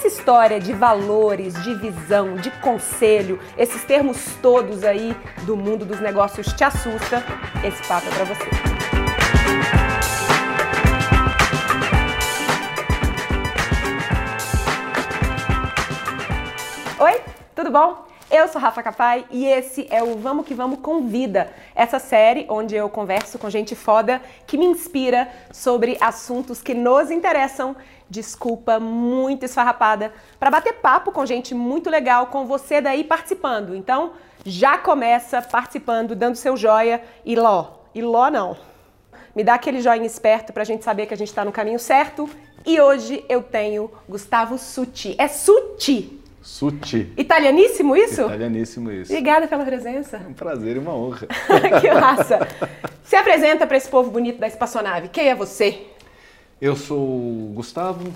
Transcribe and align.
essa 0.00 0.08
história 0.08 0.58
de 0.58 0.72
valores, 0.72 1.52
de 1.62 1.74
visão, 1.74 2.34
de 2.36 2.50
conselho, 2.62 3.38
esses 3.58 3.84
termos 3.84 4.34
todos 4.40 4.82
aí 4.82 5.14
do 5.42 5.54
mundo 5.54 5.84
dos 5.84 6.00
negócios 6.00 6.54
te 6.54 6.64
assusta, 6.64 7.22
esse 7.62 7.86
papo 7.86 8.06
é 8.08 8.14
para 8.14 8.24
você. 8.24 8.50
Oi, 16.98 17.20
tudo 17.54 17.70
bom? 17.70 18.09
Eu 18.30 18.46
sou 18.46 18.60
Rafa 18.60 18.80
Capai 18.80 19.26
e 19.28 19.44
esse 19.44 19.88
é 19.90 20.04
o 20.04 20.16
Vamos 20.16 20.46
que 20.46 20.54
Vamos 20.54 20.78
Convida, 20.78 21.52
essa 21.74 21.98
série 21.98 22.46
onde 22.48 22.76
eu 22.76 22.88
converso 22.88 23.40
com 23.40 23.50
gente 23.50 23.74
foda 23.74 24.22
que 24.46 24.56
me 24.56 24.64
inspira 24.64 25.28
sobre 25.50 25.98
assuntos 26.00 26.62
que 26.62 26.72
nos 26.72 27.10
interessam. 27.10 27.74
Desculpa, 28.08 28.78
muito 28.78 29.44
esfarrapada, 29.44 30.12
para 30.38 30.48
bater 30.48 30.74
papo 30.74 31.10
com 31.10 31.26
gente 31.26 31.56
muito 31.56 31.90
legal, 31.90 32.28
com 32.28 32.46
você 32.46 32.80
daí 32.80 33.02
participando. 33.02 33.74
Então, 33.74 34.12
já 34.46 34.78
começa 34.78 35.42
participando, 35.42 36.14
dando 36.14 36.36
seu 36.36 36.56
joia 36.56 37.02
e 37.24 37.34
ló. 37.34 37.80
E 37.92 38.00
ló 38.00 38.30
não. 38.30 38.56
Me 39.34 39.42
dá 39.42 39.54
aquele 39.54 39.80
joinha 39.80 40.06
esperto 40.06 40.52
pra 40.52 40.62
gente 40.62 40.84
saber 40.84 41.06
que 41.06 41.14
a 41.14 41.16
gente 41.16 41.34
tá 41.34 41.44
no 41.44 41.50
caminho 41.50 41.80
certo. 41.80 42.30
E 42.64 42.80
hoje 42.80 43.24
eu 43.28 43.42
tenho 43.42 43.90
Gustavo 44.08 44.56
Suti. 44.56 45.16
É 45.18 45.26
Suti, 45.26 46.19
Suti. 46.42 47.12
Italianíssimo 47.16 47.94
isso? 47.96 48.22
Italianíssimo 48.22 48.90
isso. 48.90 49.12
Obrigada 49.12 49.46
pela 49.46 49.64
presença. 49.64 50.16
É 50.18 50.28
um 50.28 50.32
prazer 50.32 50.76
e 50.76 50.78
uma 50.78 50.94
honra. 50.94 51.26
que 51.80 51.92
massa. 51.92 52.46
Se 53.04 53.14
apresenta 53.14 53.66
para 53.66 53.76
esse 53.76 53.88
povo 53.88 54.10
bonito 54.10 54.38
da 54.38 54.46
espaçonave. 54.46 55.08
Quem 55.08 55.28
é 55.28 55.34
você? 55.34 55.86
Eu 56.60 56.76
sou 56.76 56.98
o 56.98 57.52
Gustavo. 57.54 58.12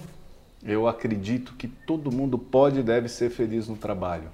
Eu 0.63 0.89
acredito 0.89 1.55
que 1.55 1.69
todo 1.69 2.11
mundo 2.11 2.39
pode 2.39 2.81
e 2.81 2.83
deve 2.83 3.09
ser 3.09 3.29
feliz 3.29 3.69
no 3.69 3.77
trabalho. 3.77 4.31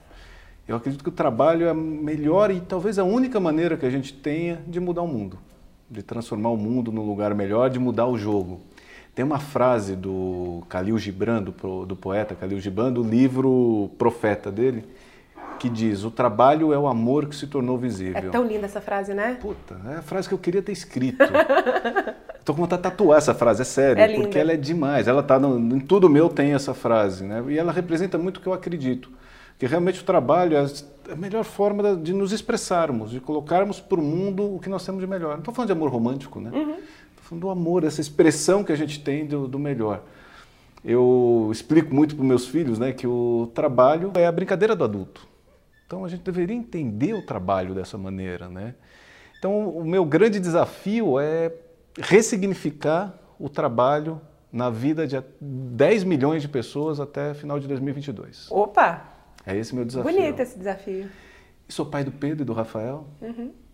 Eu 0.68 0.76
acredito 0.76 1.02
que 1.02 1.08
o 1.08 1.12
trabalho 1.12 1.66
é 1.66 1.70
a 1.70 1.74
melhor 1.74 2.52
e 2.52 2.60
talvez 2.60 2.96
a 2.96 3.02
única 3.02 3.40
maneira 3.40 3.76
que 3.76 3.84
a 3.84 3.90
gente 3.90 4.12
tenha 4.12 4.62
de 4.68 4.78
mudar 4.78 5.02
o 5.02 5.08
mundo, 5.08 5.36
de 5.90 6.00
transformar 6.00 6.50
o 6.50 6.56
mundo 6.56 6.92
num 6.92 7.04
lugar 7.04 7.34
melhor, 7.34 7.68
de 7.68 7.80
mudar 7.80 8.06
o 8.06 8.16
jogo. 8.16 8.60
Tem 9.20 9.24
uma 9.26 9.38
frase 9.38 9.94
do 9.96 10.62
Khalil 10.70 10.96
Gibran, 10.96 11.42
do, 11.42 11.84
do 11.84 11.94
poeta 11.94 12.34
Khalil 12.34 12.58
Gibran, 12.58 12.90
do 12.90 13.02
livro 13.02 13.90
Profeta 13.98 14.50
dele, 14.50 14.86
que 15.58 15.68
diz: 15.68 16.04
O 16.04 16.10
trabalho 16.10 16.72
é 16.72 16.78
o 16.78 16.86
amor 16.86 17.26
que 17.26 17.36
se 17.36 17.46
tornou 17.46 17.76
visível. 17.76 18.16
É 18.16 18.22
tão 18.30 18.46
linda 18.46 18.64
essa 18.64 18.80
frase, 18.80 19.12
né? 19.12 19.36
Puta, 19.38 19.78
é 19.90 19.96
a 19.96 20.02
frase 20.02 20.26
que 20.26 20.32
eu 20.32 20.38
queria 20.38 20.62
ter 20.62 20.72
escrito. 20.72 21.18
Tô 22.46 22.54
com 22.54 22.62
vontade 22.62 22.80
de 22.80 22.88
tatuar 22.88 23.18
essa 23.18 23.34
frase, 23.34 23.60
é 23.60 23.64
sério, 23.66 24.00
É 24.00 24.06
porque 24.06 24.22
linda. 24.22 24.38
ela 24.38 24.52
é 24.52 24.56
demais. 24.56 25.06
Ela 25.06 25.22
tá 25.22 25.38
no, 25.38 25.76
em 25.76 25.80
tudo 25.80 26.08
meu 26.08 26.30
tem 26.30 26.54
essa 26.54 26.72
frase, 26.72 27.22
né? 27.22 27.44
E 27.48 27.58
ela 27.58 27.72
representa 27.72 28.16
muito 28.16 28.38
o 28.38 28.40
que 28.40 28.46
eu 28.46 28.54
acredito. 28.54 29.10
Que 29.58 29.66
realmente 29.66 30.00
o 30.00 30.04
trabalho 30.04 30.56
é 30.56 30.64
a 31.12 31.14
melhor 31.14 31.44
forma 31.44 31.94
de 31.94 32.14
nos 32.14 32.32
expressarmos, 32.32 33.10
de 33.10 33.20
colocarmos 33.20 33.80
para 33.80 34.00
o 34.00 34.02
mundo 34.02 34.54
o 34.54 34.58
que 34.58 34.70
nós 34.70 34.82
temos 34.86 35.02
de 35.02 35.06
melhor. 35.06 35.32
Não 35.32 35.40
estou 35.40 35.52
falando 35.52 35.66
de 35.66 35.72
amor 35.72 35.90
romântico, 35.90 36.40
né? 36.40 36.50
Uhum. 36.54 36.76
Do 37.30 37.50
amor, 37.50 37.84
essa 37.84 38.00
expressão 38.00 38.64
que 38.64 38.72
a 38.72 38.76
gente 38.76 39.02
tem 39.02 39.26
do, 39.26 39.46
do 39.46 39.58
melhor. 39.58 40.02
Eu 40.84 41.48
explico 41.52 41.94
muito 41.94 42.16
para 42.16 42.24
meus 42.24 42.46
filhos, 42.46 42.78
né, 42.78 42.92
que 42.92 43.06
o 43.06 43.50
trabalho 43.54 44.10
é 44.14 44.26
a 44.26 44.32
brincadeira 44.32 44.74
do 44.74 44.82
adulto. 44.82 45.28
Então 45.86 46.04
a 46.04 46.08
gente 46.08 46.22
deveria 46.22 46.56
entender 46.56 47.14
o 47.14 47.22
trabalho 47.22 47.74
dessa 47.74 47.98
maneira, 47.98 48.48
né? 48.48 48.74
Então 49.38 49.68
o 49.68 49.84
meu 49.84 50.04
grande 50.04 50.38
desafio 50.38 51.18
é 51.18 51.52
ressignificar 51.98 53.18
o 53.38 53.48
trabalho 53.48 54.20
na 54.52 54.70
vida 54.70 55.06
de 55.06 55.20
10 55.40 56.04
milhões 56.04 56.42
de 56.42 56.48
pessoas 56.48 57.00
até 57.00 57.34
final 57.34 57.58
de 57.58 57.66
2022. 57.66 58.48
Opa! 58.50 59.04
É 59.46 59.56
esse 59.56 59.74
meu 59.74 59.84
desafio. 59.84 60.12
Bonito 60.12 60.40
esse 60.40 60.58
desafio. 60.58 61.08
E 61.68 61.72
sou 61.72 61.86
pai 61.86 62.04
do 62.04 62.12
Pedro 62.12 62.42
e 62.42 62.44
do 62.44 62.52
Rafael, 62.52 63.06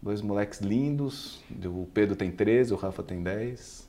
dois 0.02 0.20
moleques 0.22 0.60
lindos. 0.60 1.40
O 1.64 1.86
Pedro 1.92 2.14
tem 2.16 2.30
13, 2.30 2.72
o 2.72 2.76
Rafa 2.76 3.02
tem 3.02 3.22
10. 3.22 3.86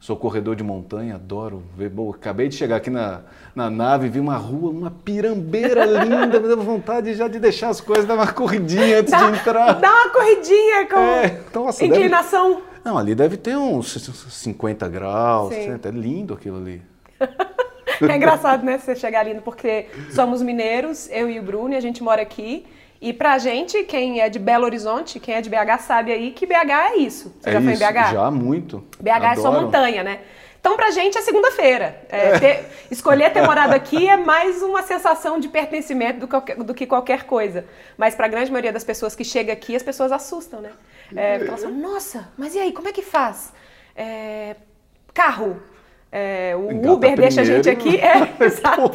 Sou 0.00 0.16
corredor 0.16 0.54
de 0.54 0.62
montanha, 0.62 1.14
adoro 1.14 1.62
ver. 1.76 1.88
Bom, 1.88 2.10
acabei 2.10 2.48
de 2.48 2.54
chegar 2.56 2.76
aqui 2.76 2.90
na, 2.90 3.22
na 3.54 3.70
nave, 3.70 4.08
vi 4.10 4.20
uma 4.20 4.36
rua, 4.36 4.70
uma 4.70 4.90
pirambeira 4.90 5.84
linda, 6.04 6.38
me 6.38 6.46
deu 6.46 6.60
vontade 6.60 7.14
já 7.14 7.26
de 7.26 7.38
deixar 7.38 7.70
as 7.70 7.80
coisas, 7.80 8.04
dar 8.04 8.14
uma 8.14 8.30
corridinha 8.30 8.98
antes 9.00 9.10
Dá, 9.10 9.30
de 9.30 9.38
entrar. 9.38 9.72
dá 9.80 9.90
uma 9.90 10.10
corridinha 10.10 10.86
com 10.90 10.98
É, 10.98 11.40
nossa, 11.54 11.80
deve- 11.80 11.94
inclinação. 11.96 12.60
Não, 12.84 12.98
ali 12.98 13.14
deve 13.14 13.38
ter 13.38 13.56
uns 13.56 13.92
50 13.94 14.86
graus, 14.88 15.54
Sim. 15.54 15.70
é 15.82 15.90
lindo 15.90 16.34
aquilo 16.34 16.58
ali. 16.58 16.82
É 18.02 18.16
engraçado, 18.16 18.64
né? 18.64 18.76
Você 18.76 18.96
chegar 18.96 19.20
ali, 19.20 19.40
porque 19.40 19.86
somos 20.10 20.42
mineiros, 20.42 21.08
eu 21.12 21.30
e 21.30 21.38
o 21.38 21.42
Bruno, 21.44 21.74
e 21.74 21.76
a 21.76 21.80
gente 21.80 22.02
mora 22.02 22.20
aqui. 22.20 22.66
E 23.06 23.12
pra 23.12 23.36
gente, 23.36 23.82
quem 23.84 24.20
é 24.22 24.30
de 24.30 24.38
Belo 24.38 24.64
Horizonte, 24.64 25.20
quem 25.20 25.34
é 25.34 25.42
de 25.42 25.50
BH 25.50 25.78
sabe 25.80 26.10
aí 26.10 26.30
que 26.30 26.46
BH 26.46 26.70
é 26.92 26.96
isso. 26.96 27.36
Você 27.38 27.50
é 27.50 27.52
já 27.52 27.60
foi 27.60 27.70
em 27.70 27.74
isso, 27.74 27.84
BH? 27.84 28.12
Já, 28.12 28.30
muito. 28.30 28.78
BH 28.98 29.08
é 29.08 29.34
só 29.36 29.48
Adoro. 29.48 29.66
montanha, 29.66 30.02
né? 30.02 30.20
Então, 30.58 30.74
pra 30.74 30.90
gente 30.90 31.18
é 31.18 31.20
segunda-feira. 31.20 32.00
É, 32.08 32.38
ter- 32.38 32.64
escolher 32.90 33.30
ter 33.30 33.42
morado 33.42 33.74
aqui 33.74 34.08
é 34.08 34.16
mais 34.16 34.62
uma 34.62 34.82
sensação 34.82 35.38
de 35.38 35.48
pertencimento 35.50 36.20
do, 36.20 36.26
qualquer- 36.26 36.56
do 36.56 36.72
que 36.72 36.86
qualquer 36.86 37.24
coisa. 37.24 37.66
Mas 37.98 38.14
pra 38.14 38.26
grande 38.26 38.50
maioria 38.50 38.72
das 38.72 38.82
pessoas 38.84 39.14
que 39.14 39.22
chega 39.22 39.52
aqui, 39.52 39.76
as 39.76 39.82
pessoas 39.82 40.10
assustam, 40.10 40.62
né? 40.62 40.70
É, 41.14 41.34
porque 41.36 41.50
elas 41.50 41.62
falam, 41.62 41.76
nossa, 41.76 42.28
mas 42.38 42.54
e 42.54 42.58
aí, 42.58 42.72
como 42.72 42.88
é 42.88 42.92
que 42.92 43.02
faz? 43.02 43.52
É, 43.94 44.56
carro. 45.12 45.60
É, 46.16 46.54
o 46.54 46.70
Engata 46.70 46.92
Uber 46.92 47.16
deixa 47.16 47.40
a 47.40 47.44
gente 47.44 47.68
aqui. 47.68 47.96
É, 47.96 48.32
exato. 48.38 48.92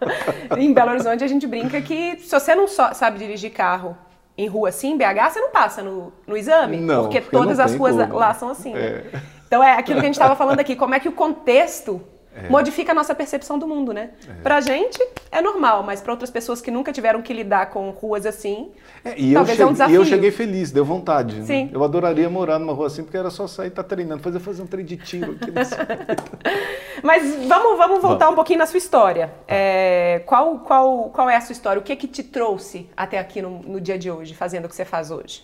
em 0.56 0.72
Belo 0.72 0.92
Horizonte 0.92 1.22
a 1.22 1.26
gente 1.26 1.46
brinca 1.46 1.78
que 1.82 2.16
se 2.20 2.30
você 2.30 2.54
não 2.54 2.66
só 2.66 2.94
sabe 2.94 3.18
dirigir 3.18 3.52
carro 3.52 3.94
em 4.38 4.48
rua 4.48 4.70
assim, 4.70 4.92
em 4.92 4.96
BH, 4.96 5.32
você 5.32 5.40
não 5.40 5.50
passa 5.50 5.82
no, 5.82 6.10
no 6.26 6.34
exame. 6.34 6.78
Não, 6.78 7.02
porque 7.02 7.20
porque 7.20 7.36
todas 7.36 7.60
as 7.60 7.74
ruas 7.74 7.94
como. 7.94 8.16
lá 8.16 8.32
são 8.32 8.48
assim. 8.48 8.72
né? 8.72 9.02
É. 9.12 9.20
Então 9.46 9.62
é 9.62 9.74
aquilo 9.74 10.00
que 10.00 10.06
a 10.06 10.08
gente 10.08 10.14
estava 10.14 10.34
falando 10.34 10.60
aqui, 10.60 10.74
como 10.74 10.94
é 10.94 10.98
que 10.98 11.10
o 11.10 11.12
contexto 11.12 12.00
modifica 12.48 12.92
a 12.92 12.94
nossa 12.94 13.14
percepção 13.14 13.58
do 13.58 13.66
mundo, 13.66 13.92
né? 13.92 14.10
Pra 14.42 14.60
gente 14.60 14.98
é 15.30 15.40
normal, 15.40 15.82
mas 15.82 16.00
pra 16.00 16.12
outras 16.12 16.30
pessoas 16.30 16.60
que 16.60 16.70
nunca 16.70 16.92
tiveram 16.92 17.20
que 17.22 17.32
lidar 17.32 17.66
com 17.70 17.90
ruas 17.90 18.24
assim, 18.26 18.70
É, 19.04 19.14
e, 19.18 19.32
eu 19.32 19.34
talvez 19.34 19.60
é 19.60 19.64
um 19.64 19.68
cheguei, 19.68 19.70
e 19.70 19.72
desafio. 19.74 19.96
eu 20.00 20.04
cheguei 20.04 20.30
feliz, 20.30 20.70
deu 20.72 20.84
vontade. 20.84 21.36
né? 21.40 21.44
Sim. 21.44 21.70
Eu 21.72 21.84
adoraria 21.84 22.28
morar 22.30 22.58
numa 22.58 22.72
rua 22.72 22.86
assim, 22.86 23.02
porque 23.04 23.16
era 23.16 23.30
só 23.30 23.46
sair 23.46 23.66
e 23.66 23.68
estar 23.68 23.82
treinando, 23.84 24.22
fazer, 24.22 24.40
fazer 24.40 24.62
um 24.62 24.66
treino 24.66 24.88
de 24.88 24.96
tiro 24.96 25.32
aqui. 25.32 25.50
nesse- 25.50 25.74
Mas 27.02 27.34
vamos, 27.46 27.76
vamos 27.78 28.00
voltar 28.02 28.28
um 28.30 28.34
pouquinho 28.34 28.58
na 28.60 28.66
sua 28.66 28.78
história. 28.78 29.30
É, 29.48 30.22
qual, 30.26 30.58
qual, 30.60 31.10
qual 31.10 31.28
é 31.28 31.36
a 31.36 31.40
sua 31.40 31.52
história? 31.52 31.80
O 31.80 31.82
que 31.82 31.94
que 31.96 32.06
te 32.06 32.22
trouxe 32.22 32.88
até 32.96 33.18
aqui 33.18 33.42
no, 33.42 33.58
no 33.60 33.80
dia 33.80 33.98
de 33.98 34.10
hoje, 34.10 34.34
fazendo 34.34 34.66
o 34.66 34.68
que 34.68 34.76
você 34.76 34.84
faz 34.84 35.10
hoje? 35.10 35.42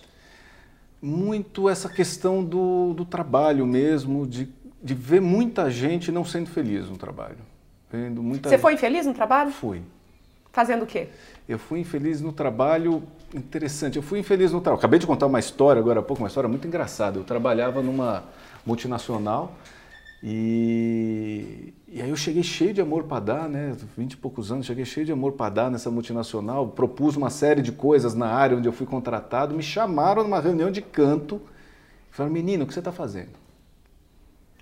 Muito 1.01 1.69
essa 1.69 1.87
questão 1.87 2.43
do, 2.43 2.93
do 2.93 3.05
trabalho 3.05 3.65
mesmo, 3.65 4.27
de, 4.27 4.49
de 4.81 4.93
ver 4.93 5.21
muita 5.21 5.69
gente 5.69 6.11
não 6.11 6.23
sendo 6.23 6.49
feliz 6.49 6.89
no 6.89 6.97
trabalho. 6.97 7.37
Vendo 7.91 8.21
muita 8.21 8.49
Você 8.49 8.57
foi 8.57 8.73
infeliz 8.73 9.05
no 9.05 9.13
trabalho? 9.13 9.51
Fui. 9.51 9.81
Fazendo 10.51 10.83
o 10.83 10.87
quê? 10.87 11.09
Eu 11.47 11.59
fui 11.59 11.79
infeliz 11.79 12.21
no 12.21 12.31
trabalho. 12.31 13.03
Interessante, 13.33 13.97
eu 13.97 14.01
fui 14.03 14.19
infeliz 14.19 14.51
no 14.51 14.61
trabalho. 14.61 14.79
Acabei 14.79 14.99
de 14.99 15.07
contar 15.07 15.25
uma 15.25 15.39
história 15.39 15.79
agora 15.79 15.99
há 15.99 16.03
pouco, 16.03 16.21
uma 16.23 16.27
história 16.27 16.47
muito 16.47 16.67
engraçada. 16.67 17.19
Eu 17.19 17.23
trabalhava 17.23 17.81
numa 17.81 18.23
multinacional 18.65 19.55
e, 20.21 21.73
e 21.87 22.01
aí 22.01 22.09
eu 22.09 22.15
cheguei 22.15 22.43
cheio 22.43 22.73
de 22.73 22.81
amor 22.81 23.03
para 23.03 23.19
dar, 23.19 23.49
né? 23.49 23.75
20 23.97 24.13
e 24.13 24.17
poucos 24.17 24.51
anos, 24.51 24.65
cheguei 24.65 24.85
cheio 24.85 25.05
de 25.05 25.11
amor 25.11 25.33
para 25.33 25.49
dar 25.49 25.71
nessa 25.71 25.89
multinacional. 25.89 26.67
Propus 26.67 27.15
uma 27.15 27.29
série 27.29 27.61
de 27.61 27.71
coisas 27.71 28.13
na 28.13 28.27
área 28.27 28.57
onde 28.57 28.67
eu 28.67 28.73
fui 28.73 28.85
contratado. 28.85 29.55
Me 29.55 29.63
chamaram 29.63 30.23
numa 30.23 30.39
reunião 30.39 30.69
de 30.71 30.81
canto. 30.81 31.41
Falaram, 32.11 32.33
menino, 32.33 32.63
o 32.63 32.67
que 32.67 32.73
você 32.73 32.79
está 32.79 32.91
fazendo? 32.91 33.31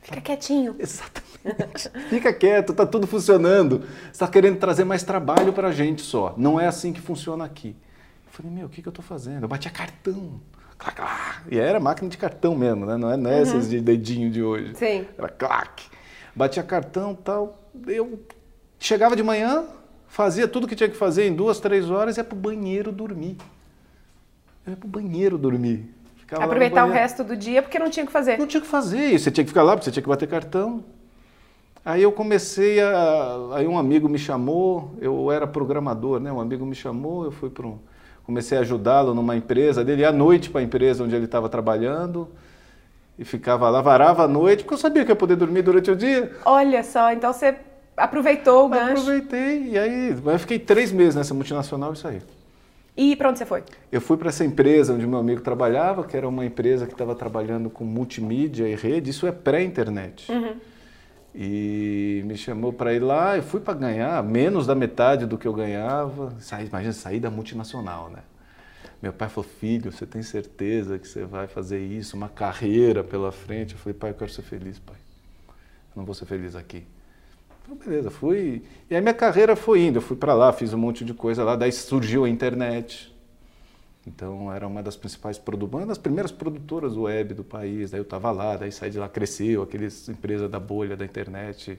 Fica 0.08 0.22
quietinho. 0.22 0.74
Exatamente. 0.80 1.90
Fica 2.10 2.34
quieto, 2.34 2.74
tá 2.74 2.86
tudo 2.86 3.06
funcionando. 3.06 3.80
Você 3.80 4.12
está 4.12 4.28
querendo 4.28 4.58
trazer 4.58 4.86
mais 4.86 5.04
trabalho 5.04 5.52
para 5.52 5.68
a 5.68 5.72
gente 5.74 6.02
só. 6.02 6.34
Não 6.38 6.58
é 6.58 6.66
assim 6.66 6.94
que 6.94 7.02
funciona 7.02 7.44
aqui. 7.44 7.76
Eu 8.26 8.32
falei, 8.32 8.52
meu, 8.52 8.68
o 8.68 8.70
que, 8.70 8.82
que 8.82 8.88
eu 8.88 8.92
estou 8.92 9.04
fazendo? 9.04 9.44
Eu 9.44 9.50
batia 9.50 9.70
cartão. 9.70 10.40
Clac, 10.78 10.96
clac. 10.96 11.42
E 11.52 11.60
era 11.60 11.78
máquina 11.78 12.10
de 12.10 12.18
cartão 12.18 12.56
mesmo, 12.56 12.86
né? 12.86 12.96
Não 12.96 13.12
é 13.12 13.18
nessas 13.18 13.70
de 13.70 13.82
dedinho 13.82 14.32
de 14.32 14.42
hoje. 14.42 14.76
Sim. 14.76 15.06
Era 15.18 15.28
clac. 15.28 15.84
Batia 16.34 16.64
cartão 16.64 17.14
tal. 17.14 17.70
Eu 17.86 18.26
chegava 18.80 19.14
de 19.14 19.24
manhã, 19.24 19.66
fazia 20.08 20.48
tudo 20.48 20.68
que 20.68 20.76
tinha 20.76 20.88
que 20.88 20.96
fazer 20.96 21.28
em 21.28 21.36
duas, 21.36 21.60
três 21.60 21.90
horas 21.90 22.16
e 22.16 22.22
ia 22.22 22.24
pro 22.24 22.38
banheiro 22.38 22.94
dormir. 22.94 23.36
Eu 24.66 24.72
ia 24.72 24.78
pro 24.78 24.88
banheiro 24.88 25.38
dormir. 25.38 25.94
Ficava 26.28 26.44
Aproveitar 26.44 26.86
o 26.86 26.92
resto 26.92 27.24
do 27.24 27.38
dia 27.38 27.62
porque 27.62 27.80
não 27.80 27.90
tinha 27.90 28.04
o 28.04 28.08
que 28.08 28.12
fazer. 28.12 28.38
Não 28.38 28.46
tinha 28.46 28.60
o 28.60 28.64
que 28.64 28.70
fazer, 28.70 29.18
você 29.18 29.32
tinha 29.32 29.46
que 29.46 29.50
ficar 29.50 29.64
lá, 29.64 29.72
porque 29.72 29.86
você 29.86 29.92
tinha 29.92 30.04
que 30.04 30.10
bater 30.10 30.28
cartão. 30.28 30.84
Aí 31.86 32.04
eu 32.04 32.12
comecei 32.12 32.82
a. 32.82 33.38
Aí 33.54 33.66
um 33.66 33.78
amigo 33.78 34.10
me 34.10 34.20
chamou, 34.20 34.92
eu 35.00 35.32
era 35.32 35.48
programador, 35.48 36.20
né? 36.20 36.30
Um 36.30 36.42
amigo 36.42 36.66
me 36.66 36.76
chamou, 36.76 37.24
eu 37.24 37.32
fui 37.32 37.50
para 37.50 37.66
um. 37.66 37.80
Comecei 38.26 38.58
a 38.58 38.62
ajudá-lo 38.62 39.14
numa 39.14 39.38
empresa 39.38 39.86
dele, 39.86 40.04
à 40.04 40.12
noite 40.12 40.50
para 40.50 40.60
a 40.60 40.64
empresa 40.66 41.02
onde 41.02 41.16
ele 41.16 41.24
estava 41.24 41.48
trabalhando, 41.48 42.28
e 43.18 43.24
ficava 43.24 43.70
lá, 43.70 43.82
varava 43.82 44.26
à 44.26 44.28
noite, 44.28 44.64
porque 44.64 44.74
eu 44.74 44.78
sabia 44.78 45.06
que 45.06 45.12
ia 45.12 45.16
poder 45.16 45.38
dormir 45.38 45.62
durante 45.62 45.90
o 45.90 45.96
dia. 45.96 46.36
Olha 46.44 46.84
só, 46.84 47.14
então 47.14 47.32
você 47.32 47.56
aproveitou 47.96 48.66
o 48.66 48.68
gancho. 48.70 49.02
Aproveitei, 49.02 49.70
e 49.70 49.80
aí 49.80 50.10
eu 50.26 50.40
fiquei 50.40 50.60
três 50.60 50.92
meses 50.92 51.16
nessa 51.16 51.34
multinacional 51.34 51.94
e 51.94 51.96
saí. 51.96 52.22
E 52.98 53.16
para 53.16 53.30
onde 53.30 53.38
você 53.38 53.46
foi? 53.46 53.64
Eu 53.92 54.02
fui 54.02 54.18
para 54.18 54.30
essa 54.30 54.44
empresa 54.44 54.94
onde 54.94 55.06
meu 55.06 55.20
amigo 55.20 55.42
trabalhava, 55.42 56.04
que 56.04 56.18
era 56.18 56.28
uma 56.28 56.44
empresa 56.44 56.88
que 56.88 56.94
estava 56.94 57.14
trabalhando 57.14 57.70
com 57.70 57.86
multimídia 57.86 58.68
e 58.68 58.76
rede, 58.76 59.12
isso 59.12 59.28
é 59.28 59.32
pré-internet. 59.32 60.32
Uhum. 60.32 60.56
E 61.36 62.24
me 62.26 62.36
chamou 62.36 62.74
para 62.74 62.96
ir 62.96 63.00
lá, 63.00 63.38
eu 63.38 63.44
fui 63.44 63.60
para 63.60 63.76
ganhar 63.76 64.24
menos 64.24 64.66
da 64.66 64.74
metade 64.74 65.28
do 65.28 65.38
que 65.38 65.48
eu 65.48 65.54
ganhava. 65.54 66.34
Saí, 66.40 66.66
imagina, 66.66 66.92
sair 66.92 67.20
da 67.20 67.30
multinacional, 67.30 68.10
né? 68.10 68.24
Meu 69.00 69.14
pai 69.14 69.30
falou, 69.30 69.48
filho, 69.48 69.92
você 69.92 70.08
tem 70.08 70.24
certeza 70.24 70.98
que 70.98 71.08
você 71.08 71.24
vai 71.24 71.46
fazer 71.46 71.80
isso, 71.80 72.18
uma 72.18 72.28
carreira 72.28 73.04
pela 73.04 73.32
frente? 73.32 73.74
Eu 73.74 73.80
falei, 73.80 73.94
pai, 73.94 74.10
eu 74.10 74.16
quero 74.16 74.32
ser 74.32 74.42
feliz, 74.42 74.80
pai. 74.80 74.96
Eu 75.48 75.98
não 75.98 76.06
vou 76.06 76.16
ser 76.16 76.26
feliz 76.26 76.56
aqui. 76.56 76.84
Então, 77.68 77.76
beleza, 77.76 78.10
fui. 78.10 78.64
E 78.90 78.96
aí 78.96 79.02
minha 79.02 79.14
carreira 79.14 79.54
foi 79.56 79.82
indo. 79.82 79.98
Eu 79.98 80.02
fui 80.02 80.16
para 80.16 80.34
lá, 80.34 80.54
fiz 80.54 80.74
um 80.74 80.78
monte 80.78 81.04
de 81.04 81.14
coisa 81.14 81.44
lá. 81.44 81.58
Daí 81.58 81.72
surgiu 81.72 82.24
a 82.24 82.30
internet. 82.30 83.14
Então 84.08 84.52
era 84.54 84.66
uma 84.66 84.82
das 84.82 84.96
principais 84.96 85.38
produtoras, 85.38 85.84
uma 85.84 85.88
das 85.88 85.98
primeiras 85.98 86.32
produtoras 86.32 86.96
web 86.96 87.34
do 87.34 87.44
país. 87.44 87.92
Daí 87.92 88.00
eu 88.00 88.04
estava 88.04 88.32
lá, 88.32 88.56
daí 88.56 88.72
saí 88.72 88.90
de 88.90 88.98
lá, 88.98 89.10
cresceu, 89.10 89.62
aqueles 89.62 90.08
empresa 90.08 90.48
da 90.48 90.62
bolha 90.62 90.96
da 90.96 91.04
internet 91.04 91.78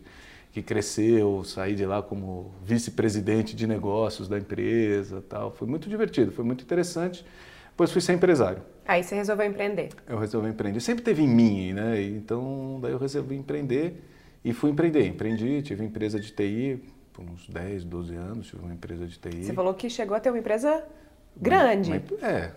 que 0.52 0.62
cresceu, 0.62 1.42
saí 1.44 1.74
de 1.74 1.86
lá 1.86 2.02
como 2.02 2.52
vice-presidente 2.64 3.56
de 3.56 3.66
negócios 3.66 4.28
da 4.28 4.38
empresa, 4.38 5.24
tal. 5.26 5.52
Foi 5.52 5.66
muito 5.66 5.88
divertido, 5.88 6.30
foi 6.30 6.44
muito 6.44 6.62
interessante. 6.62 7.24
Depois 7.70 7.90
fui 7.90 8.02
ser 8.02 8.12
empresário. 8.12 8.60
Aí 8.86 9.02
você 9.02 9.14
resolveu 9.14 9.46
empreender. 9.46 9.90
Eu 10.06 10.18
resolvi 10.18 10.50
empreender. 10.50 10.80
Sempre 10.80 11.04
teve 11.04 11.22
em 11.22 11.28
mim, 11.28 11.72
né? 11.72 12.02
Então 12.02 12.78
daí 12.82 12.92
eu 12.92 12.98
resolvi 12.98 13.36
empreender. 13.36 14.02
E 14.48 14.52
fui 14.54 14.70
empreender. 14.70 15.06
Empreendi, 15.06 15.60
tive 15.60 15.84
empresa 15.84 16.18
de 16.18 16.32
TI 16.32 16.82
por 17.12 17.22
uns 17.22 17.46
10, 17.50 17.84
12 17.84 18.14
anos, 18.14 18.46
tive 18.46 18.62
uma 18.62 18.72
empresa 18.72 19.06
de 19.06 19.18
TI. 19.18 19.44
Você 19.44 19.52
falou 19.52 19.74
que 19.74 19.90
chegou 19.90 20.16
a 20.16 20.20
ter 20.20 20.30
uma 20.30 20.38
empresa 20.38 20.82
grande. 21.36 21.90
Uma, 21.90 22.26
é. 22.26 22.52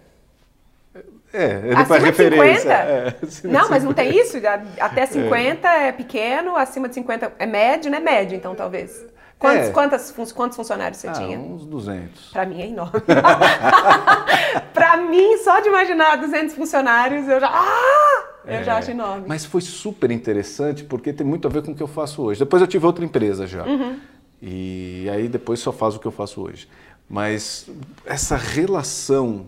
É, 1.33 1.43
é 1.43 1.75
acima 1.75 1.99
de 1.99 2.05
referência. 2.05 3.17
50? 3.27 3.47
É, 3.47 3.51
não, 3.51 3.69
mas 3.69 3.83
não 3.83 3.93
tem 3.93 4.17
isso? 4.17 4.38
Até 4.79 5.05
50 5.05 5.67
é. 5.67 5.88
é. 5.89 5.91
pequeno, 5.91 6.55
acima 6.55 6.88
de 6.88 6.95
50 6.95 7.33
é 7.38 7.45
médio, 7.45 7.91
né? 7.91 7.99
Médio, 7.99 8.37
então, 8.37 8.55
talvez. 8.55 9.05
Quantos, 9.37 9.67
é. 9.67 9.71
quantas, 9.71 10.11
quantos 10.31 10.55
funcionários 10.55 10.97
você 10.97 11.09
ah, 11.09 11.13
tinha? 11.13 11.37
uns 11.37 11.65
200. 11.65 12.31
Para 12.31 12.45
mim 12.45 12.61
é 12.61 12.67
enorme. 12.67 13.01
Para 14.73 14.95
mim, 14.95 15.37
só 15.39 15.59
de 15.59 15.67
imaginar 15.67 16.15
200 16.15 16.55
funcionários, 16.55 17.27
eu 17.27 17.39
já... 17.41 17.49
Ah! 17.51 18.20
Eu 18.45 18.55
é, 18.55 18.63
já 18.63 18.77
acho 18.77 18.91
enorme. 18.91 19.25
Mas 19.27 19.45
foi 19.45 19.61
super 19.61 20.11
interessante 20.11 20.83
porque 20.83 21.13
tem 21.13 21.25
muito 21.25 21.47
a 21.47 21.51
ver 21.51 21.63
com 21.63 21.71
o 21.71 21.75
que 21.75 21.83
eu 21.83 21.88
faço 21.88 22.21
hoje. 22.21 22.39
Depois 22.39 22.61
eu 22.61 22.67
tive 22.67 22.85
outra 22.85 23.05
empresa 23.05 23.45
já. 23.45 23.65
Uhum. 23.65 23.99
E 24.41 25.07
aí 25.11 25.27
depois 25.27 25.59
só 25.59 25.71
faço 25.71 25.97
o 25.97 25.99
que 25.99 26.07
eu 26.07 26.11
faço 26.11 26.41
hoje. 26.41 26.67
Mas 27.07 27.69
essa 28.05 28.35
relação 28.35 29.45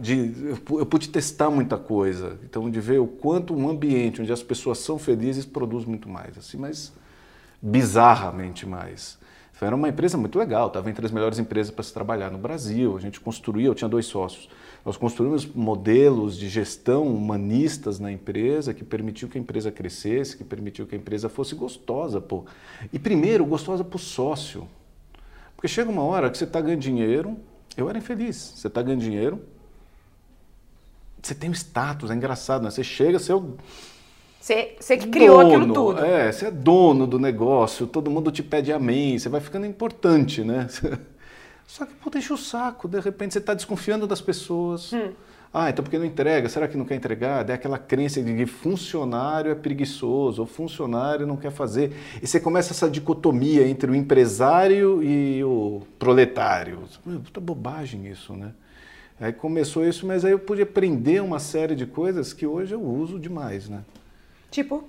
de 0.00 0.32
eu 0.70 0.86
pude 0.86 1.08
testar 1.08 1.50
muita 1.50 1.76
coisa, 1.76 2.38
então 2.44 2.70
de 2.70 2.80
ver 2.80 3.00
o 3.00 3.06
quanto 3.06 3.54
um 3.54 3.68
ambiente 3.68 4.22
onde 4.22 4.32
as 4.32 4.42
pessoas 4.42 4.78
são 4.78 4.98
felizes 4.98 5.44
produz 5.44 5.84
muito 5.84 6.08
mais, 6.08 6.38
assim, 6.38 6.56
mas 6.56 6.92
bizarramente 7.60 8.66
mais. 8.66 9.18
Era 9.60 9.74
uma 9.74 9.88
empresa 9.88 10.18
muito 10.18 10.38
legal, 10.38 10.66
estava 10.66 10.90
entre 10.90 11.06
as 11.06 11.10
melhores 11.10 11.38
empresas 11.38 11.72
para 11.72 11.82
se 11.82 11.92
trabalhar 11.92 12.30
no 12.30 12.36
Brasil. 12.36 12.96
A 12.98 13.00
gente 13.00 13.18
construía, 13.18 13.66
eu 13.66 13.74
tinha 13.74 13.88
dois 13.88 14.04
sócios. 14.04 14.46
Nós 14.84 14.98
construímos 14.98 15.46
modelos 15.46 16.36
de 16.36 16.48
gestão 16.48 17.06
humanistas 17.06 17.98
na 17.98 18.12
empresa 18.12 18.74
que 18.74 18.84
permitiu 18.84 19.28
que 19.28 19.38
a 19.38 19.40
empresa 19.40 19.72
crescesse, 19.72 20.36
que 20.36 20.44
permitiu 20.44 20.86
que 20.86 20.94
a 20.94 20.98
empresa 20.98 21.28
fosse 21.28 21.54
gostosa. 21.54 22.20
Pô. 22.20 22.44
E 22.92 22.98
primeiro, 22.98 23.46
gostosa 23.46 23.82
para 23.82 23.96
o 23.96 23.98
sócio. 23.98 24.68
Porque 25.56 25.68
chega 25.68 25.90
uma 25.90 26.02
hora 26.02 26.30
que 26.30 26.36
você 26.36 26.44
está 26.44 26.60
ganhando 26.60 26.80
dinheiro, 26.80 27.38
eu 27.76 27.88
era 27.88 27.96
infeliz, 27.96 28.52
você 28.56 28.66
está 28.66 28.82
ganhando 28.82 29.00
dinheiro, 29.00 29.40
você 31.22 31.34
tem 31.34 31.48
um 31.48 31.54
status, 31.54 32.10
é 32.10 32.14
engraçado, 32.14 32.62
né? 32.62 32.70
Você 32.70 32.84
chega, 32.84 33.18
você 33.18 33.32
é 33.32 33.34
o 33.34 33.56
você, 34.38 34.76
você 34.78 34.98
que 34.98 35.06
criou 35.06 35.38
dono, 35.38 35.56
aquilo 35.56 35.72
tudo. 35.72 36.04
É, 36.04 36.30
você 36.30 36.48
é 36.48 36.50
dono 36.50 37.06
do 37.06 37.18
negócio, 37.18 37.86
todo 37.86 38.10
mundo 38.10 38.30
te 38.30 38.42
pede 38.42 38.70
amém, 38.70 39.18
você 39.18 39.30
vai 39.30 39.40
ficando 39.40 39.64
importante, 39.64 40.44
né? 40.44 40.68
Só 41.74 41.84
que, 41.84 41.92
pô, 41.94 42.08
deixa 42.08 42.32
o 42.32 42.38
saco, 42.38 42.86
de 42.86 43.00
repente 43.00 43.32
você 43.32 43.40
está 43.40 43.52
desconfiando 43.52 44.06
das 44.06 44.20
pessoas. 44.20 44.92
Hum. 44.92 45.10
Ah, 45.52 45.70
então 45.70 45.82
porque 45.82 45.98
não 45.98 46.04
entrega? 46.04 46.48
Será 46.48 46.68
que 46.68 46.76
não 46.76 46.84
quer 46.84 46.94
entregar? 46.94 47.50
É 47.50 47.52
aquela 47.52 47.78
crença 47.78 48.22
de 48.22 48.32
que 48.32 48.46
funcionário 48.46 49.50
é 49.50 49.56
preguiçoso, 49.56 50.42
ou 50.42 50.46
funcionário 50.46 51.26
não 51.26 51.36
quer 51.36 51.50
fazer. 51.50 51.92
E 52.22 52.28
você 52.28 52.38
começa 52.38 52.72
essa 52.72 52.88
dicotomia 52.88 53.66
entre 53.66 53.90
o 53.90 53.94
empresário 53.94 55.02
e 55.02 55.42
o 55.42 55.82
proletário. 55.98 56.84
Puta 57.02 57.40
bobagem 57.40 58.06
isso, 58.06 58.34
né? 58.34 58.52
Aí 59.20 59.32
começou 59.32 59.84
isso, 59.84 60.06
mas 60.06 60.24
aí 60.24 60.30
eu 60.30 60.38
pude 60.38 60.62
aprender 60.62 61.20
uma 61.20 61.40
série 61.40 61.74
de 61.74 61.86
coisas 61.86 62.32
que 62.32 62.46
hoje 62.46 62.72
eu 62.72 62.80
uso 62.80 63.18
demais, 63.18 63.68
né? 63.68 63.82
Tipo? 64.48 64.84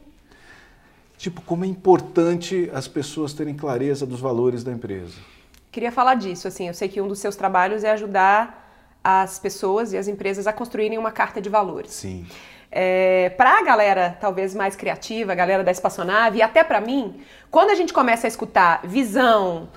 Tipo, 1.18 1.42
como 1.42 1.66
é 1.66 1.68
importante 1.68 2.70
as 2.72 2.88
pessoas 2.88 3.34
terem 3.34 3.56
clareza 3.56 4.06
dos 4.06 4.20
valores 4.20 4.64
da 4.64 4.72
empresa. 4.72 5.35
Queria 5.76 5.92
falar 5.92 6.16
disso, 6.16 6.48
assim, 6.48 6.70
eu 6.70 6.74
sei 6.74 6.88
que 6.88 7.02
um 7.02 7.08
dos 7.10 7.20
seus 7.20 7.36
trabalhos 7.36 7.84
é 7.84 7.92
ajudar 7.92 8.66
as 9.04 9.38
pessoas 9.38 9.92
e 9.92 9.98
as 9.98 10.08
empresas 10.08 10.48
a 10.48 10.54
construírem 10.54 10.98
uma 10.98 11.12
carta 11.12 11.42
de 11.42 11.50
valores. 11.50 11.92
Sim. 11.92 12.26
É, 12.72 13.34
para 13.36 13.60
a 13.60 13.62
galera 13.62 14.18
talvez 14.22 14.56
mais 14.56 14.74
criativa, 14.74 15.34
a 15.34 15.36
galera 15.36 15.66
da 15.66 15.72
espaçonave, 15.72 16.38
e 16.38 16.42
até 16.42 16.64
para 16.64 16.80
mim, 16.80 17.20
quando 17.52 17.72
a 17.72 17.76
gente 17.76 17.92
começa 17.92 18.26
a 18.26 18.30
escutar 18.30 18.80
visão, 18.86 19.68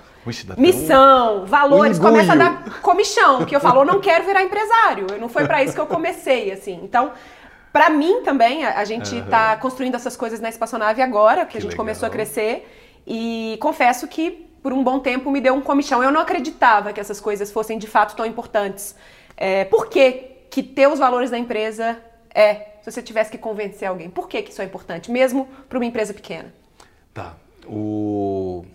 missão, 0.57 1.45
valores, 1.47 1.99
começa 1.99 2.35
a 2.35 2.37
dar 2.37 2.81
comichão, 2.81 3.45
que 3.45 3.57
eu 3.57 3.59
falo, 3.59 3.81
eu 3.81 3.85
não 3.85 4.01
quero 4.01 4.25
virar 4.25 4.45
empresário, 4.45 5.09
não 5.21 5.29
foi 5.29 5.49
para 5.49 5.65
isso 5.65 5.75
que 5.75 5.81
eu 5.81 5.87
comecei, 5.87 6.53
assim. 6.53 6.79
Então, 6.85 7.11
para 7.73 7.91
mim 7.91 8.23
também, 8.23 8.65
a, 8.65 8.79
a 8.79 8.85
gente 8.85 9.17
está 9.17 9.55
uhum. 9.55 9.59
construindo 9.59 9.97
essas 9.97 10.17
coisas 10.17 10.39
na 10.39 10.49
espaçonave 10.49 11.03
agora, 11.03 11.45
que, 11.45 11.51
que 11.51 11.59
a 11.59 11.61
gente 11.61 11.71
legal. 11.73 11.85
começou 11.85 12.07
a 12.07 12.11
crescer, 12.11 12.73
e 13.05 13.59
confesso 13.61 14.07
que 14.07 14.48
por 14.69 14.75
um 14.75 14.85
bom 14.85 14.99
tempo 15.01 15.31
me 15.31 15.41
deu 15.41 15.55
um 15.55 15.63
comichão. 15.63 16.05
Eu 16.05 16.13
não 16.13 16.21
acreditava 16.21 16.93
que 16.93 17.01
essas 17.01 17.19
coisas 17.19 17.51
fossem 17.51 17.79
de 17.79 17.87
fato 17.87 18.15
tão 18.15 18.27
importantes. 18.27 18.95
É, 19.35 19.65
por 19.65 19.87
que, 19.87 20.13
que 20.51 20.63
ter 20.63 20.87
os 20.87 20.99
valores 20.99 21.31
da 21.31 21.39
empresa 21.39 21.97
é, 22.35 22.73
se 22.83 22.93
você 22.93 23.01
tivesse 23.01 23.31
que 23.31 23.39
convencer 23.39 23.89
alguém, 23.89 24.11
por 24.11 24.29
que, 24.29 24.43
que 24.43 24.51
isso 24.51 24.61
é 24.61 24.67
importante, 24.67 25.11
mesmo 25.11 25.49
para 25.71 25.79
uma 25.79 25.87
empresa 25.87 26.13
pequena? 26.13 26.53
Tá. 27.15 27.35
O... 27.67 28.67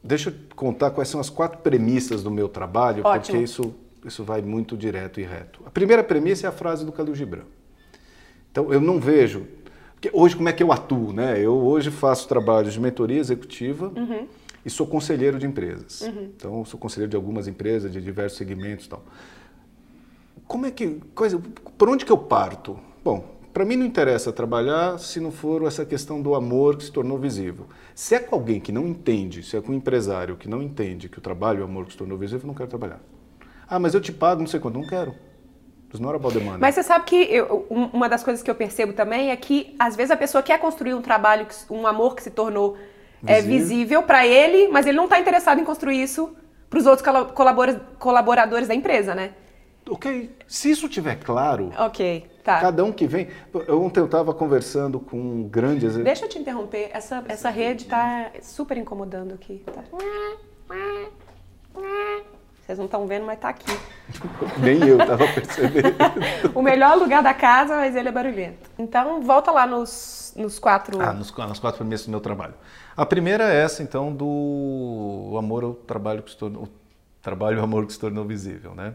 Deixa 0.00 0.30
eu 0.30 0.34
contar 0.54 0.92
quais 0.92 1.08
são 1.08 1.20
as 1.20 1.28
quatro 1.28 1.58
premissas 1.58 2.22
do 2.22 2.30
meu 2.30 2.48
trabalho, 2.48 3.04
Ótimo. 3.04 3.24
porque 3.24 3.36
isso, 3.38 3.74
isso 4.04 4.22
vai 4.22 4.42
muito 4.42 4.76
direto 4.76 5.18
e 5.18 5.24
reto. 5.24 5.60
A 5.66 5.70
primeira 5.70 6.04
premissa 6.04 6.46
é 6.46 6.50
a 6.50 6.52
frase 6.52 6.86
do 6.86 6.92
Khalil 6.92 7.16
Gibran. 7.16 7.46
Então, 8.52 8.72
eu 8.72 8.80
não 8.80 9.00
vejo... 9.00 9.44
Porque 9.94 10.08
hoje, 10.12 10.36
como 10.36 10.48
é 10.48 10.52
que 10.52 10.62
eu 10.62 10.70
atuo? 10.70 11.12
Né? 11.12 11.40
Eu 11.40 11.54
hoje 11.54 11.90
faço 11.90 12.28
trabalhos 12.28 12.72
de 12.72 12.80
mentoria 12.80 13.18
executiva, 13.18 13.92
uhum 13.96 14.26
e 14.64 14.70
sou 14.70 14.86
conselheiro 14.86 15.38
de 15.38 15.46
empresas. 15.46 16.02
Uhum. 16.02 16.30
Então, 16.36 16.64
sou 16.64 16.78
conselheiro 16.78 17.10
de 17.10 17.16
algumas 17.16 17.48
empresas, 17.48 17.92
de 17.92 18.00
diversos 18.00 18.38
segmentos 18.38 18.86
e 18.86 18.88
tal. 18.88 19.02
Como 20.46 20.66
é 20.66 20.70
que. 20.70 21.00
Coisa, 21.14 21.40
por 21.76 21.88
onde 21.88 22.04
que 22.04 22.12
eu 22.12 22.18
parto? 22.18 22.78
Bom, 23.04 23.24
para 23.52 23.64
mim 23.64 23.76
não 23.76 23.84
interessa 23.84 24.32
trabalhar 24.32 24.98
se 24.98 25.20
não 25.20 25.30
for 25.30 25.64
essa 25.64 25.84
questão 25.84 26.22
do 26.22 26.34
amor 26.34 26.76
que 26.76 26.84
se 26.84 26.92
tornou 26.92 27.18
visível. 27.18 27.66
Se 27.94 28.14
é 28.14 28.18
com 28.18 28.34
alguém 28.34 28.60
que 28.60 28.72
não 28.72 28.86
entende, 28.86 29.42
se 29.42 29.56
é 29.56 29.60
com 29.60 29.72
um 29.72 29.74
empresário 29.74 30.36
que 30.36 30.48
não 30.48 30.62
entende 30.62 31.08
que 31.08 31.18
o 31.18 31.20
trabalho 31.20 31.58
é 31.58 31.62
o 31.62 31.64
amor 31.64 31.86
que 31.86 31.92
se 31.92 31.98
tornou 31.98 32.16
visível, 32.16 32.44
eu 32.44 32.48
não 32.48 32.54
quero 32.54 32.68
trabalhar. 32.68 33.00
Ah, 33.68 33.78
mas 33.78 33.94
eu 33.94 34.00
te 34.00 34.12
pago 34.12 34.40
não 34.40 34.46
sei 34.46 34.60
quanto. 34.60 34.78
Não 34.78 34.86
quero. 34.86 35.14
Mas 36.58 36.74
você 36.74 36.82
sabe 36.82 37.04
que 37.04 37.16
eu, 37.16 37.66
uma 37.68 38.08
das 38.08 38.24
coisas 38.24 38.42
que 38.42 38.50
eu 38.50 38.54
percebo 38.54 38.94
também 38.94 39.30
é 39.30 39.36
que, 39.36 39.74
às 39.78 39.94
vezes, 39.94 40.10
a 40.10 40.16
pessoa 40.16 40.42
quer 40.42 40.58
construir 40.58 40.94
um 40.94 41.02
trabalho, 41.02 41.46
um 41.68 41.86
amor 41.86 42.16
que 42.16 42.22
se 42.22 42.30
tornou 42.30 42.78
visível. 43.22 43.36
é 43.36 43.42
visível 43.42 44.02
para 44.02 44.26
ele, 44.26 44.68
mas 44.68 44.86
ele 44.86 44.96
não 44.96 45.04
está 45.04 45.18
interessado 45.18 45.60
em 45.60 45.64
construir 45.64 46.02
isso 46.02 46.36
para 46.68 46.78
os 46.78 46.86
outros 46.86 47.06
colaboradores 47.98 48.66
da 48.66 48.74
empresa, 48.74 49.14
né? 49.14 49.32
Ok. 49.88 50.34
Se 50.46 50.70
isso 50.70 50.88
tiver 50.88 51.16
claro. 51.16 51.72
Ok, 51.76 52.30
tá. 52.44 52.60
Cada 52.60 52.84
um 52.84 52.92
que 52.92 53.06
vem. 53.06 53.28
Ontem 53.68 54.00
eu 54.00 54.06
estava 54.06 54.32
conversando 54.32 55.00
com 55.00 55.18
um 55.18 55.42
grande. 55.42 55.88
Deixa 55.88 56.24
eu 56.24 56.28
te 56.28 56.38
interromper. 56.38 56.90
Essa, 56.92 57.24
essa 57.28 57.50
rede 57.50 57.84
está 57.84 58.30
super 58.40 58.76
incomodando 58.76 59.34
aqui. 59.34 59.64
Tá? 59.66 59.82
Vocês 62.64 62.78
não 62.78 62.84
estão 62.84 63.06
vendo, 63.06 63.26
mas 63.26 63.36
está 63.36 63.48
aqui. 63.48 63.78
Nem 64.62 64.86
eu 64.86 64.98
estava 64.98 65.26
percebendo. 65.26 65.96
o 66.54 66.62
melhor 66.62 66.96
lugar 66.96 67.22
da 67.22 67.34
casa, 67.34 67.76
mas 67.76 67.96
ele 67.96 68.08
é 68.08 68.12
barulhento. 68.12 68.70
Então, 68.78 69.20
volta 69.20 69.50
lá 69.50 69.66
nos, 69.66 70.32
nos 70.36 70.58
quatro. 70.60 71.02
Ah, 71.02 71.12
nos, 71.12 71.36
nas 71.36 71.58
quatro 71.58 71.78
premissas 71.78 72.06
do 72.06 72.10
meu 72.10 72.20
trabalho. 72.20 72.54
A 72.96 73.06
primeira 73.06 73.52
é 73.52 73.62
essa, 73.62 73.82
então, 73.82 74.12
do 74.12 75.34
amor 75.38 75.64
ao 75.64 75.74
trabalho 75.74 76.22
que 76.22 76.30
se 76.30 76.36
tornou, 76.36 76.64
o 76.64 76.68
trabalho 77.22 77.58
e 77.58 77.60
o 77.60 77.64
amor 77.64 77.86
que 77.86 77.92
se 77.92 77.98
tornou 77.98 78.24
visível, 78.24 78.74
né? 78.74 78.94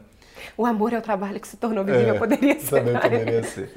O 0.55 0.65
amor 0.65 0.93
é 0.93 0.97
o 0.97 1.01
trabalho 1.01 1.39
que 1.39 1.47
se 1.47 1.57
tornou 1.57 1.83
visível, 1.83 2.15
é, 2.15 2.19
poderia 2.19 2.57
ser. 2.59 2.69
Também 2.69 2.99
poderia 2.99 3.43
ser. 3.43 3.71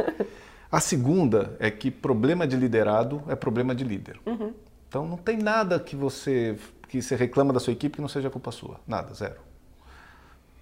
A 0.71 0.79
segunda 0.79 1.57
é 1.59 1.71
que 1.71 1.91
problema 1.91 2.47
de 2.47 2.57
liderado 2.57 3.23
é 3.29 3.35
problema 3.35 3.75
de 3.75 3.83
líder. 3.83 4.21
Uhum. 4.27 4.53
Então 4.89 5.07
não 5.07 5.17
tem 5.17 5.37
nada 5.37 5.79
que 5.81 5.97
você 5.97 6.57
que 6.89 7.01
você 7.01 7.15
reclama 7.15 7.53
da 7.53 7.61
sua 7.61 7.73
equipe 7.73 7.95
que 7.97 8.01
não 8.01 8.09
seja 8.09 8.29
culpa 8.29 8.51
sua. 8.51 8.81
Nada, 8.87 9.15
zero. 9.15 9.37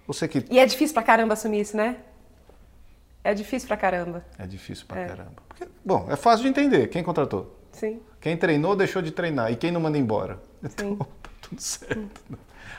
Você 0.05 0.27
que... 0.27 0.45
E 0.49 0.59
é 0.59 0.65
difícil 0.65 0.93
pra 0.93 1.01
caramba 1.01 1.33
assumir 1.33 1.61
isso, 1.61 1.75
né? 1.75 1.97
É 3.23 3.33
difícil 3.33 3.67
pra 3.67 3.75
caramba. 3.75 4.23
É 4.37 4.45
difícil 4.45 4.85
pra 4.85 5.01
é. 5.01 5.07
caramba. 5.07 5.41
Porque, 5.47 5.67
bom, 5.83 6.07
é 6.07 6.15
fácil 6.15 6.43
de 6.43 6.49
entender. 6.49 6.87
Quem 6.87 7.03
contratou? 7.03 7.58
Sim. 7.71 8.01
Quem 8.19 8.35
treinou 8.35 8.75
deixou 8.75 9.01
de 9.01 9.11
treinar. 9.11 9.51
E 9.51 9.55
quem 9.55 9.71
não 9.71 9.81
manda 9.81 9.97
embora? 9.97 10.39
Então, 10.61 10.97
tá 10.97 11.29
tudo 11.41 11.61
certo. 11.61 12.21
Hum. 12.29 12.35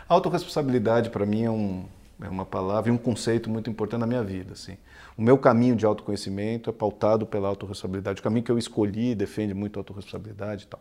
Autoresponsabilidade, 0.09 1.09
para 1.09 1.25
mim, 1.25 1.44
é, 1.44 1.50
um, 1.50 1.87
é 2.20 2.28
uma 2.28 2.44
palavra 2.44 2.90
e 2.90 2.92
um 2.92 2.99
conceito 2.99 3.49
muito 3.49 3.70
importante 3.70 4.00
na 4.00 4.06
minha 4.06 4.23
vida. 4.23 4.52
Assim. 4.52 4.76
O 5.16 5.23
meu 5.23 5.38
caminho 5.38 5.75
de 5.75 5.87
autoconhecimento 5.87 6.68
é 6.68 6.73
pautado 6.73 7.26
pela 7.26 7.49
autorresponsabilidade. 7.49 8.20
O 8.20 8.23
caminho 8.23 8.44
que 8.44 8.52
eu 8.52 8.59
escolhi 8.59 9.14
defende 9.14 9.54
muito 9.54 9.78
a 9.78 9.80
autorresponsabilidade 9.80 10.64
e 10.64 10.66
tal. 10.66 10.80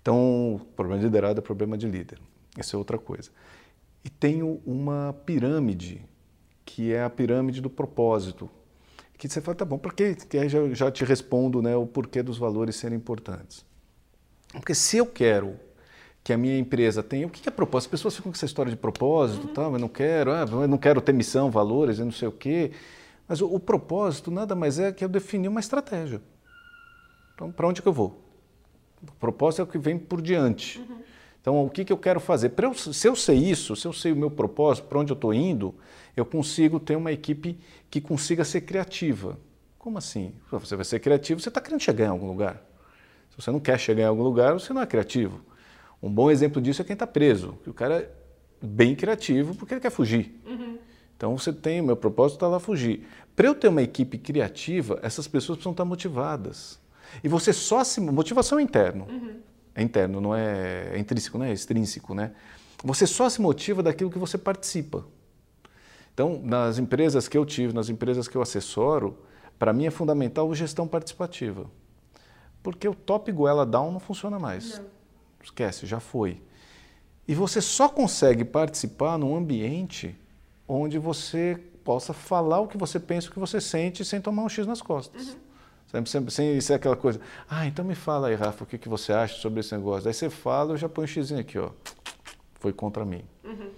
Então, 0.00 0.60
problema 0.76 1.00
de 1.00 1.06
liderado 1.06 1.40
é 1.40 1.42
problema 1.42 1.76
de 1.76 1.88
líder. 1.88 2.18
Isso 2.56 2.76
é 2.76 2.78
outra 2.78 2.98
coisa. 2.98 3.30
E 4.04 4.08
tenho 4.08 4.60
uma 4.64 5.14
pirâmide, 5.26 6.00
que 6.64 6.92
é 6.92 7.02
a 7.02 7.10
pirâmide 7.10 7.60
do 7.60 7.68
propósito. 7.68 8.48
Que 9.16 9.28
você 9.28 9.40
fala, 9.40 9.54
tá 9.54 9.64
bom, 9.64 9.78
para 9.78 9.92
que, 9.92 10.14
que 10.14 10.38
aí 10.38 10.48
já, 10.48 10.68
já 10.68 10.90
te 10.90 11.04
respondo 11.04 11.62
né, 11.62 11.74
o 11.74 11.86
porquê 11.86 12.22
dos 12.22 12.36
valores 12.36 12.76
serem 12.76 12.98
importantes. 12.98 13.64
Porque 14.52 14.74
se 14.74 14.98
eu 14.98 15.06
quero 15.06 15.58
que 16.22 16.32
a 16.32 16.36
minha 16.36 16.58
empresa 16.58 17.02
tenha, 17.02 17.26
o 17.26 17.30
que 17.30 17.48
é 17.48 17.52
propósito? 17.52 17.88
As 17.88 17.90
pessoas 17.92 18.16
ficam 18.16 18.32
com 18.32 18.36
essa 18.36 18.46
história 18.46 18.70
de 18.70 18.76
propósito, 18.76 19.46
uhum. 19.46 19.54
tal, 19.54 19.72
eu 19.72 19.78
não 19.78 19.88
quero, 19.88 20.32
ah, 20.32 20.44
eu 20.50 20.68
não 20.68 20.76
quero 20.76 21.00
ter 21.00 21.12
missão, 21.12 21.50
valores, 21.50 21.98
eu 21.98 22.04
não 22.04 22.12
sei 22.12 22.28
o 22.28 22.32
quê. 22.32 22.72
Mas 23.28 23.40
o, 23.40 23.46
o 23.46 23.60
propósito 23.60 24.30
nada 24.30 24.54
mais 24.54 24.78
é 24.78 24.92
que 24.92 25.04
eu 25.04 25.08
definir 25.08 25.48
uma 25.48 25.60
estratégia. 25.60 26.20
Então, 27.34 27.52
para 27.52 27.68
onde 27.68 27.80
que 27.80 27.88
eu 27.88 27.92
vou? 27.92 28.20
O 29.02 29.12
propósito 29.20 29.60
é 29.60 29.64
o 29.64 29.66
que 29.66 29.78
vem 29.78 29.98
por 29.98 30.20
diante. 30.20 30.78
Uhum. 30.78 30.98
Então, 31.40 31.64
o 31.64 31.70
que, 31.70 31.84
que 31.84 31.92
eu 31.92 31.98
quero 31.98 32.18
fazer? 32.18 32.52
Eu, 32.60 32.74
se 32.74 33.06
eu 33.06 33.14
sei 33.14 33.36
isso, 33.36 33.76
se 33.76 33.86
eu 33.86 33.92
sei 33.92 34.10
o 34.10 34.16
meu 34.16 34.30
propósito, 34.30 34.88
para 34.88 34.98
onde 34.98 35.12
eu 35.12 35.14
estou 35.14 35.32
indo, 35.32 35.76
eu 36.16 36.24
consigo 36.24 36.80
ter 36.80 36.96
uma 36.96 37.12
equipe 37.12 37.58
que 37.90 38.00
consiga 38.00 38.44
ser 38.44 38.62
criativa. 38.62 39.38
Como 39.78 39.98
assim? 39.98 40.32
Você 40.50 40.74
vai 40.74 40.84
ser 40.84 40.98
criativo, 40.98 41.40
você 41.40 41.48
está 41.48 41.60
querendo 41.60 41.80
chegar 41.80 42.06
em 42.06 42.08
algum 42.08 42.26
lugar. 42.26 42.62
Se 43.30 43.36
você 43.36 43.50
não 43.50 43.60
quer 43.60 43.78
chegar 43.78 44.02
em 44.04 44.06
algum 44.06 44.22
lugar, 44.22 44.54
você 44.54 44.72
não 44.72 44.80
é 44.80 44.86
criativo. 44.86 45.40
Um 46.02 46.10
bom 46.10 46.30
exemplo 46.30 46.60
disso 46.60 46.82
é 46.82 46.84
quem 46.84 46.94
está 46.94 47.06
preso. 47.06 47.58
Que 47.62 47.70
o 47.70 47.74
cara 47.74 48.00
é 48.00 48.10
bem 48.60 48.94
criativo 48.94 49.54
porque 49.54 49.74
ele 49.74 49.80
quer 49.80 49.90
fugir. 49.90 50.40
Uhum. 50.46 50.78
Então 51.16 51.36
você 51.36 51.52
tem, 51.52 51.80
o 51.80 51.84
meu 51.84 51.96
propósito 51.96 52.36
está 52.36 52.48
lá 52.48 52.58
fugir. 52.58 53.06
Para 53.34 53.48
eu 53.48 53.54
ter 53.54 53.68
uma 53.68 53.82
equipe 53.82 54.18
criativa, 54.18 54.98
essas 55.02 55.28
pessoas 55.28 55.56
precisam 55.58 55.72
estar 55.72 55.84
motivadas. 55.84 56.78
E 57.22 57.28
você 57.28 57.52
só 57.52 57.84
se. 57.84 58.00
Motivação 58.00 58.58
é 58.58 58.62
interno. 58.62 59.06
Uhum. 59.08 59.40
É 59.74 59.82
interno, 59.82 60.20
não 60.20 60.34
é, 60.34 60.90
é 60.94 60.98
intrínseco, 60.98 61.36
não 61.36 61.44
é 61.44 61.52
extrínseco, 61.52 62.14
né? 62.14 62.32
Você 62.82 63.06
só 63.06 63.28
se 63.28 63.40
motiva 63.40 63.82
daquilo 63.82 64.10
que 64.10 64.18
você 64.18 64.38
participa. 64.38 65.04
Então, 66.16 66.40
nas 66.42 66.78
empresas 66.78 67.28
que 67.28 67.36
eu 67.36 67.44
tive, 67.44 67.74
nas 67.74 67.90
empresas 67.90 68.26
que 68.26 68.34
eu 68.34 68.40
assessoro, 68.40 69.18
para 69.58 69.70
mim 69.70 69.84
é 69.84 69.90
fundamental 69.90 70.50
a 70.50 70.54
gestão 70.54 70.88
participativa. 70.88 71.66
Porque 72.62 72.88
o 72.88 72.94
top 72.94 73.30
goela 73.30 73.66
down 73.66 73.92
não 73.92 74.00
funciona 74.00 74.38
mais. 74.38 74.78
Não. 74.78 74.86
Esquece, 75.44 75.84
já 75.84 76.00
foi. 76.00 76.40
E 77.28 77.34
você 77.34 77.60
só 77.60 77.86
consegue 77.86 78.46
participar 78.46 79.18
num 79.18 79.36
ambiente 79.36 80.18
onde 80.66 80.98
você 80.98 81.62
possa 81.84 82.14
falar 82.14 82.60
o 82.60 82.66
que 82.66 82.78
você 82.78 82.98
pensa, 82.98 83.28
o 83.28 83.30
que 83.30 83.38
você 83.38 83.60
sente, 83.60 84.02
sem 84.02 84.18
tomar 84.18 84.42
um 84.42 84.48
X 84.48 84.66
nas 84.66 84.80
costas. 84.80 85.28
Uhum. 85.28 85.36
Sempre, 85.86 86.10
sempre, 86.10 86.30
sem 86.30 86.58
ser 86.62 86.74
aquela 86.74 86.96
coisa, 86.96 87.20
ah, 87.46 87.66
então 87.66 87.84
me 87.84 87.94
fala 87.94 88.28
aí, 88.28 88.34
Rafa, 88.34 88.64
o 88.64 88.66
que, 88.66 88.78
que 88.78 88.88
você 88.88 89.12
acha 89.12 89.38
sobre 89.38 89.60
esse 89.60 89.76
negócio? 89.76 90.08
Aí 90.08 90.14
você 90.14 90.30
fala, 90.30 90.72
eu 90.72 90.76
já 90.78 90.88
ponho 90.88 91.04
um 91.04 91.08
X 91.08 91.30
aqui, 91.32 91.58
ó. 91.58 91.72
Foi 92.54 92.72
contra 92.72 93.04
mim. 93.04 93.22
Uhum. 93.44 93.70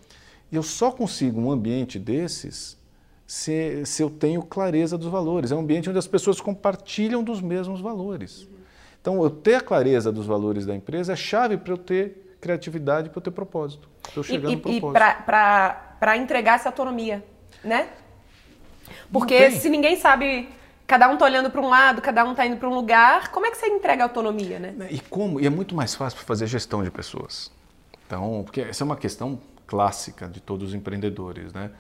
E 0.51 0.57
eu 0.57 0.63
só 0.63 0.91
consigo 0.91 1.41
um 1.41 1.51
ambiente 1.51 1.99
desses 1.99 2.79
se, 3.27 3.85
se 3.85 4.03
eu 4.03 4.09
tenho 4.09 4.43
clareza 4.43 4.97
dos 4.97 5.09
valores. 5.09 5.53
É 5.53 5.55
um 5.55 5.61
ambiente 5.61 5.89
onde 5.91 5.99
as 5.99 6.07
pessoas 6.07 6.41
compartilham 6.41 7.23
dos 7.23 7.41
mesmos 7.41 7.81
valores. 7.81 8.49
Então, 9.01 9.23
eu 9.23 9.31
ter 9.31 9.57
a 9.57 9.61
clareza 9.61 10.11
dos 10.11 10.27
valores 10.27 10.67
da 10.67 10.75
empresa 10.75 11.13
é 11.13 11.17
chave 11.17 11.57
para 11.57 11.73
eu 11.73 11.79
ter 11.79 12.37
criatividade, 12.41 13.11
para 13.11 13.19
eu 13.19 13.23
ter 13.23 13.31
propósito. 13.31 13.89
Para 14.03 14.13
eu 14.17 14.23
chegar 14.23 14.51
e, 14.51 14.57
no 14.57 14.61
propósito. 14.61 14.89
E 14.89 15.23
para 16.01 16.17
entregar 16.17 16.55
essa 16.55 16.69
autonomia, 16.69 17.25
né? 17.63 17.89
Porque 19.13 19.51
se 19.51 19.69
ninguém 19.69 19.97
sabe 19.97 20.49
cada 20.87 21.09
um 21.11 21.15
está 21.15 21.27
olhando 21.27 21.51
para 21.51 21.61
um 21.61 21.69
lado, 21.69 22.01
cada 22.01 22.25
um 22.25 22.31
está 22.31 22.47
indo 22.47 22.57
para 22.57 22.69
um 22.69 22.75
lugar. 22.75 23.31
Como 23.31 23.45
é 23.45 23.51
que 23.51 23.59
você 23.59 23.67
entrega 23.67 24.03
autonomia, 24.03 24.59
né? 24.59 24.75
E 24.91 25.01
como? 25.01 25.39
E 25.39 25.47
é 25.47 25.51
muito 25.51 25.75
mais 25.75 25.95
fácil 25.95 26.19
fazer 26.21 26.47
gestão 26.47 26.83
de 26.83 26.91
pessoas. 26.91 27.53
Então, 28.07 28.43
porque 28.45 28.63
essa 28.63 28.83
é 28.83 28.87
uma 28.87 28.97
questão 28.97 29.39
clássica 29.69 30.27
de 30.27 30.41
todos 30.41 30.71
os 30.71 30.75
empreendedores, 30.75 31.53
né? 31.53 31.71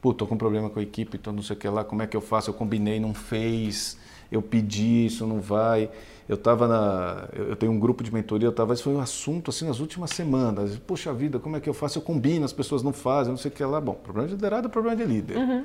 Pô, 0.00 0.14
tô 0.14 0.26
com 0.26 0.34
um 0.34 0.38
problema 0.38 0.70
com 0.70 0.80
a 0.80 0.82
equipe, 0.82 1.18
então 1.18 1.32
não 1.32 1.42
sei 1.42 1.54
o 1.54 1.58
que 1.58 1.68
lá, 1.68 1.84
como 1.84 2.02
é 2.02 2.06
que 2.06 2.16
eu 2.16 2.22
faço? 2.22 2.48
Eu 2.48 2.54
combinei, 2.54 2.98
não 2.98 3.12
fez, 3.12 3.98
eu 4.32 4.40
pedi, 4.40 5.06
isso 5.06 5.26
não 5.26 5.40
vai. 5.40 5.90
Eu 6.26 6.36
estava 6.36 6.66
na. 6.66 7.28
Eu 7.34 7.54
tenho 7.54 7.70
um 7.72 7.78
grupo 7.78 8.02
de 8.02 8.12
mentoria, 8.12 8.48
eu 8.48 8.52
tava, 8.52 8.72
isso 8.72 8.84
foi 8.84 8.94
um 8.94 9.00
assunto 9.00 9.50
assim 9.50 9.66
nas 9.66 9.78
últimas 9.78 10.10
semanas. 10.10 10.78
Poxa 10.78 11.12
vida, 11.12 11.38
como 11.38 11.56
é 11.56 11.60
que 11.60 11.68
eu 11.68 11.74
faço? 11.74 11.98
Eu 11.98 12.02
combino, 12.02 12.44
as 12.44 12.52
pessoas 12.52 12.82
não 12.82 12.92
fazem, 12.92 13.32
não 13.32 13.38
sei 13.38 13.50
o 13.50 13.54
que 13.54 13.62
lá. 13.62 13.80
Bom, 13.80 13.94
problema 13.94 14.26
de 14.26 14.34
liderado 14.34 14.68
é 14.68 14.70
problema 14.70 14.96
de 14.96 15.04
líder. 15.04 15.36
Uhum. 15.36 15.64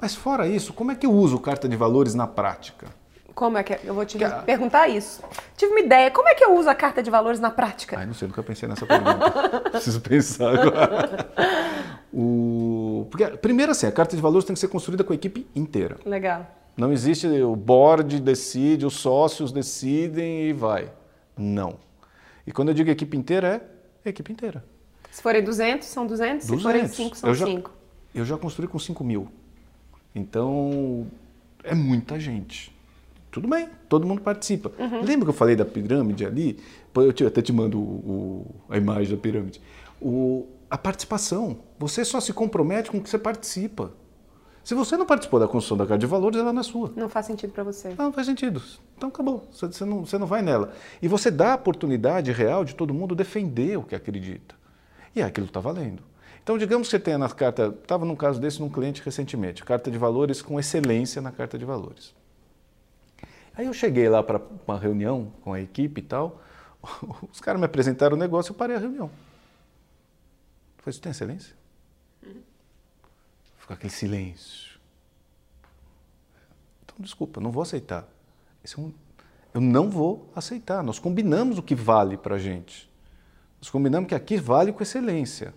Mas 0.00 0.14
fora 0.14 0.46
isso, 0.46 0.72
como 0.72 0.92
é 0.92 0.94
que 0.94 1.06
eu 1.06 1.12
uso 1.12 1.38
carta 1.38 1.68
de 1.68 1.76
valores 1.76 2.14
na 2.14 2.26
prática? 2.26 3.01
Como 3.34 3.56
é 3.56 3.62
que 3.62 3.74
é? 3.74 3.80
eu 3.84 3.94
vou 3.94 4.04
te 4.04 4.18
que 4.18 4.28
perguntar 4.44 4.88
isso? 4.88 5.22
Tive 5.56 5.72
uma 5.72 5.80
ideia. 5.80 6.10
Como 6.10 6.28
é 6.28 6.34
que 6.34 6.44
eu 6.44 6.54
uso 6.54 6.68
a 6.68 6.74
carta 6.74 7.02
de 7.02 7.10
valores 7.10 7.40
na 7.40 7.50
prática? 7.50 7.98
Ai, 7.98 8.06
não 8.06 8.14
sei, 8.14 8.28
nunca 8.28 8.42
pensei 8.42 8.68
nessa 8.68 8.86
pergunta. 8.86 9.30
Preciso 9.70 10.00
pensar 10.00 10.58
agora. 10.58 11.28
O... 12.12 13.06
Porque, 13.10 13.26
primeiro 13.38 13.72
assim, 13.72 13.86
a 13.86 13.92
carta 13.92 14.14
de 14.14 14.22
valores 14.22 14.44
tem 14.44 14.54
que 14.54 14.60
ser 14.60 14.68
construída 14.68 15.02
com 15.02 15.12
a 15.12 15.16
equipe 15.16 15.46
inteira. 15.54 15.96
Legal. 16.04 16.46
Não 16.76 16.92
existe 16.92 17.26
o 17.26 17.54
board 17.56 18.20
decide, 18.20 18.86
os 18.86 18.94
sócios 18.94 19.52
decidem 19.52 20.48
e 20.48 20.52
vai. 20.52 20.90
Não. 21.36 21.78
E 22.46 22.52
quando 22.52 22.68
eu 22.68 22.74
digo 22.74 22.90
equipe 22.90 23.16
inteira, 23.16 23.66
é 24.04 24.08
equipe 24.08 24.32
inteira. 24.32 24.64
Se 25.10 25.22
forem 25.22 25.42
200, 25.42 25.86
são 25.86 26.06
200. 26.06 26.46
200. 26.46 26.56
Se 26.58 26.62
forem 26.62 26.88
5, 26.88 27.16
são 27.16 27.34
5. 27.34 27.70
Eu 28.14 28.24
já 28.24 28.36
construí 28.36 28.66
com 28.68 28.78
5 28.78 29.04
mil. 29.04 29.28
Então, 30.14 31.06
é 31.62 31.74
muita 31.74 32.18
gente. 32.18 32.74
Tudo 33.32 33.48
bem, 33.48 33.70
todo 33.88 34.06
mundo 34.06 34.20
participa. 34.20 34.70
Uhum. 34.78 35.00
Lembra 35.00 35.24
que 35.24 35.30
eu 35.30 35.34
falei 35.34 35.56
da 35.56 35.64
pirâmide 35.64 36.26
ali? 36.26 36.60
Eu 36.94 37.14
te, 37.14 37.24
até 37.24 37.40
te 37.40 37.50
mando 37.50 37.80
o, 37.80 37.82
o, 37.82 38.46
a 38.68 38.76
imagem 38.76 39.16
da 39.16 39.20
pirâmide. 39.20 39.58
O, 39.98 40.46
a 40.70 40.76
participação. 40.76 41.56
Você 41.78 42.04
só 42.04 42.20
se 42.20 42.34
compromete 42.34 42.90
com 42.90 42.98
o 42.98 43.00
que 43.00 43.08
você 43.08 43.18
participa. 43.18 43.90
Se 44.62 44.74
você 44.74 44.98
não 44.98 45.06
participou 45.06 45.40
da 45.40 45.48
construção 45.48 45.78
da 45.78 45.86
carta 45.86 45.98
de 45.98 46.06
valores, 46.06 46.38
ela 46.38 46.52
não 46.52 46.60
é 46.60 46.62
sua. 46.62 46.92
Não 46.94 47.08
faz 47.08 47.24
sentido 47.24 47.54
para 47.54 47.64
você. 47.64 47.88
Não, 47.96 48.04
não 48.04 48.12
faz 48.12 48.26
sentido. 48.26 48.62
Então 48.98 49.08
acabou. 49.08 49.48
Você, 49.50 49.84
não, 49.86 50.04
você 50.04 50.18
não 50.18 50.26
vai 50.26 50.42
nela. 50.42 50.70
E 51.00 51.08
você 51.08 51.30
dá 51.30 51.52
a 51.52 51.54
oportunidade 51.54 52.30
real 52.32 52.66
de 52.66 52.74
todo 52.74 52.92
mundo 52.92 53.14
defender 53.14 53.78
o 53.78 53.82
que 53.82 53.94
acredita. 53.94 54.54
E 55.16 55.22
é 55.22 55.24
aquilo 55.24 55.46
está 55.46 55.58
valendo. 55.58 56.02
Então, 56.42 56.58
digamos 56.58 56.88
que 56.88 56.90
você 56.90 56.98
tenha 56.98 57.16
na 57.16 57.30
carta, 57.30 57.74
estava 57.80 58.04
num 58.04 58.16
caso 58.16 58.38
desse 58.38 58.60
num 58.60 58.68
cliente 58.68 59.00
recentemente, 59.02 59.64
carta 59.64 59.90
de 59.90 59.96
valores 59.96 60.42
com 60.42 60.60
excelência 60.60 61.22
na 61.22 61.30
carta 61.30 61.56
de 61.56 61.64
valores. 61.64 62.12
Aí 63.54 63.66
eu 63.66 63.72
cheguei 63.72 64.08
lá 64.08 64.22
para 64.22 64.40
uma 64.66 64.78
reunião 64.78 65.32
com 65.42 65.52
a 65.52 65.60
equipe 65.60 66.00
e 66.00 66.04
tal, 66.04 66.40
os 67.30 67.40
caras 67.40 67.60
me 67.60 67.66
apresentaram 67.66 68.16
o 68.16 68.18
negócio 68.18 68.50
e 68.50 68.52
eu 68.52 68.56
parei 68.56 68.76
a 68.76 68.78
reunião. 68.78 69.06
Eu 69.06 70.84
falei, 70.84 70.90
isso 70.90 71.00
tem 71.00 71.10
excelência? 71.10 71.54
Ficou 73.58 73.74
aquele 73.74 73.92
silêncio. 73.92 74.80
Então, 76.84 76.96
desculpa, 76.98 77.40
não 77.40 77.52
vou 77.52 77.62
aceitar. 77.62 78.08
É 78.64 78.80
um... 78.80 78.92
Eu 79.54 79.60
não 79.60 79.90
vou 79.90 80.30
aceitar. 80.34 80.82
Nós 80.82 80.98
combinamos 80.98 81.58
o 81.58 81.62
que 81.62 81.74
vale 81.74 82.16
para 82.16 82.36
a 82.36 82.38
gente. 82.38 82.90
Nós 83.60 83.70
combinamos 83.70 84.08
que 84.08 84.14
aqui 84.14 84.38
vale 84.38 84.72
com 84.72 84.82
excelência. 84.82 85.54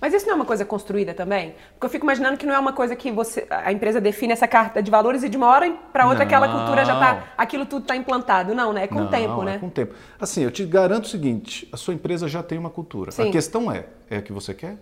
Mas 0.00 0.14
isso 0.14 0.26
não 0.26 0.32
é 0.32 0.36
uma 0.36 0.44
coisa 0.44 0.64
construída 0.64 1.12
também? 1.12 1.54
Porque 1.72 1.86
eu 1.86 1.90
fico 1.90 2.04
imaginando 2.04 2.36
que 2.36 2.46
não 2.46 2.54
é 2.54 2.58
uma 2.58 2.72
coisa 2.72 2.96
que 2.96 3.10
você, 3.10 3.46
a 3.50 3.70
empresa 3.72 4.00
define 4.00 4.32
essa 4.32 4.48
carta 4.48 4.82
de 4.82 4.90
valores 4.90 5.22
e 5.22 5.28
de 5.28 5.36
uma 5.36 5.48
hora 5.48 5.70
para 5.92 6.06
outra 6.06 6.20
não. 6.20 6.26
aquela 6.26 6.48
cultura 6.48 6.84
já 6.84 6.94
está, 6.94 7.24
aquilo 7.36 7.66
tudo 7.66 7.82
está 7.82 7.96
implantado. 7.96 8.54
Não, 8.54 8.72
né? 8.72 8.84
É 8.84 8.86
com 8.86 9.02
o 9.02 9.08
tempo, 9.08 9.42
né? 9.42 9.56
É 9.56 9.58
com 9.58 9.66
o 9.66 9.70
tempo. 9.70 9.94
Assim, 10.18 10.42
eu 10.42 10.50
te 10.50 10.64
garanto 10.64 11.04
o 11.04 11.08
seguinte: 11.08 11.68
a 11.72 11.76
sua 11.76 11.94
empresa 11.94 12.28
já 12.28 12.42
tem 12.42 12.58
uma 12.58 12.70
cultura. 12.70 13.10
Sim. 13.10 13.28
A 13.28 13.32
questão 13.32 13.70
é, 13.70 13.86
é 14.08 14.18
a 14.18 14.22
que 14.22 14.32
você 14.32 14.54
quer? 14.54 14.76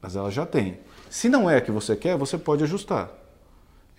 Mas 0.00 0.14
ela 0.14 0.30
já 0.30 0.44
tem. 0.44 0.80
Se 1.08 1.28
não 1.28 1.48
é 1.48 1.56
a 1.56 1.60
que 1.60 1.70
você 1.70 1.96
quer, 1.96 2.16
você 2.16 2.36
pode 2.36 2.62
ajustar. 2.64 3.10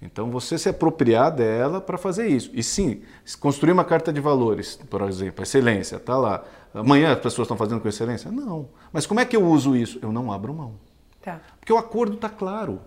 Então 0.02 0.30
você 0.30 0.58
se 0.58 0.70
apropriar 0.70 1.32
dela 1.32 1.82
para 1.82 1.98
fazer 1.98 2.28
isso. 2.28 2.52
E 2.54 2.62
sim, 2.62 3.02
construir 3.40 3.72
uma 3.72 3.84
carta 3.84 4.14
de 4.14 4.22
valores, 4.22 4.80
por 4.90 5.02
exemplo, 5.02 5.44
excelência, 5.44 5.96
está 5.96 6.18
lá. 6.18 6.44
Amanhã 6.74 7.14
as 7.14 7.20
pessoas 7.20 7.46
estão 7.46 7.58
fazendo 7.58 7.82
com 7.82 7.88
excelência? 7.88 8.32
Não. 8.32 8.70
Mas 8.94 9.08
como 9.08 9.20
é 9.20 9.26
que 9.26 9.36
eu 9.36 9.44
uso 9.44 9.76
isso? 9.76 9.98
Eu 10.02 10.12
não 10.12 10.32
abro 10.32 10.54
mão. 10.54 10.76
Tá. 11.22 11.42
Porque 11.60 11.74
o 11.74 11.78
acordo 11.78 12.16
está 12.16 12.30
claro. 12.30 12.80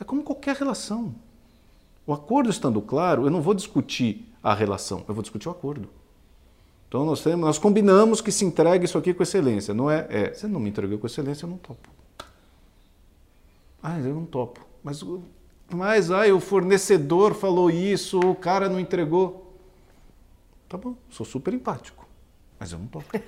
É 0.00 0.04
como 0.04 0.22
qualquer 0.22 0.56
relação. 0.56 1.14
O 2.06 2.12
acordo 2.12 2.50
estando 2.50 2.80
claro, 2.80 3.26
eu 3.26 3.30
não 3.30 3.42
vou 3.42 3.54
discutir 3.54 4.26
a 4.42 4.54
relação, 4.54 5.04
eu 5.06 5.14
vou 5.14 5.22
discutir 5.22 5.48
o 5.48 5.52
acordo. 5.52 5.88
Então 6.88 7.04
nós, 7.04 7.22
temos, 7.22 7.44
nós 7.44 7.58
combinamos 7.58 8.20
que 8.20 8.32
se 8.32 8.44
entregue 8.44 8.86
isso 8.86 8.96
aqui 8.96 9.12
com 9.12 9.22
excelência. 9.22 9.74
Não 9.74 9.90
é, 9.90 10.06
é, 10.08 10.32
você 10.32 10.46
não 10.46 10.58
me 10.58 10.70
entregou 10.70 10.98
com 10.98 11.06
excelência, 11.06 11.44
eu 11.44 11.50
não 11.50 11.58
topo. 11.58 11.88
Ah, 13.82 13.98
eu 13.98 14.14
não 14.14 14.24
topo. 14.24 14.66
Mas, 14.82 15.04
mas 15.70 16.10
ai, 16.10 16.32
o 16.32 16.40
fornecedor 16.40 17.34
falou 17.34 17.70
isso, 17.70 18.18
o 18.18 18.34
cara 18.34 18.68
não 18.68 18.80
entregou. 18.80 19.54
Tá 20.68 20.76
bom, 20.76 20.94
sou 21.10 21.24
super 21.24 21.52
empático, 21.52 22.06
mas 22.58 22.72
eu 22.72 22.78
não 22.78 22.86
topo. 22.86 23.06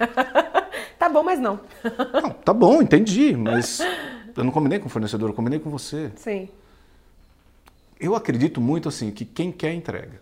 tá 0.99 1.09
bom, 1.09 1.23
mas 1.23 1.39
não. 1.39 1.61
não. 2.23 2.31
Tá 2.31 2.53
bom, 2.53 2.83
entendi, 2.83 3.37
mas 3.37 3.81
eu 4.37 4.45
não 4.45 4.51
combinei 4.51 4.79
com 4.79 4.87
o 4.87 4.91
fornecedor, 4.91 5.31
eu 5.31 5.35
combinei 5.35 5.59
com 5.59 5.71
você. 5.71 6.11
Sim. 6.17 6.49
Eu 7.99 8.15
acredito 8.15 8.61
muito 8.61 8.89
assim 8.89 9.11
que 9.11 9.25
quem 9.25 9.53
quer 9.53 9.73
entrega. 9.75 10.21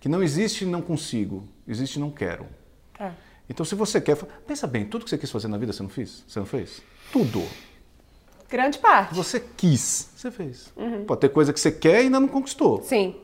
Que 0.00 0.08
não 0.08 0.22
existe 0.22 0.64
não 0.64 0.80
consigo, 0.80 1.46
existe 1.66 1.98
não 1.98 2.10
quero. 2.10 2.46
É. 2.98 3.10
Então 3.48 3.64
se 3.64 3.74
você 3.74 4.00
quer, 4.00 4.16
pensa 4.46 4.66
bem, 4.66 4.86
tudo 4.86 5.04
que 5.04 5.10
você 5.10 5.18
quis 5.18 5.30
fazer 5.30 5.48
na 5.48 5.58
vida 5.58 5.72
você 5.72 5.82
não 5.82 5.90
fez? 5.90 6.24
Você 6.26 6.38
não 6.38 6.46
fez? 6.46 6.82
Tudo. 7.12 7.42
Grande 8.48 8.78
parte. 8.78 9.14
Você 9.14 9.40
quis, 9.40 10.10
você 10.14 10.30
fez. 10.30 10.72
Uhum. 10.76 11.04
Pode 11.04 11.20
ter 11.20 11.28
coisa 11.28 11.52
que 11.52 11.60
você 11.60 11.72
quer 11.72 12.02
e 12.02 12.04
ainda 12.04 12.20
não 12.20 12.28
conquistou. 12.28 12.82
Sim. 12.82 13.16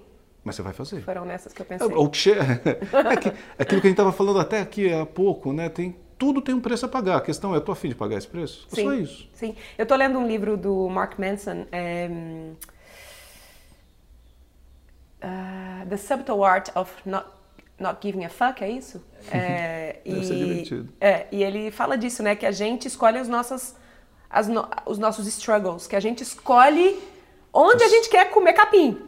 Mas 0.45 0.57
você 0.57 0.63
vai 0.63 0.73
fazer. 0.73 1.01
Foram 1.03 1.25
nessas 1.25 1.53
que 1.53 1.63
eu 1.63 1.67
pensei. 1.67 1.87
O 1.87 2.09
que, 2.09 2.31
é 2.33 3.17
que, 3.17 3.33
aquilo 3.59 3.81
que 3.81 3.87
a 3.87 3.91
gente 3.91 3.93
estava 3.93 4.13
falando 4.13 4.41
até 4.41 4.61
aqui 4.61 4.93
há 4.93 5.07
pouco, 5.07 5.53
né? 5.53 5.69
Tem, 5.69 5.97
tudo 6.19 6.41
tem 6.41 6.55
um 6.55 6.61
preço 6.61 6.85
a 6.85 6.89
pagar. 6.89 7.17
A 7.17 7.21
questão 7.21 7.53
é, 7.53 7.57
eu 7.57 7.61
estou 7.61 7.73
afim 7.73 7.89
de 7.89 7.95
pagar 7.95 8.19
esse 8.19 8.27
preço? 8.27 8.67
Sim, 8.69 8.81
é 8.81 8.85
só 8.85 8.95
isso. 8.95 9.29
Sim. 9.35 9.55
Eu 9.79 9.85
estou 9.85 9.97
lendo 9.97 10.19
um 10.19 10.27
livro 10.27 10.57
do 10.57 10.89
Mark 10.89 11.19
Manson, 11.19 11.67
é, 11.71 12.11
uh, 15.23 15.89
The 15.89 15.97
Subtle 15.97 16.43
Art 16.45 16.71
of 16.75 16.93
Not, 17.07 17.27
Not 17.79 17.99
Giving 18.03 18.25
a 18.25 18.29
Fuck, 18.29 18.63
é 18.63 18.71
isso? 18.71 19.03
É, 19.31 20.01
Deve 20.05 20.21
e, 20.21 20.25
ser 20.25 20.35
divertido. 20.35 20.89
É, 21.01 21.27
e 21.31 21.45
ele 21.45 21.71
fala 21.71 21.97
disso, 21.97 22.25
né? 22.25 22.35
Que 22.35 22.45
a 22.45 22.51
gente 22.51 22.89
escolhe 22.89 23.19
as 23.19 23.29
nossas, 23.29 23.63
as 23.63 23.77
no, 24.49 24.67
os 24.87 24.99
nossos 24.99 25.27
struggles, 25.27 25.87
que 25.87 25.97
a 25.97 26.01
gente 26.01 26.23
escolhe 26.23 26.99
onde 27.53 27.85
a 27.85 27.89
gente 27.89 28.09
quer 28.09 28.31
comer 28.31 28.55
capim. 28.55 28.99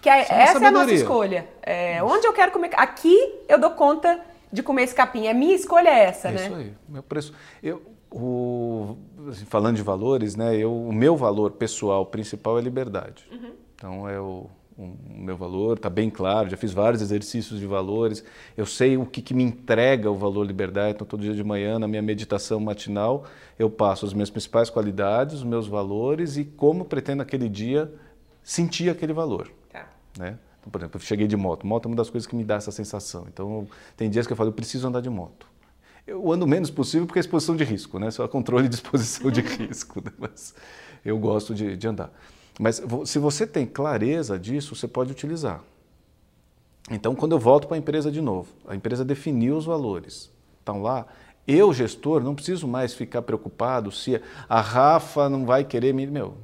Que 0.00 0.10
é, 0.10 0.20
essa 0.20 0.58
é 0.58 0.66
a 0.66 0.70
nossa 0.70 0.92
escolha. 0.92 1.48
É, 1.62 2.02
onde 2.02 2.26
eu 2.26 2.32
quero 2.32 2.50
comer. 2.50 2.70
Aqui 2.74 3.16
eu 3.48 3.58
dou 3.58 3.70
conta 3.70 4.20
de 4.52 4.62
comer 4.62 4.82
esse 4.82 4.94
capim. 4.94 5.28
A 5.28 5.34
minha 5.34 5.54
escolha 5.54 5.88
é 5.88 6.04
essa, 6.06 6.28
é 6.28 6.32
né? 6.32 6.46
Isso 6.46 6.54
aí. 6.56 6.74
Meu 6.88 7.02
preço. 7.04 7.32
Eu, 7.62 7.80
o, 8.10 8.96
assim, 9.28 9.44
falando 9.44 9.76
de 9.76 9.82
valores, 9.82 10.34
né? 10.34 10.56
Eu, 10.56 10.74
o 10.74 10.92
meu 10.92 11.16
valor 11.16 11.52
pessoal 11.52 12.04
principal 12.04 12.58
é 12.58 12.60
liberdade. 12.60 13.24
Uhum. 13.30 13.52
Então 13.76 14.08
é 14.08 14.20
o 14.20 14.50
o 14.82 15.22
meu 15.22 15.36
valor, 15.36 15.76
está 15.76 15.88
bem 15.88 16.10
claro, 16.10 16.48
já 16.48 16.56
fiz 16.56 16.72
vários 16.72 17.00
exercícios 17.00 17.60
de 17.60 17.66
valores, 17.66 18.24
eu 18.56 18.66
sei 18.66 18.96
o 18.96 19.06
que, 19.06 19.22
que, 19.22 19.32
me 19.32 19.42
entrega 19.42 20.10
o 20.10 20.16
valor 20.16 20.44
liberdade, 20.44 20.94
então 20.94 21.06
todo 21.06 21.20
dia 21.20 21.34
de 21.34 21.44
manhã, 21.44 21.78
na 21.78 21.86
minha 21.86 22.02
meditação 22.02 22.58
matinal, 22.58 23.24
eu 23.58 23.70
passo 23.70 24.04
as 24.04 24.12
minhas 24.12 24.30
principais 24.30 24.68
qualidades, 24.68 25.36
os 25.36 25.44
meus 25.44 25.66
valores 25.66 26.36
e 26.36 26.44
como 26.44 26.84
pretendo 26.84 27.22
aquele 27.22 27.48
dia 27.48 27.92
sentir 28.42 28.90
aquele 28.90 29.12
valor. 29.12 29.50
Tá. 29.70 29.88
Né? 30.18 30.38
Então, 30.60 30.70
por 30.70 30.80
exemplo, 30.80 31.00
eu 31.00 31.04
cheguei 31.04 31.26
de 31.26 31.36
moto, 31.36 31.66
moto 31.66 31.86
é 31.86 31.88
uma 31.88 31.96
das 31.96 32.10
coisas 32.10 32.26
que 32.26 32.34
me 32.34 32.44
dá 32.44 32.56
essa 32.56 32.72
sensação, 32.72 33.26
então 33.32 33.66
tem 33.96 34.10
dias 34.10 34.26
que 34.26 34.32
eu 34.32 34.36
falo, 34.36 34.50
eu 34.50 34.54
preciso 34.54 34.88
andar 34.88 35.00
de 35.00 35.10
moto. 35.10 35.46
Eu 36.04 36.32
ando 36.32 36.46
menos 36.48 36.70
possível 36.70 37.06
porque 37.06 37.18
é 37.18 37.20
exposição 37.20 37.54
de 37.54 37.62
risco, 37.62 37.98
né? 37.98 38.10
só 38.10 38.26
controle 38.26 38.68
de 38.68 38.74
exposição 38.74 39.30
de 39.30 39.40
risco, 39.42 40.02
né? 40.04 40.12
mas 40.18 40.54
eu 41.04 41.16
gosto 41.18 41.54
de, 41.54 41.76
de 41.76 41.86
andar. 41.88 42.12
Mas 42.58 42.82
se 43.06 43.18
você 43.18 43.46
tem 43.46 43.66
clareza 43.66 44.38
disso, 44.38 44.74
você 44.74 44.86
pode 44.86 45.12
utilizar. 45.12 45.62
Então, 46.90 47.14
quando 47.14 47.32
eu 47.32 47.38
volto 47.38 47.66
para 47.66 47.76
a 47.76 47.78
empresa 47.78 48.10
de 48.10 48.20
novo, 48.20 48.48
a 48.66 48.74
empresa 48.74 49.04
definiu 49.04 49.56
os 49.56 49.64
valores. 49.64 50.30
Estão 50.58 50.82
lá. 50.82 51.06
Eu, 51.46 51.72
gestor, 51.72 52.22
não 52.22 52.34
preciso 52.34 52.68
mais 52.68 52.94
ficar 52.94 53.22
preocupado 53.22 53.90
se 53.90 54.20
a 54.48 54.60
Rafa 54.60 55.28
não 55.28 55.44
vai 55.44 55.64
querer 55.64 55.92
me. 55.92 56.06
Meu, 56.06 56.36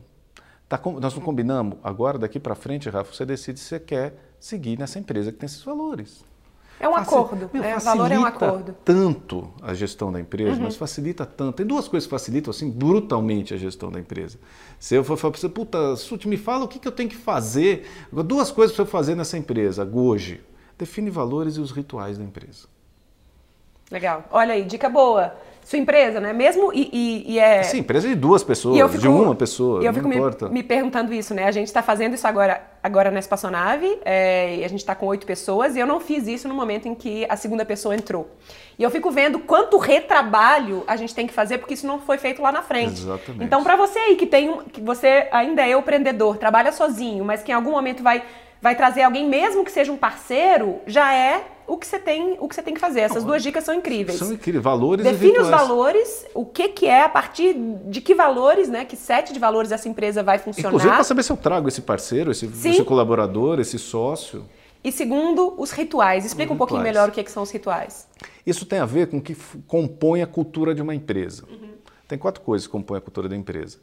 tá, 0.68 0.80
nós 1.00 1.14
não 1.14 1.22
combinamos. 1.22 1.78
Agora, 1.82 2.18
daqui 2.18 2.40
para 2.40 2.54
frente, 2.54 2.88
Rafa, 2.88 3.12
você 3.12 3.24
decide 3.24 3.60
se 3.60 3.66
você 3.66 3.80
quer 3.80 4.14
seguir 4.40 4.78
nessa 4.78 4.98
empresa 4.98 5.30
que 5.30 5.38
tem 5.38 5.46
esses 5.46 5.62
valores. 5.62 6.24
É 6.80 6.88
um 6.88 6.94
acordo. 6.94 7.50
Meu, 7.52 7.62
é, 7.62 7.78
valor 7.78 8.10
é 8.12 8.18
um 8.18 8.24
acordo. 8.24 8.74
tanto 8.84 9.50
a 9.60 9.74
gestão 9.74 10.12
da 10.12 10.20
empresa, 10.20 10.56
uhum. 10.56 10.64
mas 10.64 10.76
facilita 10.76 11.26
tanto. 11.26 11.56
Tem 11.56 11.66
duas 11.66 11.88
coisas 11.88 12.06
que 12.06 12.10
facilitam 12.10 12.50
assim 12.50 12.70
brutalmente 12.70 13.52
a 13.52 13.56
gestão 13.56 13.90
da 13.90 13.98
empresa. 13.98 14.38
Se 14.78 14.94
eu 14.94 15.02
for 15.02 15.16
falar 15.16 15.32
para 15.32 15.40
você, 15.40 15.48
puta, 15.48 15.96
Sute, 15.96 16.28
me 16.28 16.36
fala 16.36 16.64
o 16.64 16.68
que, 16.68 16.78
que 16.78 16.86
eu 16.86 16.92
tenho 16.92 17.08
que 17.08 17.16
fazer. 17.16 17.88
Duas 18.12 18.50
coisas 18.50 18.74
para 18.74 18.84
eu 18.84 18.88
fazer 18.88 19.14
nessa 19.14 19.36
empresa 19.36 19.84
hoje. 19.84 20.40
Define 20.78 21.10
valores 21.10 21.56
e 21.56 21.60
os 21.60 21.72
rituais 21.72 22.18
da 22.18 22.24
empresa. 22.24 22.68
Legal. 23.90 24.24
Olha 24.30 24.54
aí, 24.54 24.64
dica 24.64 24.88
boa 24.88 25.34
sua 25.68 25.78
empresa, 25.78 26.18
né? 26.18 26.32
Mesmo 26.32 26.72
e, 26.72 26.88
e, 26.90 27.34
e 27.34 27.38
é. 27.38 27.62
Sim, 27.62 27.80
empresa 27.80 28.08
de 28.08 28.14
duas 28.14 28.42
pessoas, 28.42 28.74
fico, 28.90 29.02
de 29.02 29.06
uma 29.06 29.34
pessoa. 29.34 29.82
E 29.82 29.86
eu 29.86 29.92
fico 29.92 30.08
me, 30.08 30.16
me, 30.50 30.62
perguntando 30.62 31.12
isso, 31.12 31.34
né? 31.34 31.44
A 31.44 31.50
gente 31.50 31.66
está 31.66 31.82
fazendo 31.82 32.14
isso 32.14 32.26
agora, 32.26 32.62
agora 32.82 33.10
na 33.10 33.18
espaçonave, 33.18 33.98
é, 34.02 34.56
e 34.56 34.64
a 34.64 34.68
gente 34.68 34.78
está 34.78 34.94
com 34.94 35.04
oito 35.04 35.26
pessoas, 35.26 35.76
e 35.76 35.78
eu 35.78 35.86
não 35.86 36.00
fiz 36.00 36.26
isso 36.26 36.48
no 36.48 36.54
momento 36.54 36.88
em 36.88 36.94
que 36.94 37.26
a 37.28 37.36
segunda 37.36 37.66
pessoa 37.66 37.94
entrou. 37.94 38.30
E 38.78 38.82
eu 38.82 38.90
fico 38.90 39.10
vendo 39.10 39.40
quanto 39.40 39.76
retrabalho 39.76 40.84
a 40.86 40.96
gente 40.96 41.14
tem 41.14 41.26
que 41.26 41.34
fazer, 41.34 41.58
porque 41.58 41.74
isso 41.74 41.86
não 41.86 42.00
foi 42.00 42.16
feito 42.16 42.40
lá 42.40 42.50
na 42.50 42.62
frente. 42.62 43.02
Exatamente. 43.02 43.44
Então, 43.44 43.62
para 43.62 43.76
você 43.76 43.98
aí 43.98 44.16
que 44.16 44.24
tem, 44.24 44.62
que 44.72 44.80
você 44.80 45.28
ainda 45.30 45.60
é 45.60 45.72
empreendedor, 45.72 46.38
trabalha 46.38 46.72
sozinho, 46.72 47.26
mas 47.26 47.42
que 47.42 47.52
em 47.52 47.54
algum 47.54 47.72
momento 47.72 48.02
vai 48.02 48.22
vai 48.60 48.76
trazer 48.76 49.02
alguém, 49.02 49.28
mesmo 49.28 49.64
que 49.64 49.70
seja 49.70 49.92
um 49.92 49.96
parceiro, 49.96 50.80
já 50.86 51.14
é 51.14 51.44
o 51.66 51.76
que 51.76 51.86
você 51.86 51.98
tem, 51.98 52.36
o 52.40 52.48
que 52.48 52.54
você 52.54 52.62
tem 52.62 52.72
que 52.72 52.80
fazer. 52.80 53.00
Essas 53.00 53.22
duas 53.22 53.42
dicas 53.42 53.62
são 53.62 53.74
incríveis. 53.74 54.18
São 54.18 54.32
incríveis. 54.32 54.64
Valores 54.64 55.04
Define 55.04 55.38
os 55.38 55.48
valores, 55.48 56.26
o 56.34 56.44
que, 56.44 56.68
que 56.68 56.86
é, 56.86 57.02
a 57.02 57.08
partir 57.08 57.54
de 57.54 58.00
que 58.00 58.14
valores, 58.14 58.68
né? 58.68 58.86
Que 58.86 58.96
sete 58.96 59.32
de 59.32 59.38
valores 59.38 59.70
essa 59.70 59.88
empresa 59.88 60.22
vai 60.22 60.38
funcionar. 60.38 60.70
Inclusive 60.70 60.94
para 60.94 61.04
saber 61.04 61.22
se 61.22 61.30
eu 61.30 61.36
trago 61.36 61.68
esse 61.68 61.82
parceiro, 61.82 62.30
esse, 62.30 62.46
esse, 62.46 62.82
colaborador, 62.84 63.60
esse 63.60 63.78
sócio. 63.78 64.46
E 64.82 64.90
segundo, 64.90 65.54
os 65.58 65.70
rituais. 65.70 66.24
Explica 66.24 66.52
os 66.52 66.54
um 66.54 66.58
pouquinho 66.58 66.80
melhor 66.80 67.10
o 67.10 67.12
que, 67.12 67.22
que, 67.22 67.30
são 67.30 67.42
os 67.42 67.50
rituais. 67.50 68.08
Isso 68.46 68.64
tem 68.64 68.78
a 68.78 68.86
ver 68.86 69.08
com 69.08 69.18
o 69.18 69.20
que 69.20 69.36
compõe 69.66 70.22
a 70.22 70.26
cultura 70.26 70.74
de 70.74 70.80
uma 70.80 70.94
empresa. 70.94 71.44
Uhum. 71.50 71.72
Tem 72.06 72.16
quatro 72.16 72.42
coisas 72.42 72.66
que 72.66 72.72
compõem 72.72 72.96
a 72.96 73.02
cultura 73.02 73.28
da 73.28 73.36
empresa: 73.36 73.78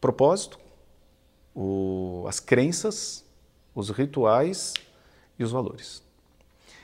propósito, 0.00 0.58
o, 1.54 2.26
as 2.28 2.38
crenças, 2.38 3.24
os 3.76 3.90
rituais 3.90 4.72
e 5.38 5.44
os 5.44 5.52
valores. 5.52 6.02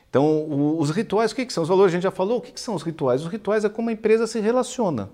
Então, 0.09 0.79
os 0.79 0.91
rituais, 0.91 1.33
o 1.33 1.35
que, 1.35 1.47
que 1.47 1.53
são? 1.53 1.63
Os 1.63 1.69
valores 1.71 1.91
a 1.91 1.97
gente 1.97 2.03
já 2.03 2.11
falou, 2.11 2.39
o 2.39 2.41
que, 2.43 2.53
que 2.53 2.61
são 2.61 2.75
os 2.75 2.83
rituais? 2.83 3.23
Os 3.23 3.29
rituais 3.29 3.65
é 3.65 3.69
como 3.71 3.89
a 3.89 3.93
empresa 3.93 4.27
se 4.27 4.39
relaciona. 4.41 5.11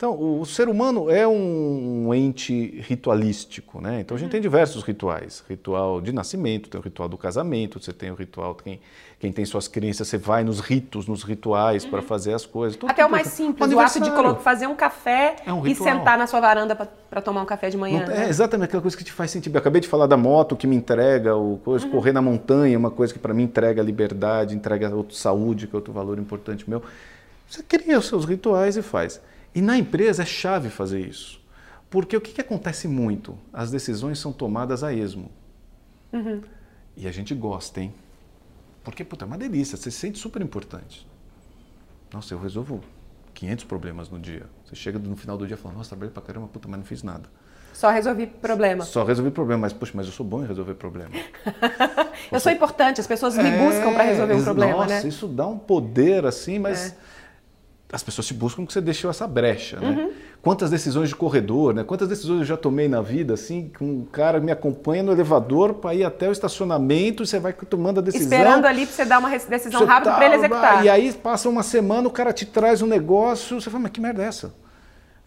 Então, 0.00 0.18
o 0.18 0.46
ser 0.46 0.66
humano 0.66 1.10
é 1.10 1.28
um 1.28 2.10
ente 2.14 2.82
ritualístico, 2.88 3.82
né? 3.82 4.00
Então, 4.00 4.16
a 4.16 4.18
gente 4.18 4.28
uhum. 4.28 4.32
tem 4.32 4.40
diversos 4.40 4.82
rituais. 4.82 5.44
Ritual 5.46 6.00
de 6.00 6.10
nascimento, 6.10 6.70
tem 6.70 6.80
o 6.80 6.82
ritual 6.82 7.06
do 7.06 7.18
casamento, 7.18 7.78
você 7.78 7.92
tem 7.92 8.10
o 8.10 8.14
ritual, 8.14 8.54
quem, 8.54 8.80
quem 9.18 9.30
tem 9.30 9.44
suas 9.44 9.68
crenças, 9.68 10.08
você 10.08 10.16
vai 10.16 10.42
nos 10.42 10.58
ritos, 10.58 11.06
nos 11.06 11.22
rituais 11.22 11.84
uhum. 11.84 11.90
para 11.90 12.00
fazer 12.00 12.32
as 12.32 12.46
coisas. 12.46 12.78
Tudo, 12.78 12.88
Até 12.88 13.02
tudo, 13.02 13.10
o 13.10 13.12
mais 13.12 13.26
simples, 13.26 13.70
o 13.70 13.78
ato 13.78 14.00
de 14.00 14.42
fazer 14.42 14.66
um 14.66 14.74
café 14.74 15.36
é 15.44 15.52
um 15.52 15.66
e 15.66 15.74
sentar 15.74 16.16
na 16.16 16.26
sua 16.26 16.40
varanda 16.40 16.74
para 16.74 17.20
tomar 17.20 17.42
um 17.42 17.44
café 17.44 17.68
de 17.68 17.76
manhã. 17.76 18.00
Não, 18.00 18.06
né? 18.06 18.24
É 18.24 18.28
exatamente 18.30 18.68
aquela 18.68 18.80
coisa 18.80 18.96
que 18.96 19.04
te 19.04 19.12
faz 19.12 19.30
sentir. 19.30 19.52
Eu 19.52 19.58
acabei 19.58 19.82
de 19.82 19.88
falar 19.88 20.06
da 20.06 20.16
moto 20.16 20.56
que 20.56 20.66
me 20.66 20.76
entrega, 20.76 21.36
o 21.36 21.60
coisa, 21.62 21.84
uhum. 21.84 21.92
correr 21.92 22.12
na 22.12 22.22
montanha, 22.22 22.78
uma 22.78 22.90
coisa 22.90 23.12
que 23.12 23.18
para 23.18 23.34
mim 23.34 23.42
entrega 23.42 23.82
liberdade, 23.82 24.56
entrega 24.56 24.90
saúde, 25.10 25.66
que 25.66 25.76
é 25.76 25.76
outro 25.76 25.92
valor 25.92 26.18
importante 26.18 26.64
meu. 26.70 26.82
Você 27.46 27.62
cria 27.62 27.98
os 27.98 28.08
seus 28.08 28.24
rituais 28.24 28.78
e 28.78 28.82
faz. 28.82 29.20
E 29.54 29.60
na 29.60 29.76
empresa 29.76 30.22
é 30.22 30.26
chave 30.26 30.70
fazer 30.70 31.00
isso. 31.00 31.40
Porque 31.88 32.16
o 32.16 32.20
que, 32.20 32.32
que 32.32 32.40
acontece 32.40 32.86
muito? 32.86 33.36
As 33.52 33.70
decisões 33.70 34.18
são 34.18 34.32
tomadas 34.32 34.84
a 34.84 34.92
esmo. 34.92 35.30
Uhum. 36.12 36.40
E 36.96 37.08
a 37.08 37.12
gente 37.12 37.34
gosta, 37.34 37.80
hein? 37.80 37.92
Porque, 38.84 39.04
puta, 39.04 39.24
é 39.24 39.26
uma 39.26 39.36
delícia, 39.36 39.76
você 39.76 39.90
se 39.90 39.98
sente 39.98 40.18
super 40.18 40.40
importante. 40.40 41.06
Nossa, 42.12 42.32
eu 42.32 42.40
resolvo 42.40 42.80
500 43.34 43.64
problemas 43.64 44.08
no 44.08 44.18
dia. 44.18 44.46
Você 44.64 44.76
chega 44.76 44.98
no 44.98 45.16
final 45.16 45.36
do 45.36 45.46
dia 45.46 45.54
e 45.54 45.58
fala, 45.58 45.74
nossa, 45.74 45.90
trabalhei 45.90 46.12
pra 46.12 46.22
caramba, 46.22 46.46
puta, 46.46 46.68
mas 46.68 46.78
não 46.78 46.86
fiz 46.86 47.02
nada. 47.02 47.28
Só 47.72 47.90
resolvi 47.90 48.26
problema. 48.26 48.84
Só 48.84 49.04
resolvi 49.04 49.30
problema, 49.30 49.62
mas, 49.62 49.72
puxa, 49.72 49.92
mas 49.94 50.06
eu 50.06 50.12
sou 50.12 50.26
bom 50.26 50.42
em 50.42 50.46
resolver 50.46 50.74
problema. 50.74 51.10
eu 52.30 52.40
sou 52.40 52.52
importante, 52.52 53.00
as 53.00 53.06
pessoas 53.06 53.36
me 53.36 53.48
é, 53.48 53.58
buscam 53.58 53.92
para 53.92 54.04
resolver 54.04 54.34
um 54.34 54.44
problema, 54.44 54.72
nossa, 54.72 54.88
né? 54.88 54.94
Nossa, 54.96 55.08
isso 55.08 55.26
dá 55.26 55.46
um 55.46 55.58
poder, 55.58 56.24
assim, 56.24 56.58
mas... 56.58 56.92
É 56.92 57.09
as 57.92 58.02
pessoas 58.02 58.26
te 58.26 58.34
buscam 58.34 58.62
porque 58.62 58.72
você 58.72 58.80
deixou 58.80 59.10
essa 59.10 59.26
brecha, 59.26 59.78
né? 59.80 59.90
Uhum. 59.90 60.12
Quantas 60.42 60.70
decisões 60.70 61.08
de 61.10 61.16
corredor, 61.16 61.74
né? 61.74 61.84
Quantas 61.84 62.08
decisões 62.08 62.40
eu 62.40 62.44
já 62.44 62.56
tomei 62.56 62.88
na 62.88 63.02
vida, 63.02 63.34
assim, 63.34 63.68
que 63.68 63.84
um 63.84 64.06
cara 64.06 64.40
me 64.40 64.50
acompanha 64.50 65.02
no 65.02 65.12
elevador 65.12 65.74
para 65.74 65.94
ir 65.94 66.04
até 66.04 66.28
o 66.28 66.32
estacionamento 66.32 67.22
e 67.22 67.26
você 67.26 67.38
vai 67.38 67.52
tomando 67.52 67.98
a 67.98 68.02
decisão. 68.02 68.26
Esperando 68.26 68.64
ali 68.64 68.86
para 68.86 68.94
você 68.94 69.04
dar 69.04 69.18
uma 69.18 69.28
decisão 69.28 69.84
rápida 69.84 70.12
tá, 70.12 70.16
para 70.16 70.26
ele 70.26 70.34
executar. 70.36 70.84
E 70.84 70.88
aí 70.88 71.12
passa 71.12 71.48
uma 71.48 71.62
semana, 71.62 72.08
o 72.08 72.10
cara 72.10 72.32
te 72.32 72.46
traz 72.46 72.80
um 72.80 72.86
negócio, 72.86 73.60
você 73.60 73.68
fala, 73.68 73.82
mas 73.82 73.92
que 73.92 74.00
merda 74.00 74.22
é 74.22 74.26
essa? 74.26 74.46
Eu 74.46 74.52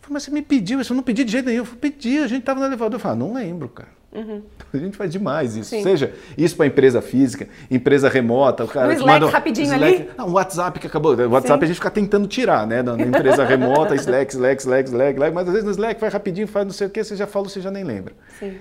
falei, 0.01 0.13
mas 0.13 0.23
você 0.23 0.31
me 0.31 0.41
pediu 0.41 0.81
isso, 0.81 0.93
eu 0.93 0.95
não 0.95 1.03
pedi 1.03 1.23
de 1.23 1.31
jeito 1.31 1.45
nenhum. 1.45 1.59
Eu 1.59 1.65
falei, 1.65 1.79
pedi, 1.81 2.17
a 2.19 2.27
gente 2.27 2.39
estava 2.39 2.59
no 2.59 2.65
elevador. 2.65 2.95
Eu 2.95 2.99
falei, 2.99 3.17
ah, 3.17 3.19
não 3.19 3.33
lembro, 3.33 3.69
cara. 3.69 4.02
Uhum. 4.13 4.43
A 4.71 4.77
gente 4.77 4.95
faz 4.95 5.11
demais 5.11 5.55
isso. 5.55 5.69
Sim. 5.69 5.81
Seja 5.81 6.13
isso 6.37 6.55
para 6.55 6.67
empresa 6.67 7.01
física, 7.01 7.47
empresa 7.69 8.07
remota, 8.07 8.63
o 8.63 8.67
cara. 8.67 8.87
No 8.87 8.93
Slack 8.93 9.19
manda, 9.21 9.31
rapidinho 9.31 9.73
Slack, 9.73 9.95
ali. 9.95 10.09
Não, 10.17 10.27
o 10.27 10.31
WhatsApp 10.33 10.79
que 10.79 10.87
acabou. 10.87 11.15
O 11.15 11.29
WhatsApp 11.31 11.59
Sim. 11.59 11.63
a 11.63 11.67
gente 11.67 11.75
fica 11.75 11.91
tentando 11.91 12.27
tirar, 12.27 12.67
né? 12.67 12.79
Empresa 12.79 13.43
remota, 13.43 13.95
Slack, 13.95 14.33
Slack, 14.33 14.61
Slack, 14.61 14.89
Slack, 14.89 15.13
Slack, 15.15 15.33
mas 15.33 15.47
às 15.47 15.53
vezes 15.53 15.65
no 15.65 15.71
Slack 15.71 15.99
vai 15.99 16.09
rapidinho, 16.09 16.47
faz 16.47 16.65
não 16.65 16.73
sei 16.73 16.87
o 16.87 16.89
que, 16.89 17.03
você 17.03 17.15
já 17.15 17.25
fala, 17.25 17.49
você 17.49 17.59
já 17.59 17.71
nem 17.71 17.83
lembra. 17.83 18.13
Sim. 18.39 18.57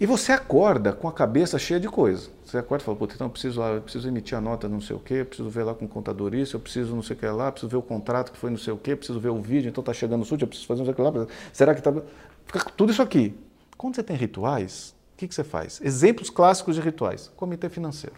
E 0.00 0.06
você 0.06 0.32
acorda 0.32 0.94
com 0.94 1.06
a 1.06 1.12
cabeça 1.12 1.58
cheia 1.58 1.78
de 1.78 1.86
coisa. 1.86 2.30
Você 2.42 2.56
acorda 2.56 2.82
e 2.82 2.86
fala, 2.86 2.98
então 3.02 3.26
eu 3.26 3.30
preciso, 3.30 3.62
eu 3.62 3.82
preciso 3.82 4.08
emitir 4.08 4.36
a 4.36 4.40
nota 4.40 4.66
não 4.66 4.80
sei 4.80 4.96
o 4.96 4.98
quê, 4.98 5.14
eu 5.14 5.26
preciso 5.26 5.50
ver 5.50 5.62
lá 5.62 5.74
com 5.74 5.84
o 5.84 5.88
contador 5.88 6.34
isso, 6.34 6.56
eu 6.56 6.60
preciso 6.60 6.94
não 6.94 7.02
sei 7.02 7.14
o 7.14 7.18
que 7.18 7.26
lá, 7.26 7.52
preciso 7.52 7.70
ver 7.70 7.76
o 7.76 7.82
contrato 7.82 8.32
que 8.32 8.38
foi 8.38 8.48
não 8.48 8.56
sei 8.56 8.72
o 8.72 8.78
quê, 8.78 8.96
preciso 8.96 9.20
ver 9.20 9.28
o 9.28 9.40
vídeo, 9.40 9.68
então 9.68 9.82
está 9.82 9.92
chegando 9.92 10.22
o 10.22 10.24
SUT, 10.24 10.40
eu 10.40 10.48
preciso 10.48 10.66
fazer 10.66 10.80
não 10.80 10.86
sei 10.86 10.92
o 10.94 10.96
que 10.96 11.02
lá. 11.02 11.26
Será 11.52 11.74
que 11.74 11.80
está... 11.80 11.92
Fica 12.46 12.70
tudo 12.74 12.90
isso 12.90 13.02
aqui. 13.02 13.34
Quando 13.80 13.94
você 13.94 14.02
tem 14.02 14.14
rituais, 14.14 14.94
o 15.14 15.16
que, 15.16 15.26
que 15.26 15.34
você 15.34 15.42
faz? 15.42 15.80
Exemplos 15.82 16.28
clássicos 16.28 16.74
de 16.74 16.82
rituais. 16.82 17.32
Comitê 17.34 17.70
financeiro. 17.70 18.16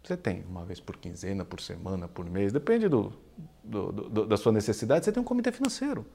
Você 0.00 0.16
tem 0.16 0.44
uma 0.48 0.64
vez 0.64 0.78
por 0.78 0.96
quinzena, 0.96 1.44
por 1.44 1.60
semana, 1.60 2.06
por 2.06 2.24
mês, 2.24 2.52
depende 2.52 2.88
do, 2.88 3.12
do, 3.64 3.90
do, 3.90 4.26
da 4.26 4.36
sua 4.36 4.52
necessidade, 4.52 5.04
você 5.04 5.10
tem 5.10 5.20
um 5.20 5.24
comitê 5.24 5.50
financeiro. 5.50 6.06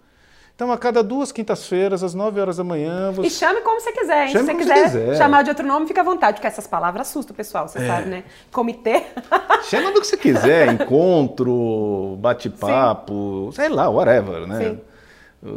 Então, 0.56 0.72
a 0.72 0.78
cada 0.78 1.04
duas 1.04 1.34
quintas-feiras, 1.34 2.02
às 2.02 2.14
9 2.14 2.40
horas 2.40 2.56
da 2.56 2.64
manhã. 2.64 3.12
Você... 3.12 3.28
E 3.28 3.30
chame 3.30 3.60
como 3.60 3.82
você 3.82 3.92
quiser, 3.92 4.28
hein? 4.28 4.32
Chame 4.32 4.46
Se 4.46 4.54
você 4.54 4.58
quiser, 4.58 4.84
quiser, 4.86 5.18
chamar 5.18 5.44
de 5.44 5.50
outro 5.50 5.68
nome, 5.68 5.86
fica 5.86 6.00
à 6.00 6.04
vontade, 6.06 6.38
porque 6.38 6.48
essas 6.48 6.66
palavras 6.66 7.10
assustam 7.10 7.34
o 7.34 7.36
pessoal, 7.36 7.68
você 7.68 7.80
é. 7.80 7.88
sabe, 7.88 8.08
né? 8.08 8.24
Comitê. 8.54 9.04
Chama 9.70 9.92
do 9.92 10.00
que 10.00 10.08
você 10.08 10.16
quiser, 10.16 10.72
encontro, 10.72 12.16
bate-papo, 12.22 13.52
sei 13.52 13.68
lá, 13.68 13.90
whatever, 13.90 14.48
né? 14.48 14.60
Sim. 14.60 14.82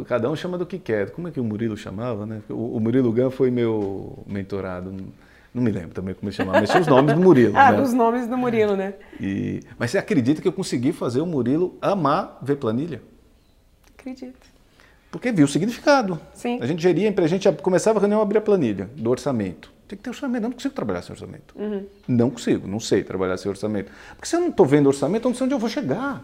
Cada 0.07 0.29
um 0.29 0.35
chama 0.35 0.57
do 0.57 0.65
que 0.65 0.77
quer. 0.77 1.09
Como 1.11 1.27
é 1.27 1.31
que 1.31 1.39
o 1.39 1.43
Murilo 1.43 1.75
chamava, 1.75 2.25
né? 2.25 2.41
O 2.49 2.79
Murilo 2.79 3.11
Gan 3.11 3.31
foi 3.31 3.49
meu 3.49 4.23
mentorado. 4.27 4.93
Não 5.53 5.61
me 5.61 5.71
lembro 5.71 5.89
também 5.89 6.13
como 6.13 6.29
ele 6.29 6.35
chamava, 6.35 6.61
mas 6.61 6.69
tinha 6.69 6.81
os 6.81 6.87
nomes 6.87 7.15
do 7.15 7.21
Murilo. 7.21 7.53
ah, 7.57 7.71
né? 7.71 7.81
dos 7.81 7.91
nomes 7.93 8.27
do 8.27 8.37
Murilo, 8.37 8.75
né? 8.75 8.93
E... 9.19 9.61
Mas 9.77 9.91
você 9.91 9.97
acredita 9.97 10.41
que 10.41 10.47
eu 10.47 10.53
consegui 10.53 10.93
fazer 10.93 11.19
o 11.19 11.25
Murilo 11.25 11.77
amar 11.81 12.37
ver 12.41 12.55
planilha? 12.55 13.01
Acredito. 13.97 14.51
Porque 15.11 15.31
viu 15.31 15.45
o 15.45 15.49
significado. 15.49 16.19
Sim. 16.33 16.59
A 16.61 16.65
gente 16.65 16.81
geria, 16.81 17.13
a 17.15 17.27
gente 17.27 17.51
começava 17.61 17.99
a 17.99 18.01
reunião 18.01 18.21
abrir 18.21 18.37
a 18.37 18.41
planilha 18.41 18.89
do 18.95 19.09
orçamento. 19.09 19.73
Tem 19.87 19.97
que 19.97 20.03
ter 20.03 20.09
orçamento. 20.09 20.43
Eu 20.43 20.49
não 20.49 20.55
consigo 20.55 20.73
trabalhar 20.73 21.01
sem 21.01 21.11
orçamento. 21.11 21.53
Uhum. 21.57 21.85
Não 22.07 22.29
consigo, 22.29 22.65
não 22.65 22.79
sei 22.79 23.03
trabalhar 23.03 23.35
sem 23.35 23.49
orçamento. 23.49 23.91
Porque 24.15 24.25
se 24.25 24.37
eu 24.37 24.39
não 24.39 24.47
estou 24.47 24.65
vendo 24.65 24.87
orçamento, 24.87 25.25
eu 25.25 25.29
não 25.29 25.35
sei 25.35 25.45
onde 25.45 25.53
eu 25.53 25.59
vou 25.59 25.69
chegar. 25.69 26.23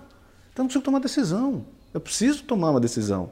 Então 0.54 0.63
eu 0.63 0.63
não 0.63 0.67
consigo 0.67 0.86
tomar 0.86 1.00
decisão. 1.00 1.65
Eu 1.93 2.00
preciso 2.00 2.43
tomar 2.43 2.72
uma 2.72 2.80
decisão. 2.80 3.30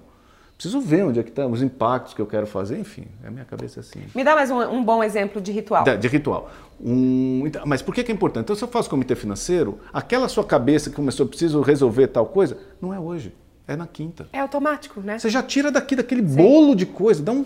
Preciso 0.58 0.80
ver 0.80 1.04
onde 1.04 1.20
é 1.20 1.24
que 1.24 1.30
estão 1.30 1.48
tá, 1.48 1.54
os 1.54 1.62
impactos 1.62 2.14
que 2.14 2.22
eu 2.22 2.26
quero 2.26 2.48
fazer, 2.48 2.80
enfim, 2.80 3.08
a 3.26 3.30
minha 3.30 3.44
cabeça 3.44 3.80
é 3.80 3.82
assim. 3.82 4.00
Me 4.16 4.24
dá 4.24 4.34
mais 4.36 4.50
um, 4.50 4.58
um 4.62 4.84
bom 4.84 5.04
exemplo 5.04 5.42
de 5.42 5.52
ritual. 5.52 5.84
De, 5.84 5.98
de 5.98 6.08
ritual. 6.08 6.50
Um, 6.80 7.44
então, 7.46 7.64
mas 7.66 7.82
por 7.82 7.94
que, 7.94 8.04
que 8.04 8.12
é 8.12 8.16
importante? 8.16 8.46
Então, 8.46 8.56
se 8.56 8.64
eu 8.64 8.68
faço 8.68 8.90
comitê 8.90 9.16
financeiro, 9.16 9.80
aquela 9.92 10.30
sua 10.30 10.46
cabeça 10.46 10.90
que 10.90 10.96
começou, 10.96 11.26
preciso 11.26 11.62
resolver 11.62 12.08
tal 12.08 12.26
coisa, 12.26 12.58
não 12.82 12.94
é 12.94 13.00
hoje. 13.00 13.34
É 13.68 13.76
na 13.76 13.88
quinta. 13.88 14.28
É 14.32 14.40
automático, 14.40 15.02
né? 15.02 15.18
Você 15.18 15.30
já 15.30 15.42
tira 15.42 15.72
daqui 15.72 15.96
daquele 15.96 16.22
Sim. 16.22 16.36
bolo 16.36 16.76
de 16.76 16.86
coisa, 16.86 17.24
dá 17.24 17.32
um 17.32 17.44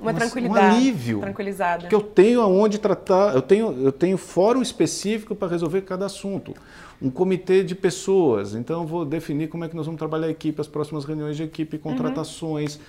uma, 0.00 0.14
tranquilidade, 0.14 0.66
um 0.66 0.78
alívio, 0.78 1.20
tranquilizada. 1.20 1.88
Que 1.88 1.94
eu 1.94 2.00
tenho 2.00 2.40
aonde 2.40 2.78
tratar, 2.78 3.34
eu 3.34 3.42
tenho 3.42 3.72
eu 3.80 3.92
tenho 3.92 4.16
fórum 4.16 4.62
específico 4.62 5.34
para 5.34 5.48
resolver 5.48 5.82
cada 5.82 6.06
assunto. 6.06 6.54
Um 7.02 7.10
comitê 7.10 7.64
de 7.64 7.74
pessoas, 7.74 8.54
então 8.54 8.82
eu 8.82 8.86
vou 8.86 9.06
definir 9.06 9.48
como 9.48 9.64
é 9.64 9.68
que 9.68 9.74
nós 9.74 9.86
vamos 9.86 9.98
trabalhar 9.98 10.26
a 10.26 10.30
equipe, 10.30 10.60
as 10.60 10.68
próximas 10.68 11.06
reuniões 11.06 11.34
de 11.34 11.42
equipe, 11.42 11.76
uhum. 11.76 11.82
contratações, 11.82 12.76
uhum 12.76 12.82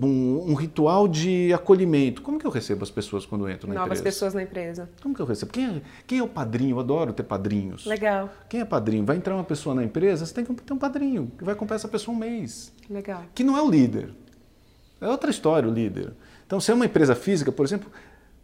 um, 0.00 0.50
um, 0.50 0.54
ritual 0.54 1.06
de 1.06 1.52
acolhimento. 1.52 2.22
Como 2.22 2.38
que 2.38 2.46
eu 2.46 2.50
recebo 2.50 2.82
as 2.82 2.90
pessoas 2.90 3.24
quando 3.24 3.48
entro 3.48 3.68
na 3.68 3.74
Novas 3.74 3.98
empresa? 3.98 4.02
Novas 4.02 4.14
pessoas 4.14 4.34
na 4.34 4.42
empresa. 4.42 4.90
Como 5.02 5.14
que 5.14 5.22
eu 5.22 5.26
recebo? 5.26 5.52
Quem 5.52 5.66
é, 5.66 5.82
quem 6.06 6.18
é 6.18 6.22
o 6.22 6.28
padrinho? 6.28 6.76
Eu 6.76 6.80
adoro 6.80 7.12
ter 7.12 7.22
padrinhos. 7.22 7.86
Legal. 7.86 8.30
Quem 8.48 8.60
é 8.60 8.64
padrinho? 8.64 9.04
Vai 9.04 9.16
entrar 9.16 9.34
uma 9.34 9.44
pessoa 9.44 9.74
na 9.74 9.84
empresa, 9.84 10.26
você 10.26 10.34
tem 10.34 10.44
que 10.44 10.52
ter 10.54 10.72
um 10.72 10.78
padrinho 10.78 11.30
que 11.38 11.44
vai 11.44 11.54
acompanhar 11.54 11.76
essa 11.76 11.88
pessoa 11.88 12.14
um 12.14 12.18
mês. 12.18 12.72
Legal. 12.88 13.22
Que 13.34 13.44
não 13.44 13.56
é 13.56 13.62
o 13.62 13.70
líder. 13.70 14.10
É 15.00 15.08
outra 15.08 15.30
história 15.30 15.68
o 15.68 15.72
líder. 15.72 16.12
Então, 16.46 16.60
se 16.60 16.70
é 16.70 16.74
uma 16.74 16.86
empresa 16.86 17.14
física, 17.14 17.50
por 17.50 17.64
exemplo, 17.64 17.90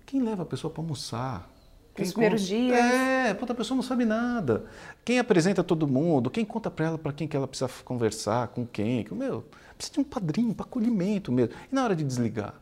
quem 0.04 0.22
leva 0.22 0.42
a 0.42 0.46
pessoa 0.46 0.72
para 0.72 0.82
almoçar? 0.82 1.50
Quem 1.94 2.06
Os 2.06 2.12
primeiros 2.12 2.42
dias. 2.42 2.78
É, 2.78 3.34
puta, 3.34 3.52
a 3.52 3.56
pessoa 3.56 3.76
não 3.76 3.82
sabe 3.82 4.04
nada. 4.04 4.64
Quem 5.04 5.18
apresenta 5.18 5.64
todo 5.64 5.86
mundo? 5.86 6.30
Quem 6.30 6.44
conta 6.44 6.70
para 6.70 6.86
ela 6.86 6.98
para 6.98 7.12
quem 7.12 7.26
que 7.26 7.36
ela 7.36 7.48
precisa 7.48 7.70
conversar, 7.84 8.48
com 8.48 8.66
quem? 8.66 9.06
Meu, 9.12 9.44
Precisa 9.76 9.94
de 9.94 10.00
um 10.00 10.04
padrinho 10.04 10.54
para 10.54 10.64
acolhimento 10.64 11.30
mesmo. 11.30 11.54
E 11.70 11.74
na 11.74 11.84
hora 11.84 11.94
de 11.94 12.02
desligar? 12.02 12.54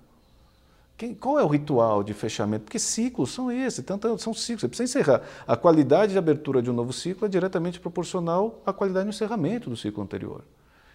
Quem, 0.97 1.15
qual 1.15 1.39
é 1.39 1.43
o 1.43 1.49
ritual 1.49 2.03
de 2.03 2.15
fechamento? 2.15 2.65
Porque 2.65 2.79
ciclos 2.79 3.33
são 3.33 3.51
esses, 3.51 3.85
tanto, 3.85 4.19
são 4.19 4.33
ciclos. 4.35 4.63
Você 4.63 4.69
precisa 4.69 5.01
encerrar. 5.01 5.23
A 5.47 5.57
qualidade 5.57 6.13
de 6.13 6.19
abertura 6.19 6.63
de 6.63 6.71
um 6.71 6.75
novo 6.75 6.93
ciclo 6.93 7.27
é 7.27 7.29
diretamente 7.29 7.81
proporcional 7.81 8.63
à 8.65 8.73
qualidade 8.73 9.09
de 9.09 9.15
encerramento 9.15 9.71
do 9.71 9.77
ciclo 9.77 10.03
anterior. 10.03 10.45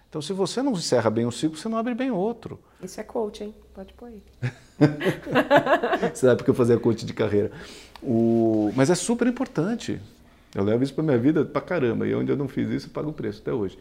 Então, 0.09 0.21
se 0.21 0.33
você 0.33 0.63
não 0.63 0.71
encerra 0.71 1.09
bem 1.11 1.25
um 1.27 1.31
ciclo, 1.31 1.55
você 1.55 1.69
não 1.69 1.77
abre 1.77 1.93
bem 1.93 2.09
outro. 2.09 2.59
Isso 2.81 2.99
é 2.99 3.03
coach, 3.03 3.43
hein? 3.43 3.53
Pode 3.75 3.93
pôr 3.93 4.07
aí. 4.07 4.23
você 6.01 6.15
sabe 6.15 6.37
porque 6.37 6.49
eu 6.49 6.55
fazia 6.55 6.79
coach 6.79 7.05
de 7.05 7.13
carreira. 7.13 7.51
O... 8.01 8.73
Mas 8.75 8.89
é 8.89 8.95
super 8.95 9.27
importante. 9.27 10.01
Eu 10.55 10.63
levo 10.63 10.83
isso 10.83 10.95
para 10.95 11.03
minha 11.03 11.17
vida 11.17 11.45
para 11.45 11.61
caramba. 11.61 12.07
E 12.07 12.15
onde 12.15 12.31
eu 12.31 12.37
não 12.37 12.47
fiz 12.47 12.69
isso, 12.69 12.87
eu 12.87 12.91
pago 12.91 13.11
o 13.11 13.13
preço 13.13 13.41
até 13.41 13.53
hoje. 13.53 13.77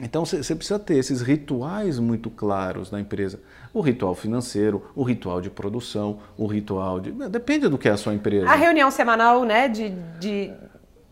Então 0.00 0.24
você 0.24 0.54
precisa 0.54 0.78
ter 0.78 0.96
esses 0.96 1.22
rituais 1.22 1.98
muito 1.98 2.30
claros 2.30 2.90
na 2.90 3.00
empresa. 3.00 3.40
O 3.72 3.80
ritual 3.80 4.14
financeiro, 4.14 4.90
o 4.94 5.02
ritual 5.02 5.40
de 5.40 5.50
produção, 5.50 6.20
o 6.36 6.46
ritual 6.46 7.00
de. 7.00 7.10
Depende 7.10 7.66
do 7.68 7.78
que 7.78 7.88
é 7.88 7.92
a 7.92 7.96
sua 7.96 8.14
empresa. 8.14 8.48
A 8.48 8.54
reunião 8.54 8.90
semanal, 8.90 9.44
né? 9.44 9.68
De, 9.68 9.90
de, 10.20 10.52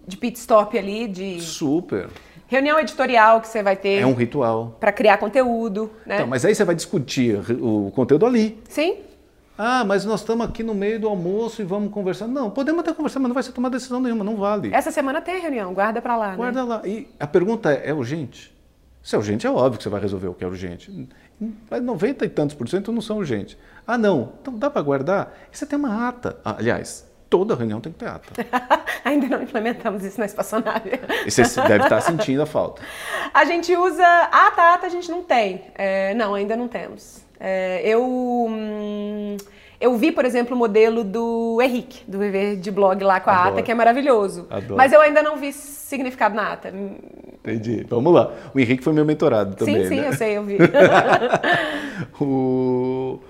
de 0.07 0.17
pit 0.17 0.39
stop 0.39 0.79
ali, 0.79 1.09
de. 1.09 1.41
Super. 1.41 2.09
Reunião 2.49 2.79
editorial 2.79 3.41
que 3.41 3.49
você 3.49 3.63
vai 3.63 3.77
ter. 3.77 4.01
É 4.01 4.07
um 4.07 4.15
ritual. 4.15 4.77
Para 4.79 4.93
criar 4.93 5.19
conteúdo, 5.19 5.91
né? 6.07 6.17
Então, 6.17 6.27
mas 6.27 6.45
aí 6.45 6.55
você 6.55 6.65
vai 6.65 6.75
discutir 6.75 7.39
o 7.61 7.91
conteúdo 7.95 8.25
ali. 8.25 8.61
Sim. 8.69 8.99
Ah, 9.59 9.85
mas 9.85 10.05
nós 10.05 10.21
estamos 10.21 10.47
aqui 10.47 10.63
no 10.63 10.75
meio 10.75 11.01
do 11.01 11.09
almoço 11.09 11.63
e 11.63 11.65
vamos 11.65 11.91
conversar. 11.91 12.29
Não, 12.29 12.51
podemos 12.51 12.81
até 12.81 12.93
conversar, 12.93 13.21
mas 13.21 13.29
não 13.29 13.35
vai 13.35 13.43
ser 13.43 13.53
tomar 13.53 13.71
decisão 13.71 14.01
nenhuma, 14.01 14.23
não 14.23 14.37
vale. 14.37 14.73
Essa 14.73 14.91
semana 14.91 15.21
tem 15.21 15.41
reunião, 15.41 15.73
guarda 15.73 16.01
para 16.03 16.17
lá. 16.17 16.37
Guarda 16.37 16.63
né? 16.63 16.69
lá. 16.69 16.83
E 16.85 17.09
a 17.19 17.27
pergunta 17.27 17.73
é: 17.73 17.89
é 17.89 17.95
urgente? 17.95 18.55
Se 19.03 19.15
é 19.15 19.19
urgente, 19.19 19.47
é 19.47 19.51
óbvio 19.51 19.79
que 19.79 19.85
você 19.85 19.89
vai 19.89 20.01
resolver 20.01 20.29
o 20.29 20.35
que 20.35 20.45
é 20.45 20.47
urgente. 20.47 21.09
Mas 21.71 21.83
90 21.83 22.25
e 22.25 22.29
tantos 22.29 22.57
por 22.57 22.69
cento 22.69 22.93
não 22.93 23.01
são 23.01 23.19
urgentes. 23.19 23.57
Ah, 23.87 23.97
não. 23.97 24.33
Então 24.41 24.59
dá 24.59 24.69
para 24.69 24.83
guardar? 24.83 25.33
E 25.53 25.57
você 25.57 25.65
tem 25.65 25.79
uma 25.79 26.09
ata. 26.09 26.39
Ah, 26.45 26.57
aliás, 26.59 27.06
toda 27.29 27.55
reunião 27.55 27.81
tem 27.81 27.93
que 27.93 27.99
ter 27.99 28.09
ata. 28.09 28.33
Ainda 29.05 29.27
não 29.29 29.43
implementamos 29.43 30.05
isso 30.05 30.19
na 30.19 30.27
espaçonave. 30.27 30.93
E 31.25 31.31
você 31.31 31.43
deve 31.62 31.85
estar 31.85 32.01
sentindo 32.03 32.43
a 32.43 32.47
falta. 32.47 32.83
A 33.33 33.45
gente 33.45 33.75
usa 33.77 34.05
ata, 34.05 34.75
ata 34.75 34.87
a 34.87 34.91
gente 34.91 35.11
não 35.11 35.23
tem. 35.23 35.62
É, 35.75 36.15
não, 36.15 36.35
ainda 36.35 36.57
não 36.57 36.69
temos. 36.69 37.25
É, 37.39 37.83
eu... 37.85 38.03
Hum, 38.05 39.37
eu 39.79 39.95
vi, 39.97 40.11
por 40.11 40.25
exemplo, 40.25 40.57
o 40.57 40.59
modelo 40.59 41.05
do 41.05 41.59
Henrique, 41.61 42.03
do 42.09 42.19
Viver 42.19 42.57
de 42.57 42.71
Blog 42.71 43.03
lá 43.05 43.21
com 43.21 43.29
a 43.29 43.35
Adoro. 43.35 43.49
ata, 43.51 43.62
que 43.62 43.71
é 43.71 43.75
maravilhoso. 43.75 44.47
Adoro. 44.49 44.75
Mas 44.75 44.91
eu 44.91 45.01
ainda 45.03 45.23
não 45.23 45.37
vi 45.37 45.53
significado 45.53 46.35
na 46.35 46.53
ata. 46.53 46.71
Entendi. 46.71 47.85
Vamos 47.87 48.12
lá. 48.12 48.33
O 48.55 48.59
Henrique 48.59 48.83
foi 48.83 48.95
meu 48.95 49.05
mentorado 49.05 49.55
também. 49.55 49.83
Sim, 49.83 49.89
sim, 49.89 50.01
né? 50.01 50.09
eu 50.09 50.12
sei, 50.15 50.37
eu 50.39 50.45
vi. 50.45 50.57
o... 52.19 53.21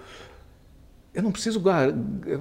Eu 1.13 1.23
não 1.23 1.33
preciso 1.33 1.61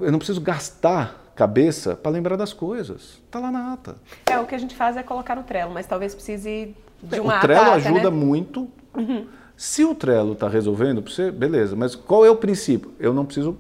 eu 0.02 0.12
não 0.12 0.20
preciso 0.20 0.42
gastar 0.42 1.25
cabeça 1.36 1.96
para 1.96 2.12
lembrar 2.12 2.36
das 2.36 2.54
coisas. 2.54 3.22
Está 3.26 3.40
lá 3.40 3.52
na 3.52 3.74
ata. 3.74 3.96
É, 4.26 4.40
o 4.40 4.46
que 4.46 4.56
a 4.56 4.58
gente 4.58 4.76
faz 4.76 4.96
é 4.96 5.04
colocar 5.04 5.36
no 5.36 5.44
Trello, 5.44 5.74
mas 5.74 5.86
talvez 5.86 6.16
precise 6.16 6.76
de 7.04 7.20
uma 7.20 7.38
O 7.38 7.42
Trello 7.42 7.62
ata, 7.62 7.74
ajuda 7.74 8.10
né? 8.10 8.18
muito. 8.18 8.70
Uhum. 8.96 9.28
Se 9.58 9.84
o 9.84 9.94
Trello 9.94 10.34
está 10.34 10.48
resolvendo 10.48 11.02
para 11.02 11.12
você, 11.12 11.32
beleza. 11.32 11.76
Mas 11.76 11.96
qual 11.96 12.26
é 12.26 12.30
o 12.30 12.36
princípio? 12.36 12.94
Eu 13.00 13.14
não 13.14 13.26
preciso 13.26 13.58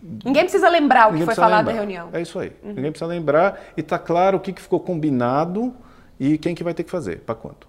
Ninguém 0.00 0.44
precisa 0.44 0.68
lembrar 0.68 1.12
o 1.12 1.16
que 1.16 1.24
foi 1.24 1.34
falado 1.34 1.66
lembrar. 1.66 1.72
na 1.72 1.78
reunião. 1.78 2.08
É 2.12 2.20
isso 2.20 2.38
aí. 2.38 2.52
Uhum. 2.62 2.72
Ninguém 2.72 2.90
precisa 2.92 3.06
lembrar 3.08 3.60
e 3.76 3.80
está 3.80 3.98
claro 3.98 4.36
o 4.36 4.40
que, 4.40 4.52
que 4.52 4.62
ficou 4.62 4.78
combinado 4.78 5.74
e 6.20 6.38
quem 6.38 6.54
que 6.54 6.62
vai 6.62 6.72
ter 6.72 6.84
que 6.84 6.90
fazer, 6.90 7.20
para 7.20 7.34
quanto. 7.34 7.66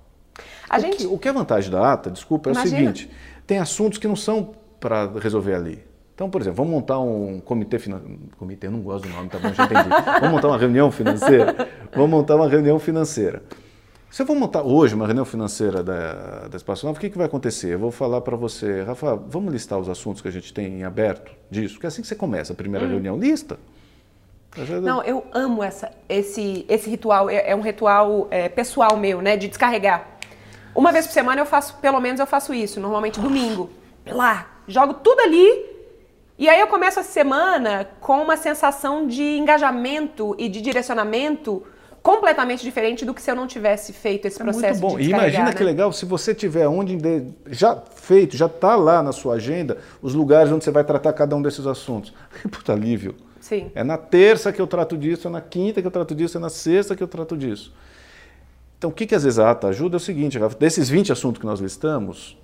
A 0.70 0.78
o, 0.78 0.80
gente... 0.80 0.98
que, 0.98 1.08
o 1.08 1.18
que 1.18 1.28
é 1.28 1.34
vantagem 1.34 1.72
da 1.72 1.92
ata, 1.92 2.12
desculpa, 2.12 2.52
é 2.52 2.54
Imagina. 2.54 2.76
o 2.76 2.80
seguinte: 2.80 3.12
tem 3.48 3.58
assuntos 3.58 3.98
que 3.98 4.08
não 4.08 4.16
são 4.16 4.54
para 4.80 5.10
resolver 5.20 5.56
ali. 5.56 5.89
Então, 6.20 6.30
por 6.30 6.42
exemplo, 6.42 6.58
vamos 6.58 6.74
montar 6.74 7.00
um 7.00 7.40
comitê 7.40 7.80
financeiro. 7.80 8.20
Comitê, 8.38 8.68
eu 8.68 8.72
não 8.72 8.82
gosto 8.82 9.08
do 9.08 9.14
nome, 9.16 9.30
tá 9.30 9.40
bom, 9.40 9.54
já 9.54 9.64
entendi. 9.64 9.88
vamos 10.20 10.32
montar 10.32 10.50
uma 10.50 10.58
reunião 10.58 10.92
financeira? 10.92 11.70
Vamos 11.96 12.10
montar 12.10 12.36
uma 12.36 12.50
reunião 12.50 12.78
financeira. 12.78 13.42
Se 14.12 14.22
eu 14.22 14.26
vou 14.26 14.36
montar 14.36 14.62
hoje 14.64 14.96
uma 14.96 15.06
reunião 15.06 15.24
financeira 15.24 15.82
da, 15.82 16.50
da 16.50 16.58
Espaço 16.58 16.86
Novo, 16.86 16.98
o 16.98 17.00
que, 17.00 17.10
que 17.10 17.18
vai 17.18 17.26
acontecer? 17.26 17.74
Eu 17.74 17.80
vou 17.80 17.90
falar 17.90 18.20
para 18.20 18.36
você, 18.36 18.82
Rafa, 18.82 19.16
vamos 19.16 19.54
listar 19.54 19.80
os 19.80 19.88
assuntos 19.88 20.22
que 20.22 20.28
a 20.28 20.32
gente 20.32 20.54
tem 20.54 20.80
em 20.80 20.84
aberto 20.84 21.32
disso, 21.50 21.76
porque 21.76 21.86
é 21.86 21.88
assim 21.88 22.02
que 22.02 22.08
você 22.10 22.16
começa 22.16 22.52
a 22.52 22.56
primeira 22.56 22.86
hum. 22.86 22.90
reunião, 22.90 23.18
lista. 23.18 23.58
Não, 24.82 25.02
eu 25.04 25.24
amo 25.32 25.64
essa, 25.64 25.90
esse, 26.10 26.66
esse 26.68 26.90
ritual, 26.90 27.30
é, 27.30 27.52
é 27.52 27.56
um 27.56 27.62
ritual 27.62 28.28
é, 28.30 28.50
pessoal 28.50 28.98
meu, 28.98 29.22
né, 29.22 29.38
de 29.38 29.48
descarregar. 29.48 30.06
Uma 30.76 30.92
vez 30.92 31.08
por 31.08 31.14
semana 31.14 31.40
eu 31.40 31.46
faço, 31.46 31.78
pelo 31.78 32.02
menos 32.02 32.20
eu 32.20 32.28
faço 32.28 32.54
isso, 32.54 32.78
normalmente 32.82 33.22
domingo. 33.22 33.70
Lá, 34.06 34.50
jogo 34.68 34.96
tudo 34.96 35.22
ali 35.22 35.69
E 36.40 36.48
aí 36.48 36.62
eu 36.62 36.68
começo 36.68 36.98
a 37.02 37.04
semana 37.04 37.86
com 38.00 38.22
uma 38.22 38.38
sensação 38.38 39.06
de 39.06 39.22
engajamento 39.38 40.34
e 40.40 40.48
de 40.48 40.62
direcionamento 40.62 41.62
completamente 42.02 42.64
diferente 42.64 43.04
do 43.04 43.14
que 43.14 43.22
se 43.22 43.30
eu 43.30 43.36
não 43.36 43.46
tivesse 43.46 43.92
feito 43.92 44.26
esse 44.26 44.40
processo 44.40 44.66
é 44.66 44.70
muito 44.70 44.82
bom. 44.94 44.98
de 44.98 45.04
E 45.04 45.10
imagina 45.10 45.48
né? 45.48 45.54
que 45.54 45.62
legal 45.62 45.92
se 45.92 46.06
você 46.06 46.34
tiver 46.34 46.66
onde 46.66 46.98
já 47.48 47.76
feito, 47.94 48.38
já 48.38 48.46
está 48.46 48.78
lá 48.78 49.04
na 49.04 49.12
sua 49.12 49.34
agenda, 49.34 49.80
os 50.02 50.14
lugares 50.14 50.50
onde 50.50 50.64
você 50.64 50.72
vai 50.72 50.86
tratar 50.86 51.12
cada 51.12 51.36
um 51.36 51.42
desses 51.42 51.68
assuntos. 51.68 52.14
Puta 52.50 52.72
alívio. 52.72 53.16
Sim. 53.42 53.70
É 53.76 53.84
na 53.84 53.98
terça 53.98 54.54
que 54.54 54.62
eu 54.62 54.68
trato 54.68 54.96
disso, 54.96 55.28
é 55.28 55.32
na 55.32 55.42
quinta 55.42 55.82
que 55.82 55.88
eu 55.88 55.92
trato 55.92 56.16
disso, 56.16 56.38
é 56.38 56.40
na 56.40 56.50
sexta 56.50 56.96
que 56.96 57.04
eu 57.04 57.08
trato 57.10 57.36
disso. 57.36 57.74
Então, 58.78 58.92
o 58.92 58.94
que, 58.94 59.06
que 59.06 59.14
às 59.14 59.26
vezes 59.26 59.40
a 59.40 59.52
ata 59.52 59.68
ajuda 59.68 59.98
é 59.98 60.00
o 60.00 60.00
seguinte, 60.00 60.40
desses 60.58 60.88
20 60.88 61.12
assuntos 61.12 61.38
que 61.38 61.46
nós 61.46 61.60
listamos, 61.60 62.38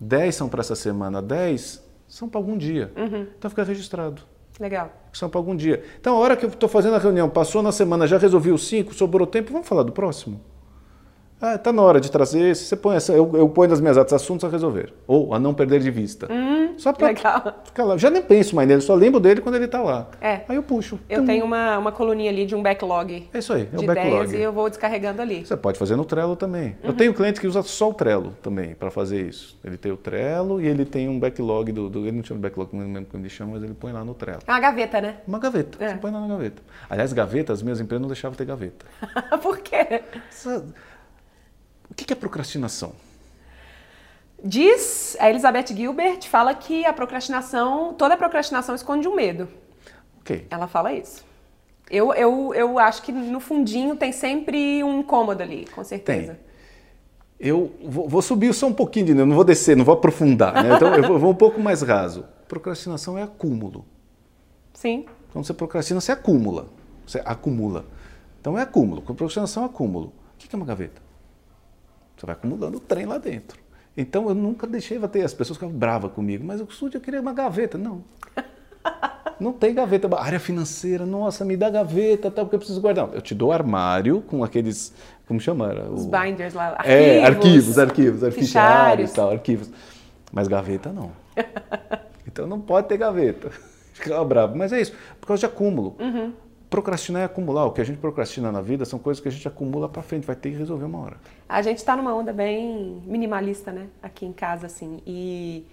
10 0.00 0.34
são 0.34 0.48
para 0.48 0.58
essa 0.58 0.74
semana, 0.74 1.22
10 1.22 1.91
são 2.12 2.28
para 2.28 2.38
algum 2.38 2.58
dia. 2.58 2.92
Uhum. 2.94 3.26
Então 3.38 3.48
fica 3.50 3.64
registrado. 3.64 4.20
Legal. 4.60 4.92
São 5.14 5.30
para 5.30 5.38
algum 5.38 5.56
dia. 5.56 5.82
Então, 5.98 6.14
a 6.14 6.18
hora 6.18 6.36
que 6.36 6.44
eu 6.44 6.50
estou 6.50 6.68
fazendo 6.68 6.94
a 6.94 6.98
reunião, 6.98 7.26
passou 7.26 7.62
na 7.62 7.72
semana, 7.72 8.06
já 8.06 8.18
resolvi 8.18 8.52
os 8.52 8.68
cinco, 8.68 8.92
sobrou 8.92 9.26
tempo, 9.26 9.50
vamos 9.50 9.66
falar 9.66 9.82
do 9.82 9.92
próximo. 9.92 10.38
Ah, 11.42 11.58
tá 11.58 11.72
na 11.72 11.82
hora 11.82 12.00
de 12.00 12.08
trazer 12.08 12.50
esse. 12.50 12.66
Você 12.66 12.76
põe 12.76 12.94
essa, 12.94 13.12
eu, 13.12 13.28
eu 13.34 13.48
ponho 13.48 13.68
nas 13.68 13.80
minhas 13.80 13.98
atas 13.98 14.12
assuntos 14.12 14.44
a 14.44 14.48
resolver. 14.48 14.92
Ou 15.08 15.34
a 15.34 15.40
não 15.40 15.52
perder 15.52 15.80
de 15.80 15.90
vista. 15.90 16.32
Hum, 16.32 16.74
só 16.78 16.92
para 16.92 17.08
ficar 17.64 17.84
lá. 17.84 17.96
Já 17.96 18.10
nem 18.10 18.22
penso 18.22 18.54
mais 18.54 18.68
nele, 18.68 18.80
só 18.80 18.94
lembro 18.94 19.18
dele 19.18 19.40
quando 19.40 19.56
ele 19.56 19.64
está 19.64 19.82
lá. 19.82 20.06
É. 20.20 20.42
Aí 20.48 20.54
eu 20.54 20.62
puxo. 20.62 21.00
Eu 21.08 21.14
então, 21.14 21.26
tenho 21.26 21.44
uma, 21.44 21.78
uma 21.78 21.90
coluninha 21.90 22.30
ali 22.30 22.46
de 22.46 22.54
um 22.54 22.62
backlog. 22.62 23.28
É 23.34 23.38
isso 23.38 23.52
aí, 23.52 23.62
é 23.72 23.76
de 23.76 23.84
o 23.84 23.86
backlog. 23.88 24.14
Ideias 24.14 24.32
e 24.32 24.40
eu 24.40 24.52
vou 24.52 24.68
descarregando 24.68 25.20
ali. 25.20 25.44
Você 25.44 25.56
pode 25.56 25.80
fazer 25.80 25.96
no 25.96 26.04
Trello 26.04 26.36
também. 26.36 26.76
Uhum. 26.80 26.90
Eu 26.90 26.92
tenho 26.92 27.12
cliente 27.12 27.40
que 27.40 27.46
usa 27.48 27.60
só 27.62 27.90
o 27.90 27.94
Trello 27.94 28.36
também 28.40 28.76
para 28.76 28.92
fazer 28.92 29.26
isso. 29.26 29.58
Ele 29.64 29.76
tem 29.76 29.90
o 29.90 29.96
Trello 29.96 30.60
e 30.60 30.68
ele 30.68 30.84
tem 30.84 31.08
um 31.08 31.18
backlog 31.18 31.72
do. 31.72 31.88
do 31.88 32.06
ele 32.06 32.18
não 32.18 32.24
chama 32.24 32.38
backlog, 32.38 32.68
não 32.72 32.86
lembro 32.86 33.06
como 33.10 33.20
ele 33.20 33.30
chama, 33.30 33.54
mas 33.54 33.64
ele 33.64 33.74
põe 33.74 33.92
lá 33.92 34.04
no 34.04 34.14
Trello. 34.14 34.38
É 34.46 34.52
uma 34.52 34.60
gaveta, 34.60 35.00
né? 35.00 35.16
Uma 35.26 35.40
gaveta. 35.40 35.84
É. 35.84 35.88
Você 35.88 35.96
põe 35.96 36.12
lá 36.12 36.20
na 36.20 36.28
gaveta. 36.28 36.62
Aliás, 36.88 37.12
gaveta, 37.12 37.52
as 37.52 37.62
minhas 37.62 37.80
empresas 37.80 38.00
não 38.00 38.08
deixavam 38.08 38.36
ter 38.36 38.44
gaveta. 38.44 38.86
Por 39.42 39.58
quê? 39.58 40.02
Essa 40.28 40.64
o 41.92 41.94
que 41.94 42.12
é 42.12 42.16
procrastinação? 42.16 42.92
Diz 44.42 45.16
a 45.20 45.30
Elizabeth 45.30 45.66
Gilbert, 45.68 46.26
fala 46.26 46.54
que 46.54 46.84
a 46.84 46.92
procrastinação, 46.92 47.94
toda 47.94 48.16
procrastinação 48.16 48.74
esconde 48.74 49.06
um 49.06 49.14
medo. 49.14 49.46
Ok. 50.20 50.46
Ela 50.50 50.66
fala 50.66 50.92
isso. 50.92 51.24
Eu, 51.90 52.12
eu, 52.14 52.54
eu 52.54 52.78
acho 52.78 53.02
que 53.02 53.12
no 53.12 53.38
fundinho 53.38 53.94
tem 53.94 54.10
sempre 54.10 54.82
um 54.82 55.00
incômodo 55.00 55.42
ali, 55.42 55.66
com 55.74 55.84
certeza. 55.84 56.32
Tem. 56.32 56.52
Eu 57.38 57.72
vou, 57.84 58.08
vou 58.08 58.22
subir 58.22 58.54
só 58.54 58.66
um 58.66 58.72
pouquinho 58.72 59.06
de 59.06 59.14
novo, 59.14 59.26
não 59.26 59.36
vou 59.36 59.44
descer, 59.44 59.76
não 59.76 59.84
vou 59.84 59.94
aprofundar. 59.94 60.54
Né? 60.54 60.74
Então 60.74 60.94
eu 60.94 61.02
vou, 61.06 61.18
vou 61.18 61.30
um 61.30 61.34
pouco 61.34 61.60
mais 61.60 61.82
raso. 61.82 62.24
Procrastinação 62.48 63.18
é 63.18 63.22
acúmulo. 63.22 63.84
Sim. 64.72 65.04
Quando 65.32 65.44
você 65.44 65.52
procrastina, 65.52 66.00
você 66.00 66.12
acumula. 66.12 66.68
Você 67.06 67.20
acumula. 67.24 67.84
Então 68.40 68.58
é 68.58 68.62
acúmulo. 68.62 69.02
Com 69.02 69.14
procrastinação 69.14 69.64
é 69.64 69.66
acúmulo. 69.66 70.12
O 70.34 70.38
que 70.38 70.54
é 70.54 70.56
uma 70.56 70.66
gaveta? 70.66 71.02
Você 72.22 72.26
vai 72.26 72.36
acumulando 72.36 72.76
o 72.76 72.80
trem 72.80 73.04
lá 73.04 73.18
dentro. 73.18 73.58
Então 73.96 74.28
eu 74.28 74.34
nunca 74.34 74.64
deixei 74.64 74.96
ter. 75.08 75.24
As 75.24 75.34
pessoas 75.34 75.56
ficavam 75.56 75.74
bravas 75.74 76.12
comigo, 76.12 76.44
mas 76.44 76.60
o 76.60 76.64
estúdio 76.64 76.98
eu 76.98 77.00
queria 77.00 77.20
uma 77.20 77.32
gaveta. 77.32 77.76
Não. 77.76 78.04
Não 79.40 79.52
tem 79.52 79.74
gaveta. 79.74 80.08
Área 80.16 80.38
financeira, 80.38 81.04
nossa, 81.04 81.44
me 81.44 81.56
dá 81.56 81.68
gaveta, 81.68 82.30
tal, 82.30 82.44
porque 82.44 82.54
eu 82.54 82.60
preciso 82.60 82.80
guardar. 82.80 83.08
Eu 83.12 83.20
te 83.20 83.34
dou 83.34 83.50
armário 83.50 84.20
com 84.20 84.44
aqueles. 84.44 84.94
Como 85.26 85.40
chama? 85.40 85.74
Os 85.90 86.04
o... 86.04 86.08
binders 86.08 86.54
lá. 86.54 86.76
Arquivos, 86.78 86.86
é, 86.86 87.24
arquivos, 87.24 87.78
arquivos, 87.78 88.24
arquivos, 88.24 89.12
tal, 89.12 89.30
arquivos. 89.32 89.70
Mas 90.32 90.46
gaveta 90.46 90.92
não. 90.92 91.10
então 92.24 92.46
não 92.46 92.60
pode 92.60 92.86
ter 92.86 92.98
gaveta. 92.98 93.50
Ficava 93.92 94.24
bravo. 94.24 94.56
Mas 94.56 94.72
é 94.72 94.80
isso, 94.80 94.94
por 95.20 95.26
causa 95.26 95.40
de 95.40 95.46
acúmulo. 95.46 95.96
Uhum. 95.98 96.32
Procrastinar 96.72 97.20
é 97.20 97.24
acumular. 97.26 97.66
O 97.66 97.70
que 97.70 97.82
a 97.82 97.84
gente 97.84 97.98
procrastina 97.98 98.50
na 98.50 98.62
vida 98.62 98.86
são 98.86 98.98
coisas 98.98 99.20
que 99.20 99.28
a 99.28 99.30
gente 99.30 99.46
acumula 99.46 99.90
para 99.90 100.00
frente, 100.00 100.26
vai 100.26 100.34
ter 100.34 100.52
que 100.52 100.56
resolver 100.56 100.86
uma 100.86 101.00
hora. 101.00 101.16
A 101.46 101.60
gente 101.60 101.76
está 101.76 101.94
numa 101.94 102.14
onda 102.14 102.32
bem 102.32 103.02
minimalista, 103.04 103.70
né? 103.70 103.88
Aqui 104.02 104.24
em 104.24 104.32
casa, 104.32 104.68
assim. 104.68 105.02
E, 105.06 105.66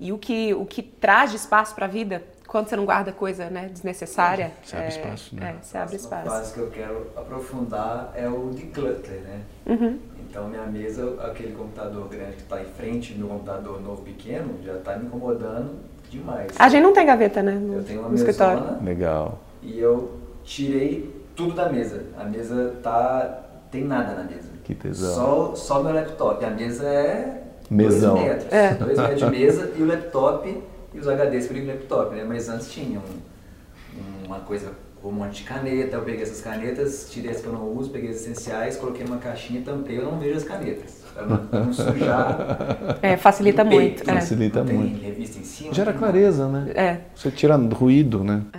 e 0.00 0.10
o, 0.10 0.16
que, 0.16 0.54
o 0.54 0.64
que 0.64 0.82
traz 0.82 1.32
de 1.32 1.36
espaço 1.36 1.74
para 1.74 1.84
a 1.84 1.88
vida, 1.88 2.22
quando 2.46 2.66
você 2.66 2.76
não 2.76 2.86
guarda 2.86 3.12
coisa 3.12 3.50
né, 3.50 3.68
desnecessária. 3.70 4.52
Você 4.62 4.74
abre 4.74 4.86
é, 4.86 4.88
espaço, 4.88 5.36
né? 5.36 5.50
É, 5.50 5.62
você 5.62 5.76
abre 5.76 5.96
espaço. 5.96 6.28
A 6.28 6.30
fase 6.30 6.54
que 6.54 6.60
eu 6.60 6.70
quero 6.70 7.06
aprofundar 7.14 8.10
é 8.14 8.26
o 8.26 8.48
declutter, 8.48 9.20
né? 9.20 9.40
Uhum. 9.66 9.98
Então, 10.30 10.48
minha 10.48 10.64
mesa, 10.64 11.14
aquele 11.30 11.52
computador 11.52 12.08
grande 12.08 12.36
que 12.36 12.42
está 12.44 12.62
em 12.62 12.68
frente, 12.68 13.12
meu 13.12 13.28
computador 13.28 13.82
novo 13.82 14.00
pequeno, 14.00 14.58
já 14.64 14.76
está 14.76 14.96
me 14.96 15.08
incomodando 15.08 15.78
demais. 16.08 16.52
A 16.58 16.70
gente 16.70 16.82
não 16.82 16.94
tem 16.94 17.04
gaveta, 17.04 17.42
né? 17.42 17.52
No, 17.52 17.74
eu 17.74 17.84
tenho 17.84 18.00
uma 18.00 18.14
escritório. 18.14 18.82
Legal. 18.82 19.40
E 19.60 19.78
eu 19.78 20.26
tirei 20.48 21.14
tudo 21.36 21.54
da 21.54 21.68
mesa. 21.68 22.06
A 22.18 22.24
mesa 22.24 22.74
tá. 22.82 23.44
tem 23.70 23.84
nada 23.84 24.14
na 24.14 24.24
mesa. 24.24 24.48
Que 24.64 24.74
tesão. 24.74 25.14
Só, 25.14 25.54
só 25.54 25.82
meu 25.82 25.94
laptop. 25.94 26.44
A 26.44 26.50
mesa 26.50 26.86
é. 26.86 27.42
Mesão. 27.70 28.14
Dois 28.14 28.28
metros. 28.28 28.52
É. 28.52 28.74
Dois 28.74 28.98
metros 28.98 29.18
de 29.18 29.26
mesa 29.26 29.72
e 29.76 29.82
o 29.82 29.86
laptop 29.86 30.62
e 30.94 30.98
os 30.98 31.06
HDs 31.06 31.46
para 31.46 31.58
o 31.58 31.66
laptop, 31.66 32.16
né? 32.16 32.24
Mas 32.26 32.48
antes 32.48 32.72
tinha 32.72 32.98
um, 32.98 34.26
uma 34.26 34.40
coisa, 34.40 34.72
um 35.04 35.12
monte 35.12 35.42
de 35.42 35.42
caneta. 35.44 35.96
Eu 35.96 36.02
peguei 36.02 36.22
essas 36.22 36.40
canetas, 36.40 37.08
tirei 37.10 37.30
as 37.30 37.42
que 37.42 37.46
eu 37.46 37.52
não 37.52 37.68
uso, 37.76 37.90
peguei 37.90 38.08
as 38.08 38.16
essenciais, 38.16 38.76
coloquei 38.76 39.04
numa 39.04 39.18
caixinha, 39.18 39.60
tampei. 39.62 39.98
Eu 39.98 40.06
não 40.06 40.18
vejo 40.18 40.38
as 40.38 40.44
canetas. 40.44 41.02
Pra 41.12 41.26
não, 41.26 41.64
não 41.64 41.72
sujar. 41.72 42.98
É, 43.02 43.16
facilita 43.18 43.64
muito. 43.64 44.02
É. 44.02 44.14
Facilita 44.14 44.64
tem 44.64 44.76
muito. 44.76 45.02
revista 45.02 45.38
em 45.38 45.44
cima. 45.44 45.74
Gera 45.74 45.92
clareza, 45.92 46.48
né? 46.48 46.72
É. 46.74 47.00
Você 47.14 47.30
tira 47.30 47.56
ruído, 47.56 48.24
né? 48.24 48.42
É. 48.54 48.57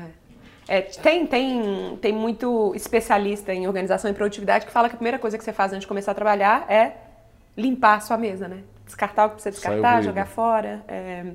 É, 0.70 0.82
tem, 0.82 1.26
tem, 1.26 1.98
tem 2.00 2.14
muito 2.14 2.74
especialista 2.76 3.52
em 3.52 3.66
organização 3.66 4.12
e 4.12 4.14
produtividade 4.14 4.68
que 4.68 4.72
fala 4.72 4.88
que 4.88 4.94
a 4.94 4.98
primeira 4.98 5.18
coisa 5.18 5.36
que 5.36 5.44
você 5.44 5.52
faz 5.52 5.72
antes 5.72 5.82
de 5.82 5.88
começar 5.88 6.12
a 6.12 6.14
trabalhar 6.14 6.66
é 6.70 6.92
limpar 7.58 7.96
a 7.96 8.00
sua 8.02 8.20
mesa, 8.20 8.48
né? 8.48 8.60
Descartar 8.86 9.26
o 9.26 9.30
que 9.30 9.36
precisa 9.36 9.52
descartar, 9.52 10.04
jogar 10.04 10.28
fora. 10.28 10.84
É... 10.88 11.26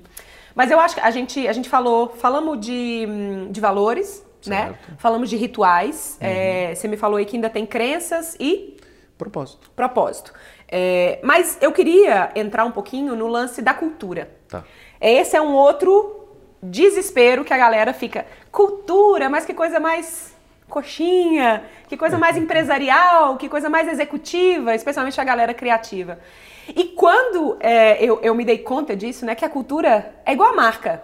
Mas 0.55 0.71
eu 0.71 0.79
acho 0.79 0.95
que 0.95 1.01
a 1.01 1.11
gente, 1.11 1.49
a 1.49 1.53
gente 1.53 1.69
falou, 1.69 2.11
falamos 2.11 2.65
de, 2.65 3.09
de 3.51 3.61
valores, 3.61 4.25
né? 4.47 4.67
certo. 4.67 4.91
né? 4.93 4.97
Falamos 4.99 5.29
de 5.29 5.37
rituais. 5.37 6.17
Uhum. 6.21 6.29
É, 6.29 6.73
você 6.73 6.87
me 6.87 6.97
falou 6.97 7.17
aí 7.17 7.25
que 7.25 7.37
ainda 7.37 7.51
tem 7.51 7.67
crenças 7.67 8.37
e 8.39 8.77
propósito. 9.19 9.69
Propósito. 9.75 10.33
É, 10.69 11.19
mas 11.25 11.59
eu 11.61 11.73
queria 11.73 12.31
entrar 12.37 12.65
um 12.65 12.71
pouquinho 12.71 13.17
no 13.17 13.27
lance 13.27 13.61
da 13.61 13.75
cultura. 13.75 14.31
Tá. 14.49 14.63
Esse 15.01 15.37
é 15.37 15.43
um 15.43 15.55
outro 15.55 16.24
desespero 16.71 17.45
que 17.45 17.53
a 17.53 17.59
galera 17.59 17.93
fica. 17.93 18.27
Cultura, 18.51 19.29
mas 19.29 19.45
que 19.45 19.55
coisa 19.55 19.79
mais 19.79 20.35
coxinha, 20.69 21.63
que 21.89 21.97
coisa 21.97 22.19
mais 22.19 22.37
empresarial, 22.37 23.37
que 23.37 23.49
coisa 23.49 23.69
mais 23.69 23.87
executiva, 23.89 24.75
especialmente 24.75 25.21
a 25.21 25.25
galera 25.25 25.55
criativa. 25.55 26.19
E 26.69 26.85
quando 26.85 27.57
é, 27.61 28.03
eu, 28.03 28.21
eu 28.23 28.35
me 28.35 28.45
dei 28.45 28.59
conta 28.59 28.97
disso, 28.97 29.27
né, 29.27 29.35
que 29.35 29.45
a 29.45 29.49
cultura 29.49 30.15
é 30.25 30.33
igual 30.33 30.51
a 30.51 30.57
marca. 30.57 31.03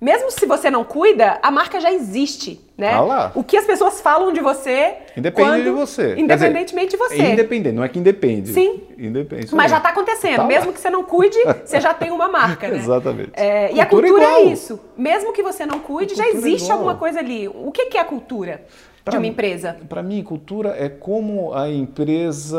Mesmo 0.00 0.30
se 0.30 0.46
você 0.46 0.70
não 0.70 0.84
cuida, 0.84 1.38
a 1.42 1.50
marca 1.50 1.80
já 1.80 1.92
existe, 1.92 2.60
né? 2.76 2.92
Ah 2.92 3.00
lá. 3.00 3.32
O 3.34 3.42
que 3.42 3.56
as 3.56 3.64
pessoas 3.64 4.00
falam 4.00 4.32
de 4.32 4.40
você... 4.40 4.96
Independe 5.16 5.48
quando, 5.48 5.64
de 5.64 5.70
você. 5.70 6.14
Independentemente 6.16 6.96
dizer, 6.96 7.08
de 7.08 7.16
você. 7.16 7.32
Independente, 7.32 7.74
não 7.74 7.82
é 7.82 7.88
que 7.88 7.98
independe. 7.98 8.52
Sim. 8.52 8.82
Independe. 8.96 9.52
Mas 9.54 9.70
já 9.70 9.78
está 9.78 9.88
acontecendo. 9.88 10.36
Tá 10.36 10.44
Mesmo 10.44 10.66
lá. 10.66 10.72
que 10.72 10.80
você 10.80 10.88
não 10.88 11.02
cuide, 11.02 11.36
você 11.64 11.80
já 11.80 11.92
tem 11.92 12.12
uma 12.12 12.28
marca, 12.28 12.68
né? 12.68 12.76
Exatamente. 12.76 13.32
É, 13.34 13.72
e 13.72 13.80
a 13.80 13.86
cultura 13.86 14.24
é 14.24 14.42
isso. 14.42 14.78
Mesmo 14.96 15.32
que 15.32 15.42
você 15.42 15.66
não 15.66 15.80
cuide, 15.80 16.14
já 16.14 16.26
é 16.26 16.30
existe 16.30 16.70
é 16.70 16.72
alguma 16.72 16.94
coisa 16.94 17.18
ali. 17.18 17.48
O 17.48 17.72
que, 17.72 17.86
que 17.86 17.98
é 17.98 18.00
a 18.00 18.04
cultura 18.04 18.64
pra, 19.04 19.12
de 19.12 19.16
uma 19.16 19.26
empresa? 19.26 19.76
Para 19.88 20.02
mim, 20.02 20.22
cultura 20.22 20.76
é 20.78 20.88
como 20.88 21.52
a 21.52 21.68
empresa 21.68 22.58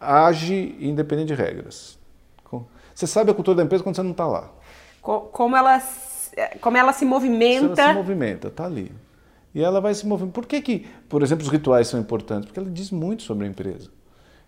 age 0.00 0.76
independente 0.80 1.28
de 1.28 1.34
regras. 1.34 1.96
Você 2.96 3.06
sabe 3.06 3.30
a 3.30 3.34
cultura 3.34 3.58
da 3.58 3.62
empresa 3.62 3.84
quando 3.84 3.94
você 3.94 4.02
não 4.02 4.12
está 4.12 4.26
lá. 4.26 4.50
Como 5.02 5.54
ela 5.54 5.78
como 6.60 6.76
ela 6.76 6.92
se 6.92 7.04
movimenta. 7.04 7.80
Ela 7.82 7.92
se 7.92 7.98
movimenta, 7.98 8.50
tá 8.50 8.64
ali. 8.64 8.92
E 9.54 9.62
ela 9.62 9.80
vai 9.80 9.94
se 9.94 10.06
movendo. 10.06 10.32
Por 10.32 10.44
que, 10.44 10.60
que, 10.60 10.86
por 11.08 11.22
exemplo, 11.22 11.44
os 11.44 11.50
rituais 11.50 11.88
são 11.88 11.98
importantes? 11.98 12.46
Porque 12.46 12.60
ela 12.60 12.70
diz 12.70 12.90
muito 12.90 13.22
sobre 13.22 13.46
a 13.46 13.48
empresa. 13.48 13.90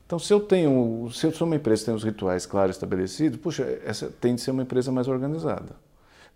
Então, 0.05 0.19
se 0.19 0.33
eu 0.33 0.41
tenho, 0.41 1.09
se 1.13 1.27
eu 1.27 1.33
sou 1.33 1.47
uma 1.47 1.57
empresa 1.57 1.81
que 1.81 1.87
tem 1.87 1.95
os 1.95 2.05
rituais 2.05 2.47
claros 2.47 2.77
estabelecidos, 2.77 3.39
puxa, 3.39 3.65
essa 3.85 4.09
tem 4.21 4.35
de 4.35 4.41
ser 4.41 4.51
uma 4.51 4.63
empresa 4.63 4.93
mais 4.93 5.09
organizada. 5.09 5.77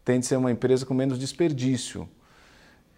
Tem 0.04 0.20
de 0.20 0.26
ser 0.26 0.36
uma 0.36 0.50
empresa 0.50 0.84
com 0.84 0.94
menos 0.94 1.18
desperdício, 1.18 2.08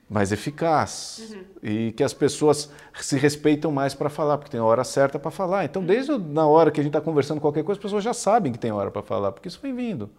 mais 0.08 0.32
eficaz. 0.32 1.28
Uhum. 1.30 1.44
E 1.62 1.92
que 1.92 2.02
as 2.02 2.12
pessoas 2.12 2.70
se 3.00 3.16
respeitam 3.16 3.70
mais 3.70 3.94
para 3.94 4.08
falar, 4.08 4.38
porque 4.38 4.50
tem 4.50 4.60
a 4.60 4.64
hora 4.64 4.84
certa 4.84 5.18
para 5.18 5.30
falar. 5.30 5.64
Então, 5.64 5.84
desde 5.84 6.16
na 6.18 6.46
hora 6.46 6.70
que 6.70 6.80
a 6.80 6.82
gente 6.82 6.90
está 6.90 7.00
conversando 7.00 7.40
qualquer 7.40 7.64
coisa, 7.64 7.78
as 7.78 7.82
pessoas 7.82 8.02
já 8.02 8.14
sabem 8.14 8.52
que 8.52 8.58
tem 8.58 8.70
hora 8.72 8.90
para 8.90 9.02
falar, 9.02 9.32
porque 9.32 9.48
isso 9.48 9.60
vem 9.60 9.74
vindo. 9.74 10.10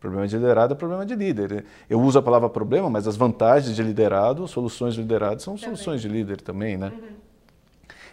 Problema 0.00 0.26
de 0.26 0.34
liderado 0.36 0.72
é 0.72 0.76
problema 0.76 1.04
de 1.04 1.14
líder. 1.14 1.66
Eu 1.88 2.00
uso 2.00 2.18
a 2.18 2.22
palavra 2.22 2.48
problema, 2.48 2.88
mas 2.88 3.06
as 3.06 3.16
vantagens 3.16 3.76
de 3.76 3.82
liderado, 3.82 4.48
soluções 4.48 4.94
de 4.94 5.02
liderado 5.02 5.42
são 5.42 5.54
também. 5.54 5.76
soluções 5.76 6.00
de 6.00 6.08
líder 6.08 6.40
também, 6.40 6.78
né? 6.78 6.90
Uhum. 6.90 7.08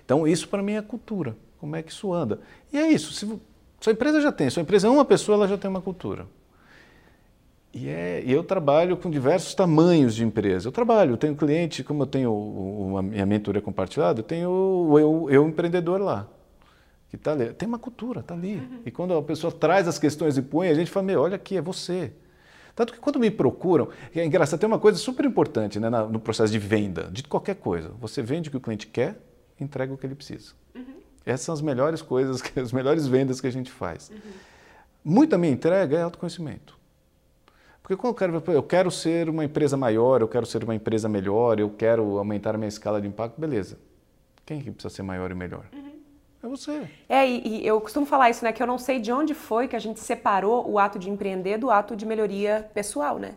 Então, 0.03 0.27
isso 0.27 0.49
para 0.49 0.61
mim 0.61 0.73
é 0.73 0.81
cultura. 0.81 1.35
Como 1.59 1.75
é 1.77 1.81
que 1.81 1.91
isso 1.91 2.13
anda? 2.13 2.39
E 2.73 2.77
é 2.77 2.91
isso. 2.91 3.13
Se 3.13 3.25
sua 3.79 3.93
empresa 3.93 4.19
já 4.19 4.33
tem, 4.33 4.49
sua 4.49 4.61
empresa 4.61 4.87
é 4.87 4.89
uma 4.89 5.05
pessoa, 5.05 5.37
ela 5.37 5.47
já 5.47 5.57
tem 5.57 5.69
uma 5.69 5.81
cultura. 5.81 6.25
E, 7.73 7.87
é, 7.87 8.21
eu 8.25 8.43
trabalho 8.43 8.97
com 8.97 9.09
diversos 9.09 9.53
tamanhos 9.53 10.13
de 10.13 10.25
empresa. 10.25 10.67
Eu 10.67 10.71
trabalho, 10.73 11.11
eu 11.11 11.17
tenho 11.17 11.35
cliente, 11.35 11.83
como 11.83 12.03
eu 12.03 12.07
tenho 12.07 12.31
o, 12.31 12.97
a 12.97 13.01
minha 13.01 13.25
mentoria 13.25 13.61
compartilhada, 13.61 14.19
eu 14.19 14.23
tenho 14.23 14.49
o 14.49 14.99
eu, 14.99 15.27
eu 15.29 15.47
empreendedor 15.47 16.01
lá. 16.01 16.27
Que 17.09 17.17
tá 17.17 17.31
ali. 17.31 17.53
Tem 17.53 17.67
uma 17.67 17.79
cultura, 17.79 18.19
está 18.19 18.33
ali. 18.33 18.55
Uhum. 18.55 18.81
E 18.85 18.91
quando 18.91 19.13
a 19.13 19.21
pessoa 19.23 19.51
traz 19.51 19.87
as 19.87 19.97
questões 19.97 20.37
e 20.37 20.41
põe, 20.41 20.69
a 20.69 20.73
gente 20.73 20.91
fala, 20.91 21.05
meu, 21.05 21.21
olha 21.21 21.35
aqui, 21.35 21.57
é 21.57 21.61
você. 21.61 22.11
Tanto 22.75 22.93
que 22.93 22.99
quando 22.99 23.19
me 23.19 23.31
procuram, 23.31 23.89
é 24.13 24.23
engraçado, 24.23 24.59
tem 24.59 24.67
uma 24.67 24.77
coisa 24.77 24.99
super 24.99 25.25
importante 25.25 25.79
né, 25.79 25.89
no 25.89 26.19
processo 26.19 26.51
de 26.51 26.59
venda, 26.59 27.09
de 27.11 27.23
qualquer 27.23 27.55
coisa. 27.55 27.91
Você 27.99 28.21
vende 28.21 28.49
o 28.49 28.51
que 28.51 28.57
o 28.57 28.61
cliente 28.61 28.85
quer, 28.85 29.19
entrega 29.59 29.91
o 29.91 29.97
que 29.97 30.05
ele 30.05 30.13
precisa. 30.13 30.53
Uhum. 30.75 30.83
Essas 31.25 31.41
são 31.41 31.53
as 31.53 31.61
melhores 31.61 32.01
coisas, 32.01 32.43
as 32.55 32.71
melhores 32.71 33.07
vendas 33.07 33.41
que 33.41 33.47
a 33.47 33.51
gente 33.51 33.71
faz. 33.71 34.09
Uhum. 34.09 34.17
Muita 35.03 35.37
minha 35.37 35.51
entrega 35.51 35.97
é 35.97 36.01
autoconhecimento. 36.03 36.77
Porque 37.81 37.95
quando 37.95 38.11
eu 38.11 38.15
quero, 38.15 38.51
eu 38.51 38.63
quero 38.63 38.91
ser 38.91 39.29
uma 39.29 39.45
empresa 39.45 39.77
maior, 39.77 40.21
eu 40.21 40.27
quero 40.27 40.45
ser 40.45 40.63
uma 40.63 40.75
empresa 40.75 41.07
melhor, 41.07 41.57
eu 41.57 41.69
quero 41.69 42.17
aumentar 42.17 42.53
a 42.53 42.57
minha 42.57 42.67
escala 42.67 42.99
de 42.99 43.07
impacto, 43.07 43.39
beleza. 43.39 43.79
Quem 44.45 44.61
que 44.61 44.69
precisa 44.71 44.93
ser 44.93 45.03
maior 45.03 45.31
e 45.31 45.33
melhor? 45.33 45.65
É 46.47 46.49
você. 46.49 46.87
É, 47.09 47.27
e, 47.27 47.61
e, 47.61 47.67
eu 47.67 47.79
costumo 47.81 48.05
falar 48.05 48.29
isso, 48.29 48.43
né? 48.43 48.53
Que 48.53 48.63
eu 48.63 48.67
não 48.67 48.77
sei 48.77 48.99
de 48.99 49.11
onde 49.11 49.33
foi 49.33 49.67
que 49.67 49.75
a 49.75 49.79
gente 49.79 49.99
separou 49.99 50.69
o 50.69 50.79
ato 50.79 50.97
de 50.97 51.09
empreender 51.09 51.57
do 51.57 51.69
ato 51.69 51.95
de 51.95 52.05
melhoria 52.05 52.69
pessoal, 52.73 53.19
né? 53.19 53.33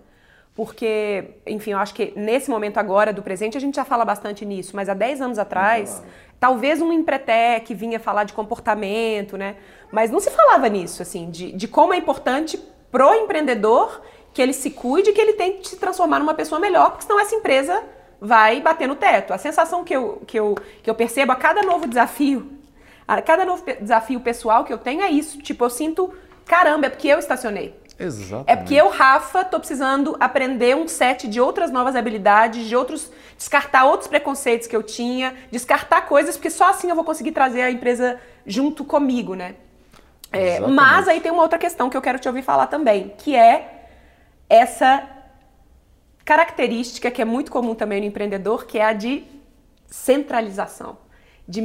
Porque, 0.55 1.37
enfim, 1.47 1.73
eu 1.73 1.79
acho 1.79 1.95
que 1.95 2.13
nesse 2.17 2.51
momento 2.51 2.79
agora 2.79 3.13
do 3.13 3.23
presente 3.23 3.57
a 3.57 3.61
gente 3.61 3.77
já 3.77 3.85
fala 3.85 4.05
bastante 4.05 4.45
nisso, 4.45 4.77
mas 4.77 4.89
há 4.89 4.95
10 4.95 5.23
anos 5.23 5.39
atrás, 5.39 6.03
talvez 6.39 6.81
um 6.83 6.93
empretec 6.93 7.73
vinha 7.75 7.99
falar 7.99 8.25
de 8.25 8.33
comportamento, 8.33 9.37
né? 9.37 9.57
Mas 9.91 10.11
não 10.11 10.21
se 10.21 10.31
falava 10.31 10.69
nisso, 10.69 11.03
assim, 11.03 11.31
de, 11.31 11.53
de 11.53 11.67
como 11.67 11.95
é 11.95 11.97
importante 11.97 12.59
pro 12.91 13.15
empreendedor 13.15 14.03
que 14.33 14.41
ele 14.43 14.53
se 14.53 14.71
cuide, 14.71 15.13
que 15.13 15.21
ele 15.21 15.33
tente 15.33 15.69
se 15.69 15.77
transformar 15.77 16.19
numa 16.21 16.35
pessoa 16.35 16.61
melhor, 16.61 16.91
porque 16.91 17.05
senão 17.05 17.19
essa 17.19 17.35
empresa 17.35 17.83
vai 18.21 18.61
bater 18.61 18.87
no 18.87 18.95
teto. 18.95 19.33
A 19.33 19.39
sensação 19.39 19.83
que 19.83 19.97
eu, 19.97 20.23
que 20.27 20.39
eu, 20.39 20.55
que 20.83 20.91
eu 20.91 20.95
percebo 20.95 21.33
a 21.33 21.37
cada 21.37 21.63
novo 21.63 21.89
desafio 21.89 22.60
a 23.17 23.21
cada 23.21 23.45
novo 23.45 23.65
desafio 23.81 24.21
pessoal 24.21 24.65
que 24.65 24.73
eu 24.73 24.79
tenho 24.79 25.03
é 25.03 25.11
isso. 25.11 25.39
Tipo, 25.39 25.65
eu 25.65 25.71
sinto, 25.71 26.15
caramba, 26.47 26.87
é 26.87 26.91
porque 26.91 27.09
eu 27.09 27.19
estacionei. 27.19 27.75
Exatamente. 27.99 28.51
É 28.51 28.57
porque 28.57 28.75
eu, 28.75 28.89
Rafa, 28.89 29.45
tô 29.45 29.59
precisando 29.59 30.17
aprender 30.21 30.77
um 30.77 30.87
set 30.87 31.27
de 31.27 31.41
outras 31.41 31.73
novas 31.73 31.97
habilidades, 31.97 32.67
de 32.67 32.77
outros. 32.77 33.11
descartar 33.37 33.85
outros 33.85 34.09
preconceitos 34.09 34.69
que 34.69 34.77
eu 34.77 34.83
tinha, 34.83 35.35
descartar 35.51 36.03
coisas, 36.03 36.37
porque 36.37 36.51
só 36.51 36.71
assim 36.71 36.89
eu 36.89 36.95
vou 36.95 37.05
conseguir 37.05 37.33
trazer 37.33 37.63
a 37.63 37.71
empresa 37.71 38.21
junto 38.47 38.85
comigo, 38.85 39.35
né? 39.35 39.57
É, 40.33 40.61
mas 40.61 41.09
aí 41.09 41.21
tem 41.21 41.33
uma 41.33 41.43
outra 41.43 41.59
questão 41.59 41.91
que 41.91 41.97
eu 41.97 42.03
quero 42.03 42.19
te 42.19 42.29
ouvir 42.29 42.43
falar 42.43 42.69
também, 42.69 43.13
que 43.19 43.35
é 43.35 43.89
essa 44.49 45.03
característica 46.25 47.11
que 47.11 47.21
é 47.21 47.25
muito 47.25 47.51
comum 47.51 47.75
também 47.75 48.01
no 48.01 48.07
empreendedor, 48.07 48.67
que 48.67 48.79
é 48.79 48.85
a 48.85 48.93
de 48.93 49.25
centralização 49.89 50.97
de 51.49 51.61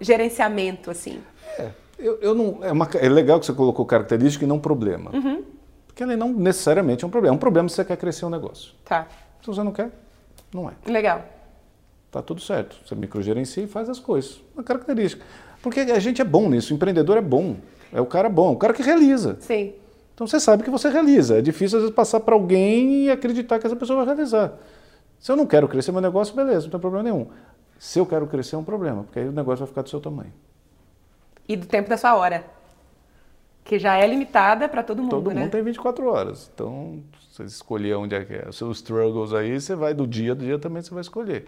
microgerenciamento, 0.00 0.90
assim. 0.90 1.20
É, 1.58 1.70
eu, 1.98 2.18
eu 2.20 2.34
não, 2.34 2.58
é, 2.62 2.72
uma, 2.72 2.88
é, 2.94 3.08
legal 3.08 3.38
que 3.38 3.46
você 3.46 3.52
colocou 3.52 3.84
característica 3.84 4.44
e 4.44 4.48
não 4.48 4.58
problema. 4.58 5.10
Uhum. 5.14 5.44
Porque 5.86 6.02
ele 6.02 6.16
não 6.16 6.32
necessariamente 6.32 7.04
é 7.04 7.06
um 7.06 7.10
problema. 7.10 7.34
É 7.34 7.36
um 7.36 7.38
problema 7.38 7.68
se 7.68 7.76
você 7.76 7.84
quer 7.84 7.96
crescer 7.96 8.24
um 8.24 8.30
negócio. 8.30 8.72
Tá. 8.84 9.06
Se 9.40 9.46
você 9.46 9.62
não 9.62 9.72
quer, 9.72 9.90
não 10.52 10.68
é. 10.68 10.72
Legal. 10.90 11.24
Tá 12.10 12.22
tudo 12.22 12.40
certo. 12.40 12.76
Você 12.84 12.94
microgerencia 12.94 13.62
e 13.62 13.66
faz 13.66 13.88
as 13.88 13.98
coisas. 13.98 14.40
Uma 14.54 14.64
característica. 14.64 15.24
Porque 15.62 15.80
a 15.80 15.98
gente 15.98 16.20
é 16.20 16.24
bom 16.24 16.48
nisso. 16.48 16.72
O 16.72 16.76
empreendedor 16.76 17.16
é 17.16 17.20
bom. 17.20 17.56
É 17.92 18.00
o 18.00 18.06
cara 18.06 18.28
bom. 18.28 18.52
O 18.52 18.56
cara 18.56 18.72
que 18.72 18.82
realiza. 18.82 19.36
Sim. 19.40 19.74
Então 20.14 20.26
você 20.26 20.40
sabe 20.40 20.62
que 20.62 20.70
você 20.70 20.88
realiza. 20.88 21.38
É 21.38 21.42
difícil 21.42 21.78
às 21.78 21.82
vezes 21.84 21.94
passar 21.94 22.20
para 22.20 22.34
alguém 22.34 23.04
e 23.04 23.10
acreditar 23.10 23.58
que 23.58 23.66
essa 23.66 23.76
pessoa 23.76 24.04
vai 24.04 24.14
realizar. 24.14 24.54
Se 25.18 25.30
eu 25.30 25.36
não 25.36 25.46
quero 25.46 25.68
crescer 25.68 25.92
meu 25.92 26.00
negócio, 26.00 26.34
beleza, 26.34 26.62
não 26.62 26.70
tem 26.70 26.80
problema 26.80 27.02
nenhum. 27.02 27.26
Se 27.80 27.98
eu 27.98 28.04
quero 28.04 28.26
crescer 28.26 28.56
é 28.56 28.58
um 28.58 28.62
problema, 28.62 29.04
porque 29.04 29.20
aí 29.20 29.26
o 29.26 29.32
negócio 29.32 29.60
vai 29.60 29.68
ficar 29.68 29.80
do 29.80 29.88
seu 29.88 30.02
tamanho. 30.02 30.30
E 31.48 31.56
do 31.56 31.66
tempo 31.66 31.88
da 31.88 31.96
sua 31.96 32.14
hora. 32.14 32.44
Que 33.64 33.78
já 33.78 33.96
é 33.96 34.06
limitada 34.06 34.68
para 34.68 34.82
todo 34.82 35.00
mundo, 35.00 35.12
todo 35.12 35.28
né? 35.28 35.34
Todo 35.34 35.40
mundo 35.44 35.50
tem 35.50 35.62
24 35.62 36.06
horas. 36.06 36.50
Então, 36.54 37.02
você 37.32 37.42
escolher 37.44 37.94
onde 37.94 38.14
é 38.14 38.22
que 38.22 38.34
é. 38.34 38.46
Os 38.50 38.58
seus 38.58 38.76
struggles 38.76 39.32
aí, 39.32 39.58
você 39.58 39.74
vai 39.74 39.94
do 39.94 40.06
dia, 40.06 40.34
do 40.34 40.44
dia 40.44 40.58
também 40.58 40.82
você 40.82 40.92
vai 40.92 41.00
escolher. 41.00 41.46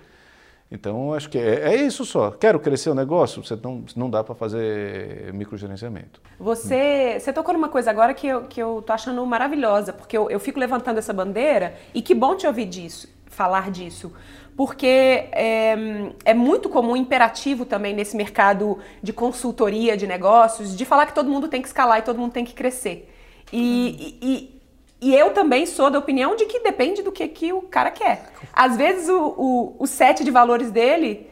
Então, 0.71 1.13
acho 1.13 1.29
que 1.29 1.37
é, 1.37 1.75
é 1.75 1.77
isso 1.77 2.03
só. 2.07 2.31
Quero 2.31 2.59
crescer 2.59 2.89
o 2.89 2.95
negócio? 2.95 3.45
Você 3.45 3.55
não, 3.63 3.85
não 3.95 4.09
dá 4.09 4.25
para 4.25 4.35
fazer 4.35 5.35
microgerenciamento. 5.35 6.19
Você, 6.41 7.19
você 7.21 7.31
tocou 7.31 7.53
numa 7.53 7.69
coisa 7.69 7.91
agora 7.91 8.15
que 8.15 8.27
eu, 8.27 8.45
que 8.45 8.63
eu 8.63 8.81
tô 8.81 8.95
achando 8.95 9.27
maravilhosa, 9.27 9.93
porque 9.93 10.17
eu, 10.17 10.31
eu 10.31 10.41
fico 10.41 10.59
levantando 10.59 10.97
essa 10.97 11.13
bandeira 11.13 11.75
e 11.93 12.01
que 12.01 12.15
bom 12.15 12.35
te 12.35 12.47
ouvir 12.47 12.65
disso, 12.65 13.07
falar 13.27 13.71
disso 13.71 14.11
porque 14.57 14.87
é, 15.33 15.77
é, 16.25 16.35
muito 16.35 16.69
comum, 16.69 16.97
imperativo 16.97 17.65
também 17.65 17.95
nesse 17.95 18.17
mercado 18.17 18.79
de 19.03 19.13
consultoria 19.13 19.97
de 19.97 20.07
negócios, 20.07 20.77
de 20.77 20.85
falar 20.85 21.07
que 21.07 21.15
todo 21.15 21.31
mundo 21.31 21.49
tem 21.49 21.63
que 21.63 21.69
escalar 21.69 21.99
e 21.99 22.03
todo 22.03 22.19
mundo 22.19 22.33
tem 22.33 22.45
que 22.45 22.55
crescer. 22.55 23.11
E, 23.53 24.19
e, 24.21 24.63
e 25.01 25.15
eu 25.15 25.33
também 25.33 25.67
sou 25.67 25.91
da 25.91 25.99
opinião 25.99 26.37
de 26.37 26.47
que 26.47 26.61
depende 26.61 27.03
do 27.03 27.11
que, 27.11 27.27
que 27.29 27.53
o 27.53 27.63
cara 27.63 27.91
quer. 27.91 28.31
Às 28.53 28.77
vezes 28.77 29.09
o, 29.09 29.35
o, 29.37 29.77
o 29.81 29.87
set 29.87 30.23
de 30.23 30.31
valores 30.31 30.71
dele. 30.71 31.29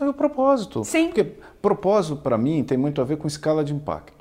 É 0.00 0.08
o 0.08 0.14
propósito. 0.14 0.84
Sim. 0.84 1.06
Porque 1.06 1.24
propósito, 1.60 2.16
para 2.16 2.38
mim, 2.38 2.62
tem 2.62 2.78
muito 2.78 3.00
a 3.00 3.04
ver 3.04 3.16
com 3.16 3.26
escala 3.26 3.64
de 3.64 3.74
impacto. 3.74 4.16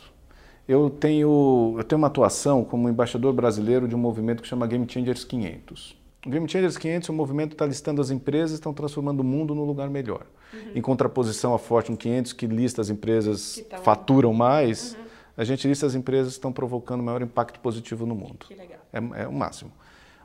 Eu 0.68 0.90
tenho, 0.90 1.76
eu 1.78 1.84
tenho 1.84 1.98
uma 1.98 2.08
atuação 2.08 2.64
como 2.64 2.90
embaixador 2.90 3.32
brasileiro 3.34 3.88
de 3.88 3.96
um 3.96 4.00
movimento 4.00 4.42
que 4.42 4.48
chama 4.48 4.66
Game 4.66 4.86
Changers 4.90 5.24
500. 5.24 6.05
O 6.26 6.30
Game 6.30 6.50
Changers 6.50 6.78
500 6.78 7.08
é 7.08 7.12
um 7.12 7.16
movimento 7.16 7.52
está 7.52 7.66
listando 7.66 8.02
as 8.02 8.10
empresas 8.10 8.54
estão 8.54 8.74
transformando 8.74 9.20
o 9.20 9.24
mundo 9.24 9.54
num 9.54 9.64
lugar 9.64 9.90
melhor. 9.90 10.26
Uhum. 10.52 10.72
Em 10.74 10.82
contraposição 10.82 11.54
à 11.54 11.60
Fortune 11.60 11.96
500, 11.96 12.34
que 12.34 12.48
lista 12.48 12.82
as 12.82 12.90
empresas 12.90 13.56
que 13.56 13.62
tão... 13.64 13.80
faturam 13.84 14.34
mais, 14.34 14.94
uhum. 14.94 15.06
a 15.38 15.44
gente 15.44 15.68
lista 15.68 15.86
as 15.86 15.94
empresas 15.94 16.34
que 16.34 16.40
estão 16.40 16.52
provocando 16.52 17.04
maior 17.04 17.22
impacto 17.22 17.60
positivo 17.60 18.08
no 18.08 18.16
mundo. 18.16 18.48
Que 18.48 18.56
legal. 18.56 18.80
É, 18.92 19.24
é 19.24 19.28
o 19.28 19.34
máximo. 19.34 19.72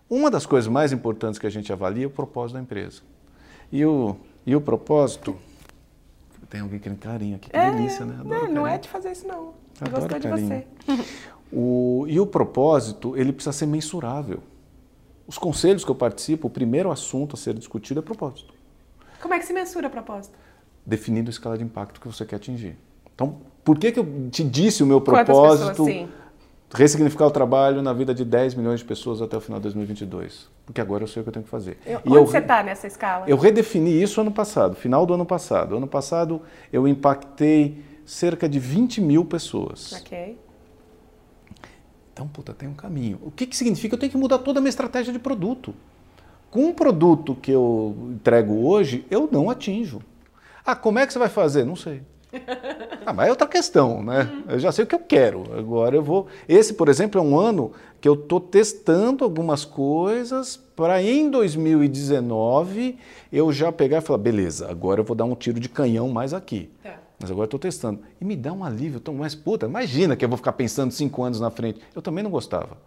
Uma 0.09 0.31
das 0.31 0.47
coisas 0.47 0.69
mais 0.69 0.91
importantes 0.91 1.39
que 1.39 1.47
a 1.47 1.51
gente 1.51 1.71
avalia 1.71 2.05
é 2.05 2.07
o 2.07 2.11
propósito 2.11 2.55
da 2.55 2.63
empresa. 2.63 3.03
E 3.71 3.85
o, 3.85 4.17
e 4.47 4.57
o 4.57 4.61
propósito... 4.61 5.37
Tem 6.49 6.63
alguém 6.63 6.81
querendo 6.81 6.99
carinho 6.99 7.37
aqui, 7.37 7.49
que 7.49 7.57
é, 7.57 7.71
delícia, 7.71 8.05
né? 8.05 8.17
Adoro 8.19 8.47
não, 8.47 8.55
não 8.55 8.67
é 8.67 8.77
de 8.77 8.89
fazer 8.89 9.13
isso 9.13 9.29
não. 9.29 9.55
Eu 9.81 9.91
gosto 9.91 10.19
de 10.19 10.29
você. 10.29 10.67
O, 11.53 12.07
e 12.09 12.19
o 12.19 12.27
propósito, 12.27 13.17
ele 13.17 13.33
precisa 13.33 13.53
ser 13.53 13.67
mensurável. 13.67 14.43
Os 15.31 15.39
conselhos 15.39 15.85
que 15.85 15.91
eu 15.93 15.95
participo, 15.95 16.49
o 16.49 16.51
primeiro 16.51 16.91
assunto 16.91 17.35
a 17.35 17.37
ser 17.37 17.55
discutido 17.55 18.01
é 18.01 18.03
propósito. 18.03 18.53
Como 19.23 19.33
é 19.33 19.39
que 19.39 19.47
se 19.47 19.53
mensura 19.53 19.87
a 19.87 19.91
propósito? 19.91 20.37
Definindo 20.85 21.29
a 21.29 21.31
escala 21.31 21.57
de 21.57 21.63
impacto 21.63 22.01
que 22.01 22.09
você 22.09 22.25
quer 22.25 22.35
atingir. 22.35 22.77
Então, 23.15 23.37
por 23.63 23.79
que, 23.79 23.93
que 23.93 24.01
eu 24.01 24.29
te 24.29 24.43
disse 24.43 24.83
o 24.83 24.87
meu 24.87 25.01
propósito? 25.01 25.85
Pessoas, 25.85 26.09
ressignificar 26.75 27.27
o 27.27 27.31
trabalho 27.31 27.81
na 27.81 27.93
vida 27.93 28.13
de 28.13 28.25
10 28.25 28.57
milhões 28.57 28.81
de 28.81 28.87
pessoas 28.87 29.23
até 29.23 29.37
o 29.37 29.41
final 29.41 29.61
de 29.61 29.63
2022. 29.63 30.49
Porque 30.67 30.81
agora 30.81 31.05
eu 31.05 31.07
sei 31.07 31.21
o 31.21 31.23
que 31.23 31.29
eu 31.29 31.33
tenho 31.33 31.45
que 31.45 31.51
fazer. 31.51 31.79
Eu, 31.87 32.01
onde 32.05 32.17
eu, 32.17 32.27
você 32.27 32.39
está 32.39 32.65
nessa 32.65 32.89
escala? 32.89 33.25
Eu 33.29 33.37
redefini 33.37 34.03
isso 34.03 34.21
ano 34.21 34.33
passado, 34.33 34.75
final 34.75 35.07
do 35.07 35.15
ano 35.15 35.25
passado. 35.25 35.77
Ano 35.77 35.87
passado 35.87 36.43
eu 36.73 36.89
impactei 36.89 37.85
cerca 38.05 38.49
de 38.49 38.59
20 38.59 39.01
mil 39.01 39.25
pessoas. 39.25 39.93
Ok. 39.93 40.37
Então, 42.21 42.29
puta, 42.29 42.53
tem 42.53 42.69
um 42.69 42.75
caminho. 42.75 43.19
O 43.23 43.31
que, 43.31 43.47
que 43.47 43.57
significa? 43.57 43.95
Eu 43.95 43.99
tenho 43.99 44.13
que 44.13 44.19
mudar 44.19 44.37
toda 44.41 44.59
a 44.59 44.61
minha 44.61 44.69
estratégia 44.69 45.11
de 45.11 45.19
produto. 45.19 45.75
Com 46.51 46.67
um 46.67 46.73
produto 46.75 47.35
que 47.35 47.51
eu 47.51 47.97
entrego 48.11 48.67
hoje, 48.67 49.07
eu 49.11 49.27
não 49.33 49.49
atinjo. 49.49 50.03
Ah, 50.63 50.77
como 50.77 50.99
é 50.99 51.07
que 51.07 51.15
você 51.15 51.19
vai 51.19 51.31
fazer? 51.31 51.65
Não 51.65 51.75
sei. 51.75 52.03
Ah, 53.07 53.15
mas 53.15 53.29
é 53.29 53.31
outra 53.31 53.49
questão, 53.49 54.05
né? 54.05 54.31
Eu 54.47 54.59
já 54.59 54.71
sei 54.71 54.85
o 54.85 54.87
que 54.87 54.95
eu 54.95 54.99
quero. 55.01 55.45
Agora 55.59 55.97
eu 55.97 56.03
vou. 56.03 56.27
Esse, 56.47 56.75
por 56.75 56.91
exemplo, 56.91 57.19
é 57.19 57.25
um 57.25 57.37
ano 57.37 57.73
que 57.99 58.07
eu 58.07 58.13
estou 58.13 58.39
testando 58.39 59.25
algumas 59.25 59.65
coisas 59.65 60.57
para 60.77 61.03
em 61.03 61.31
2019 61.31 62.99
eu 63.33 63.51
já 63.51 63.73
pegar 63.73 63.99
e 63.99 64.01
falar, 64.03 64.19
beleza, 64.19 64.71
agora 64.71 65.01
eu 65.01 65.05
vou 65.05 65.17
dar 65.17 65.25
um 65.25 65.35
tiro 65.35 65.59
de 65.59 65.69
canhão 65.69 66.09
mais 66.11 66.35
aqui. 66.35 66.71
Tá. 66.83 67.01
Mas 67.21 67.31
agora 67.31 67.45
estou 67.45 67.61
testando. 67.61 68.01
E 68.19 68.25
me 68.25 68.35
dá 68.35 68.53
um 68.53 68.65
alívio 68.65 68.99
tão 68.99 69.15
mais. 69.15 69.35
Puta, 69.35 69.67
imagina 69.67 70.17
que 70.17 70.25
eu 70.25 70.29
vou 70.29 70.39
ficar 70.39 70.55
pensando 70.55 70.91
cinco 70.91 71.23
anos 71.23 71.39
na 71.39 71.51
frente. 71.51 71.81
Eu 71.95 72.01
também 72.01 72.25
não 72.25 72.31
gostava. 72.31 72.79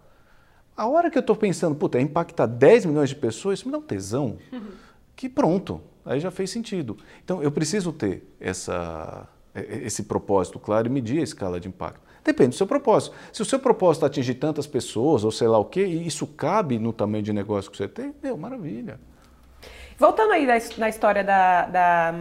A 0.76 0.88
hora 0.88 1.08
que 1.08 1.16
eu 1.16 1.20
estou 1.20 1.36
pensando, 1.36 1.74
puta, 1.76 1.98
é 1.98 2.00
impactar 2.00 2.46
10 2.46 2.86
milhões 2.86 3.08
de 3.08 3.14
pessoas, 3.14 3.60
isso 3.60 3.68
me 3.68 3.72
dá 3.72 3.78
um 3.78 3.82
tesão. 3.82 4.36
Que 5.16 5.28
pronto, 5.28 5.80
aí 6.04 6.18
já 6.18 6.28
fez 6.28 6.50
sentido. 6.50 6.98
Então 7.24 7.40
eu 7.40 7.52
preciso 7.52 7.92
ter 7.92 8.34
essa, 8.40 9.28
esse 9.54 10.02
propósito 10.02 10.58
claro 10.58 10.88
e 10.88 10.90
medir 10.90 11.20
a 11.20 11.22
escala 11.22 11.60
de 11.60 11.68
impacto. 11.68 12.00
Depende 12.24 12.48
do 12.50 12.54
seu 12.56 12.66
propósito. 12.66 13.14
Se 13.32 13.40
o 13.40 13.44
seu 13.44 13.60
propósito 13.60 14.04
é 14.04 14.06
atingir 14.06 14.34
tantas 14.34 14.66
pessoas, 14.66 15.22
ou 15.22 15.30
sei 15.30 15.46
lá 15.46 15.56
o 15.56 15.64
quê, 15.66 15.86
e 15.86 16.04
isso 16.04 16.26
cabe 16.26 16.80
no 16.80 16.92
tamanho 16.92 17.22
de 17.22 17.32
negócio 17.32 17.70
que 17.70 17.76
você 17.76 17.86
tem, 17.86 18.12
meu, 18.20 18.36
maravilha. 18.36 18.98
Voltando 19.96 20.32
aí 20.32 20.46
na 20.76 20.88
história 20.88 21.22
da, 21.22 21.66
da, 21.66 22.14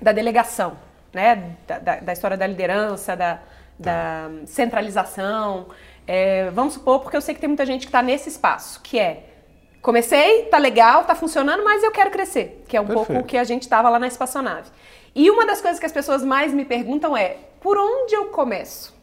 da 0.00 0.12
delegação, 0.12 0.78
né, 1.16 1.56
da, 1.66 1.78
da, 1.78 1.96
da 1.96 2.12
história 2.12 2.36
da 2.36 2.46
liderança, 2.46 3.16
da, 3.16 3.38
da 3.78 4.30
centralização. 4.44 5.68
É, 6.06 6.50
vamos 6.50 6.74
supor, 6.74 7.00
porque 7.00 7.16
eu 7.16 7.22
sei 7.22 7.34
que 7.34 7.40
tem 7.40 7.48
muita 7.48 7.64
gente 7.64 7.80
que 7.80 7.88
está 7.88 8.02
nesse 8.02 8.28
espaço, 8.28 8.80
que 8.82 8.98
é 8.98 9.30
comecei, 9.80 10.42
tá 10.44 10.58
legal, 10.58 11.04
tá 11.04 11.14
funcionando, 11.14 11.64
mas 11.64 11.82
eu 11.82 11.90
quero 11.90 12.10
crescer, 12.10 12.62
que 12.68 12.76
é 12.76 12.80
um 12.80 12.84
Perfeito. 12.84 13.06
pouco 13.06 13.22
o 13.22 13.24
que 13.24 13.38
a 13.38 13.44
gente 13.44 13.62
estava 13.62 13.88
lá 13.88 13.98
na 13.98 14.08
espaçonave. 14.08 14.68
E 15.14 15.30
uma 15.30 15.46
das 15.46 15.62
coisas 15.62 15.80
que 15.80 15.86
as 15.86 15.92
pessoas 15.92 16.22
mais 16.22 16.52
me 16.52 16.64
perguntam 16.64 17.16
é: 17.16 17.36
por 17.60 17.78
onde 17.78 18.14
eu 18.14 18.26
começo? 18.26 18.94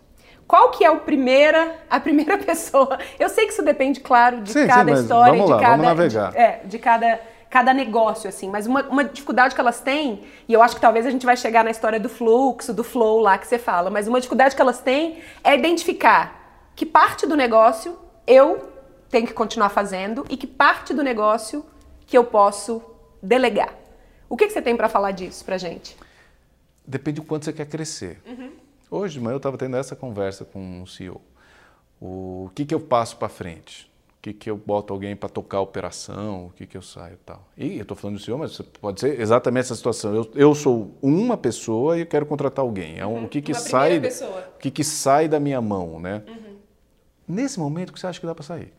Qual 0.45 0.69
que 0.69 0.85
é 0.85 0.91
o 0.91 0.99
primeira, 0.99 1.77
a 1.89 1.99
primeira 1.99 2.37
pessoa? 2.49 2.99
Eu 3.17 3.27
sei 3.29 3.47
que 3.47 3.53
isso 3.53 3.63
depende, 3.63 4.01
claro, 4.01 4.41
de 4.41 4.51
sim, 4.51 4.67
cada 4.67 4.95
sim, 4.95 5.01
história, 5.01 5.43
de 5.43 5.49
lá, 5.49 5.59
cada. 5.59 6.07
De, 6.07 6.37
é, 6.37 6.61
de 6.63 6.77
cada 6.77 7.19
cada 7.53 7.71
negócio, 7.71 8.27
assim. 8.27 8.49
Mas 8.49 8.65
uma, 8.65 8.81
uma 8.81 9.03
dificuldade 9.03 9.53
que 9.53 9.61
elas 9.61 9.79
têm, 9.79 10.23
e 10.49 10.53
eu 10.53 10.63
acho 10.63 10.73
que 10.73 10.81
talvez 10.81 11.05
a 11.05 11.11
gente 11.11 11.23
vai 11.23 11.37
chegar 11.37 11.63
na 11.63 11.69
história 11.69 11.99
do 11.99 12.09
fluxo, 12.09 12.73
do 12.73 12.83
flow 12.83 13.19
lá 13.19 13.37
que 13.37 13.45
você 13.45 13.59
fala, 13.59 13.91
mas 13.91 14.07
uma 14.07 14.19
dificuldade 14.19 14.55
que 14.55 14.61
elas 14.61 14.79
têm 14.81 15.19
é 15.43 15.55
identificar 15.55 16.71
que 16.75 16.83
parte 16.83 17.27
do 17.27 17.35
negócio 17.35 17.95
eu 18.25 18.71
tenho 19.07 19.27
que 19.27 19.33
continuar 19.33 19.69
fazendo 19.69 20.25
e 20.31 20.35
que 20.35 20.47
parte 20.47 20.95
do 20.95 21.03
negócio 21.03 21.63
que 22.07 22.17
eu 22.17 22.23
posso 22.23 22.81
delegar. 23.21 23.71
O 24.27 24.35
que, 24.35 24.47
que 24.47 24.53
você 24.53 24.61
tem 24.61 24.75
para 24.75 24.89
falar 24.89 25.11
disso 25.11 25.45
pra 25.45 25.59
gente? 25.59 25.95
Depende 26.87 27.21
do 27.21 27.27
quanto 27.27 27.45
você 27.45 27.53
quer 27.53 27.67
crescer. 27.67 28.19
Uhum. 28.25 28.51
Hoje 28.89 29.13
de 29.13 29.19
manhã 29.19 29.35
eu 29.35 29.37
estava 29.37 29.59
tendo 29.59 29.77
essa 29.77 29.95
conversa 29.95 30.43
com 30.43 30.81
o 30.81 30.87
CEO. 30.87 31.21
O 32.01 32.49
que, 32.55 32.65
que 32.65 32.73
eu 32.73 32.79
passo 32.79 33.15
para 33.17 33.29
frente? 33.29 33.92
Que, 34.23 34.31
que 34.31 34.49
eu 34.49 34.55
boto 34.55 34.93
alguém 34.93 35.17
para 35.17 35.27
tocar 35.27 35.57
a 35.57 35.61
operação, 35.61 36.45
o 36.45 36.49
que, 36.51 36.65
que 36.65 36.77
eu 36.77 36.81
saio 36.81 37.15
e 37.15 37.25
tal. 37.25 37.45
E 37.57 37.75
eu 37.75 37.81
estou 37.81 37.95
falando 37.97 38.17
do 38.17 38.23
senhor, 38.23 38.37
mas 38.37 38.57
pode 38.79 39.01
ser 39.01 39.19
exatamente 39.19 39.65
essa 39.65 39.75
situação. 39.75 40.15
Eu, 40.15 40.31
eu 40.33 40.55
sou 40.55 40.97
uma 41.01 41.35
pessoa 41.35 41.97
e 41.97 42.01
eu 42.01 42.05
quero 42.05 42.25
contratar 42.25 42.63
alguém. 42.63 42.97
É 42.97 43.05
um, 43.05 43.15
uhum. 43.15 43.25
o 43.25 43.27
que, 43.27 43.41
que 43.41 43.53
sai, 43.53 43.97
o 43.97 44.57
que, 44.59 44.71
que 44.71 44.81
sai 44.81 45.27
da 45.27 45.41
minha 45.41 45.59
mão, 45.59 45.99
né? 45.99 46.23
Uhum. 46.25 46.55
Nesse 47.27 47.59
momento, 47.59 47.89
o 47.89 47.93
que 47.93 47.99
você 47.99 48.07
acha 48.07 48.17
que 48.17 48.25
dá 48.25 48.33
para 48.33 48.45
sair? 48.45 48.71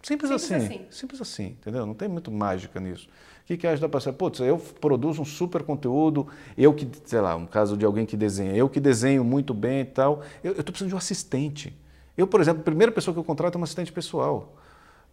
Simples, 0.00 0.30
Simples 0.30 0.52
assim. 0.52 0.54
assim. 0.54 0.86
Simples 0.88 1.20
assim, 1.20 1.46
entendeu? 1.46 1.84
Não 1.84 1.94
tem 1.94 2.06
muito 2.06 2.30
mágica 2.30 2.78
nisso. 2.78 3.08
O 3.42 3.46
que, 3.46 3.56
que 3.56 3.66
acha 3.66 3.76
que 3.76 3.82
dá 3.82 3.88
para 3.88 3.98
sair? 3.98 4.12
Putz, 4.12 4.38
eu 4.38 4.56
produzo 4.56 5.20
um 5.20 5.24
super 5.24 5.64
conteúdo, 5.64 6.28
eu 6.56 6.72
que, 6.72 6.88
sei 7.04 7.20
lá, 7.20 7.34
um 7.34 7.46
caso 7.46 7.76
de 7.76 7.84
alguém 7.84 8.06
que 8.06 8.16
desenha, 8.16 8.54
eu 8.54 8.68
que 8.68 8.78
desenho 8.78 9.24
muito 9.24 9.52
bem 9.52 9.80
e 9.80 9.84
tal, 9.84 10.22
eu 10.44 10.52
estou 10.52 10.66
precisando 10.66 10.90
de 10.90 10.94
um 10.94 10.98
assistente. 10.98 11.76
Eu, 12.16 12.26
por 12.26 12.40
exemplo, 12.40 12.60
a 12.60 12.64
primeira 12.64 12.92
pessoa 12.92 13.12
que 13.12 13.18
eu 13.18 13.24
contrato 13.24 13.54
é 13.54 13.56
uma 13.56 13.64
assistente 13.64 13.92
pessoal. 13.92 14.54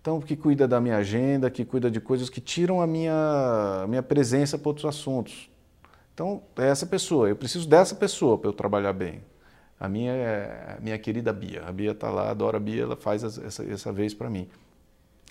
Então, 0.01 0.19
que 0.19 0.35
cuida 0.35 0.67
da 0.67 0.81
minha 0.81 0.97
agenda, 0.97 1.49
que 1.49 1.63
cuida 1.63 1.89
de 1.89 1.99
coisas 2.01 2.29
que 2.29 2.41
tiram 2.41 2.81
a 2.81 2.87
minha, 2.87 3.81
a 3.83 3.87
minha 3.87 4.01
presença 4.01 4.57
para 4.57 4.69
outros 4.69 4.85
assuntos. 4.85 5.49
Então, 6.13 6.41
é 6.57 6.67
essa 6.67 6.85
pessoa. 6.85 7.29
Eu 7.29 7.35
preciso 7.35 7.67
dessa 7.67 7.95
pessoa 7.95 8.37
para 8.37 8.49
eu 8.49 8.53
trabalhar 8.53 8.93
bem. 8.93 9.21
A 9.79 9.87
minha 9.87 10.11
é 10.11 10.75
a 10.77 10.81
minha 10.81 10.97
querida 10.97 11.31
Bia. 11.31 11.63
A 11.65 11.71
Bia 11.71 11.91
está 11.91 12.09
lá, 12.09 12.29
adora 12.29 12.57
a 12.57 12.59
Bia, 12.59 12.83
ela 12.83 12.95
faz 12.95 13.23
essa, 13.23 13.63
essa 13.63 13.91
vez 13.91 14.13
para 14.13 14.29
mim. 14.29 14.47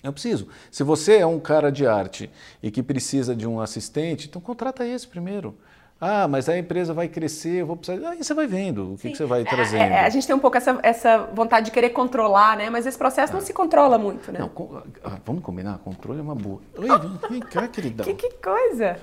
Eu 0.03 0.11
preciso. 0.11 0.47
Se 0.71 0.83
você 0.83 1.17
é 1.17 1.25
um 1.25 1.39
cara 1.39 1.71
de 1.71 1.85
arte 1.85 2.29
e 2.61 2.71
que 2.71 2.81
precisa 2.81 3.35
de 3.35 3.47
um 3.47 3.59
assistente, 3.59 4.27
então 4.27 4.41
contrata 4.41 4.85
esse 4.85 5.07
primeiro. 5.07 5.55
Ah, 6.03 6.27
mas 6.27 6.49
a 6.49 6.57
empresa 6.57 6.95
vai 6.95 7.07
crescer, 7.07 7.61
eu 7.61 7.67
vou 7.67 7.77
precisar. 7.77 8.09
Aí 8.09 8.23
você 8.23 8.33
vai 8.33 8.47
vendo 8.47 8.93
o 8.93 8.97
que, 8.97 9.11
que 9.11 9.15
você 9.15 9.25
vai 9.25 9.43
trazendo. 9.43 9.83
É, 9.83 9.97
é, 9.97 9.99
a 9.99 10.09
gente 10.09 10.25
tem 10.25 10.35
um 10.35 10.39
pouco 10.39 10.57
essa, 10.57 10.79
essa 10.81 11.29
vontade 11.31 11.67
de 11.67 11.71
querer 11.71 11.91
controlar, 11.91 12.57
né? 12.57 12.71
Mas 12.71 12.87
esse 12.87 12.97
processo 12.97 13.31
ah. 13.31 13.35
não 13.35 13.41
se 13.41 13.53
controla 13.53 13.99
muito, 13.99 14.31
né? 14.31 14.39
Não, 14.39 14.49
com, 14.49 14.81
ah, 15.03 15.19
vamos 15.23 15.43
combinar? 15.43 15.77
Controle 15.77 16.17
é 16.17 16.23
uma 16.23 16.33
boa. 16.33 16.59
Oi, 16.75 16.87
vem 17.29 17.39
cá, 17.39 17.67
queridão. 17.67 18.03
Que, 18.03 18.15
que 18.15 18.31
coisa! 18.41 18.97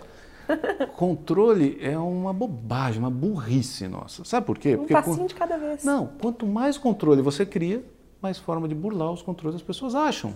Controle 0.96 1.78
é 1.80 1.96
uma 1.96 2.32
bobagem, 2.32 2.98
uma 2.98 3.10
burrice 3.10 3.86
nossa. 3.86 4.24
Sabe 4.24 4.44
por 4.44 4.58
quê? 4.58 4.74
Um 4.74 4.78
Porque 4.78 4.92
passinho 4.92 5.28
de 5.28 5.36
cada 5.36 5.56
vez. 5.56 5.84
Não, 5.84 6.08
quanto 6.20 6.46
mais 6.46 6.76
controle 6.76 7.22
você 7.22 7.46
cria, 7.46 7.84
mais 8.20 8.38
forma 8.38 8.66
de 8.66 8.74
burlar 8.74 9.12
os 9.12 9.22
controles 9.22 9.54
as 9.54 9.62
pessoas 9.62 9.94
acham. 9.94 10.34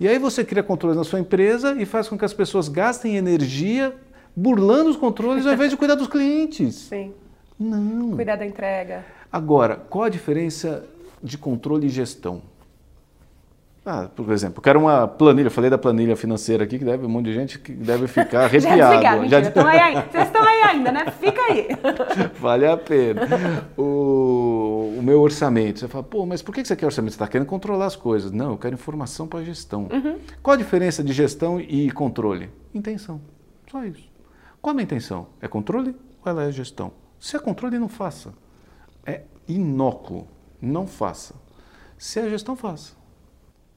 E 0.00 0.08
aí 0.08 0.18
você 0.18 0.44
cria 0.44 0.64
controles 0.64 0.96
na 0.96 1.04
sua 1.04 1.20
empresa 1.20 1.80
e 1.80 1.84
faz 1.84 2.08
com 2.08 2.18
que 2.18 2.24
as 2.24 2.34
pessoas 2.34 2.68
gastem 2.68 3.16
energia 3.16 3.94
burlando 4.34 4.90
os 4.90 4.96
controles 4.96 5.46
ao 5.46 5.52
invés 5.52 5.70
de 5.70 5.76
cuidar 5.76 5.94
dos 5.94 6.08
clientes. 6.08 6.74
Sim. 6.74 7.12
Não. 7.58 8.12
Cuidar 8.12 8.36
da 8.36 8.46
entrega. 8.46 9.04
Agora, 9.30 9.76
qual 9.76 10.04
a 10.04 10.08
diferença 10.08 10.84
de 11.22 11.36
controle 11.36 11.86
e 11.86 11.90
gestão? 11.90 12.42
Ah, 13.84 14.08
por 14.14 14.30
exemplo, 14.30 14.60
quero 14.60 14.78
uma 14.78 15.08
planilha, 15.08 15.46
eu 15.46 15.50
falei 15.50 15.70
da 15.70 15.78
planilha 15.78 16.14
financeira 16.14 16.64
aqui, 16.64 16.78
que 16.78 16.84
deve 16.84 17.06
um 17.06 17.08
monte 17.08 17.26
de 17.26 17.34
gente 17.34 17.58
que 17.58 17.72
deve 17.72 18.06
ficar 18.06 18.44
arrepiado. 18.44 18.76
Já 18.76 18.90
desligaram, 18.90 19.28
Já... 19.28 19.40
Estão 19.40 19.66
aí. 19.66 19.94
Vocês 19.94 20.26
estão 20.26 20.42
aí 20.42 20.62
ainda, 20.62 20.92
né? 20.92 21.06
Fica 21.18 21.40
aí. 21.40 21.68
vale 22.38 22.66
a 22.66 22.76
pena. 22.76 23.22
O, 23.78 24.94
o 24.98 25.02
meu 25.02 25.20
orçamento, 25.22 25.80
você 25.80 25.88
fala, 25.88 26.04
pô, 26.04 26.26
mas 26.26 26.42
por 26.42 26.54
que 26.54 26.62
você 26.62 26.76
quer 26.76 26.86
orçamento? 26.86 27.12
Você 27.12 27.16
está 27.16 27.26
querendo 27.26 27.46
controlar 27.46 27.86
as 27.86 27.96
coisas. 27.96 28.30
Não, 28.30 28.50
eu 28.50 28.58
quero 28.58 28.74
informação 28.74 29.26
para 29.26 29.42
gestão. 29.42 29.88
Uhum. 29.90 30.18
Qual 30.42 30.54
a 30.54 30.58
diferença 30.58 31.02
de 31.02 31.14
gestão 31.14 31.58
e 31.58 31.90
controle? 31.90 32.50
Intenção. 32.74 33.18
Só 33.70 33.82
isso. 33.84 34.09
Qual 34.60 34.72
a 34.72 34.74
minha 34.74 34.84
intenção? 34.84 35.28
É 35.40 35.48
controle 35.48 35.96
ou 36.22 36.30
ela 36.30 36.44
é 36.44 36.52
gestão? 36.52 36.92
Se 37.18 37.36
é 37.36 37.38
controle, 37.38 37.78
não 37.78 37.88
faça. 37.88 38.32
É 39.04 39.22
inócuo, 39.48 40.26
não 40.60 40.86
faça. 40.86 41.34
Se 41.96 42.18
é 42.20 42.28
gestão, 42.28 42.56
faça. 42.56 42.94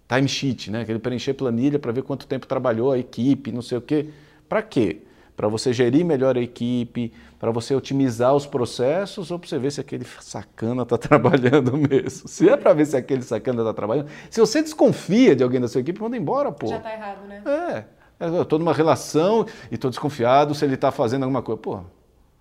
Time 0.08 0.28
sheet, 0.28 0.70
né? 0.72 0.82
Aquele 0.82 1.00
preencher 1.00 1.34
planilha 1.34 1.80
para 1.80 1.92
ver 1.92 2.04
quanto 2.04 2.28
tempo 2.28 2.46
trabalhou 2.46 2.92
a 2.92 2.98
equipe, 2.98 3.52
não 3.52 3.62
sei 3.62 3.78
o 3.78 3.82
quê. 3.82 4.10
Para 4.48 4.62
quê? 4.62 5.02
Para 5.36 5.48
você 5.48 5.74
gerir 5.74 6.06
melhor 6.06 6.38
a 6.38 6.42
equipe, 6.42 7.12
para 7.40 7.50
você 7.50 7.74
otimizar 7.74 8.36
os 8.36 8.46
processos 8.46 9.32
ou 9.32 9.40
para 9.40 9.50
você 9.50 9.58
ver 9.58 9.72
se 9.72 9.82
aquele 9.82 10.06
sacana 10.20 10.84
está 10.84 10.96
trabalhando 11.00 11.76
mesmo. 11.76 12.28
Se 12.28 12.48
é 12.48 12.56
para 12.56 12.74
ver 12.74 12.86
se 12.86 12.96
aquele 12.96 13.24
sacana 13.24 13.62
está 13.62 13.74
trabalhando, 13.74 14.10
se 14.30 14.40
você 14.40 14.62
desconfia 14.62 15.36
de 15.36 15.44
alguém 15.44 15.60
da 15.60 15.68
sua 15.68 15.82
equipe, 15.82 16.00
manda 16.00 16.16
embora, 16.16 16.52
pô. 16.52 16.68
Já 16.68 16.78
está 16.78 16.94
errado, 16.94 17.26
né? 17.26 17.42
É. 17.46 18.03
Eu 18.24 18.44
estou 18.44 18.58
numa 18.58 18.74
relação 18.74 19.46
e 19.70 19.76
estou 19.76 19.90
desconfiado 19.90 20.56
se 20.56 20.64
ele 20.64 20.76
está 20.76 20.92
fazendo 20.92 21.24
alguma 21.24 21.42
coisa. 21.42 21.60
Pô, 21.62 21.82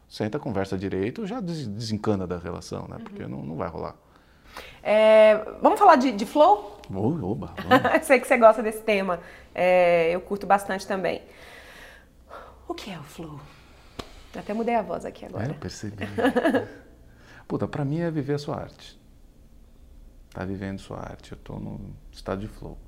senta, 0.09 0.39
conversa 0.39 0.79
direito, 0.79 1.27
já 1.27 1.41
desencana 1.41 2.27
da 2.27 2.39
relação, 2.39 2.87
né? 2.89 2.99
Porque 3.03 3.27
não, 3.27 3.43
não 3.43 3.57
vai 3.57 3.69
rolar. 3.69 3.97
É, 4.83 5.39
vamos 5.61 5.79
falar 5.79 5.97
de, 5.97 6.13
de 6.13 6.27
flow? 6.27 6.81
Oh, 6.93 7.33
oba, 7.33 7.55
Sei 8.03 8.21
que 8.21 8.27
você 8.27 8.37
gosta 8.37 8.63
desse 8.63 8.83
tema. 8.83 9.21
É, 9.55 10.11
eu 10.11 10.21
curto 10.21 10.47
bastante 10.47 10.87
também. 10.87 11.23
O 12.69 12.75
que 12.75 12.91
é 12.91 12.99
o 12.99 13.03
flow? 13.03 13.41
Até 14.35 14.55
mudei 14.55 14.75
a 14.75 14.83
voz 14.83 15.05
aqui 15.05 15.25
agora. 15.25 15.47
É, 15.47 15.51
eu 15.51 15.55
percebi. 15.55 15.97
Puta, 17.47 17.69
pra 17.69 17.85
mim 17.85 18.01
é 18.01 18.11
viver 18.11 18.35
a 18.35 18.39
sua 18.39 18.57
arte. 18.57 18.99
Tá 20.33 20.45
vivendo 20.45 20.79
sua 20.79 20.99
arte. 20.99 21.33
Eu 21.33 21.39
tô 21.39 21.59
no 21.59 21.95
estado 22.11 22.41
de 22.41 22.49
flow. 22.49 22.79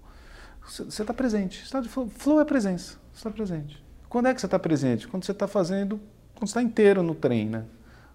Você 0.66 1.02
está 1.02 1.12
presente. 1.14 1.62
Estado 1.62 1.84
de 1.84 1.88
flow, 1.88 2.08
flow 2.08 2.40
é 2.40 2.44
presença. 2.44 2.98
Você 3.12 3.18
está 3.18 3.30
presente. 3.30 3.82
Quando 4.08 4.28
é 4.28 4.34
que 4.34 4.40
você 4.40 4.46
está 4.46 4.58
presente? 4.58 5.06
Quando 5.08 5.24
você 5.24 5.32
está 5.32 5.46
fazendo, 5.46 6.00
quando 6.34 6.48
você 6.48 6.52
está 6.52 6.62
inteiro 6.62 7.02
no 7.02 7.14
trem, 7.14 7.48
né? 7.48 7.64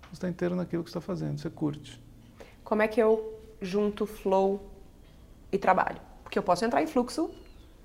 Você 0.04 0.14
está 0.14 0.30
inteiro 0.30 0.56
naquilo 0.56 0.84
que 0.84 0.89
você 0.89 0.97
está 0.97 1.06
fazendo, 1.06 1.39
você 1.39 1.50
curte. 1.50 2.02
Como 2.64 2.82
é 2.82 2.88
que 2.88 3.02
eu 3.02 3.39
junto 3.62 4.06
flow 4.06 4.72
e 5.52 5.58
trabalho? 5.58 6.00
Porque 6.24 6.39
eu 6.39 6.43
posso 6.43 6.66
entrar 6.66 6.82
em 6.82 6.88
fluxo 6.88 7.30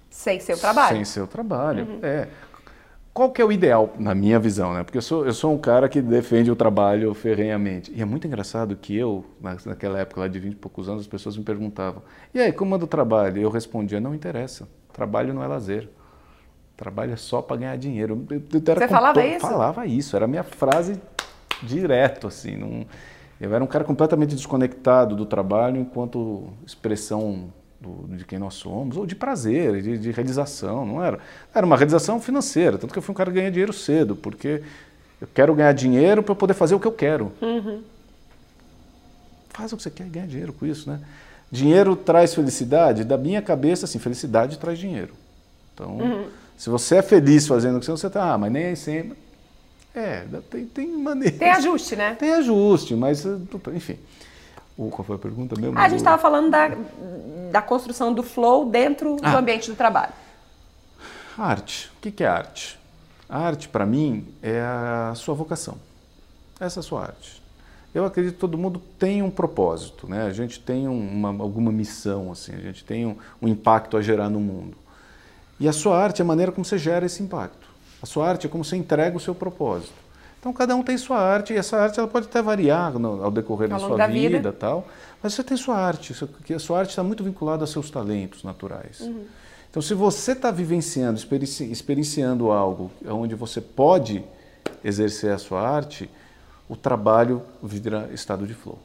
sem 0.08 0.40
seu 0.40 0.56
trabalho. 0.56 0.96
Sem 0.96 1.04
seu 1.04 1.26
trabalho, 1.26 1.84
uhum. 1.86 2.00
é. 2.02 2.28
Qual 3.14 3.30
que 3.30 3.40
é 3.40 3.44
o 3.44 3.52
ideal, 3.52 3.94
na 3.96 4.12
minha 4.12 4.40
visão, 4.40 4.74
né? 4.74 4.82
Porque 4.82 4.98
eu 4.98 5.02
sou, 5.02 5.24
eu 5.24 5.32
sou 5.32 5.54
um 5.54 5.58
cara 5.58 5.88
que 5.88 6.02
defende 6.02 6.50
o 6.50 6.56
trabalho 6.56 7.14
ferrenhamente. 7.14 7.92
E 7.94 8.02
é 8.02 8.04
muito 8.04 8.26
engraçado 8.26 8.74
que 8.74 8.96
eu, 8.96 9.24
naquela 9.64 10.00
época 10.00 10.22
lá 10.22 10.26
de 10.26 10.40
20 10.40 10.52
e 10.54 10.56
poucos 10.56 10.88
anos, 10.88 11.02
as 11.02 11.06
pessoas 11.06 11.36
me 11.36 11.44
perguntavam, 11.44 12.02
e 12.34 12.40
aí, 12.40 12.52
como 12.52 12.74
anda 12.74 12.84
o 12.84 12.88
trabalho? 12.88 13.38
E 13.38 13.42
eu 13.42 13.50
respondia, 13.50 14.00
não 14.00 14.16
interessa, 14.16 14.68
trabalho 14.92 15.32
não 15.32 15.44
é 15.44 15.46
lazer. 15.46 15.88
Trabalho 16.76 17.12
é 17.12 17.16
só 17.16 17.40
para 17.40 17.56
ganhar 17.56 17.76
dinheiro. 17.76 18.26
Eu, 18.28 18.42
eu 18.52 18.60
Você 18.60 18.88
falava 18.88 19.24
isso? 19.24 19.40
Falava 19.40 19.86
isso, 19.86 20.16
era 20.16 20.24
a 20.24 20.28
minha 20.28 20.42
frase 20.42 21.00
direto, 21.62 22.26
assim. 22.26 22.56
Não, 22.56 22.84
eu 23.40 23.54
era 23.54 23.62
um 23.62 23.66
cara 23.68 23.84
completamente 23.84 24.34
desconectado 24.34 25.14
do 25.14 25.24
trabalho 25.24 25.80
enquanto 25.80 26.48
expressão 26.66 27.52
do, 27.84 28.16
de 28.16 28.24
quem 28.24 28.38
nós 28.38 28.54
somos, 28.54 28.96
ou 28.96 29.04
de 29.04 29.14
prazer, 29.14 29.82
de, 29.82 29.98
de, 29.98 30.10
realização, 30.10 30.86
não 30.86 31.04
era? 31.04 31.18
Era 31.54 31.66
uma 31.66 31.76
realização 31.76 32.20
financeira, 32.20 32.78
tanto 32.78 32.92
que 32.92 32.98
eu 32.98 33.02
fui 33.02 33.12
um 33.12 33.16
cara 33.16 33.30
que 33.30 33.36
ganha 33.36 33.50
dinheiro 33.50 33.72
cedo, 33.72 34.16
porque 34.16 34.62
eu 35.20 35.28
quero 35.34 35.54
ganhar 35.54 35.72
dinheiro 35.72 36.22
para 36.22 36.34
poder 36.34 36.54
fazer 36.54 36.74
o 36.74 36.80
que 36.80 36.86
eu 36.86 36.92
quero. 36.92 37.30
Uhum. 37.42 37.82
Faz 39.50 39.72
o 39.72 39.76
que 39.76 39.82
você 39.82 39.90
quer 39.90 40.06
e 40.06 40.10
ganha 40.10 40.26
dinheiro 40.26 40.52
com 40.52 40.66
isso, 40.66 40.90
né? 40.90 41.00
Dinheiro 41.50 41.94
traz 41.94 42.34
felicidade? 42.34 43.04
Da 43.04 43.16
minha 43.16 43.40
cabeça, 43.40 43.84
assim, 43.84 43.98
felicidade 43.98 44.58
traz 44.58 44.78
dinheiro. 44.78 45.14
Então, 45.72 45.98
uhum. 45.98 46.26
se 46.56 46.70
você 46.70 46.96
é 46.96 47.02
feliz 47.02 47.46
fazendo 47.46 47.76
o 47.76 47.80
que 47.80 47.86
você 47.86 48.06
está, 48.06 48.32
ah, 48.32 48.38
mas 48.38 48.50
nem 48.50 48.66
aí 48.66 48.76
sempre. 48.76 49.16
É, 49.94 50.24
tem, 50.50 50.66
tem 50.66 50.88
maneira. 50.88 51.36
Tem 51.36 51.50
ajuste, 51.50 51.94
né? 51.94 52.16
Tem 52.18 52.32
ajuste, 52.32 52.96
mas, 52.96 53.24
enfim. 53.72 53.96
Uh, 54.76 54.90
qual 54.90 55.04
foi 55.04 55.16
a 55.16 55.18
pergunta 55.18 55.58
mesmo? 55.60 55.78
Ah, 55.78 55.84
a 55.84 55.88
gente 55.88 55.98
estava 55.98 56.20
falando 56.20 56.50
da, 56.50 56.70
da 57.52 57.62
construção 57.62 58.12
do 58.12 58.22
flow 58.22 58.68
dentro 58.68 59.16
ah. 59.22 59.30
do 59.30 59.36
ambiente 59.36 59.70
do 59.70 59.76
trabalho. 59.76 60.12
Arte. 61.38 61.90
O 61.96 62.00
que 62.00 62.22
é 62.22 62.26
arte? 62.26 62.78
A 63.28 63.38
arte, 63.38 63.68
para 63.68 63.86
mim, 63.86 64.26
é 64.42 64.60
a 64.60 65.12
sua 65.14 65.34
vocação. 65.34 65.76
Essa 66.60 66.78
é 66.78 66.82
a 66.82 66.84
sua 66.84 67.02
arte. 67.02 67.42
Eu 67.94 68.04
acredito 68.04 68.34
que 68.34 68.40
todo 68.40 68.58
mundo 68.58 68.82
tem 68.98 69.22
um 69.22 69.30
propósito, 69.30 70.08
né? 70.08 70.26
A 70.26 70.32
gente 70.32 70.58
tem 70.58 70.88
uma, 70.88 71.28
alguma 71.28 71.70
missão, 71.70 72.32
assim, 72.32 72.52
a 72.52 72.60
gente 72.60 72.84
tem 72.84 73.06
um, 73.06 73.16
um 73.40 73.48
impacto 73.48 73.96
a 73.96 74.02
gerar 74.02 74.28
no 74.28 74.40
mundo. 74.40 74.76
E 75.60 75.68
a 75.68 75.72
sua 75.72 75.96
arte 75.96 76.20
é 76.20 76.24
a 76.24 76.26
maneira 76.26 76.50
como 76.50 76.64
você 76.64 76.76
gera 76.76 77.06
esse 77.06 77.22
impacto. 77.22 77.68
A 78.02 78.06
sua 78.06 78.28
arte 78.28 78.46
é 78.46 78.50
como 78.50 78.64
você 78.64 78.76
entrega 78.76 79.16
o 79.16 79.20
seu 79.20 79.34
propósito. 79.34 80.03
Então 80.44 80.52
cada 80.52 80.76
um 80.76 80.82
tem 80.82 80.98
sua 80.98 81.18
arte 81.18 81.54
e 81.54 81.56
essa 81.56 81.78
arte 81.78 81.98
ela 81.98 82.06
pode 82.06 82.26
até 82.26 82.42
variar 82.42 82.98
no, 82.98 83.24
ao 83.24 83.30
decorrer 83.30 83.72
ao 83.72 83.80
da 83.80 83.86
sua 83.86 83.96
da 83.96 84.06
vida, 84.06 84.36
vida, 84.36 84.52
tal. 84.52 84.86
Mas 85.22 85.32
você 85.32 85.42
tem 85.42 85.56
sua 85.56 85.74
arte, 85.74 86.14
que 86.44 86.52
a 86.52 86.58
sua 86.58 86.80
arte 86.80 86.90
está 86.90 87.02
muito 87.02 87.24
vinculada 87.24 87.62
aos 87.62 87.70
seus 87.70 87.90
talentos 87.90 88.44
naturais. 88.44 89.00
Uhum. 89.00 89.24
Então 89.70 89.80
se 89.80 89.94
você 89.94 90.32
está 90.32 90.50
vivenciando, 90.50 91.18
experienci, 91.18 91.64
experienciando 91.64 92.52
algo 92.52 92.90
onde 93.06 93.34
você 93.34 93.58
pode 93.58 94.22
exercer 94.84 95.32
a 95.32 95.38
sua 95.38 95.66
arte, 95.66 96.10
o 96.68 96.76
trabalho 96.76 97.40
vira 97.62 98.10
estado 98.12 98.46
de 98.46 98.52
flow. 98.52 98.78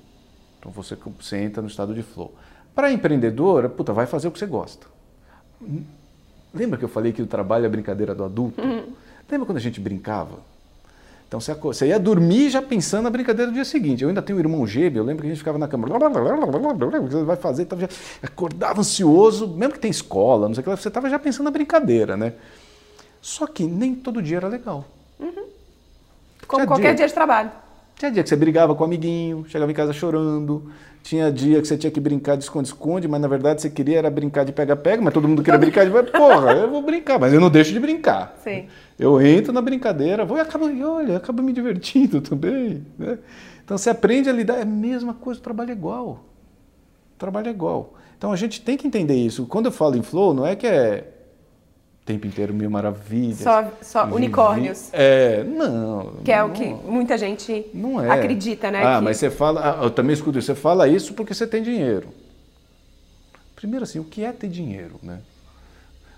Então 0.59 0.71
você, 0.71 0.97
você 1.19 1.39
entra 1.39 1.61
no 1.61 1.67
estado 1.67 1.93
de 1.93 2.03
flow. 2.03 2.33
Para 2.73 2.89
empreendedor, 2.89 3.67
puta, 3.71 3.91
vai 3.91 4.05
fazer 4.05 4.29
o 4.29 4.31
que 4.31 4.39
você 4.39 4.45
gosta. 4.45 4.87
Lembra 6.53 6.79
que 6.79 6.85
eu 6.85 6.89
falei 6.89 7.11
que 7.11 7.21
o 7.21 7.27
trabalho 7.27 7.65
é 7.65 7.69
brincadeira 7.69 8.15
do 8.15 8.23
adulto? 8.23 8.61
Uhum. 8.61 8.93
Lembra 9.29 9.45
quando 9.45 9.57
a 9.57 9.61
gente 9.61 9.81
brincava? 9.81 10.37
Então 11.29 11.39
você, 11.39 11.53
você 11.53 11.87
ia 11.89 11.99
dormir 11.99 12.49
já 12.49 12.59
pensando 12.59 13.03
na 13.03 13.11
brincadeira 13.11 13.51
do 13.51 13.53
dia 13.53 13.63
seguinte. 13.63 14.01
Eu 14.01 14.09
ainda 14.09 14.19
tenho 14.19 14.37
um 14.37 14.41
irmão 14.41 14.65
gêmeo, 14.65 15.01
eu 15.01 15.03
lembro 15.03 15.21
que 15.21 15.27
a 15.27 15.29
gente 15.29 15.37
ficava 15.37 15.59
na 15.59 15.67
cama, 15.67 15.87
você 15.87 17.23
vai 17.23 17.35
fazer, 17.35 17.65
tava 17.65 17.83
já, 17.83 17.87
acordava 18.23 18.79
ansioso, 18.79 19.47
mesmo 19.47 19.73
que 19.75 19.79
tem 19.79 19.91
escola, 19.91 20.47
não 20.47 20.55
sei 20.55 20.61
o 20.61 20.63
que, 20.63 20.71
você 20.71 20.87
estava 20.87 21.07
já 21.07 21.19
pensando 21.19 21.45
na 21.45 21.51
brincadeira, 21.51 22.17
né? 22.17 22.33
Só 23.21 23.45
que 23.45 23.63
nem 23.63 23.93
todo 23.93 24.23
dia 24.23 24.37
era 24.37 24.47
legal. 24.47 24.85
Uhum. 25.19 25.45
Como 26.47 26.65
qualquer 26.65 26.87
dia, 26.87 26.95
dia 26.95 27.07
de 27.07 27.13
trabalho. 27.13 27.51
Tinha 27.99 28.09
dia 28.09 28.23
que 28.23 28.29
você 28.29 28.35
brigava 28.37 28.73
com 28.73 28.81
o 28.81 28.85
amiguinho, 28.85 29.43
chegava 29.49 29.69
em 29.69 29.75
casa 29.75 29.91
chorando. 29.91 30.71
Tinha 31.03 31.29
dia 31.29 31.61
que 31.61 31.67
você 31.67 31.77
tinha 31.77 31.91
que 31.91 31.99
brincar 31.99 32.37
de 32.37 32.45
esconde-esconde, 32.45 33.09
mas 33.09 33.19
na 33.19 33.27
verdade 33.27 33.61
você 33.61 33.69
queria 33.69 33.97
era 33.97 34.09
brincar 34.09 34.45
de 34.45 34.53
pega-pega, 34.53 35.01
mas 35.01 35.13
todo 35.13 35.27
mundo 35.27 35.43
queria 35.43 35.59
brincar 35.59 35.85
de 35.85 35.91
porra, 36.09 36.53
eu 36.53 36.69
vou 36.69 36.81
brincar, 36.81 37.19
mas 37.19 37.33
eu 37.33 37.41
não 37.41 37.49
deixo 37.49 37.73
de 37.73 37.79
brincar. 37.79 38.37
Sim. 38.41 38.67
Eu 38.97 39.21
entro 39.21 39.51
na 39.51 39.61
brincadeira, 39.61 40.23
vou 40.23 40.37
e 40.37 40.39
acabo, 40.39 40.65
olha, 40.65 41.17
acabo 41.17 41.43
me 41.43 41.51
divertindo 41.51 42.21
também. 42.23 42.85
Né? 42.97 43.19
Então 43.65 43.77
você 43.77 43.89
aprende 43.89 44.29
a 44.29 44.33
lidar, 44.33 44.59
é 44.59 44.61
a 44.61 44.65
mesma 44.65 45.13
coisa, 45.13 45.37
o 45.41 45.43
trabalho 45.43 45.71
é 45.71 45.73
igual. 45.73 46.23
O 47.15 47.19
trabalho 47.19 47.47
é 47.47 47.51
igual. 47.51 47.95
Então 48.17 48.31
a 48.31 48.37
gente 48.37 48.61
tem 48.61 48.77
que 48.77 48.87
entender 48.87 49.15
isso. 49.15 49.45
Quando 49.45 49.65
eu 49.65 49.73
falo 49.73 49.97
em 49.97 50.01
flow, 50.01 50.33
não 50.33 50.45
é 50.45 50.55
que 50.55 50.65
é 50.65 51.18
tempo 52.05 52.25
inteiro 52.25 52.53
mil 52.53 52.69
maravilhas. 52.69 53.39
Só, 53.39 53.71
só 53.81 54.05
unicórnios. 54.05 54.89
É, 54.91 55.43
não. 55.43 56.13
Que 56.23 56.31
é 56.31 56.39
não, 56.39 56.47
o 56.47 56.51
que 56.51 56.65
muita 56.65 57.17
gente 57.17 57.67
não 57.73 58.01
é. 58.01 58.09
acredita, 58.09 58.71
né? 58.71 58.83
Ah, 58.83 58.97
que... 58.97 59.03
mas 59.03 59.17
você 59.17 59.29
fala, 59.29 59.79
ah, 59.79 59.83
eu 59.83 59.91
também 59.91 60.13
escuto 60.13 60.39
isso, 60.39 60.47
você 60.47 60.55
fala 60.55 60.87
isso 60.87 61.13
porque 61.13 61.33
você 61.33 61.45
tem 61.45 61.61
dinheiro. 61.61 62.07
Primeiro 63.55 63.83
assim, 63.83 63.99
o 63.99 64.03
que 64.03 64.23
é 64.23 64.31
ter 64.31 64.47
dinheiro, 64.47 64.95
né? 65.03 65.19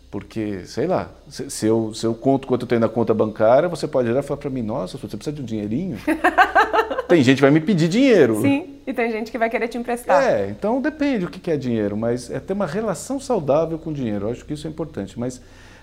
Porque, 0.10 0.66
sei 0.66 0.88
lá, 0.88 1.10
se, 1.30 1.50
se, 1.50 1.66
eu, 1.66 1.94
se 1.94 2.06
eu 2.06 2.14
conto 2.14 2.46
quanto 2.46 2.64
eu 2.64 2.68
tenho 2.68 2.82
na 2.82 2.90
conta 2.90 3.14
bancária, 3.14 3.70
você 3.70 3.88
pode 3.88 4.10
olhar 4.10 4.20
e 4.20 4.24
falar 4.24 4.38
para 4.38 4.50
mim, 4.50 4.62
nossa, 4.62 4.98
você 4.98 5.16
precisa 5.16 5.34
de 5.34 5.42
um 5.42 5.46
dinheirinho? 5.46 5.98
tem 7.08 7.24
gente 7.24 7.38
que 7.38 7.42
vai 7.42 7.52
me 7.52 7.62
pedir 7.62 7.88
dinheiro. 7.88 8.42
Sim, 8.42 8.76
e 8.86 8.94
tem 8.94 9.10
gente 9.10 9.32
que 9.32 9.38
vai 9.38 9.50
querer 9.50 9.70
te 9.70 9.78
emprestar. 9.78 10.22
É, 10.22 10.50
então 10.50 10.82
depende 10.82 11.26
o 11.26 11.30
que 11.30 11.50
é 11.50 11.56
dinheiro, 11.56 11.96
mas 11.96 12.30
é 12.30 12.40
ter 12.40 12.52
uma 12.52 12.66
relação 12.66 13.20
saudável 13.20 13.78
com 13.78 13.90
o 13.90 13.94
dinheiro. 13.94 14.28
Eu 14.28 14.32
acho 14.32 14.46
que 14.46 14.54
isso 14.54 14.68
é 14.68 14.70
importante. 14.70 15.18
Mas 15.18 15.42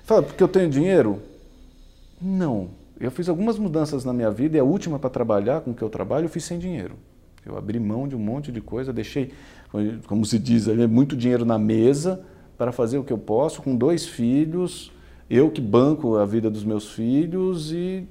Fala, 0.09 0.23
porque 0.23 0.43
eu 0.43 0.49
tenho 0.49 0.71
dinheiro? 0.71 1.21
Não. 2.19 2.71
Eu 2.99 3.11
fiz 3.11 3.29
algumas 3.29 3.59
mudanças 3.59 4.07
na 4.07 4.13
minha 4.15 4.31
vida 4.31 4.57
e 4.57 4.61
a 4.61 4.65
última 4.65 4.99
para 4.99 5.11
trabalhar 5.11 5.61
com 5.61 5.73
o 5.73 5.75
que 5.75 5.83
eu 5.83 5.91
trabalho 5.91 6.25
eu 6.25 6.31
fiz 6.31 6.45
sem 6.45 6.59
dinheiro. 6.59 6.95
Eu 7.45 7.59
abri 7.59 7.79
mão 7.79 8.09
de 8.09 8.17
um 8.17 8.19
monte 8.19 8.51
de 8.51 8.63
coisa, 8.63 8.91
deixei, 8.91 9.35
como 10.07 10.25
se 10.25 10.39
diz 10.39 10.67
ali, 10.67 10.87
muito 10.87 11.15
dinheiro 11.15 11.45
na 11.45 11.59
mesa 11.59 12.25
para 12.57 12.73
fazer 12.73 12.97
o 12.97 13.05
que 13.05 13.13
eu 13.13 13.19
posso 13.19 13.61
com 13.61 13.77
dois 13.77 14.07
filhos, 14.07 14.91
eu 15.29 15.51
que 15.51 15.61
banco 15.61 16.17
a 16.17 16.25
vida 16.25 16.49
dos 16.49 16.65
meus 16.65 16.91
filhos 16.91 17.71
e 17.71 18.09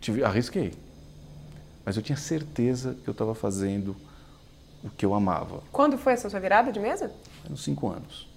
tive, 0.00 0.22
arrisquei. 0.22 0.72
Mas 1.84 1.96
eu 1.96 2.02
tinha 2.02 2.16
certeza 2.16 2.96
que 3.02 3.10
eu 3.10 3.12
estava 3.12 3.34
fazendo 3.34 3.96
o 4.84 4.90
que 4.90 5.04
eu 5.04 5.12
amava. 5.14 5.64
Quando 5.72 5.98
foi 5.98 6.12
essa 6.12 6.30
sua 6.30 6.38
virada 6.38 6.70
de 6.70 6.78
mesa? 6.78 7.10
Nos 7.48 7.64
cinco 7.64 7.88
anos. 7.88 8.28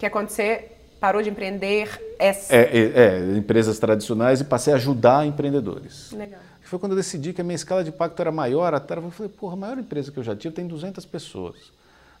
Que 0.00 0.10
você 0.10 0.73
parou 1.04 1.20
de 1.20 1.28
empreender 1.28 2.16
essa... 2.18 2.56
é, 2.56 2.62
é, 2.62 2.92
é, 2.96 3.36
empresas 3.36 3.78
tradicionais 3.78 4.40
e 4.40 4.44
passei 4.44 4.72
a 4.72 4.76
ajudar 4.76 5.26
empreendedores. 5.26 6.10
Legal. 6.12 6.40
Foi 6.62 6.78
quando 6.78 6.92
eu 6.92 6.96
decidi 6.96 7.34
que 7.34 7.42
a 7.42 7.44
minha 7.44 7.54
escala 7.54 7.84
de 7.84 7.90
impacto 7.90 8.18
era 8.22 8.32
maior, 8.32 8.72
até 8.72 8.96
eu 8.96 9.10
falei, 9.10 9.30
porra, 9.30 9.52
a 9.52 9.56
maior 9.56 9.78
empresa 9.78 10.10
que 10.10 10.18
eu 10.18 10.22
já 10.22 10.34
tive 10.34 10.54
tem 10.54 10.66
200 10.66 11.04
pessoas. 11.04 11.56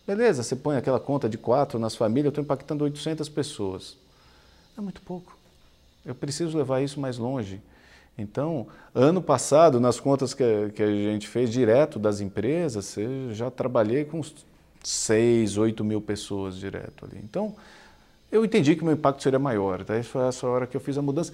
Beleza, 0.06 0.42
você 0.42 0.54
põe 0.54 0.76
aquela 0.76 1.00
conta 1.00 1.30
de 1.30 1.38
quatro 1.38 1.78
nas 1.78 1.96
famílias, 1.96 2.26
eu 2.26 2.28
estou 2.28 2.44
impactando 2.44 2.84
800 2.84 3.26
pessoas. 3.30 3.96
É 4.76 4.82
muito 4.82 5.00
pouco. 5.00 5.34
Eu 6.04 6.14
preciso 6.14 6.54
levar 6.58 6.82
isso 6.82 7.00
mais 7.00 7.16
longe. 7.16 7.62
Então, 8.18 8.66
ano 8.94 9.22
passado, 9.22 9.80
nas 9.80 9.98
contas 9.98 10.34
que, 10.34 10.44
que 10.74 10.82
a 10.82 10.86
gente 10.86 11.26
fez 11.26 11.50
direto 11.50 11.98
das 11.98 12.20
empresas, 12.20 12.98
eu 12.98 13.32
já 13.32 13.50
trabalhei 13.50 14.04
com 14.04 14.20
6, 14.82 15.56
8 15.56 15.82
mil 15.82 16.02
pessoas 16.02 16.58
direto 16.58 17.06
ali. 17.06 17.18
Então, 17.24 17.56
eu 18.34 18.44
entendi 18.44 18.74
que 18.74 18.82
o 18.82 18.84
meu 18.84 18.94
impacto 18.94 19.22
seria 19.22 19.38
maior. 19.38 19.84
Tá? 19.84 20.02
Foi 20.02 20.26
essa 20.26 20.44
hora 20.44 20.66
que 20.66 20.76
eu 20.76 20.80
fiz 20.80 20.98
a 20.98 21.02
mudança. 21.02 21.32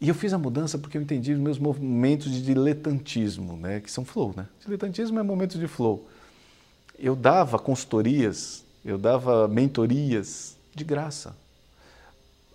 E 0.00 0.08
eu 0.08 0.14
fiz 0.14 0.32
a 0.32 0.38
mudança 0.38 0.78
porque 0.78 0.96
eu 0.96 1.02
entendi 1.02 1.34
os 1.34 1.38
meus 1.38 1.58
momentos 1.58 2.32
de 2.32 2.42
diletantismo, 2.42 3.54
né? 3.58 3.80
que 3.80 3.92
são 3.92 4.02
flow. 4.02 4.32
Né? 4.34 4.46
Diletantismo 4.64 5.20
é 5.20 5.22
momentos 5.22 5.60
de 5.60 5.68
flow. 5.68 6.08
Eu 6.98 7.14
dava 7.14 7.58
consultorias, 7.58 8.64
eu 8.82 8.96
dava 8.96 9.46
mentorias 9.46 10.56
de 10.74 10.84
graça. 10.84 11.36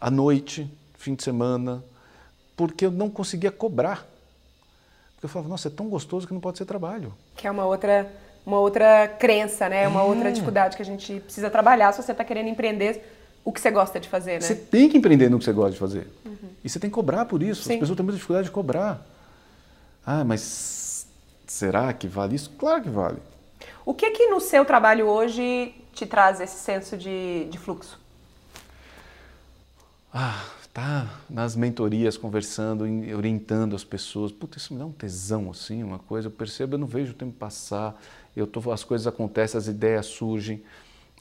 À 0.02 0.10
noite, 0.10 0.68
fim 0.98 1.14
de 1.14 1.24
semana, 1.24 1.84
porque 2.56 2.84
eu 2.84 2.92
não 2.92 3.12
conseguia 3.12 3.52
cobrar. 3.52 4.08
Porque 5.14 5.26
eu 5.26 5.30
falava, 5.30 5.50
nossa, 5.50 5.68
é 5.68 5.72
tão 5.72 5.88
gostoso 5.88 6.26
que 6.26 6.34
não 6.34 6.42
pode 6.42 6.58
ser 6.58 6.66
trabalho. 6.66 7.14
Que 7.36 7.46
é 7.46 7.52
uma 7.52 7.66
outra, 7.66 8.12
uma 8.44 8.60
outra 8.60 9.08
crença, 9.08 9.70
né? 9.70 9.88
Uma 9.88 10.02
é. 10.02 10.04
outra 10.04 10.32
dificuldade 10.32 10.76
que 10.76 10.82
a 10.82 10.86
gente 10.86 11.20
precisa 11.20 11.50
trabalhar 11.52 11.92
se 11.92 12.02
você 12.02 12.12
está 12.12 12.24
querendo 12.24 12.50
empreender 12.50 13.17
o 13.48 13.52
que 13.54 13.62
você 13.62 13.72
gosta 13.72 13.98
de 13.98 14.10
fazer, 14.10 14.34
né? 14.34 14.40
Você 14.42 14.54
tem 14.54 14.90
que 14.90 14.98
empreender 14.98 15.30
no 15.30 15.40
que 15.40 15.46
você 15.46 15.54
gosta 15.54 15.72
de 15.72 15.80
fazer. 15.80 16.06
Uhum. 16.26 16.50
E 16.66 16.70
você 16.70 16.82
tem 16.82 16.90
que 16.90 16.94
cobrar 16.94 17.24
por 17.24 17.42
isso. 17.42 17.64
Sim. 17.64 17.76
As 17.76 17.80
pessoas 17.80 17.96
têm 17.96 18.04
muita 18.04 18.18
dificuldade 18.18 18.48
de 18.48 18.52
cobrar. 18.52 19.08
Ah, 20.06 20.26
mas 20.26 21.08
será 21.48 21.94
que 21.94 22.10
vale 22.10 22.36
isso? 22.36 22.50
Claro 22.60 22.84
que 22.84 22.90
vale. 22.90 23.20
O 23.86 23.94
que 23.94 24.12
que 24.12 24.28
no 24.28 24.42
seu 24.42 24.66
trabalho 24.66 25.08
hoje 25.08 25.74
te 25.94 26.06
traz 26.06 26.42
esse 26.42 26.58
senso 26.58 26.98
de, 26.98 27.46
de 27.46 27.58
fluxo? 27.58 27.98
Ah, 30.14 30.44
tá 30.74 31.10
nas 31.30 31.56
mentorias 31.56 32.18
conversando, 32.18 32.84
orientando 33.16 33.78
as 33.78 33.86
pessoas. 33.86 34.30
Puta, 34.30 34.58
isso 34.58 34.74
me 34.74 34.80
dá 34.80 34.86
um 34.86 34.92
tesão 34.92 35.50
assim, 35.50 35.84
uma 35.84 36.00
coisa. 36.00 36.28
Eu 36.28 36.32
percebo, 36.32 36.76
eu 36.76 36.80
não 36.80 36.88
vejo 36.88 37.14
o 37.14 37.16
tempo 37.16 37.32
passar. 37.32 37.98
Eu 38.36 38.46
tô, 38.46 38.70
as 38.74 38.84
coisas 38.84 39.08
acontecem, 39.08 39.58
as 39.58 39.68
ideias 39.68 40.06
surgem. 40.08 40.62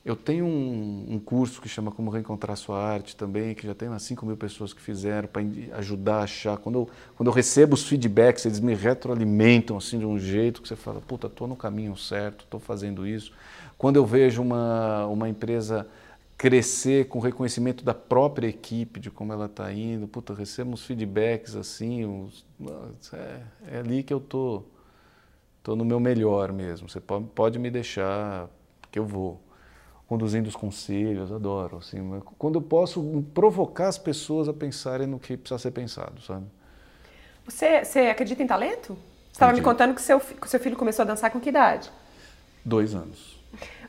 Eu 0.07 0.15
tenho 0.15 0.47
um, 0.47 1.15
um, 1.15 1.19
curso 1.19 1.61
que 1.61 1.69
chama 1.69 1.91
Como 1.91 2.13
Reencontrar 2.13 2.57
Sua 2.57 2.81
Arte 2.81 3.17
também, 3.17 3.57
que 3.57 3.67
já 3.67 3.75
tem 3.75 3.89
umas 3.89 4.05
5 4.05 4.25
mil 4.25 4.37
pessoas 4.37 4.73
que 4.73 4.81
fizeram 4.81 5.27
para 5.27 5.43
ajudar 5.79 6.19
a 6.19 6.23
achar. 6.23 6.57
Quando 6.59 6.79
eu, 6.79 6.91
quando 7.17 7.27
eu 7.27 7.33
recebo 7.33 7.75
os 7.75 7.83
feedbacks, 7.89 8.47
eles 8.47 8.61
me 8.61 8.73
retroalimentam 8.73 9.77
assim 9.77 9.99
de 9.99 10.07
um 10.07 10.17
jeito 10.17 10.63
que 10.63 10.69
você 10.69 10.77
fala, 10.77 11.01
puta, 11.01 11.27
estou 11.27 11.49
no 11.49 11.57
caminho 11.57 11.97
certo, 11.97 12.45
estou 12.45 12.61
fazendo 12.61 13.05
isso. 13.05 13.33
Quando 13.77 13.97
eu 13.97 14.07
vejo 14.07 14.43
uma, 14.43 15.09
uma 15.09 15.29
empresa 15.29 15.89
crescer 16.39 17.09
com 17.09 17.19
reconhecimento 17.19 17.85
da 17.85 17.93
própria 17.93 18.47
equipe, 18.47 19.01
de 19.01 19.11
como 19.11 19.33
ela 19.33 19.47
está 19.47 19.73
indo, 19.73 20.07
puta, 20.07 20.33
recebemos 20.35 20.85
feedbacks 20.85 21.57
assim, 21.57 22.31
é, 23.13 23.41
é, 23.73 23.79
ali 23.81 24.05
que 24.05 24.15
eu 24.15 24.21
tô, 24.21 24.63
tô 25.65 25.75
no 25.75 25.85
meu 25.85 25.99
melhor 25.99 26.53
mesmo. 26.53 26.89
Você 26.89 27.01
pode, 27.01 27.25
pode 27.35 27.59
me 27.59 27.73
deixar 27.73 28.49
que 28.93 29.01
eu 29.01 29.05
vou 29.05 29.45
conduzindo 30.09 30.47
os 30.49 30.57
conselhos, 30.57 31.33
adoro. 31.33 31.79
Assim, 31.79 32.21
quando 32.39 32.57
eu 32.57 32.63
posso 32.63 33.25
provocar 33.35 33.89
as 33.89 33.99
pessoas 33.99 34.49
a 34.49 34.53
pensarem 34.53 35.07
no 35.07 35.19
que 35.19 35.37
precisa 35.37 35.59
ser 35.59 35.71
pensado, 35.73 36.21
sabe? 36.23 36.47
Você, 37.45 37.85
você 37.85 38.01
acredita 38.01 38.43
em 38.43 38.47
talento? 38.47 38.97
Você 39.33 39.33
estava 39.33 39.53
me 39.53 39.61
contando 39.61 39.95
que 39.95 40.01
seu, 40.01 40.19
que 40.19 40.49
seu 40.49 40.59
filho 40.59 40.77
começou 40.77 41.03
a 41.03 41.07
dançar 41.07 41.31
com 41.31 41.39
que 41.39 41.49
idade? 41.49 41.91
Dois 42.65 42.95
anos. 42.95 43.37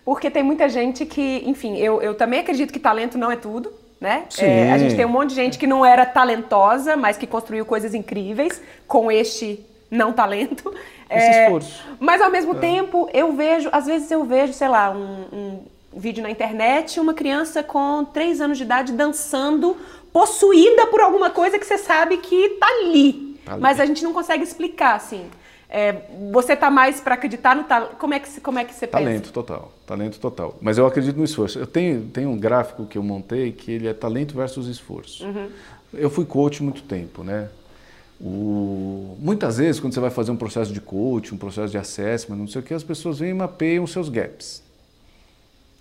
Porque 0.04 0.30
tem 0.30 0.44
muita 0.44 0.70
gente 0.70 1.06
que, 1.06 1.44
enfim, 1.46 1.78
eu, 1.78 2.02
eu 2.02 2.16
também 2.16 2.40
acredito 2.40 2.72
que 2.72 2.80
talento 2.80 3.18
não 3.18 3.32
é 3.32 3.36
tudo, 3.36 3.72
né? 4.00 4.26
É, 4.38 4.72
a 4.72 4.78
gente 4.78 4.96
tem 4.96 5.06
um 5.06 5.10
monte 5.10 5.30
de 5.30 5.36
gente 5.36 5.58
que 5.58 5.66
não 5.66 5.86
era 5.86 6.06
talentosa, 6.06 6.96
mas 6.96 7.18
que 7.18 7.26
construiu 7.26 7.66
coisas 7.66 7.94
incríveis 7.94 8.62
com 8.88 9.12
este 9.12 9.66
não 9.90 10.14
talento. 10.14 10.74
Esse 11.10 11.26
é, 11.26 11.44
esforço. 11.46 11.84
Mas 12.00 12.22
ao 12.22 12.30
mesmo 12.30 12.56
é. 12.56 12.60
tempo, 12.60 13.10
eu 13.14 13.34
vejo, 13.34 13.70
às 13.72 13.86
vezes 13.86 14.12
eu 14.12 14.24
vejo, 14.24 14.54
sei 14.54 14.68
lá, 14.68 14.92
um, 14.92 15.26
um 15.32 15.66
vídeo 15.98 16.24
na 16.24 16.30
internet, 16.30 17.00
uma 17.00 17.14
criança 17.14 17.64
com 17.64 18.06
3 18.06 18.42
anos 18.42 18.58
de 18.58 18.64
idade 18.64 18.94
dançando, 18.94 19.76
possuída 20.14 20.88
por 20.88 21.02
alguma 21.02 21.30
coisa 21.30 21.60
que 21.60 21.66
você 21.66 21.78
sabe 21.78 22.18
que 22.18 22.50
tá 22.60 22.68
ali. 22.68 23.38
Tá 23.46 23.54
ali. 23.54 23.62
Mas 23.62 23.80
a 23.80 23.86
gente 23.86 24.04
não 24.04 24.14
consegue 24.14 24.44
explicar, 24.44 24.96
assim. 24.96 25.26
É, 25.70 26.04
você 26.32 26.54
está 26.54 26.72
mais 26.72 27.02
para 27.02 27.16
acreditar 27.16 27.56
no 27.56 27.66
talento? 27.66 27.96
Como 27.98 28.14
é 28.14 28.20
que, 28.20 28.40
como 28.40 28.58
é 28.58 28.64
que 28.64 28.74
você 28.74 28.88
talento 28.88 29.08
pensa? 29.08 29.34
Talento 29.34 29.34
total, 29.34 29.72
talento 29.86 30.20
total. 30.20 30.58
Mas 30.62 30.78
eu 30.78 30.86
acredito 30.86 31.18
no 31.18 31.26
esforço. 31.26 31.60
Eu 31.60 31.68
tenho, 31.68 32.04
tenho 32.06 32.30
um 32.30 32.38
gráfico 32.38 32.86
que 32.86 32.98
eu 32.98 33.04
montei 33.04 33.52
que 33.52 33.72
ele 33.72 33.88
é 33.88 33.94
talento 33.94 34.34
versus 34.34 34.68
esforço. 34.68 35.26
Uhum. 35.26 35.50
Eu 35.94 36.10
fui 36.10 36.26
coach 36.26 36.64
muito 36.64 36.84
tempo, 36.84 37.24
né? 37.24 37.50
O... 38.20 39.18
Muitas 39.20 39.58
vezes, 39.58 39.80
quando 39.80 39.94
você 39.94 40.00
vai 40.00 40.10
fazer 40.10 40.32
um 40.32 40.38
processo 40.38 40.72
de 40.72 40.80
coach, 40.80 41.34
um 41.34 41.38
processo 41.38 41.70
de 41.70 41.78
assessment, 41.78 42.38
não 42.38 42.48
sei 42.48 42.62
o 42.62 42.64
que, 42.64 42.74
as 42.74 42.84
pessoas 42.84 43.20
vêm 43.20 43.32
e 43.32 43.34
mapeiam 43.34 43.84
os 43.84 43.92
seus 43.92 44.10
gaps. 44.10 44.64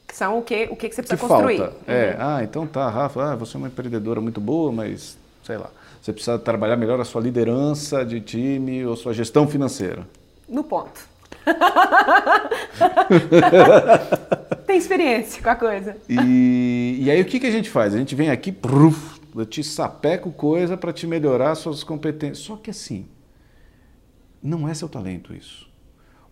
Que 0.07 0.17
são 0.17 0.39
o 0.39 0.43
que, 0.43 0.69
o 0.71 0.77
que, 0.77 0.91
você 0.91 1.03
precisa 1.03 1.17
que 1.17 1.27
construir. 1.27 1.59
Falta. 1.59 1.75
É, 1.87 1.93
uhum. 1.93 1.99
É, 1.99 2.17
ah, 2.19 2.41
então 2.43 2.67
tá, 2.67 2.89
Rafa, 2.89 3.33
ah, 3.33 3.37
você 3.37 3.57
é 3.57 3.59
uma 3.59 3.69
empreendedora 3.69 4.21
muito 4.21 4.41
boa, 4.41 4.71
mas 4.71 5.19
sei 5.43 5.59
lá, 5.59 5.71
você 6.01 6.13
precisa 6.13 6.39
trabalhar 6.39 6.77
melhor 6.77 7.01
a 7.01 7.05
sua 7.05 7.21
liderança 7.21 8.05
de 8.05 8.21
time 8.21 8.87
ou 8.87 8.97
sua 8.97 9.13
gestão 9.13 9.49
financeira. 9.49 10.07
No 10.49 10.63
ponto. 10.63 11.17
Tem 14.67 14.77
experiência 14.77 15.43
com 15.43 15.51
a 15.51 15.57
coisa. 15.57 15.97
E, 16.09 16.99
e 17.01 17.11
aí 17.11 17.21
o 17.21 17.25
que, 17.25 17.41
que 17.41 17.47
a 17.47 17.51
gente 17.51 17.71
faz? 17.71 17.95
A 17.95 17.99
gente 17.99 18.15
vem 18.15 18.31
aqui, 18.31 18.53
pruf, 18.53 19.21
eu 19.35 19.47
te 19.47 19.63
sapeco 19.63 20.33
coisa 20.33 20.77
para 20.77 20.93
te 20.93 21.07
melhorar 21.07 21.55
suas 21.55 21.85
competências. 21.85 22.39
Só 22.39 22.57
que 22.57 22.71
assim, 22.71 23.07
não 24.43 24.69
é 24.69 24.75
seu 24.75 24.89
talento 24.89 25.35
isso. 25.35 25.66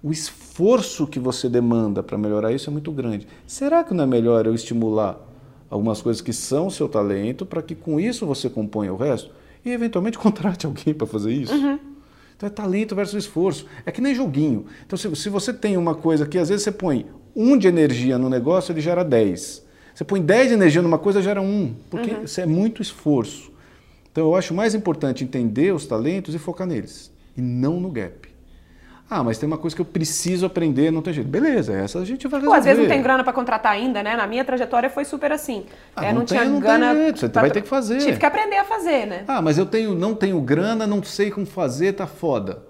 O 0.04 0.12
esforço 0.12 1.06
que 1.06 1.18
você 1.18 1.48
demanda 1.48 2.02
para 2.02 2.18
melhorar 2.18 2.52
isso 2.52 2.68
é 2.68 2.70
muito 2.70 2.92
grande. 2.92 3.26
Será 3.46 3.82
que 3.82 3.94
não 3.94 4.04
é 4.04 4.06
melhor 4.06 4.44
eu 4.44 4.54
estimular 4.54 5.18
algumas 5.70 6.02
coisas 6.02 6.20
que 6.20 6.30
são 6.30 6.68
seu 6.68 6.86
talento 6.86 7.46
para 7.46 7.62
que 7.62 7.74
com 7.74 7.98
isso 7.98 8.26
você 8.26 8.50
componha 8.50 8.92
o 8.92 8.98
resto? 8.98 9.30
E 9.64 9.70
eventualmente 9.70 10.18
contrate 10.20 10.66
alguém 10.66 10.92
para 10.92 11.06
fazer 11.06 11.32
isso? 11.32 11.54
Uhum. 11.54 11.78
Então 12.36 12.46
é 12.46 12.50
talento 12.50 12.94
versus 12.94 13.24
esforço. 13.24 13.64
É 13.86 13.90
que 13.90 14.02
nem 14.02 14.14
joguinho. 14.14 14.66
Então 14.86 14.98
se, 14.98 15.16
se 15.16 15.30
você 15.30 15.54
tem 15.54 15.78
uma 15.78 15.94
coisa 15.94 16.26
que 16.26 16.36
às 16.36 16.50
vezes 16.50 16.64
você 16.64 16.72
põe 16.72 17.06
um 17.34 17.56
de 17.56 17.66
energia 17.66 18.18
no 18.18 18.28
negócio, 18.28 18.72
ele 18.72 18.82
gera 18.82 19.02
10. 19.02 19.64
Você 19.94 20.04
põe 20.04 20.20
10 20.20 20.48
de 20.48 20.52
energia 20.52 20.82
numa 20.82 20.98
coisa, 20.98 21.22
gera 21.22 21.40
um, 21.40 21.74
porque 21.88 22.10
uhum. 22.10 22.24
isso 22.24 22.42
é 22.42 22.44
muito 22.44 22.82
esforço. 22.82 23.50
Então 24.12 24.24
eu 24.26 24.34
acho 24.34 24.52
mais 24.52 24.74
importante 24.74 25.24
entender 25.24 25.72
os 25.72 25.86
talentos 25.86 26.34
e 26.34 26.38
focar 26.38 26.66
neles, 26.66 27.10
e 27.34 27.40
não 27.40 27.80
no 27.80 27.90
gap. 27.90 28.23
Ah, 29.08 29.22
mas 29.22 29.36
tem 29.36 29.46
uma 29.46 29.58
coisa 29.58 29.76
que 29.76 29.82
eu 29.82 29.86
preciso 29.86 30.46
aprender, 30.46 30.90
não 30.90 31.02
tem 31.02 31.12
jeito. 31.12 31.28
Beleza, 31.28 31.74
essa 31.74 31.98
a 31.98 32.04
gente 32.04 32.26
vai 32.26 32.40
resolver. 32.40 32.56
Pô, 32.56 32.58
às 32.58 32.64
vezes 32.64 32.80
não 32.82 32.88
tem 32.88 33.02
grana 33.02 33.22
para 33.22 33.32
contratar 33.32 33.72
ainda, 33.72 34.02
né? 34.02 34.16
Na 34.16 34.26
minha 34.26 34.44
trajetória 34.44 34.88
foi 34.88 35.04
super 35.04 35.30
assim. 35.30 35.66
Ah, 35.94 36.06
é, 36.06 36.08
não, 36.08 36.20
não 36.20 36.26
tem, 36.26 36.38
tinha 36.38 36.50
não 36.50 36.58
grana. 36.58 36.94
Tem 36.94 37.02
jeito, 37.02 37.20
você 37.20 37.28
vai 37.28 37.50
ter 37.50 37.62
que 37.62 37.68
fazer. 37.68 37.98
Tive 37.98 38.18
que 38.18 38.26
aprender 38.26 38.56
a 38.56 38.64
fazer, 38.64 39.06
né? 39.06 39.24
Ah, 39.28 39.42
mas 39.42 39.58
eu 39.58 39.66
tenho, 39.66 39.94
não 39.94 40.14
tenho 40.14 40.40
grana, 40.40 40.86
não 40.86 41.02
sei 41.02 41.30
como 41.30 41.44
fazer, 41.44 41.92
tá 41.92 42.06
foda. 42.06 42.62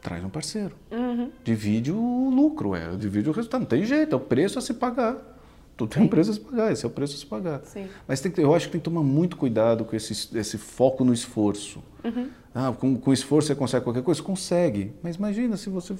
Traz 0.00 0.24
um 0.24 0.30
parceiro. 0.30 0.74
Uhum. 0.90 1.30
Divide 1.42 1.92
o 1.92 2.30
lucro, 2.30 2.74
é, 2.74 2.96
divide 2.96 3.28
o 3.28 3.32
resultado. 3.32 3.60
Não 3.60 3.66
tem 3.66 3.84
jeito, 3.84 4.14
é 4.14 4.16
o 4.16 4.20
preço 4.20 4.58
a 4.58 4.62
se 4.62 4.74
pagar. 4.74 5.33
Tu 5.76 5.86
tem 5.88 6.02
um 6.02 6.08
preço 6.08 6.30
a 6.30 6.34
se 6.34 6.40
pagar, 6.40 6.72
esse 6.72 6.84
é 6.84 6.88
o 6.88 6.90
preço 6.90 7.16
a 7.16 7.18
se 7.18 7.26
pagar. 7.26 7.60
Sim. 7.64 7.88
Mas 8.06 8.20
tem 8.20 8.30
que, 8.30 8.40
eu 8.40 8.54
acho 8.54 8.66
que 8.66 8.72
tem 8.72 8.80
que 8.80 8.84
tomar 8.84 9.02
muito 9.02 9.36
cuidado 9.36 9.84
com 9.84 9.96
esse, 9.96 10.36
esse 10.38 10.56
foco 10.56 11.04
no 11.04 11.12
esforço. 11.12 11.82
Uhum. 12.04 12.28
Ah, 12.54 12.72
com, 12.78 12.96
com 12.96 13.12
esforço 13.12 13.48
você 13.48 13.54
consegue 13.54 13.82
qualquer 13.84 14.02
coisa? 14.02 14.22
Consegue. 14.22 14.92
Mas 15.02 15.16
imagina 15.16 15.56
se 15.56 15.68
você 15.68 15.94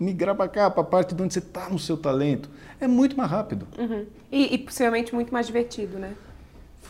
migrar 0.00 0.34
para 0.34 0.48
cá, 0.48 0.70
para 0.70 0.82
a 0.82 0.86
parte 0.86 1.14
de 1.14 1.22
onde 1.22 1.34
você 1.34 1.38
está 1.38 1.68
no 1.68 1.78
seu 1.78 1.96
talento. 1.96 2.48
É 2.80 2.86
muito 2.86 3.16
mais 3.16 3.30
rápido. 3.30 3.66
Uhum. 3.78 4.06
E, 4.32 4.54
e, 4.54 4.58
possivelmente 4.58 5.14
muito 5.14 5.32
mais 5.32 5.46
divertido, 5.46 5.98
né? 5.98 6.14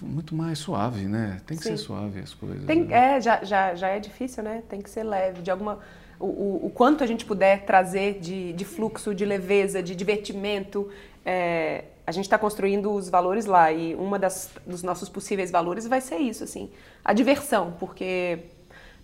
Muito 0.00 0.34
mais 0.34 0.58
suave, 0.58 1.06
né? 1.06 1.40
Tem 1.46 1.56
que 1.56 1.62
Sim. 1.62 1.70
ser 1.70 1.78
suave 1.78 2.20
as 2.20 2.34
coisas. 2.34 2.64
Tem, 2.64 2.84
né? 2.84 3.16
É, 3.16 3.20
já, 3.20 3.44
já, 3.44 3.74
já 3.74 3.88
é 3.88 3.98
difícil, 3.98 4.42
né? 4.42 4.62
Tem 4.68 4.80
que 4.80 4.90
ser 4.90 5.02
leve. 5.02 5.42
De 5.42 5.50
alguma, 5.50 5.78
o, 6.18 6.26
o, 6.26 6.66
o 6.66 6.70
quanto 6.70 7.04
a 7.04 7.06
gente 7.06 7.24
puder 7.24 7.64
trazer 7.64 8.18
de, 8.20 8.52
de 8.52 8.64
fluxo, 8.64 9.14
de 9.14 9.24
leveza, 9.24 9.82
de 9.82 9.94
divertimento, 9.94 10.88
é, 11.24 11.84
a 12.06 12.12
gente 12.12 12.24
está 12.24 12.38
construindo 12.38 12.92
os 12.92 13.08
valores 13.08 13.46
lá 13.46 13.72
e 13.72 13.94
uma 13.94 14.18
das 14.18 14.50
dos 14.66 14.82
nossos 14.82 15.08
possíveis 15.08 15.50
valores 15.50 15.86
vai 15.86 16.00
ser 16.00 16.18
isso, 16.18 16.44
assim, 16.44 16.70
a 17.04 17.12
diversão, 17.12 17.74
porque 17.78 18.40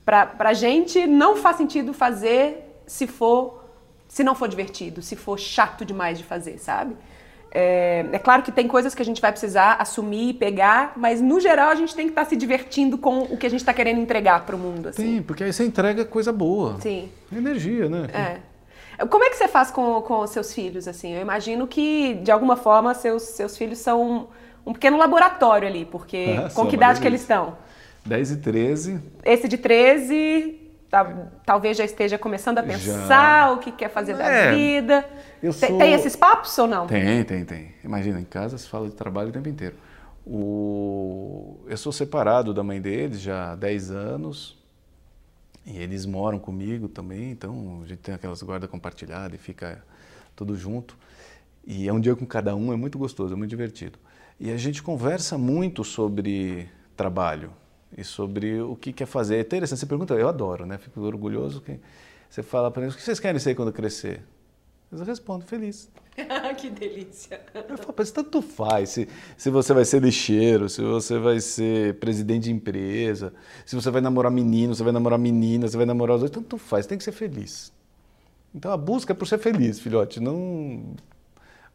para 0.04 0.34
a 0.38 0.52
gente 0.52 1.06
não 1.06 1.36
faz 1.36 1.56
sentido 1.56 1.92
fazer 1.92 2.82
se 2.86 3.06
for 3.06 3.60
se 4.08 4.24
não 4.24 4.34
for 4.34 4.48
divertido, 4.48 5.00
se 5.02 5.14
for 5.14 5.38
chato 5.38 5.84
demais 5.84 6.18
de 6.18 6.24
fazer, 6.24 6.58
sabe? 6.58 6.96
É, 7.52 8.06
é, 8.12 8.18
claro 8.18 8.42
que 8.42 8.52
tem 8.52 8.68
coisas 8.68 8.94
que 8.94 9.02
a 9.02 9.04
gente 9.04 9.20
vai 9.20 9.32
precisar 9.32 9.74
assumir 9.74 10.30
e 10.30 10.34
pegar, 10.34 10.92
mas 10.96 11.20
no 11.20 11.40
geral 11.40 11.70
a 11.70 11.74
gente 11.74 11.94
tem 11.94 12.06
que 12.06 12.12
estar 12.12 12.24
tá 12.24 12.28
se 12.28 12.36
divertindo 12.36 12.96
com 12.98 13.22
o 13.22 13.36
que 13.36 13.46
a 13.46 13.50
gente 13.50 13.60
está 13.60 13.74
querendo 13.74 14.00
entregar 14.00 14.44
para 14.46 14.54
o 14.54 14.58
mundo. 14.58 14.88
Assim. 14.88 15.16
Sim, 15.16 15.22
porque 15.22 15.44
aí 15.44 15.52
você 15.52 15.64
entrega 15.64 16.04
coisa 16.04 16.32
boa. 16.32 16.80
Sim. 16.80 17.08
Energia, 17.32 17.88
né? 17.88 18.08
É. 18.12 18.49
Como 19.08 19.24
é 19.24 19.30
que 19.30 19.36
você 19.36 19.48
faz 19.48 19.70
com, 19.70 20.02
com 20.02 20.20
os 20.20 20.30
seus 20.30 20.52
filhos, 20.52 20.86
assim? 20.86 21.14
Eu 21.14 21.22
imagino 21.22 21.66
que, 21.66 22.14
de 22.14 22.30
alguma 22.30 22.56
forma, 22.56 22.94
seus, 22.94 23.22
seus 23.22 23.56
filhos 23.56 23.78
são 23.78 24.28
um 24.64 24.72
pequeno 24.72 24.96
laboratório 24.96 25.66
ali, 25.66 25.84
porque 25.84 26.36
ah, 26.38 26.50
com 26.54 26.66
que 26.66 26.76
idade 26.76 27.00
que 27.00 27.06
eles 27.06 27.22
estão? 27.22 27.56
10 28.04 28.32
e 28.32 28.36
13. 28.38 29.00
Esse 29.24 29.48
de 29.48 29.58
13, 29.58 30.70
tá, 30.90 31.28
talvez 31.44 31.76
já 31.76 31.84
esteja 31.84 32.18
começando 32.18 32.58
a 32.58 32.62
pensar 32.62 33.48
já. 33.48 33.52
o 33.52 33.58
que 33.58 33.72
quer 33.72 33.90
fazer 33.90 34.16
da 34.16 34.24
é, 34.24 34.52
vida. 34.52 35.04
Sou... 35.52 35.78
Tem 35.78 35.92
esses 35.92 36.16
papos 36.16 36.56
ou 36.58 36.66
não? 36.66 36.86
Tem, 36.86 37.24
tem, 37.24 37.44
tem. 37.44 37.74
Imagina, 37.84 38.20
em 38.20 38.24
casa 38.24 38.58
se 38.58 38.68
fala 38.68 38.88
de 38.88 38.94
trabalho 38.94 39.30
o 39.30 39.32
tempo 39.32 39.48
inteiro. 39.48 39.76
O... 40.26 41.60
Eu 41.66 41.76
sou 41.76 41.92
separado 41.92 42.52
da 42.52 42.62
mãe 42.62 42.80
deles 42.80 43.20
já 43.20 43.52
há 43.52 43.56
10 43.56 43.90
anos. 43.90 44.59
E 45.64 45.78
eles 45.78 46.06
moram 46.06 46.38
comigo 46.38 46.88
também, 46.88 47.30
então 47.30 47.80
a 47.84 47.86
gente 47.86 47.98
tem 47.98 48.14
aquelas 48.14 48.42
guardas 48.42 48.70
compartilhadas 48.70 49.38
e 49.38 49.42
fica 49.42 49.84
tudo 50.34 50.56
junto. 50.56 50.96
E 51.66 51.86
é 51.86 51.92
um 51.92 52.00
dia 52.00 52.16
com 52.16 52.26
cada 52.26 52.56
um, 52.56 52.72
é 52.72 52.76
muito 52.76 52.98
gostoso, 52.98 53.34
é 53.34 53.36
muito 53.36 53.50
divertido. 53.50 53.98
E 54.38 54.50
a 54.50 54.56
gente 54.56 54.82
conversa 54.82 55.36
muito 55.36 55.84
sobre 55.84 56.68
trabalho 56.96 57.52
e 57.96 58.02
sobre 58.02 58.60
o 58.60 58.74
que 58.74 58.92
quer 58.92 59.06
fazer. 59.06 59.36
É 59.36 59.40
interessante, 59.40 59.80
você 59.80 59.86
pergunta, 59.86 60.14
eu 60.14 60.28
adoro, 60.28 60.64
né? 60.64 60.78
Fico 60.78 61.00
orgulhoso 61.02 61.60
que 61.60 61.78
você 62.28 62.42
fala 62.42 62.70
para 62.70 62.82
eles, 62.82 62.94
o 62.94 62.96
que 62.96 63.02
vocês 63.02 63.20
querem 63.20 63.38
ser 63.38 63.54
quando 63.54 63.72
crescer? 63.72 64.22
Eu 64.92 65.04
respondo, 65.04 65.44
feliz. 65.44 65.88
que 66.58 66.68
delícia. 66.68 67.40
Eu 67.54 67.78
falo, 67.78 67.94
mas 67.96 68.10
tanto 68.10 68.42
faz 68.42 68.90
se, 68.90 69.08
se 69.36 69.48
você 69.48 69.72
vai 69.72 69.84
ser 69.84 70.02
lixeiro, 70.02 70.68
se 70.68 70.82
você 70.82 71.18
vai 71.18 71.40
ser 71.40 71.94
presidente 72.00 72.44
de 72.44 72.52
empresa, 72.52 73.32
se 73.64 73.76
você 73.76 73.90
vai 73.90 74.00
namorar 74.00 74.32
menino, 74.32 74.74
você 74.74 74.82
vai 74.82 74.92
namorar 74.92 75.18
menina, 75.18 75.68
você 75.68 75.76
vai 75.76 75.86
namorar 75.86 76.16
os 76.16 76.22
dois, 76.22 76.30
tanto 76.30 76.58
faz, 76.58 76.86
tem 76.86 76.98
que 76.98 77.04
ser 77.04 77.12
feliz. 77.12 77.72
Então 78.52 78.72
a 78.72 78.76
busca 78.76 79.12
é 79.12 79.14
por 79.14 79.26
ser 79.26 79.38
feliz, 79.38 79.78
filhote, 79.78 80.18
não 80.18 80.94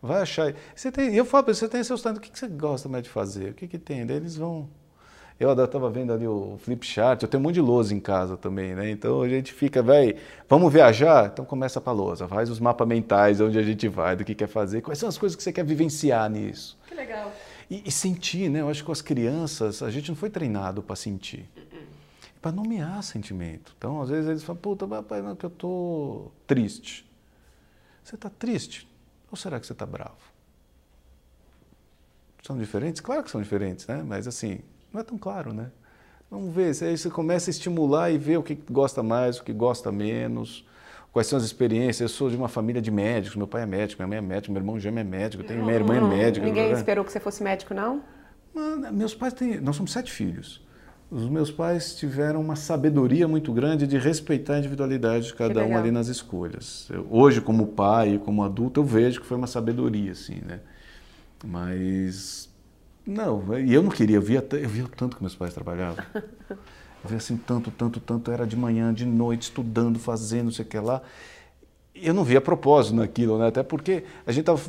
vai 0.01 0.21
achar. 0.21 0.53
Você 0.75 0.91
tem, 0.91 1.15
eu 1.15 1.23
falo, 1.23 1.45
você 1.45 1.69
tem 1.69 1.83
seus 1.83 2.01
talentos, 2.01 2.19
o 2.19 2.21
que, 2.21 2.31
que 2.31 2.39
você 2.39 2.47
gosta 2.47 2.89
mais 2.89 3.03
de 3.03 3.09
fazer? 3.09 3.51
O 3.51 3.53
que, 3.53 3.67
que 3.67 3.79
tem? 3.79 4.05
Daí 4.05 4.17
eles 4.17 4.35
vão 4.35 4.69
eu 5.37 5.51
estava 5.51 5.89
vendo 5.89 6.13
ali 6.13 6.25
o 6.25 6.57
flip 6.59 6.85
chart, 6.85 7.21
eu 7.21 7.27
tenho 7.27 7.41
um 7.41 7.43
monte 7.43 7.55
de 7.55 7.61
lousa 7.61 7.93
em 7.93 7.99
casa 7.99 8.37
também, 8.37 8.73
né? 8.73 8.89
Então 8.89 9.21
a 9.21 9.27
gente 9.27 9.51
fica, 9.51 9.83
vai, 9.83 10.15
vamos 10.47 10.71
viajar? 10.71 11.29
Então 11.31 11.43
começa 11.43 11.81
para 11.81 11.91
a 11.91 11.95
lousa, 11.95 12.27
faz 12.27 12.49
os 12.49 12.59
mapas 12.59 12.87
mentais, 12.87 13.41
onde 13.41 13.59
a 13.59 13.61
gente 13.61 13.87
vai, 13.89 14.15
do 14.15 14.23
que 14.23 14.33
quer 14.33 14.47
fazer, 14.47 14.81
quais 14.81 14.97
são 14.97 15.09
as 15.09 15.17
coisas 15.17 15.35
que 15.35 15.43
você 15.43 15.51
quer 15.51 15.65
vivenciar 15.65 16.29
nisso. 16.29 16.77
Que 16.87 16.95
legal. 16.95 17.33
E, 17.69 17.83
e 17.85 17.91
sentir, 17.91 18.49
né? 18.49 18.61
Eu 18.61 18.69
acho 18.69 18.81
que 18.81 18.85
com 18.85 18.91
as 18.93 19.01
crianças, 19.01 19.83
a 19.83 19.89
gente 19.89 20.09
não 20.09 20.15
foi 20.15 20.29
treinado 20.29 20.81
para 20.81 20.95
sentir. 20.95 21.49
Para 22.41 22.51
nomear 22.51 23.01
sentimento. 23.03 23.73
Então, 23.77 24.01
às 24.01 24.09
vezes 24.09 24.29
eles 24.29 24.43
falam, 24.43 24.61
puta, 24.61 24.87
papai, 24.87 25.21
não, 25.21 25.35
que 25.35 25.45
eu 25.45 25.49
tô 25.49 26.31
triste. 26.45 27.09
Você 28.03 28.15
está 28.15 28.29
triste? 28.29 28.87
Ou 29.31 29.35
será 29.35 29.59
que 29.59 29.65
você 29.65 29.73
está 29.73 29.85
bravo? 29.85 30.15
São 32.43 32.55
diferentes? 32.55 33.01
Claro 33.01 33.23
que 33.23 33.31
são 33.31 33.41
diferentes, 33.41 33.87
né? 33.87 34.03
Mas 34.05 34.27
assim, 34.27 34.59
não 34.95 35.01
é 35.01 35.03
tão 35.03 35.17
claro, 35.17 35.53
né? 35.53 35.67
Vamos 36.31 36.53
ver, 36.53 36.71
aí 36.83 36.97
você 36.97 37.09
começa 37.09 37.49
a 37.49 37.51
estimular 37.51 38.09
e 38.09 38.17
ver 38.17 38.37
o 38.37 38.43
que 38.43 38.57
gosta 38.69 39.03
mais, 39.03 39.37
o 39.37 39.43
que 39.43 39.53
gosta 39.53 39.91
menos, 39.91 40.65
quais 41.11 41.27
são 41.27 41.37
as 41.37 41.43
experiências. 41.43 41.99
Eu 41.99 42.09
sou 42.09 42.29
de 42.29 42.35
uma 42.35 42.47
família 42.47 42.81
de 42.81 42.89
médicos, 42.89 43.35
meu 43.35 43.47
pai 43.47 43.61
é 43.63 43.65
médico, 43.65 44.01
minha 44.01 44.07
mãe 44.07 44.17
é 44.17 44.21
médico, 44.21 44.51
meu 44.51 44.61
irmão 44.61 44.79
gêmeo 44.79 45.01
é 45.01 45.03
médico, 45.03 45.43
tenho, 45.43 45.63
minha 45.63 45.75
irmã 45.75 45.97
é 45.97 46.01
médica. 46.01 46.45
Ninguém 46.45 46.71
né? 46.71 46.73
esperou 46.73 47.05
que 47.05 47.11
você 47.11 47.19
fosse 47.19 47.43
médico, 47.43 47.73
não? 47.73 48.01
meus 48.93 49.13
pais 49.13 49.33
têm, 49.33 49.59
nós 49.59 49.75
somos 49.75 49.91
sete 49.91 50.11
filhos. 50.11 50.63
Os 51.11 51.29
meus 51.29 51.51
pais 51.51 51.95
tiveram 51.95 52.41
uma 52.41 52.55
sabedoria 52.55 53.27
muito 53.27 53.53
grande 53.53 53.85
de 53.85 53.97
respeitar 53.97 54.55
a 54.55 54.59
individualidade 54.59 55.27
de 55.27 55.33
cada 55.35 55.63
um 55.63 55.77
ali 55.77 55.91
nas 55.91 56.07
escolhas. 56.07 56.87
Eu, 56.89 57.05
hoje, 57.11 57.41
como 57.41 57.67
pai 57.67 58.15
e 58.15 58.19
como 58.19 58.43
adulto, 58.43 58.79
eu 58.79 58.83
vejo 58.83 59.21
que 59.21 59.27
foi 59.27 59.37
uma 59.37 59.45
sabedoria, 59.45 60.13
assim, 60.13 60.41
né? 60.43 60.61
Mas 61.45 62.49
não, 63.05 63.57
e 63.59 63.73
eu 63.73 63.83
não 63.83 63.89
queria, 63.89 64.17
eu 64.17 64.21
via, 64.21 64.45
eu 64.51 64.69
via 64.69 64.87
tanto 64.95 65.17
que 65.17 65.23
meus 65.23 65.35
pais 65.35 65.53
trabalhavam. 65.53 66.03
Eu 67.03 67.09
via 67.09 67.17
assim, 67.17 67.37
tanto, 67.37 67.69
tanto, 67.69 67.99
tanto, 67.99 68.31
era 68.31 68.47
de 68.47 68.55
manhã, 68.55 68.91
de 68.91 69.05
noite, 69.05 69.43
estudando, 69.43 69.99
fazendo, 69.99 70.45
não 70.45 70.51
sei 70.51 70.65
o 70.65 70.67
que 70.67 70.79
lá. 70.79 71.03
Eu 71.93 72.15
não 72.15 72.23
via 72.23 72.41
propósito 72.41 72.95
naquilo, 72.95 73.37
né? 73.37 73.47
Até 73.47 73.61
porque 73.61 74.03
a 74.25 74.31
gente 74.31 74.45
tava, 74.45 74.59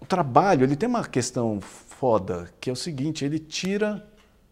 o 0.00 0.04
trabalho, 0.04 0.64
ele 0.64 0.74
tem 0.74 0.88
uma 0.88 1.04
questão 1.04 1.60
foda, 1.60 2.48
que 2.60 2.68
é 2.68 2.72
o 2.72 2.76
seguinte, 2.76 3.24
ele 3.24 3.38
tira 3.38 4.04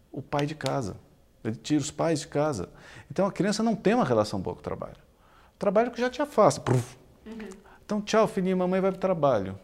o 0.09 0.21
pai 0.21 0.45
de 0.45 0.55
casa. 0.55 0.95
Ele 1.43 1.55
tira 1.55 1.81
os 1.81 1.91
pais 1.91 2.21
de 2.21 2.27
casa. 2.27 2.69
Então 3.11 3.25
a 3.25 3.31
criança 3.31 3.61
não 3.61 3.75
tem 3.75 3.93
uma 3.93 4.05
relação 4.05 4.39
boa 4.39 4.55
com 4.55 4.61
o 4.61 4.63
trabalho. 4.63 4.95
trabalho 5.59 5.91
que 5.91 5.99
já 5.99 6.09
te 6.09 6.21
afasta. 6.21 6.63
Uhum. 6.71 7.49
Então, 7.85 8.01
tchau, 8.01 8.27
filhinho, 8.27 8.55
mamãe 8.55 8.79
vai 8.79 8.91
para 8.91 8.97
o 8.97 9.01
trabalho. 9.01 9.59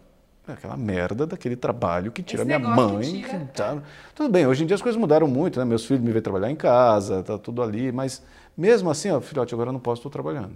É 0.50 0.54
aquela 0.54 0.76
merda 0.76 1.28
daquele 1.28 1.56
trabalho 1.56 2.12
que 2.12 2.24
tira 2.24 2.41
Esse 2.41 2.47
minha 2.47 2.60
mãe. 2.60 3.02
Que 3.02 3.24
tira. 3.24 3.39
Que 3.39 3.45
tá... 3.54 3.82
Tudo 4.16 4.32
bem, 4.32 4.47
hoje 4.47 4.64
em 4.64 4.68
dia 4.68 4.76
as 4.76 4.82
coisas 4.82 5.00
mudaram 5.00 5.28
muito, 5.28 5.60
né? 5.60 5.66
Meus 5.66 5.86
filhos 5.86 6.02
me 6.02 6.12
veem 6.12 6.24
trabalhar 6.24 6.50
em 6.50 6.56
casa, 6.56 7.22
tá 7.22 7.38
tudo 7.38 7.62
ali, 7.62 7.91
mas 7.91 8.24
mesmo 8.58 8.89
assim, 8.89 9.12
ó, 9.12 9.22
filhote, 9.22 9.54
agora 9.54 9.70
eu 9.70 9.74
não 9.74 9.80
posso, 9.80 10.00
estou 10.00 10.12
trabalhando. 10.12 10.56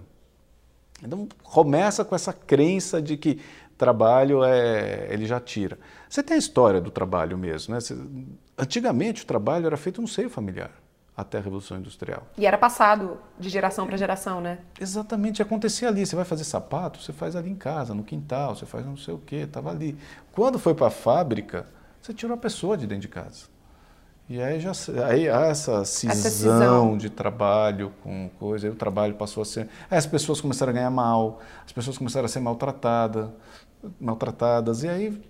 Então 1.02 1.28
começa 1.44 2.04
com 2.04 2.14
essa 2.14 2.32
crença 2.32 3.00
de 3.00 3.16
que 3.16 3.40
trabalho 3.78 4.42
é, 4.42 5.06
ele 5.10 5.26
já 5.26 5.38
tira. 5.38 5.78
Você 6.08 6.22
tem 6.22 6.34
a 6.34 6.38
história 6.38 6.80
do 6.80 6.90
trabalho 6.90 7.38
mesmo, 7.38 7.72
né? 7.72 7.80
Você, 7.80 7.96
antigamente 8.58 9.22
o 9.22 9.26
trabalho 9.26 9.66
era 9.66 9.76
feito 9.76 10.02
no 10.02 10.08
seio 10.08 10.28
familiar 10.28 10.70
até 11.16 11.38
a 11.38 11.40
Revolução 11.40 11.78
Industrial. 11.78 12.26
E 12.36 12.46
era 12.46 12.58
passado 12.58 13.18
de 13.38 13.48
geração 13.48 13.86
para 13.86 13.96
geração, 13.96 14.40
né? 14.40 14.58
Exatamente, 14.80 15.40
acontecia 15.40 15.88
ali. 15.88 16.04
Você 16.04 16.16
vai 16.16 16.24
fazer 16.24 16.44
sapato, 16.44 17.00
você 17.00 17.12
faz 17.12 17.36
ali 17.36 17.50
em 17.50 17.54
casa, 17.54 17.94
no 17.94 18.02
quintal, 18.02 18.56
você 18.56 18.66
faz 18.66 18.84
não 18.84 18.96
sei 18.96 19.14
o 19.14 19.18
quê, 19.18 19.36
estava 19.36 19.70
ali. 19.70 19.96
Quando 20.32 20.58
foi 20.58 20.74
para 20.74 20.88
a 20.88 20.90
fábrica, 20.90 21.66
você 22.00 22.12
tirou 22.12 22.34
a 22.34 22.38
pessoa 22.38 22.76
de 22.76 22.86
dentro 22.86 23.02
de 23.02 23.08
casa. 23.08 23.54
E 24.28 24.40
aí 24.40 24.58
já 24.58 24.72
aí 25.06 25.28
há 25.28 25.42
essa 25.42 25.84
cisão, 25.84 26.10
essa 26.10 26.30
cisão, 26.30 26.96
de 26.96 27.10
trabalho 27.10 27.92
com 28.02 28.30
coisa, 28.38 28.66
aí 28.66 28.72
o 28.72 28.76
trabalho 28.76 29.14
passou 29.14 29.42
a 29.42 29.44
ser. 29.44 29.68
Aí 29.90 29.98
as 29.98 30.06
pessoas 30.06 30.40
começaram 30.40 30.70
a 30.70 30.74
ganhar 30.74 30.90
mal, 30.90 31.40
as 31.64 31.72
pessoas 31.72 31.98
começaram 31.98 32.24
a 32.24 32.28
ser 32.28 32.40
maltratadas, 32.40 33.28
maltratadas, 34.00 34.82
e 34.82 34.88
aí 34.88 35.22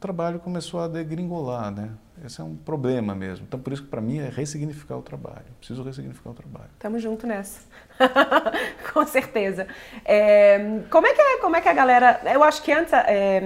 trabalho 0.00 0.40
começou 0.40 0.80
a 0.80 0.88
degringolar, 0.88 1.70
né? 1.70 1.90
Esse 2.24 2.40
é 2.40 2.44
um 2.44 2.56
problema 2.56 3.14
mesmo. 3.14 3.46
Então, 3.46 3.60
por 3.60 3.72
isso 3.72 3.82
que 3.82 3.88
para 3.88 4.00
mim 4.00 4.18
é 4.18 4.28
ressignificar 4.28 4.96
o 4.96 5.02
trabalho. 5.02 5.44
Preciso 5.58 5.82
ressignificar 5.82 6.30
o 6.30 6.34
trabalho. 6.34 6.70
Tamo 6.78 6.98
junto 6.98 7.26
nessa. 7.26 7.60
Com 8.92 9.06
certeza. 9.06 9.66
É, 10.04 10.80
como, 10.90 11.06
é 11.06 11.14
que, 11.14 11.20
é, 11.20 11.36
como 11.38 11.56
é 11.56 11.60
que 11.60 11.68
a 11.68 11.72
galera... 11.72 12.20
Eu 12.32 12.42
acho 12.42 12.62
que 12.62 12.72
antes, 12.72 12.92
é, 12.92 13.42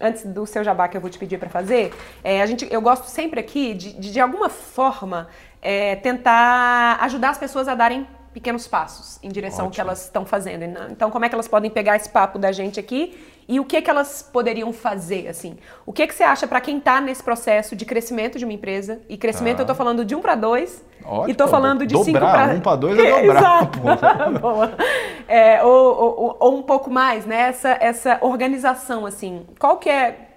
antes 0.00 0.24
do 0.24 0.46
seu 0.46 0.64
jabá 0.64 0.88
que 0.88 0.96
eu 0.96 1.00
vou 1.00 1.10
te 1.10 1.18
pedir 1.18 1.38
para 1.38 1.50
fazer, 1.50 1.92
é, 2.22 2.40
a 2.40 2.46
gente, 2.46 2.66
eu 2.70 2.80
gosto 2.80 3.06
sempre 3.06 3.40
aqui 3.40 3.74
de, 3.74 3.92
de, 3.92 4.12
de 4.12 4.20
alguma 4.20 4.48
forma, 4.48 5.28
é, 5.60 5.96
tentar 5.96 6.98
ajudar 7.02 7.30
as 7.30 7.38
pessoas 7.38 7.68
a 7.68 7.74
darem 7.74 8.06
pequenos 8.32 8.66
passos 8.66 9.18
em 9.22 9.28
direção 9.28 9.66
Ótimo. 9.66 9.68
ao 9.68 9.70
que 9.70 9.80
elas 9.80 10.04
estão 10.04 10.26
fazendo. 10.26 10.64
Então, 10.90 11.10
como 11.10 11.24
é 11.24 11.28
que 11.28 11.34
elas 11.34 11.46
podem 11.46 11.70
pegar 11.70 11.96
esse 11.96 12.08
papo 12.08 12.38
da 12.38 12.52
gente 12.52 12.80
aqui 12.80 13.16
e 13.46 13.60
o 13.60 13.64
que 13.64 13.80
que 13.82 13.90
elas 13.90 14.22
poderiam 14.22 14.72
fazer, 14.72 15.28
assim? 15.28 15.56
O 15.84 15.92
que 15.92 16.06
que 16.06 16.14
você 16.14 16.22
acha 16.22 16.46
para 16.46 16.60
quem 16.60 16.78
está 16.78 17.00
nesse 17.00 17.22
processo 17.22 17.76
de 17.76 17.84
crescimento 17.84 18.38
de 18.38 18.44
uma 18.44 18.52
empresa? 18.54 19.00
E 19.08 19.16
crescimento, 19.16 19.58
ah. 19.58 19.60
eu 19.60 19.64
estou 19.64 19.76
falando 19.76 20.04
de 20.04 20.14
um 20.14 20.20
para 20.20 20.34
dois 20.34 20.82
Ótimo. 21.04 21.28
e 21.28 21.32
estou 21.32 21.48
falando 21.48 21.86
de 21.86 21.92
dobrar, 21.92 22.04
cinco 22.04 22.18
para 22.20 22.54
um 22.54 22.60
para 22.60 22.76
dois 22.76 22.98
é 22.98 23.22
dobrar. 23.22 23.70
É, 25.26 25.62
ou, 25.64 25.96
ou, 25.96 26.36
ou, 26.38 26.58
um 26.58 26.62
pouco 26.62 26.90
mais, 26.90 27.24
né? 27.24 27.48
Essa, 27.48 27.78
essa 27.80 28.18
organização, 28.20 29.06
assim. 29.06 29.46
Qual 29.58 29.78
que 29.78 29.88
é? 29.88 30.28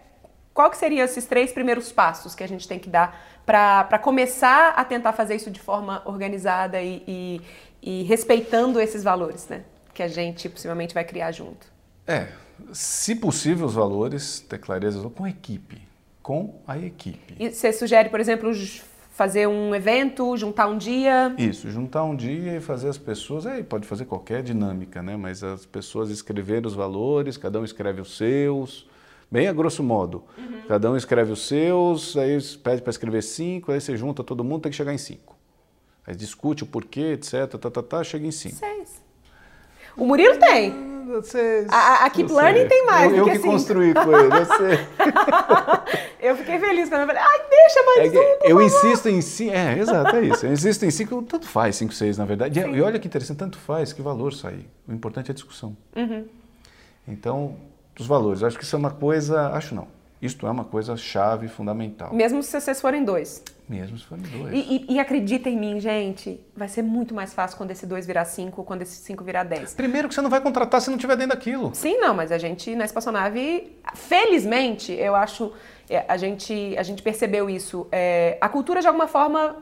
Qual 0.53 0.69
que 0.69 0.77
seriam 0.77 1.03
esses 1.03 1.25
três 1.25 1.51
primeiros 1.51 1.91
passos 1.91 2.33
que 2.33 2.41
a 2.41 2.47
gente 2.47 2.65
tem 2.67 2.79
que 2.79 2.89
dar 2.89 3.19
para 3.45 3.99
começar 3.99 4.73
a 4.75 4.83
tentar 4.83 5.13
fazer 5.13 5.35
isso 5.35 5.51
de 5.51 5.59
forma 5.59 6.01
organizada 6.05 6.81
e, 6.81 7.03
e, 7.07 7.41
e 7.81 8.03
respeitando 8.03 8.79
esses 8.79 9.03
valores, 9.03 9.47
né? 9.47 9.63
Que 9.93 10.03
a 10.03 10.07
gente 10.07 10.49
possivelmente 10.49 10.93
vai 10.93 11.03
criar 11.03 11.31
junto. 11.31 11.67
É, 12.05 12.27
se 12.73 13.15
possível, 13.15 13.65
os 13.65 13.73
valores, 13.73 14.39
ter 14.39 14.57
clareza 14.57 15.07
com 15.09 15.23
a 15.23 15.29
equipe, 15.29 15.81
com 16.21 16.61
a 16.67 16.77
equipe. 16.77 17.35
E 17.39 17.49
você 17.49 17.71
sugere, 17.71 18.09
por 18.09 18.19
exemplo, 18.19 18.51
fazer 19.11 19.47
um 19.47 19.73
evento, 19.73 20.37
juntar 20.37 20.67
um 20.67 20.77
dia? 20.77 21.33
Isso, 21.37 21.69
juntar 21.71 22.03
um 22.03 22.15
dia 22.15 22.57
e 22.57 22.61
fazer 22.61 22.87
as 22.87 22.97
pessoas, 22.97 23.47
aí 23.47 23.63
pode 23.63 23.87
fazer 23.87 24.05
qualquer 24.05 24.43
dinâmica, 24.43 25.01
né? 25.01 25.17
Mas 25.17 25.43
as 25.43 25.65
pessoas 25.65 26.09
escreverem 26.09 26.67
os 26.67 26.75
valores, 26.75 27.35
cada 27.35 27.59
um 27.59 27.63
escreve 27.63 27.99
os 27.99 28.15
seus, 28.15 28.87
bem 29.31 29.47
a 29.47 29.53
grosso 29.53 29.81
modo. 29.81 30.23
Uhum. 30.37 30.61
Cada 30.67 30.91
um 30.91 30.95
escreve 30.95 31.31
os 31.31 31.47
seus, 31.47 32.15
aí 32.15 32.37
pede 32.63 32.81
para 32.81 32.91
escrever 32.91 33.23
cinco, 33.23 33.71
aí 33.71 33.81
você 33.81 33.97
junta 33.97 34.23
todo 34.23 34.43
mundo, 34.43 34.61
tem 34.61 34.71
que 34.71 34.77
chegar 34.77 34.93
em 34.93 34.99
cinco. 34.99 35.35
Aí 36.05 36.15
discute 36.15 36.63
o 36.63 36.67
porquê, 36.67 37.13
etc, 37.13 37.57
tá, 37.59 37.69
tá, 37.69 37.83
tá, 37.83 38.03
chega 38.03 38.25
em 38.25 38.31
cinco. 38.31 38.55
Seis. 38.55 39.01
O 39.97 40.05
Murilo 40.05 40.37
tem. 40.37 40.86
Você, 41.07 41.65
a, 41.69 42.05
a 42.05 42.09
Keep 42.09 42.31
Learning 42.31 42.67
tem 42.67 42.85
mais. 42.85 43.11
Eu, 43.11 43.19
eu 43.19 43.25
que 43.25 43.31
assim. 43.31 43.41
construí 43.41 43.93
com 43.93 44.11
ele, 44.11 44.35
eu 44.35 44.45
sei. 44.45 44.79
eu 46.19 46.35
fiquei 46.35 46.59
feliz 46.59 46.89
quando 46.89 47.01
eu 47.01 47.07
falei, 47.07 47.21
ai, 47.21 47.41
deixa 47.49 47.83
mais 47.83 48.13
é, 48.13 48.19
um, 48.19 48.49
Eu 48.49 48.61
insisto 48.61 49.07
em 49.07 49.21
si, 49.21 49.49
é, 49.49 49.79
exato, 49.79 50.15
é 50.17 50.25
isso. 50.25 50.45
Eu 50.45 50.51
insisto 50.51 50.83
em 50.83 50.91
cinco, 50.91 51.21
tanto 51.21 51.47
faz, 51.47 51.77
cinco, 51.77 51.93
seis, 51.93 52.17
na 52.17 52.25
verdade. 52.25 52.61
Sim. 52.61 52.75
E 52.75 52.81
olha 52.81 52.99
que 52.99 53.07
interessante, 53.07 53.37
tanto 53.37 53.57
faz, 53.57 53.93
que 53.93 54.01
valor 54.01 54.33
sair. 54.33 54.69
O 54.85 54.93
importante 54.93 55.29
é 55.29 55.31
a 55.31 55.33
discussão. 55.33 55.77
Uhum. 55.95 56.25
Então, 57.07 57.55
os 57.97 58.05
valores, 58.05 58.43
acho 58.43 58.57
que 58.57 58.65
isso 58.65 58.75
é 58.75 58.79
uma 58.79 58.91
coisa, 58.91 59.49
acho 59.51 59.73
não, 59.73 59.87
isto 60.21 60.45
é 60.45 60.51
uma 60.51 60.65
coisa 60.65 60.97
chave, 60.97 61.47
fundamental. 61.47 62.13
Mesmo 62.13 62.43
se 62.43 62.59
vocês 62.59 62.81
forem 62.81 63.05
dois. 63.05 63.41
Mesmo 63.69 63.97
se 63.97 64.05
forem 64.05 64.23
dois. 64.23 64.53
E, 64.53 64.85
e, 64.87 64.93
e, 64.93 64.99
acredita 64.99 65.49
em 65.49 65.57
mim, 65.57 65.77
gente, 65.79 66.39
vai 66.55 66.69
ser 66.69 66.81
muito 66.81 67.13
mais 67.13 67.33
fácil 67.33 67.57
quando 67.57 67.71
esse 67.71 67.85
dois 67.85 68.07
virar 68.07 68.23
cinco, 68.23 68.63
quando 68.63 68.81
esse 68.81 68.95
cinco 68.95 69.25
virar 69.25 69.43
dez. 69.43 69.73
Primeiro 69.73 70.07
que 70.07 70.15
você 70.15 70.21
não 70.21 70.29
vai 70.29 70.39
contratar 70.39 70.79
se 70.79 70.89
não 70.89 70.97
tiver 70.97 71.17
dentro 71.17 71.35
daquilo. 71.35 71.71
Sim, 71.73 71.97
não, 71.97 72.13
mas 72.13 72.31
a 72.31 72.37
gente 72.37 72.73
na 72.75 72.85
espaçonave, 72.85 73.77
felizmente, 73.93 74.93
eu 74.93 75.13
acho, 75.15 75.51
é, 75.89 76.05
a 76.07 76.15
gente, 76.15 76.77
a 76.77 76.83
gente 76.83 77.03
percebeu 77.03 77.49
isso. 77.49 77.87
É, 77.91 78.37
a 78.39 78.47
cultura, 78.47 78.79
de 78.79 78.87
alguma 78.87 79.07
forma, 79.07 79.57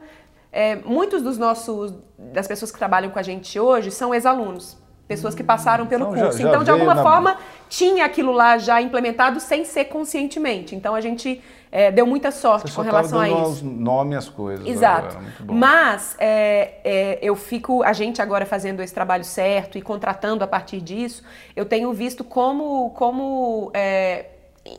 é, 0.52 0.76
muitos 0.76 1.24
dos 1.24 1.40
nossos, 1.40 1.92
das 2.18 2.48
pessoas 2.48 2.72
que 2.72 2.78
trabalham 2.78 3.10
com 3.10 3.18
a 3.18 3.24
gente 3.24 3.60
hoje 3.60 3.90
são 3.90 4.14
ex-alunos 4.14 4.78
pessoas 5.08 5.36
que 5.36 5.44
passaram 5.44 5.86
pelo 5.86 6.06
então, 6.06 6.16
curso. 6.16 6.38
Já, 6.38 6.44
já 6.44 6.50
então, 6.50 6.64
de 6.64 6.72
alguma 6.72 6.96
na... 6.96 7.04
forma, 7.04 7.38
tinha 7.70 8.06
aquilo 8.06 8.32
lá 8.32 8.58
já 8.58 8.82
implementado 8.82 9.40
sem 9.40 9.64
ser 9.64 9.86
conscientemente. 9.86 10.76
Então, 10.76 10.96
a 10.96 11.02
gente 11.02 11.42
é, 11.72 11.92
deu 11.92 12.06
muita 12.06 12.32
sorte 12.32 12.72
com 12.72 12.82
relação 12.82 13.20
a 13.20 13.30
isso. 13.30 13.66
nome 13.66 14.16
às 14.16 14.30
coisas. 14.30 14.66
Exato. 14.66 15.18
Mas 15.46 16.16
é, 16.20 16.76
é, 16.84 17.20
eu 17.22 17.36
fico, 17.36 17.84
a 17.84 17.94
gente 17.94 18.22
agora 18.22 18.46
fazendo 18.46 18.82
esse 18.82 18.94
trabalho 18.94 19.24
certo 19.24 19.78
e 19.78 19.82
contratando 19.82 20.44
a 20.44 20.48
partir 20.48 20.82
disso, 20.82 21.24
eu 21.56 21.66
tenho 21.66 21.92
visto 21.94 22.24
como, 22.24 22.92
como 22.92 23.72
é, 23.74 24.28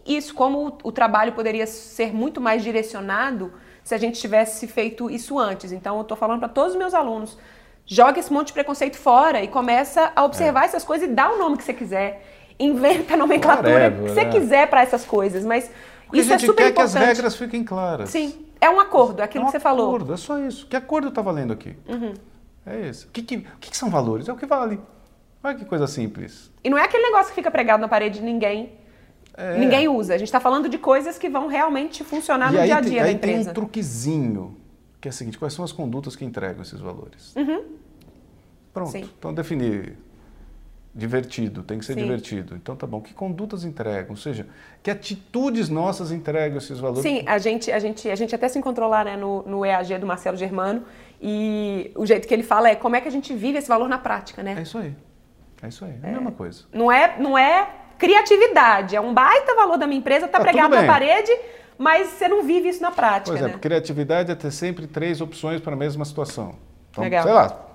isso, 0.07 0.35
como 0.35 0.69
o, 0.69 0.89
o 0.89 0.93
trabalho 0.93 1.33
poderia 1.33 1.67
ser 1.67 2.15
muito 2.15 2.41
mais 2.41 2.63
direcionado 2.63 3.53
se 3.85 3.95
a 3.95 3.99
gente 3.99 4.21
tivesse 4.21 4.67
feito 4.67 5.11
isso 5.11 5.39
antes. 5.39 5.73
Então, 5.73 5.97
eu 5.97 6.03
estou 6.03 6.17
falando 6.17 6.41
para 6.41 6.49
todos 6.49 6.73
os 6.73 6.79
meus 6.79 6.95
alunos 6.95 7.37
joga 7.87 8.19
esse 8.19 8.33
monte 8.33 8.49
de 8.49 8.53
preconceito 8.53 8.97
fora 8.97 9.43
e 9.43 9.49
começa 9.49 10.11
a 10.15 10.25
observar 10.25 10.63
é. 10.63 10.65
essas 10.65 10.85
coisas 10.85 11.09
e 11.09 11.13
dá 11.13 11.31
o 11.31 11.39
nome 11.39 11.57
que 11.57 11.63
você 11.63 11.73
quiser. 11.73 12.23
Inventa 12.59 13.15
a 13.15 13.17
nomenclatura 13.17 13.91
que 13.91 14.01
você 14.01 14.21
é. 14.21 14.25
quiser 14.25 14.67
para 14.67 14.83
essas 14.83 15.05
coisas, 15.05 15.45
mas 15.45 15.71
Porque 16.07 16.21
isso 16.21 16.33
é 16.33 16.39
super 16.39 16.55
quer 16.55 16.71
importante. 16.71 16.93
que 16.93 16.99
as 16.99 17.07
regras 17.09 17.37
fiquem 17.37 17.65
claras. 17.65 18.11
Sim, 18.11 18.47
é 18.61 18.71
um 18.71 18.81
acordo, 18.81 19.21
é 19.21 19.25
aquilo 19.25 19.45
é 19.45 19.47
um 19.47 19.51
que 19.51 19.53
você 19.53 19.61
falou. 19.61 19.89
acordo, 19.89 20.15
é 20.15 20.17
só 20.17 20.39
isso. 20.39 20.67
Que 20.67 20.77
acordo 20.77 21.09
está 21.09 21.21
valendo 21.21 21.53
aqui? 21.53 21.77
Uhum. 21.89 22.15
É 22.65 22.89
esse. 22.89 23.07
O 23.07 23.11
que, 23.11 23.23
que, 23.23 23.39
que, 23.61 23.71
que, 23.71 23.77
são 23.77 23.91
valores? 23.91 24.29
É 24.29 24.33
o 24.33 24.37
que 24.37 24.47
vale. 24.47 24.81
Olha 25.43 25.55
que 25.55 25.65
coisa 25.65 25.87
simples. 25.87 26.51
E 26.65 26.71
não 26.71 26.77
é 26.77 26.85
aquele 26.85 27.05
negócio 27.05 27.29
que 27.29 27.35
fica 27.35 27.51
pregado 27.51 27.81
na 27.81 27.89
parede 27.89 28.19
de 28.19 28.25
ninguém. 28.25 28.73
É. 29.37 29.59
Ninguém 29.59 29.87
usa. 29.89 30.15
A 30.15 30.19
gente 30.19 30.29
está 30.29 30.41
falando 30.41 30.69
de 30.69 30.79
coisas 30.79 31.19
que 31.19 31.29
vão 31.29 31.47
realmente 31.47 32.03
funcionar 32.03 32.53
e 32.53 32.57
no 32.57 32.65
dia 32.65 32.77
a 32.77 32.81
dia 32.81 32.91
tem, 32.91 33.01
da 33.01 33.05
aí 33.05 33.15
empresa. 33.15 33.39
tem 33.39 33.51
um 33.51 33.55
truquezinho, 33.55 34.57
que 35.01 35.07
é 35.07 35.11
o 35.11 35.13
seguinte, 35.13 35.39
quais 35.39 35.53
são 35.53 35.65
as 35.65 35.73
condutas 35.73 36.17
que 36.17 36.25
entregam 36.25 36.63
esses 36.63 36.81
valores? 36.81 37.37
Uhum. 37.37 37.65
Pronto. 38.73 38.91
Sim. 38.91 39.09
Então 39.19 39.33
definir 39.33 39.99
divertido, 40.97 41.63
tem 41.63 41.79
que 41.79 41.85
ser 41.85 41.93
Sim. 41.93 42.03
divertido. 42.03 42.57
Então 42.57 42.75
tá 42.75 42.87
bom. 42.87 43.03
Que 43.03 43.13
condutas 43.13 43.65
entregam? 43.65 44.11
Ou 44.11 44.17
seja, 44.17 44.47
que 44.83 44.91
atitudes 44.91 45.69
nossas 45.69 46.11
entregam 46.11 46.57
esses 46.57 46.79
valores? 46.79 47.03
Sim, 47.03 47.23
a 47.27 47.37
gente, 47.37 47.71
a 47.71 47.79
gente, 47.79 48.09
a 48.09 48.15
gente 48.15 48.35
até 48.35 48.49
se 48.49 48.59
encontrou 48.59 48.89
lá 48.89 49.05
né, 49.05 49.15
no, 49.15 49.43
no 49.43 49.65
EAG 49.65 49.99
do 49.99 50.07
Marcelo 50.07 50.39
Germano 50.39 50.85
e 51.21 51.93
o 51.95 52.07
jeito 52.07 52.27
que 52.27 52.33
ele 52.33 52.43
fala 52.43 52.71
é 52.71 52.75
como 52.75 52.97
é 52.97 53.03
que 53.03 53.09
a 53.09 53.11
gente 53.11 53.35
vive 53.35 53.59
esse 53.59 53.69
valor 53.69 53.91
na 53.91 53.99
prática, 53.99 54.43
né? 54.43 54.55
É 54.59 54.63
isso 54.63 54.79
aí. 54.79 54.97
É 55.63 55.69
isso 55.69 55.85
aí. 55.85 55.95
É 56.03 56.09
a 56.09 56.13
mesma 56.13 56.33
coisa. 56.33 56.65
Não 56.73 56.91
é, 56.91 57.17
não 57.19 57.37
é 57.37 57.69
criatividade, 57.99 58.97
é 58.97 59.01
um 59.01 59.13
baita 59.13 59.55
valor 59.55 59.77
da 59.77 59.87
minha 59.87 59.99
empresa, 59.99 60.27
tá, 60.27 60.39
tá 60.39 60.45
pregado 60.45 60.75
na 60.75 60.87
parede, 60.87 61.31
mas 61.77 62.09
você 62.09 62.27
não 62.27 62.43
vive 62.43 62.71
isso 62.71 62.81
na 62.81 62.91
prática, 62.91 63.33
Por 63.33 63.37
exemplo, 63.37 63.57
né? 63.57 63.61
criatividade 63.61 64.33
é 64.33 64.35
ter 64.35 64.51
sempre 64.51 64.87
três 64.87 65.21
opções 65.21 65.61
para 65.61 65.75
a 65.75 65.77
mesma 65.77 66.07
situação. 66.07 66.55
Então, 66.91 67.05
Legal. 67.05 67.23
sei 67.23 67.33
lá, 67.33 67.66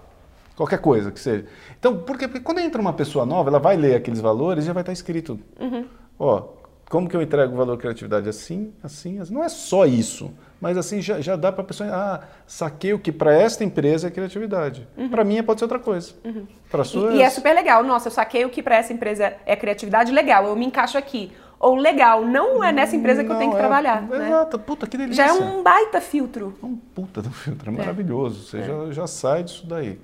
Qualquer 0.61 0.77
coisa 0.77 1.11
que 1.11 1.19
seja. 1.19 1.43
Então, 1.79 1.97
porque, 1.97 2.27
porque 2.27 2.43
quando 2.43 2.59
entra 2.59 2.79
uma 2.79 2.93
pessoa 2.93 3.25
nova, 3.25 3.49
ela 3.49 3.57
vai 3.57 3.75
ler 3.75 3.95
aqueles 3.95 4.21
valores 4.21 4.63
e 4.63 4.67
já 4.67 4.73
vai 4.73 4.83
estar 4.83 4.93
escrito. 4.93 5.39
Uhum. 5.59 5.87
Ó, 6.19 6.49
como 6.87 7.09
que 7.09 7.15
eu 7.15 7.21
entrego 7.23 7.51
o 7.51 7.57
valor 7.57 7.79
criatividade? 7.79 8.29
Assim, 8.29 8.71
assim, 8.83 9.17
assim. 9.17 9.33
Não 9.33 9.43
é 9.43 9.49
só 9.49 9.87
isso, 9.87 10.31
mas 10.61 10.77
assim 10.77 11.01
já, 11.01 11.19
já 11.19 11.35
dá 11.35 11.51
para 11.51 11.63
a 11.63 11.65
pessoa. 11.65 11.89
Ah, 11.91 12.19
saquei 12.45 12.93
o 12.93 12.99
que 12.99 13.11
para 13.11 13.33
esta 13.33 13.63
empresa 13.63 14.09
é 14.09 14.11
criatividade. 14.11 14.87
Uhum. 14.95 15.09
Para 15.09 15.23
mim 15.23 15.41
pode 15.41 15.59
ser 15.59 15.65
outra 15.65 15.79
coisa. 15.79 16.13
Uhum. 16.23 16.45
Para 16.69 16.83
sua. 16.83 17.11
E, 17.13 17.17
e 17.17 17.21
é 17.23 17.29
super 17.31 17.55
legal. 17.55 17.83
Nossa, 17.83 18.09
eu 18.09 18.11
saquei 18.11 18.45
o 18.45 18.49
que 18.51 18.61
para 18.61 18.75
essa 18.75 18.93
empresa 18.93 19.33
é 19.47 19.55
criatividade, 19.55 20.11
legal, 20.11 20.45
eu 20.45 20.55
me 20.55 20.67
encaixo 20.67 20.95
aqui. 20.95 21.31
Ou 21.59 21.75
legal, 21.75 22.23
não 22.23 22.63
é 22.63 22.71
nessa 22.71 22.95
empresa 22.95 23.23
que 23.23 23.29
não, 23.29 23.35
eu 23.35 23.39
tenho 23.39 23.51
que 23.51 23.57
é, 23.57 23.59
trabalhar. 23.61 24.07
É, 24.11 24.17
né? 24.17 24.27
Exato, 24.27 24.59
puta, 24.59 24.85
que 24.85 24.95
delícia. 24.95 25.25
Já 25.25 25.31
é 25.31 25.33
um 25.33 25.63
baita 25.63 25.99
filtro. 25.99 26.55
Um 26.61 26.75
puta 26.75 27.19
do 27.19 27.31
filtro, 27.31 27.71
é 27.71 27.73
maravilhoso. 27.75 28.45
Você 28.45 28.59
é. 28.59 28.63
Já, 28.63 28.91
já 28.91 29.07
sai 29.07 29.43
disso 29.43 29.65
daí. 29.65 29.99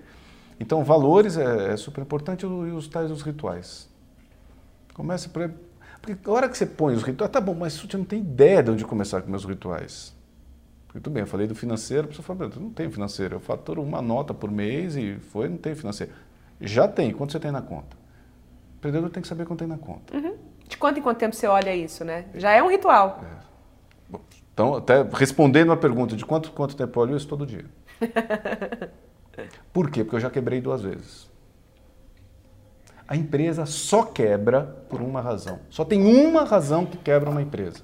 Então, 0.59 0.83
valores 0.83 1.37
é, 1.37 1.73
é 1.73 1.77
super 1.77 2.01
importante 2.01 2.45
e 2.45 2.47
os 2.47 2.87
tais 2.87 3.11
os 3.11 3.21
rituais. 3.21 3.89
Comece 4.93 5.29
por. 5.29 5.51
Porque 6.01 6.17
a 6.27 6.31
hora 6.31 6.49
que 6.49 6.57
você 6.57 6.65
põe 6.65 6.95
os 6.95 7.03
rituais, 7.03 7.31
tá 7.31 7.39
bom, 7.39 7.53
mas 7.53 7.77
você 7.77 7.97
não 7.97 8.05
tem 8.05 8.19
ideia 8.19 8.63
de 8.63 8.71
onde 8.71 8.85
começar 8.85 9.21
com 9.21 9.29
meus 9.29 9.45
rituais. 9.45 10.15
Porque 10.87 10.99
tudo 10.99 11.13
bem, 11.13 11.21
eu 11.21 11.27
falei 11.27 11.47
do 11.47 11.53
financeiro, 11.53 12.05
a 12.05 12.07
pessoa 12.07 12.25
fala, 12.25 12.49
não 12.55 12.71
tem 12.71 12.89
financeiro, 12.89 13.35
eu 13.35 13.39
faturo 13.39 13.83
uma 13.83 14.01
nota 14.01 14.33
por 14.33 14.49
mês 14.49 14.95
e 14.95 15.17
foi, 15.19 15.49
não 15.49 15.57
tem 15.57 15.75
financeiro. 15.75 16.11
Já 16.59 16.87
tem, 16.87 17.11
quanto 17.11 17.33
você 17.33 17.39
tem 17.39 17.51
na 17.51 17.61
conta? 17.61 17.95
O 18.73 18.77
empreendedor 18.77 19.09
tem 19.09 19.21
que 19.21 19.27
saber 19.27 19.45
quanto 19.45 19.59
tem 19.59 19.67
na 19.67 19.77
conta. 19.77 20.15
Uhum. 20.15 20.35
De 20.67 20.77
quanto 20.77 20.99
em 20.99 21.03
quanto 21.03 21.17
tempo 21.17 21.35
você 21.35 21.45
olha 21.45 21.75
isso, 21.75 22.03
né? 22.03 22.25
Já 22.35 22.51
é 22.51 22.63
um 22.63 22.69
ritual. 22.69 23.21
É. 23.23 24.17
Então, 24.53 24.75
até 24.75 25.03
respondendo 25.03 25.71
a 25.71 25.77
pergunta 25.77 26.15
de 26.15 26.25
quanto, 26.25 26.51
quanto 26.51 26.75
tempo 26.75 26.97
eu 26.97 27.03
olho 27.03 27.17
isso 27.17 27.27
todo 27.27 27.45
dia. 27.45 27.65
Por 29.77 29.91
quê? 29.91 30.03
Porque 30.03 30.15
eu 30.15 30.19
já 30.19 30.31
quebrei 30.31 30.59
duas 30.59 30.81
vezes. 30.81 31.29
A 33.07 33.15
empresa 33.15 33.63
só 33.67 34.01
quebra 34.01 34.63
por 34.89 35.03
uma 35.03 35.21
razão. 35.21 35.59
Só 35.69 35.85
tem 35.85 36.03
uma 36.03 36.43
razão 36.45 36.83
que 36.83 36.97
quebra 36.97 37.29
uma 37.29 37.43
empresa: 37.43 37.81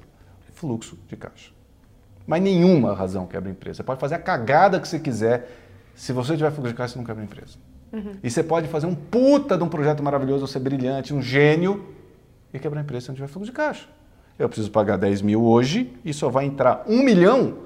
fluxo 0.56 0.98
de 1.08 1.16
caixa. 1.16 1.52
Mas 2.26 2.42
nenhuma 2.42 2.96
razão 2.96 3.28
quebra 3.28 3.48
a 3.48 3.52
empresa. 3.52 3.78
Você 3.78 3.84
pode 3.84 4.00
fazer 4.00 4.16
a 4.16 4.18
cagada 4.18 4.80
que 4.80 4.88
você 4.88 4.98
quiser. 4.98 5.48
Se 5.94 6.12
você 6.12 6.36
tiver 6.36 6.50
fluxo 6.50 6.72
de 6.72 6.76
caixa, 6.76 6.94
você 6.94 6.98
não 6.98 7.06
quebra 7.06 7.22
a 7.22 7.26
empresa. 7.26 7.60
Uhum. 7.92 8.18
E 8.24 8.32
você 8.32 8.42
pode 8.42 8.68
fazer 8.70 8.88
um 8.88 8.96
puta 8.96 9.56
de 9.56 9.64
um 9.64 9.70
projeto 9.70 10.02
maravilhoso, 10.02 10.48
ser 10.48 10.62
brilhante, 10.62 11.14
um 11.14 11.22
gênio, 11.22 11.94
e 12.52 12.58
quebrar 12.58 12.80
a 12.80 12.84
empresa 12.84 13.02
se 13.02 13.10
não 13.10 13.16
tiver 13.16 13.28
fluxo 13.28 13.52
de 13.52 13.56
caixa. 13.56 13.88
Eu 14.40 14.50
preciso 14.50 14.72
pagar 14.72 14.98
10 14.98 15.22
mil 15.22 15.44
hoje 15.44 15.96
e 16.04 16.12
só 16.12 16.28
vai 16.28 16.46
entrar 16.46 16.86
um 16.88 17.04
milhão 17.04 17.60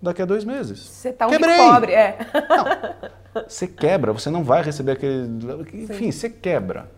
daqui 0.00 0.22
a 0.22 0.24
dois 0.24 0.44
meses. 0.44 0.78
Você 0.78 1.08
está 1.08 1.26
um 1.26 1.30
Quebrei. 1.30 1.56
pobre, 1.56 1.92
é. 1.92 2.16
Não, 2.48 3.10
você 3.34 3.66
quebra, 3.66 4.12
você 4.12 4.30
não 4.30 4.44
vai 4.44 4.62
receber 4.62 4.92
aquele... 4.92 5.28
Enfim, 5.72 6.10
Sim. 6.10 6.12
você 6.12 6.30
quebra. 6.30 6.90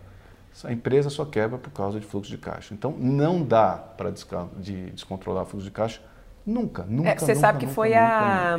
A 0.63 0.71
empresa 0.71 1.09
só 1.09 1.25
quebra 1.25 1.57
por 1.57 1.71
causa 1.71 1.99
de 1.99 2.05
fluxo 2.05 2.29
de 2.29 2.37
caixa. 2.37 2.73
Então, 2.73 2.91
não 2.97 3.43
dá 3.43 3.73
para 3.73 4.11
de 4.57 4.89
descontrolar 4.91 5.43
o 5.43 5.45
fluxo 5.45 5.65
de 5.65 5.71
caixa 5.71 6.01
nunca, 6.45 6.83
nunca, 6.87 7.09
é, 7.09 7.17
Você 7.17 7.33
nunca, 7.33 7.39
sabe 7.39 7.59
que 7.59 7.65
nunca, 7.65 7.75
foi 7.75 7.89
nunca, 7.89 7.99
a... 7.99 8.57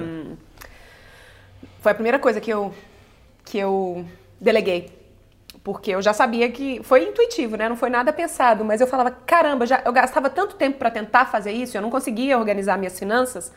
Foi 1.81 1.93
a 1.93 1.95
primeira 1.95 2.19
coisa 2.19 2.41
que 2.41 2.51
eu, 2.51 2.75
que 3.45 3.59
eu 3.59 4.05
deleguei 4.41 4.97
porque 5.67 5.91
eu 5.91 6.01
já 6.01 6.13
sabia 6.13 6.49
que 6.49 6.81
foi 6.85 7.09
intuitivo, 7.09 7.57
né? 7.57 7.69
Não 7.69 7.75
foi 7.75 7.91
nada 7.91 8.13
pensado, 8.13 8.65
mas 8.65 8.81
eu 8.81 8.87
falava, 8.87 9.11
caramba, 9.11 9.67
já 9.67 9.83
eu 9.85 9.93
gastava 9.93 10.31
tanto 10.31 10.55
tempo 10.55 10.79
para 10.79 10.93
tentar 10.93 11.27
fazer 11.27 11.51
isso, 11.51 11.77
eu 11.77 11.83
não 11.83 11.91
conseguia 11.91 12.39
organizar 12.39 12.79
minhas 12.79 12.97
finanças. 12.97 13.53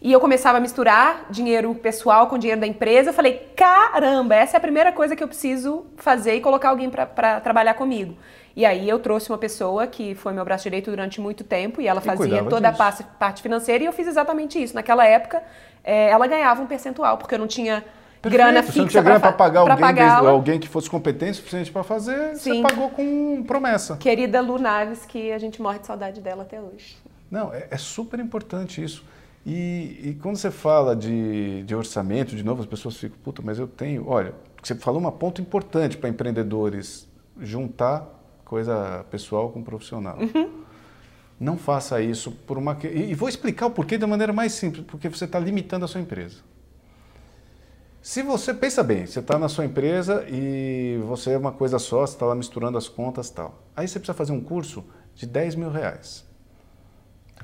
E 0.00 0.12
eu 0.12 0.20
começava 0.20 0.58
a 0.58 0.60
misturar 0.60 1.26
dinheiro 1.28 1.74
pessoal 1.74 2.28
com 2.28 2.38
dinheiro 2.38 2.60
da 2.60 2.66
empresa. 2.66 3.10
Eu 3.10 3.14
falei, 3.14 3.48
caramba, 3.56 4.34
essa 4.34 4.56
é 4.56 4.58
a 4.58 4.60
primeira 4.60 4.92
coisa 4.92 5.16
que 5.16 5.22
eu 5.22 5.28
preciso 5.28 5.86
fazer 5.96 6.34
e 6.34 6.40
colocar 6.40 6.68
alguém 6.68 6.88
para 6.88 7.40
trabalhar 7.40 7.74
comigo. 7.74 8.16
E 8.54 8.64
aí 8.64 8.88
eu 8.88 8.98
trouxe 8.98 9.28
uma 9.30 9.38
pessoa 9.38 9.86
que 9.86 10.14
foi 10.14 10.32
meu 10.32 10.44
braço 10.44 10.64
direito 10.64 10.90
durante 10.90 11.20
muito 11.20 11.44
tempo 11.44 11.80
e 11.80 11.86
ela 11.86 12.00
fazia 12.00 12.44
toda 12.44 12.70
disso. 12.70 12.82
a 12.82 13.04
parte 13.18 13.42
financeira 13.42 13.84
e 13.84 13.86
eu 13.86 13.92
fiz 13.92 14.06
exatamente 14.06 14.60
isso. 14.60 14.74
Naquela 14.74 15.04
época, 15.04 15.42
é, 15.84 16.10
ela 16.10 16.26
ganhava 16.26 16.62
um 16.62 16.66
percentual, 16.66 17.18
porque 17.18 17.34
eu 17.34 17.38
não 17.38 17.46
tinha 17.46 17.84
Perfeito. 18.20 18.42
grana 18.42 18.62
fixa. 18.62 18.72
Você 18.72 18.78
não 18.80 18.88
tinha 18.88 19.02
grana 19.02 19.20
para 19.20 19.32
pagar 19.32 19.60
alguém, 19.60 19.76
pagar 19.76 20.18
alguém 20.18 20.58
que 20.60 20.68
fosse 20.68 20.90
competente 20.90 21.32
o 21.32 21.34
suficiente 21.36 21.70
para 21.70 21.84
fazer, 21.84 22.36
Sim. 22.36 22.62
você 22.62 22.62
pagou 22.62 22.90
com 22.90 23.44
promessa. 23.44 23.96
Querida 23.96 24.40
Lu 24.40 24.58
Naves, 24.58 25.04
que 25.06 25.30
a 25.32 25.38
gente 25.38 25.62
morre 25.62 25.78
de 25.78 25.86
saudade 25.86 26.20
dela 26.20 26.42
até 26.42 26.60
hoje. 26.60 26.96
Não, 27.30 27.52
é, 27.52 27.68
é 27.70 27.76
super 27.76 28.18
importante 28.18 28.82
isso. 28.82 29.04
E, 29.50 30.10
e, 30.10 30.14
quando 30.20 30.36
você 30.36 30.50
fala 30.50 30.94
de, 30.94 31.62
de, 31.62 31.74
orçamento, 31.74 32.36
de 32.36 32.44
novo, 32.44 32.60
as 32.60 32.66
pessoas 32.66 32.98
ficam, 32.98 33.16
puta, 33.24 33.40
mas 33.42 33.58
eu 33.58 33.66
tenho. 33.66 34.06
Olha, 34.06 34.34
você 34.62 34.74
falou 34.74 35.00
um 35.00 35.10
ponto 35.10 35.40
importante 35.40 35.96
para 35.96 36.10
empreendedores: 36.10 37.08
juntar 37.40 38.06
coisa 38.44 39.06
pessoal 39.10 39.48
com 39.48 39.62
profissional. 39.62 40.18
Uhum. 40.18 40.64
Não 41.40 41.56
faça 41.56 42.02
isso 42.02 42.30
por 42.30 42.58
uma. 42.58 42.76
E 42.84 43.14
vou 43.14 43.26
explicar 43.26 43.68
o 43.68 43.70
porquê 43.70 43.96
da 43.96 44.06
maneira 44.06 44.34
mais 44.34 44.52
simples, 44.52 44.84
porque 44.86 45.08
você 45.08 45.24
está 45.24 45.38
limitando 45.38 45.86
a 45.86 45.88
sua 45.88 46.02
empresa. 46.02 46.40
Se 48.02 48.22
você 48.22 48.52
pensa 48.52 48.82
bem, 48.82 49.06
você 49.06 49.20
está 49.20 49.38
na 49.38 49.48
sua 49.48 49.64
empresa 49.64 50.26
e 50.28 51.00
você 51.06 51.32
é 51.32 51.38
uma 51.38 51.52
coisa 51.52 51.78
só, 51.78 52.06
você 52.06 52.12
está 52.12 52.26
lá 52.26 52.34
misturando 52.34 52.76
as 52.76 52.86
contas 52.86 53.30
tal. 53.30 53.62
Aí 53.74 53.88
você 53.88 53.98
precisa 53.98 54.14
fazer 54.14 54.32
um 54.32 54.42
curso 54.42 54.84
de 55.14 55.24
10 55.24 55.54
mil 55.54 55.70
reais. 55.70 56.27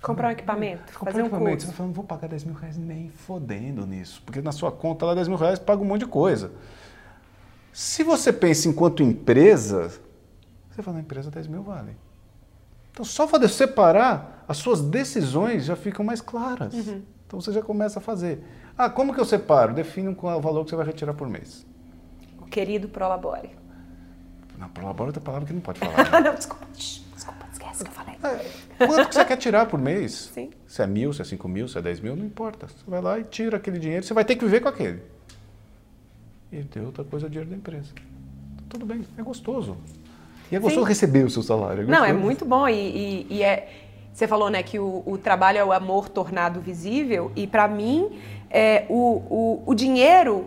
Comprar 0.04 0.28
um 0.28 0.30
equipamento, 0.32 0.92
Comprar 0.92 1.12
fazer 1.12 1.22
um 1.22 1.26
equipamento. 1.26 1.50
curso. 1.50 1.60
Você 1.60 1.70
está 1.70 1.76
falando, 1.76 1.88
não 1.90 1.94
vou 1.94 2.04
pagar 2.04 2.28
10 2.28 2.44
mil 2.44 2.54
reais 2.54 2.76
nem 2.76 3.08
fodendo 3.08 3.86
nisso. 3.86 4.22
Porque 4.24 4.40
na 4.40 4.52
sua 4.52 4.70
conta 4.70 5.06
lá 5.06 5.14
10 5.14 5.28
mil 5.28 5.36
reais 5.36 5.58
paga 5.58 5.80
um 5.82 5.84
monte 5.84 6.00
de 6.00 6.06
coisa. 6.06 6.52
Se 7.72 8.02
você 8.04 8.32
pensa 8.32 8.68
enquanto 8.68 9.02
empresa, 9.02 9.90
você 10.70 10.82
fala, 10.82 10.96
na 10.98 11.02
empresa 11.02 11.30
10 11.30 11.46
mil 11.48 11.62
vale. 11.62 11.96
Então 12.92 13.04
só 13.04 13.26
fazer 13.26 13.48
separar, 13.48 14.44
as 14.46 14.56
suas 14.58 14.80
decisões 14.80 15.64
já 15.64 15.74
ficam 15.74 16.04
mais 16.04 16.20
claras. 16.20 16.72
Uhum. 16.74 17.02
Então 17.26 17.40
você 17.40 17.52
já 17.52 17.62
começa 17.62 17.98
a 17.98 18.02
fazer. 18.02 18.44
Ah, 18.78 18.88
como 18.88 19.12
que 19.12 19.20
eu 19.20 19.24
separo? 19.24 19.74
Define 19.74 20.14
qual 20.14 20.34
é 20.34 20.36
o 20.36 20.40
valor 20.40 20.64
que 20.64 20.70
você 20.70 20.76
vai 20.76 20.86
retirar 20.86 21.14
por 21.14 21.28
mês. 21.28 21.66
O 22.40 22.46
querido 22.46 22.88
Prolabore. 22.88 23.50
Não, 24.56 24.68
Prolabore 24.68 25.08
é 25.08 25.10
outra 25.10 25.20
palavra 25.22 25.46
que 25.46 25.52
não 25.52 25.60
pode 25.60 25.78
falar. 25.80 26.10
Né? 26.12 26.20
não, 26.28 26.34
desculpa. 26.34 26.66
Desculpa, 26.72 27.43
esquece 27.74 27.84
que 27.84 27.90
eu 27.90 27.94
falei. 27.94 28.16
É, 28.78 28.86
quanto 28.86 29.08
que 29.08 29.14
você 29.14 29.24
quer 29.24 29.36
tirar 29.36 29.66
por 29.66 29.78
mês? 29.78 30.30
Sim. 30.34 30.50
Se 30.66 30.82
é 30.82 30.86
mil, 30.86 31.12
se 31.12 31.22
é 31.22 31.24
cinco 31.24 31.48
mil, 31.48 31.68
se 31.68 31.76
é 31.76 31.82
dez 31.82 32.00
mil, 32.00 32.14
não 32.16 32.24
importa. 32.24 32.68
Você 32.68 32.84
vai 32.86 33.00
lá 33.00 33.18
e 33.18 33.24
tira 33.24 33.56
aquele 33.56 33.78
dinheiro, 33.78 34.04
você 34.04 34.14
vai 34.14 34.24
ter 34.24 34.36
que 34.36 34.44
viver 34.44 34.60
com 34.60 34.68
aquele. 34.68 35.02
E 36.52 36.62
deu 36.62 36.86
outra 36.86 37.04
coisa, 37.04 37.26
o 37.26 37.30
dinheiro 37.30 37.50
da 37.50 37.56
empresa. 37.56 37.92
Tudo 38.68 38.86
bem, 38.86 39.04
é 39.18 39.22
gostoso. 39.22 39.76
E 40.50 40.56
é 40.56 40.58
gostoso 40.58 40.84
Sim. 40.84 40.88
receber 40.88 41.24
o 41.24 41.30
seu 41.30 41.42
salário. 41.42 41.82
É 41.82 41.86
não, 41.86 42.04
é 42.04 42.12
muito 42.12 42.44
bom 42.44 42.68
e, 42.68 42.74
e, 42.74 43.26
e 43.30 43.42
é... 43.42 43.80
Você 44.12 44.28
falou, 44.28 44.48
né, 44.48 44.62
que 44.62 44.78
o, 44.78 45.02
o, 45.04 45.18
trabalho 45.18 45.58
é 45.58 45.64
o 45.64 45.72
amor 45.72 46.08
tornado 46.08 46.60
visível 46.60 47.32
e 47.34 47.48
para 47.48 47.66
mim 47.66 48.16
é, 48.48 48.86
o, 48.88 48.94
o, 49.28 49.62
o 49.66 49.74
dinheiro 49.74 50.46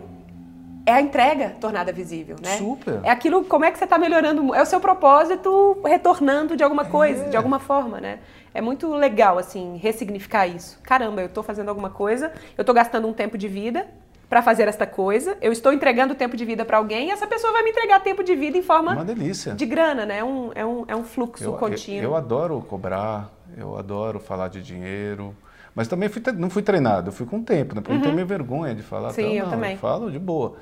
é 0.88 0.92
a 0.94 1.02
entrega 1.02 1.50
tornada 1.60 1.92
visível, 1.92 2.36
né? 2.42 2.56
Super. 2.56 3.00
É 3.02 3.10
aquilo, 3.10 3.44
como 3.44 3.62
é 3.62 3.70
que 3.70 3.76
você 3.76 3.84
está 3.84 3.98
melhorando, 3.98 4.54
é 4.54 4.62
o 4.62 4.64
seu 4.64 4.80
propósito 4.80 5.76
retornando 5.84 6.56
de 6.56 6.64
alguma 6.64 6.86
coisa, 6.86 7.26
é. 7.26 7.28
de 7.28 7.36
alguma 7.36 7.58
forma, 7.58 8.00
né? 8.00 8.20
É 8.54 8.62
muito 8.62 8.94
legal, 8.94 9.36
assim, 9.36 9.76
ressignificar 9.76 10.46
isso. 10.46 10.80
Caramba, 10.82 11.20
eu 11.20 11.26
estou 11.26 11.42
fazendo 11.42 11.68
alguma 11.68 11.90
coisa, 11.90 12.32
eu 12.56 12.62
estou 12.62 12.74
gastando 12.74 13.06
um 13.06 13.12
tempo 13.12 13.36
de 13.36 13.46
vida 13.46 13.86
para 14.30 14.40
fazer 14.40 14.66
esta 14.66 14.86
coisa, 14.86 15.36
eu 15.42 15.52
estou 15.52 15.74
entregando 15.74 16.14
tempo 16.14 16.38
de 16.38 16.44
vida 16.46 16.64
para 16.64 16.78
alguém 16.78 17.08
e 17.08 17.10
essa 17.10 17.26
pessoa 17.26 17.52
vai 17.52 17.62
me 17.62 17.70
entregar 17.70 18.00
tempo 18.00 18.24
de 18.24 18.34
vida 18.34 18.56
em 18.56 18.62
forma 18.62 18.92
Uma 18.92 19.04
delícia. 19.04 19.52
de 19.52 19.66
grana, 19.66 20.06
né? 20.06 20.20
É 20.20 20.24
um, 20.24 20.50
é 20.54 20.64
um, 20.64 20.84
é 20.88 20.96
um 20.96 21.04
fluxo 21.04 21.44
eu, 21.44 21.52
contínuo. 21.52 22.02
Eu, 22.02 22.10
eu 22.10 22.16
adoro 22.16 22.64
cobrar, 22.66 23.30
eu 23.58 23.76
adoro 23.76 24.18
falar 24.18 24.48
de 24.48 24.62
dinheiro. 24.62 25.34
Mas 25.74 25.86
também 25.86 26.08
fui, 26.08 26.20
não 26.36 26.50
fui 26.50 26.62
treinado, 26.62 27.08
eu 27.10 27.12
fui 27.12 27.24
com 27.24 27.38
o 27.38 27.42
tempo, 27.42 27.74
né? 27.74 27.80
Porque 27.80 27.92
uhum. 27.92 27.98
eu 27.98 28.02
tenho 28.02 28.14
meio 28.14 28.26
vergonha 28.26 28.74
de 28.74 28.82
falar. 28.82 29.12
Sim, 29.12 29.22
tal. 29.22 29.32
eu 29.32 29.44
não, 29.44 29.50
também. 29.52 29.72
Eu 29.72 29.78
falo 29.78 30.10
de 30.10 30.18
boa. 30.18 30.56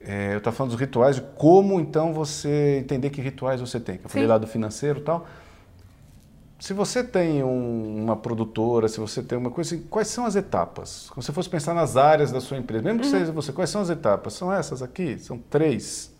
É, 0.00 0.34
eu 0.34 0.38
estava 0.38 0.54
falando 0.54 0.72
dos 0.72 0.80
rituais, 0.80 1.16
de 1.16 1.22
como 1.36 1.80
então 1.80 2.12
você 2.12 2.78
entender 2.80 3.10
que 3.10 3.20
rituais 3.20 3.60
você 3.60 3.80
tem. 3.80 3.98
Eu 4.02 4.08
falei 4.08 4.26
Sim. 4.26 4.30
lá 4.30 4.38
do 4.38 4.46
financeiro 4.46 5.00
e 5.00 5.02
tal. 5.02 5.26
Se 6.58 6.72
você 6.72 7.04
tem 7.04 7.42
um, 7.42 8.04
uma 8.04 8.16
produtora, 8.16 8.88
se 8.88 8.98
você 8.98 9.22
tem 9.22 9.36
uma 9.36 9.50
coisa 9.50 9.74
assim, 9.74 9.84
quais 9.84 10.08
são 10.08 10.24
as 10.24 10.36
etapas? 10.36 11.10
Quando 11.10 11.24
você 11.24 11.32
fosse 11.32 11.50
pensar 11.50 11.74
nas 11.74 11.96
áreas 11.96 12.32
da 12.32 12.40
sua 12.40 12.56
empresa, 12.56 12.82
mesmo 12.82 13.00
que 13.00 13.06
uhum. 13.06 13.12
seja 13.12 13.32
você, 13.32 13.52
quais 13.52 13.68
são 13.68 13.82
as 13.82 13.90
etapas? 13.90 14.32
São 14.32 14.52
essas 14.52 14.80
aqui? 14.82 15.18
São 15.18 15.38
três? 15.38 16.14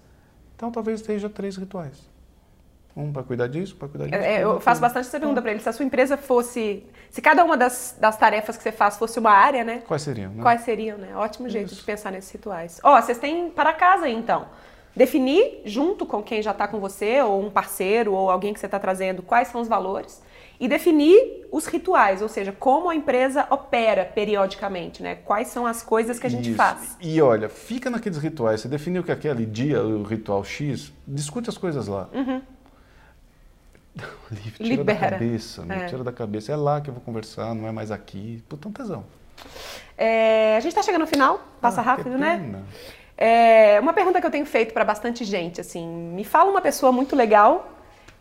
Então 0.55 0.71
talvez 0.71 1.01
esteja 1.01 1.29
três 1.31 1.57
rituais. 1.57 2.16
Um 2.97 3.13
para 3.13 3.23
cuidar 3.23 3.47
disso, 3.47 3.77
para 3.77 3.89
cuidar 3.89 4.07
disso. 4.07 4.17
É, 4.17 4.43
eu 4.43 4.59
faço 4.59 4.81
bastante 4.81 5.07
essa 5.07 5.21
pergunta 5.21 5.43
para 5.43 5.51
ele. 5.51 5.61
Se 5.61 5.69
a 5.69 5.73
sua 5.73 5.85
empresa 5.85 6.17
fosse. 6.17 6.83
Se 7.11 7.21
cada 7.21 7.45
uma 7.45 7.55
das, 7.55 7.95
das 8.01 8.17
tarefas 8.17 8.57
que 8.57 8.63
você 8.63 8.73
faz 8.73 8.97
fosse 8.97 9.19
uma 9.19 9.31
área, 9.31 9.63
né? 9.63 9.83
Quais 9.87 10.01
seriam? 10.01 10.33
Né? 10.33 10.43
Quais 10.43 10.63
seriam, 10.63 10.97
né? 10.97 11.15
Ótimo 11.15 11.47
jeito 11.49 11.67
Isso. 11.67 11.77
de 11.77 11.83
pensar 11.83 12.11
nesses 12.11 12.31
rituais. 12.31 12.81
Ó, 12.83 12.97
oh, 12.97 13.03
vocês 13.03 13.19
têm 13.19 13.51
para 13.51 13.75
casa 13.75 14.07
aí, 14.07 14.15
então. 14.15 14.47
Definir 14.97 15.61
junto 15.67 16.07
com 16.07 16.23
quem 16.23 16.41
já 16.41 16.53
está 16.53 16.67
com 16.67 16.81
você, 16.81 17.21
ou 17.21 17.45
um 17.45 17.51
parceiro, 17.51 18.15
ou 18.15 18.31
alguém 18.31 18.55
que 18.55 18.61
você 18.61 18.65
está 18.65 18.79
trazendo, 18.79 19.23
quais 19.23 19.49
são 19.49 19.61
os 19.61 19.69
valores. 19.69 20.23
E 20.59 20.67
definir 20.67 21.47
os 21.53 21.67
rituais, 21.67 22.23
ou 22.23 22.29
seja, 22.31 22.51
como 22.51 22.89
a 22.89 22.95
empresa 22.95 23.47
opera 23.51 24.07
periodicamente, 24.07 25.03
né? 25.03 25.17
Quais 25.17 25.49
são 25.49 25.67
as 25.67 25.83
coisas 25.83 26.19
que 26.19 26.27
a 26.27 26.31
gente 26.31 26.49
Isso. 26.49 26.57
faz. 26.57 26.97
E 26.99 27.21
olha, 27.21 27.51
fica 27.51 27.91
naqueles 27.91 28.17
rituais. 28.17 28.63
Você 28.63 28.69
definiu 28.69 29.05
que 29.05 29.13
aquele 29.13 29.45
dia, 29.45 29.83
o 29.83 30.03
ritual 30.03 30.43
X, 30.43 30.95
discute 31.07 31.51
as 31.51 31.59
coisas 31.59 31.87
lá. 31.87 32.09
Uhum. 32.15 32.41
Livre, 34.31 34.51
tira 34.53 34.69
Libera. 34.69 34.99
da 34.99 35.11
cabeça, 35.11 35.65
né? 35.65 35.85
É. 35.85 35.87
Tira 35.87 36.05
da 36.05 36.13
cabeça. 36.13 36.53
É 36.53 36.57
lá 36.57 36.81
que 36.81 36.91
eu 36.91 36.95
vou 36.95 37.03
conversar, 37.03 37.55
não 37.55 37.67
é 37.67 37.73
mais 37.73 37.91
aqui. 37.91 38.43
Puta, 38.49 38.69
um 38.69 38.73
tesão. 38.73 39.05
É, 39.97 40.57
a 40.57 40.61
gente 40.61 40.71
está 40.71 40.83
chegando 40.83 41.03
no 41.03 41.07
final, 41.07 41.41
passa 41.61 41.81
ah, 41.81 41.85
rápido, 41.85 42.17
né? 42.17 42.63
É, 43.17 43.79
uma 43.81 43.93
pergunta 43.93 44.21
que 44.21 44.27
eu 44.27 44.31
tenho 44.31 44.45
feito 44.45 44.75
para 44.75 44.85
bastante 44.85 45.25
gente, 45.25 45.61
assim, 45.61 45.87
me 45.87 46.25
fala 46.25 46.51
uma 46.51 46.61
pessoa 46.61 46.93
muito 46.93 47.17
legal 47.17 47.73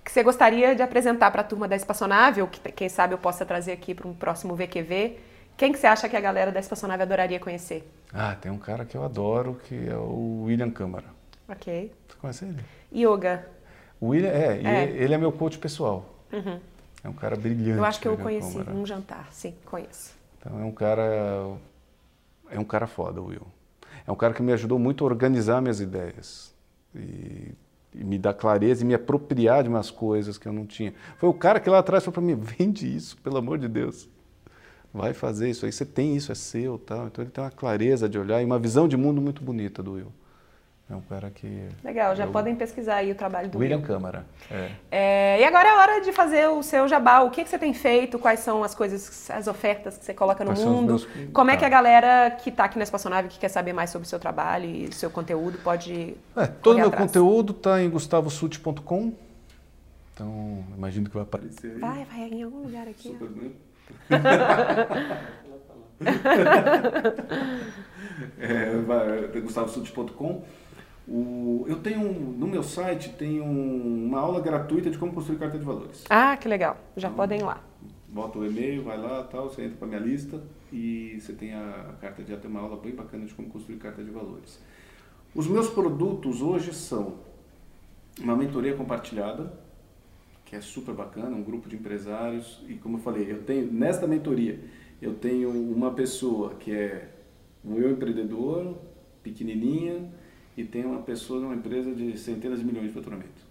que 0.06 0.12
você 0.12 0.22
gostaria 0.22 0.76
de 0.76 0.84
apresentar 0.84 1.32
para 1.32 1.42
a 1.42 1.44
turma 1.44 1.68
da 1.68 1.76
Espaçonável, 1.76 2.48
que 2.48 2.60
quem 2.72 2.88
sabe 2.88 3.16
eu 3.16 3.18
possa 3.18 3.44
trazer 3.44 3.72
aqui 3.72 3.96
para 3.96 4.08
um 4.08 4.14
próximo 4.14 4.56
VQV. 4.56 5.18
Quem 5.58 5.72
que 5.72 5.80
você 5.80 5.88
acha 5.88 6.08
que 6.08 6.16
a 6.16 6.20
galera 6.22 6.52
da 6.52 6.60
Espaçonável 6.60 7.04
adoraria 7.04 7.40
conhecer? 7.40 7.90
Ah, 8.14 8.36
tem 8.40 8.52
um 8.52 8.58
cara 8.58 8.86
que 8.86 8.96
eu 8.96 9.04
adoro 9.04 9.60
que 9.64 9.90
é 9.90 9.96
o 9.96 10.44
William 10.44 10.70
Câmara. 10.70 11.06
Ok. 11.50 11.92
Você 12.08 12.18
conhece 12.20 12.46
ele? 12.46 12.64
Yoga. 12.94 13.48
O 14.00 14.08
William, 14.08 14.30
é, 14.30 14.62
É. 14.64 14.90
ele 14.92 15.14
é 15.14 15.18
meu 15.18 15.32
coach 15.32 15.58
pessoal. 15.58 16.06
Uhum. 16.32 16.60
É 17.04 17.10
um 17.10 17.14
cara 17.14 17.36
brilhante. 17.36 17.78
Eu 17.78 17.86
acho 17.86 18.00
que 18.00 18.08
eu 18.08 18.14
o 18.14 18.16
William 18.26 18.42
conheci 18.42 18.70
num 18.70 18.86
jantar. 18.86 19.28
Sim, 19.32 19.54
conheço. 19.66 20.14
Então 20.40 20.60
é 20.60 20.64
um 20.66 20.72
cara. 20.72 21.56
É 22.50 22.60
um 22.60 22.64
cara 22.64 22.88
foda, 22.88 23.22
o 23.22 23.28
Will. 23.28 23.46
É 24.08 24.12
um 24.12 24.16
cara 24.16 24.34
que 24.34 24.42
me 24.42 24.52
ajudou 24.54 24.78
muito 24.78 25.04
a 25.04 25.08
organizar 25.08 25.62
minhas 25.62 25.80
ideias. 25.80 26.54
E, 26.94 27.52
e 27.94 28.04
me 28.04 28.18
dar 28.18 28.34
clareza 28.34 28.84
e 28.84 28.86
me 28.86 28.94
apropriar 28.94 29.64
de 29.64 29.70
umas 29.70 29.90
coisas 29.90 30.38
que 30.38 30.48
eu 30.48 30.54
não 30.54 30.66
tinha. 30.66 30.94
Foi 31.18 31.30
o 31.30 31.34
cara 31.34 31.60
que 31.60 31.70
lá 31.70 31.80
atrás 31.80 32.04
falou 32.04 32.14
para 32.14 32.24
mim: 32.24 32.36
vende 32.40 32.94
isso, 32.94 33.18
pelo 33.18 33.38
amor 33.38 33.58
de 33.58 33.68
Deus. 33.68 34.08
Vai 34.94 35.14
fazer 35.14 35.50
isso 35.50 35.66
aí, 35.66 35.72
você 35.72 35.86
tem 35.86 36.16
isso, 36.16 36.32
é 36.32 36.36
seu. 36.36 36.78
Tal. 36.78 37.08
Então 37.08 37.24
ele 37.24 37.32
tem 37.32 37.44
uma 37.44 37.52
clareza 37.52 38.08
de 38.08 38.18
olhar 38.18 38.42
e 38.42 38.46
uma 38.46 38.58
visão 38.60 38.88
de 38.88 38.96
mundo 38.96 39.22
muito 39.22 39.44
bonita 39.44 39.84
do 39.84 39.94
Will. 39.94 40.12
É 40.88 40.96
um 40.96 41.02
cara 41.02 41.32
que. 41.32 41.68
Legal, 41.84 42.16
já 42.16 42.26
eu- 42.26 42.32
podem 42.32 42.56
pesquisar 42.56 42.98
aí 42.98 43.12
o 43.12 43.16
trabalho 43.16 43.50
do 43.50 43.58
William 43.58 43.78
Will. 43.78 43.88
Câmara. 43.88 44.24
É. 44.52 44.70
É, 44.92 45.42
e 45.42 45.44
agora 45.44 45.68
é 45.68 45.74
hora 45.74 46.00
de 46.02 46.14
fazer 46.14 46.48
o 46.48 46.62
seu 46.62 46.88
jabá. 46.88 47.22
O 47.22 47.32
que, 47.32 47.44
que 47.44 47.50
você 47.50 47.58
tem 47.58 47.74
feito? 47.74 48.20
Quais 48.20 48.42
são 48.42 48.64
as 48.64 48.76
coisas, 48.76 49.32
as 49.32 49.48
ofertas 49.48 49.98
que 49.98 50.06
você 50.06 50.14
coloca 50.14 50.44
no 50.44 50.52
Quais 50.52 50.64
mundo? 50.64 50.86
meus- 50.86 51.08
Como 51.34 51.50
é 51.50 51.54
tá. 51.56 51.60
que 51.62 51.66
a 51.66 51.70
galera 51.70 52.30
que 52.40 52.52
está 52.52 52.66
aqui 52.66 52.78
na 52.78 52.84
Espaçonave, 52.84 53.30
que 53.30 53.40
quer 53.40 53.50
saber 53.50 53.74
mais 53.74 53.90
sobre 53.90 54.06
o 54.06 54.10
seu 54.10 54.20
trabalho 54.20 54.66
e 54.70 54.94
seu 54.94 55.10
conteúdo, 55.10 55.58
pode. 55.64 56.16
É, 56.38 56.46
todo 56.46 56.76
o 56.76 56.80
meu 56.80 56.90
atrás? 56.90 57.04
conteúdo 57.08 57.54
está 57.54 57.82
em 57.82 57.90
gustavosut.com. 57.90 59.12
Então, 60.14 60.64
imagino 60.78 61.10
que 61.10 61.16
vai 61.16 61.24
aparecer 61.24 61.72
aí. 61.74 61.80
Vai, 61.80 62.06
vai 62.06 62.20
em 62.30 62.44
algum 62.44 62.62
lugar 62.62 62.88
aqui. 62.88 63.10
ó. 63.10 63.14
Super 63.14 63.28
bonito. 63.30 63.56
é, 68.40 68.76
vai, 68.86 69.28
gustavosut.com. 69.42 70.44
O, 71.08 71.66
eu 71.68 71.78
tenho 71.82 72.12
no 72.12 72.48
meu 72.48 72.64
site 72.64 73.10
tem 73.10 73.40
um- 73.40 74.06
uma 74.08 74.20
aula 74.20 74.42
gratuita 74.42 74.90
de 74.90 74.98
como 74.98 75.14
construir 75.14 75.38
carta 75.38 75.58
de 75.58 75.64
valores. 75.64 76.04
Ah, 76.10 76.36
que 76.36 76.48
legal. 76.48 76.78
Já 76.98 77.10
podem 77.10 77.40
ir 77.40 77.44
lá. 77.44 77.62
Bota 78.10 78.40
o 78.40 78.46
e-mail, 78.46 78.84
vai 78.84 78.98
lá, 78.98 79.24
tal, 79.24 79.50
você 79.50 79.64
entra 79.66 79.78
para 79.78 79.88
minha 79.88 80.00
lista 80.00 80.42
e 80.72 81.20
você 81.20 81.34
tem 81.34 81.54
a, 81.54 81.90
a 81.90 81.94
carta 82.02 82.24
de 82.24 82.36
tem 82.38 82.50
uma 82.50 82.62
aula 82.62 82.78
bem 82.78 82.94
bacana 82.96 83.26
de 83.26 83.34
como 83.34 83.50
construir 83.50 83.78
carta 83.78 84.04
de 84.04 84.10
valores. 84.10 84.60
Os 85.36 85.48
meus 85.48 85.70
produtos 85.70 86.42
hoje 86.42 86.74
são 86.74 87.16
uma 88.20 88.36
mentoria 88.36 88.74
compartilhada, 88.74 89.52
que 90.46 90.56
é 90.56 90.62
super 90.62 90.96
bacana, 90.96 91.36
um 91.36 91.44
grupo 91.44 91.68
de 91.68 91.76
empresários 91.76 92.64
e 92.70 92.76
como 92.76 92.98
eu 92.98 93.02
falei, 93.02 93.30
eu 93.32 93.44
tenho 93.44 93.72
nesta 93.72 94.08
mentoria 94.08 94.60
eu 95.02 95.14
tenho 95.14 95.50
uma 95.50 95.92
pessoa 95.92 96.56
que 96.56 96.72
é 96.72 97.10
um 97.64 97.78
eu 97.78 97.92
empreendedor, 97.92 98.78
pequenininha, 99.22 100.10
e 100.58 100.64
tem 100.64 100.86
uma 100.86 101.02
pessoa 101.02 101.40
numa 101.40 101.56
empresa 101.56 101.94
de 101.94 102.18
centenas 102.18 102.60
de 102.60 102.66
milhões 102.66 102.88
de 102.88 102.94
faturamento. 102.94 103.44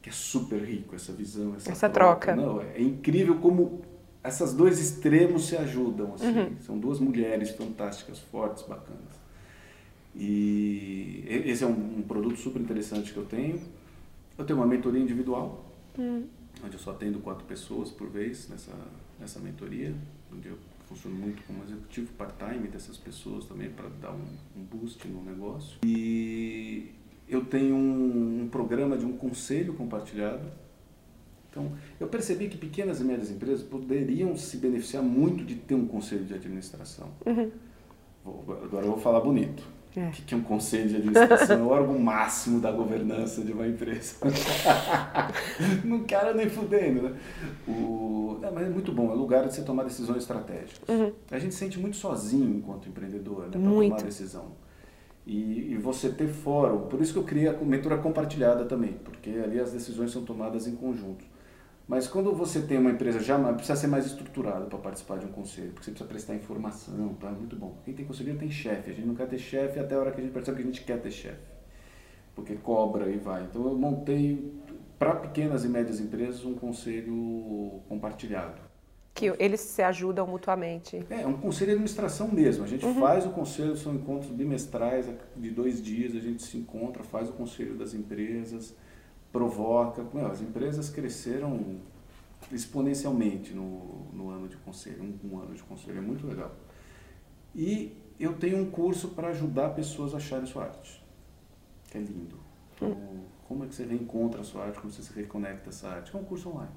Que 0.00 0.08
é 0.08 0.12
super 0.12 0.60
rico 0.60 0.96
essa 0.96 1.12
visão, 1.12 1.54
essa, 1.54 1.70
Essa 1.70 1.88
troca. 1.88 2.34
Não, 2.34 2.60
é 2.60 2.80
incrível 2.80 3.38
como 3.38 3.82
esses 4.24 4.52
dois 4.52 4.80
extremos 4.80 5.46
se 5.46 5.56
ajudam. 5.56 6.14
Assim. 6.14 6.56
São 6.60 6.78
duas 6.78 6.98
mulheres 6.98 7.50
fantásticas, 7.50 8.18
fortes, 8.18 8.64
bacanas. 8.64 9.22
E 10.14 11.24
esse 11.26 11.64
é 11.64 11.66
um, 11.66 11.98
um 11.98 12.02
produto 12.02 12.36
super 12.36 12.60
interessante 12.60 13.12
que 13.12 13.16
eu 13.16 13.24
tenho. 13.24 13.60
Eu 14.36 14.44
tenho 14.44 14.58
uma 14.58 14.66
mentoria 14.66 15.00
individual, 15.00 15.64
onde 16.64 16.74
eu 16.74 16.78
só 16.78 16.90
atendo 16.90 17.20
quatro 17.20 17.44
pessoas 17.44 17.90
por 17.90 18.08
vez 18.08 18.48
nessa, 18.48 18.72
nessa 19.20 19.38
mentoria, 19.40 19.94
onde 20.32 20.48
eu 20.48 20.58
funciono 20.92 21.16
muito 21.16 21.42
como 21.44 21.62
executivo 21.64 22.12
part-time 22.14 22.68
dessas 22.68 22.96
pessoas 22.96 23.44
também 23.46 23.70
para 23.70 23.88
dar 24.00 24.12
um, 24.12 24.24
um 24.56 24.62
boost 24.62 25.06
no 25.08 25.22
negócio. 25.22 25.78
E 25.84 26.90
eu 27.28 27.44
tenho 27.44 27.74
um, 27.74 28.42
um 28.42 28.48
programa 28.48 28.96
de 28.96 29.06
um 29.06 29.12
conselho 29.16 29.74
compartilhado. 29.74 30.46
Então, 31.50 31.72
eu 32.00 32.06
percebi 32.08 32.48
que 32.48 32.56
pequenas 32.56 33.00
e 33.00 33.04
médias 33.04 33.30
empresas 33.30 33.62
poderiam 33.62 34.36
se 34.36 34.56
beneficiar 34.56 35.02
muito 35.02 35.44
de 35.44 35.54
ter 35.56 35.74
um 35.74 35.86
conselho 35.86 36.24
de 36.24 36.34
administração. 36.34 37.10
Vou- 38.24 38.42
agora 38.62 38.86
eu 38.86 38.90
vou 38.92 39.00
falar 39.00 39.20
bonito. 39.20 39.62
É. 39.94 40.08
O 40.08 40.10
que 40.10 40.22
que 40.22 40.34
é 40.34 40.36
um 40.36 40.42
conselho 40.42 40.88
de 40.88 40.96
administração? 40.96 41.58
É 41.58 41.62
o 41.62 41.68
órgão 41.68 41.98
máximo 41.98 42.60
da 42.60 42.72
governança 42.72 43.42
de 43.42 43.52
uma 43.52 43.66
empresa. 43.66 44.16
não 45.84 46.04
quero 46.04 46.34
nem 46.34 46.48
fudendo, 46.48 47.02
né? 47.02 47.16
O... 47.68 48.38
É, 48.42 48.50
mas 48.50 48.66
é 48.66 48.70
muito 48.70 48.90
bom, 48.90 49.12
é 49.12 49.14
lugar 49.14 49.46
de 49.46 49.54
você 49.54 49.62
tomar 49.62 49.84
decisões 49.84 50.18
estratégicas. 50.18 50.82
A 51.30 51.38
gente 51.38 51.52
se 51.52 51.60
sente 51.60 51.78
muito 51.78 51.96
sozinho 51.96 52.56
enquanto 52.56 52.88
empreendedor, 52.88 53.44
né? 53.44 53.50
Para 53.50 53.60
tomar 53.60 54.02
decisão. 54.02 54.52
E, 55.26 55.72
e 55.72 55.76
você 55.76 56.08
ter 56.08 56.26
fórum, 56.26 56.88
por 56.88 57.00
isso 57.00 57.12
que 57.12 57.18
eu 57.18 57.24
criei 57.24 57.48
a 57.48 57.52
mentoria 57.52 57.98
compartilhada 57.98 58.64
também, 58.64 58.94
porque 59.04 59.30
ali 59.30 59.60
as 59.60 59.72
decisões 59.72 60.10
são 60.10 60.24
tomadas 60.24 60.66
em 60.66 60.74
conjunto. 60.74 61.24
Mas 61.86 62.06
quando 62.06 62.32
você 62.32 62.60
tem 62.60 62.78
uma 62.78 62.90
empresa 62.90 63.20
já 63.20 63.38
precisa 63.52 63.76
ser 63.76 63.86
mais 63.86 64.06
estruturada 64.06 64.66
para 64.66 64.78
participar 64.78 65.18
de 65.18 65.26
um 65.26 65.32
conselho, 65.32 65.72
porque 65.72 65.84
você 65.84 65.90
precisa 65.90 66.08
prestar 66.08 66.34
informação, 66.34 67.14
tá? 67.14 67.30
Muito 67.30 67.56
bom. 67.56 67.76
Quem 67.84 67.92
tem 67.92 68.04
conselheiro 68.04 68.38
tem 68.38 68.50
chefe. 68.50 68.90
A 68.90 68.94
gente 68.94 69.06
não 69.06 69.14
quer 69.14 69.28
ter 69.28 69.38
chefe 69.38 69.78
até 69.78 69.94
a 69.94 69.98
hora 69.98 70.12
que 70.12 70.20
a 70.20 70.24
gente 70.24 70.32
percebe 70.32 70.58
que 70.58 70.62
a 70.62 70.66
gente 70.66 70.84
quer 70.84 71.00
ter 71.00 71.10
chefe, 71.10 71.42
porque 72.34 72.54
cobra 72.54 73.10
e 73.10 73.18
vai. 73.18 73.42
Então 73.44 73.64
eu 73.64 73.76
montei 73.76 74.52
para 74.98 75.16
pequenas 75.16 75.64
e 75.64 75.68
médias 75.68 75.98
empresas 75.98 76.44
um 76.44 76.54
conselho 76.54 77.80
compartilhado. 77.88 78.60
Que 79.14 79.34
eles 79.38 79.60
se 79.60 79.82
ajudam 79.82 80.26
mutuamente. 80.26 81.04
É, 81.10 81.22
é 81.22 81.26
um 81.26 81.34
conselho 81.34 81.66
de 81.66 81.72
administração 81.72 82.28
mesmo. 82.28 82.64
A 82.64 82.66
gente 82.66 82.86
faz 82.94 83.26
o 83.26 83.30
conselho, 83.30 83.76
são 83.76 83.94
encontros 83.94 84.30
bimestrais 84.30 85.06
de 85.36 85.50
dois 85.50 85.82
dias, 85.82 86.14
a 86.14 86.20
gente 86.20 86.42
se 86.42 86.56
encontra, 86.56 87.02
faz 87.02 87.28
o 87.28 87.32
conselho 87.32 87.74
das 87.74 87.92
empresas, 87.92 88.74
provoca. 89.32 90.04
As 90.30 90.40
empresas 90.40 90.90
cresceram 90.90 91.80
exponencialmente 92.52 93.52
no, 93.52 94.06
no 94.12 94.30
ano 94.30 94.48
de 94.48 94.56
conselho, 94.58 95.02
um, 95.02 95.32
um 95.32 95.40
ano 95.40 95.54
de 95.54 95.62
conselho, 95.62 95.98
é 95.98 96.02
muito 96.02 96.26
legal. 96.26 96.54
E 97.54 97.96
eu 98.18 98.34
tenho 98.34 98.58
um 98.58 98.70
curso 98.70 99.08
para 99.08 99.28
ajudar 99.28 99.70
pessoas 99.70 100.14
a 100.14 100.18
acharem 100.18 100.46
sua 100.46 100.64
arte, 100.64 101.04
que 101.90 101.98
é 101.98 102.00
lindo. 102.00 102.38
Então, 102.74 102.96
como 103.46 103.64
é 103.64 103.66
que 103.68 103.74
você 103.74 103.84
reencontra 103.84 104.40
a 104.40 104.44
sua 104.44 104.64
arte, 104.64 104.80
como 104.80 104.92
você 104.92 105.02
se 105.02 105.12
reconecta 105.12 105.68
a 105.68 105.70
essa 105.70 105.88
arte? 105.88 106.14
É 106.14 106.18
um 106.18 106.24
curso 106.24 106.50
online. 106.50 106.72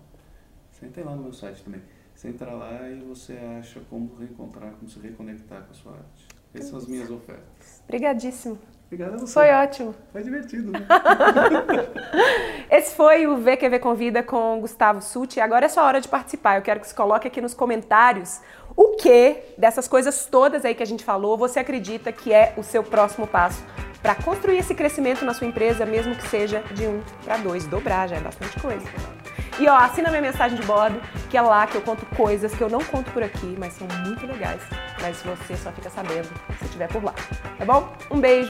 Você 0.72 0.86
entra 0.86 1.04
lá 1.04 1.16
no 1.16 1.24
meu 1.24 1.34
site 1.34 1.64
também. 1.64 1.82
Você 2.14 2.30
entra 2.30 2.52
lá 2.52 2.90
e 2.90 3.02
você 3.02 3.34
acha 3.34 3.80
como 3.90 4.16
reencontrar, 4.16 4.74
como 4.74 4.90
se 4.90 5.00
reconectar 5.00 5.64
com 5.64 5.72
a 5.72 5.74
sua 5.74 5.94
arte. 5.94 6.28
Essas 6.54 6.70
são 6.70 6.80
as 6.80 6.88
minhas 6.88 7.10
ofertas. 7.12 7.82
Obrigadíssimo. 7.84 8.58
Obrigado 8.86 9.16
a 9.16 9.18
você. 9.18 9.34
Foi 9.34 9.50
ótimo. 9.52 9.96
Foi 10.12 10.24
divertido, 10.24 10.72
né? 10.72 10.80
Esse 12.70 12.96
foi 12.96 13.26
o 13.28 13.38
VQV 13.38 13.80
Convida 13.80 14.24
com 14.24 14.60
Gustavo 14.62 15.02
Suti. 15.02 15.40
Agora 15.40 15.66
é 15.66 15.70
sua 15.70 15.84
hora 15.84 16.00
de 16.00 16.08
participar. 16.08 16.58
Eu 16.58 16.62
quero 16.62 16.80
que 16.80 16.88
você 16.88 16.96
coloque 16.96 17.28
aqui 17.28 17.42
nos 17.42 17.54
comentários 17.54 18.42
o 18.76 18.96
que 18.96 19.38
dessas 19.58 19.88
coisas 19.88 20.26
todas 20.26 20.66
aí 20.66 20.76
que 20.76 20.84
a 20.84 20.88
gente 20.88 21.04
falou 21.04 21.38
você 21.38 21.60
acredita 21.60 22.12
que 22.12 22.34
é 22.34 22.54
o 22.58 22.64
seu 22.64 22.84
próximo 22.84 23.26
passo 23.26 23.64
para 24.02 24.16
construir 24.16 24.58
esse 24.60 24.76
crescimento 24.76 25.26
na 25.26 25.34
sua 25.34 25.48
empresa, 25.48 25.84
mesmo 25.84 26.14
que 26.16 26.28
seja 26.28 26.62
de 26.74 26.86
um 26.86 27.02
para 27.24 27.38
dois. 27.38 27.66
Dobrar 27.66 28.08
já 28.08 28.18
é 28.18 28.20
bastante 28.20 28.60
coisa. 28.60 28.86
E 29.58 29.68
ó, 29.68 29.76
assina 29.76 30.10
minha 30.10 30.22
mensagem 30.22 30.60
de 30.60 30.66
bordo, 30.68 31.02
que 31.30 31.38
é 31.38 31.42
lá 31.42 31.66
que 31.66 31.76
eu 31.76 31.82
conto 31.82 32.06
coisas 32.16 32.54
que 32.54 32.62
eu 32.62 32.70
não 32.70 32.84
conto 32.84 33.10
por 33.12 33.24
aqui, 33.24 33.56
mas 33.58 33.74
são 33.74 33.88
muito 34.06 34.28
legais. 34.28 34.62
Mas 35.02 35.22
você 35.24 35.56
só 35.56 35.72
fica 35.72 35.90
sabendo 35.90 36.28
se 36.60 36.66
estiver 36.66 36.88
por 36.90 37.04
lá. 37.04 37.14
Tá 37.58 37.66
bom? 37.66 37.92
Um 38.12 38.20
beijo. 38.20 38.44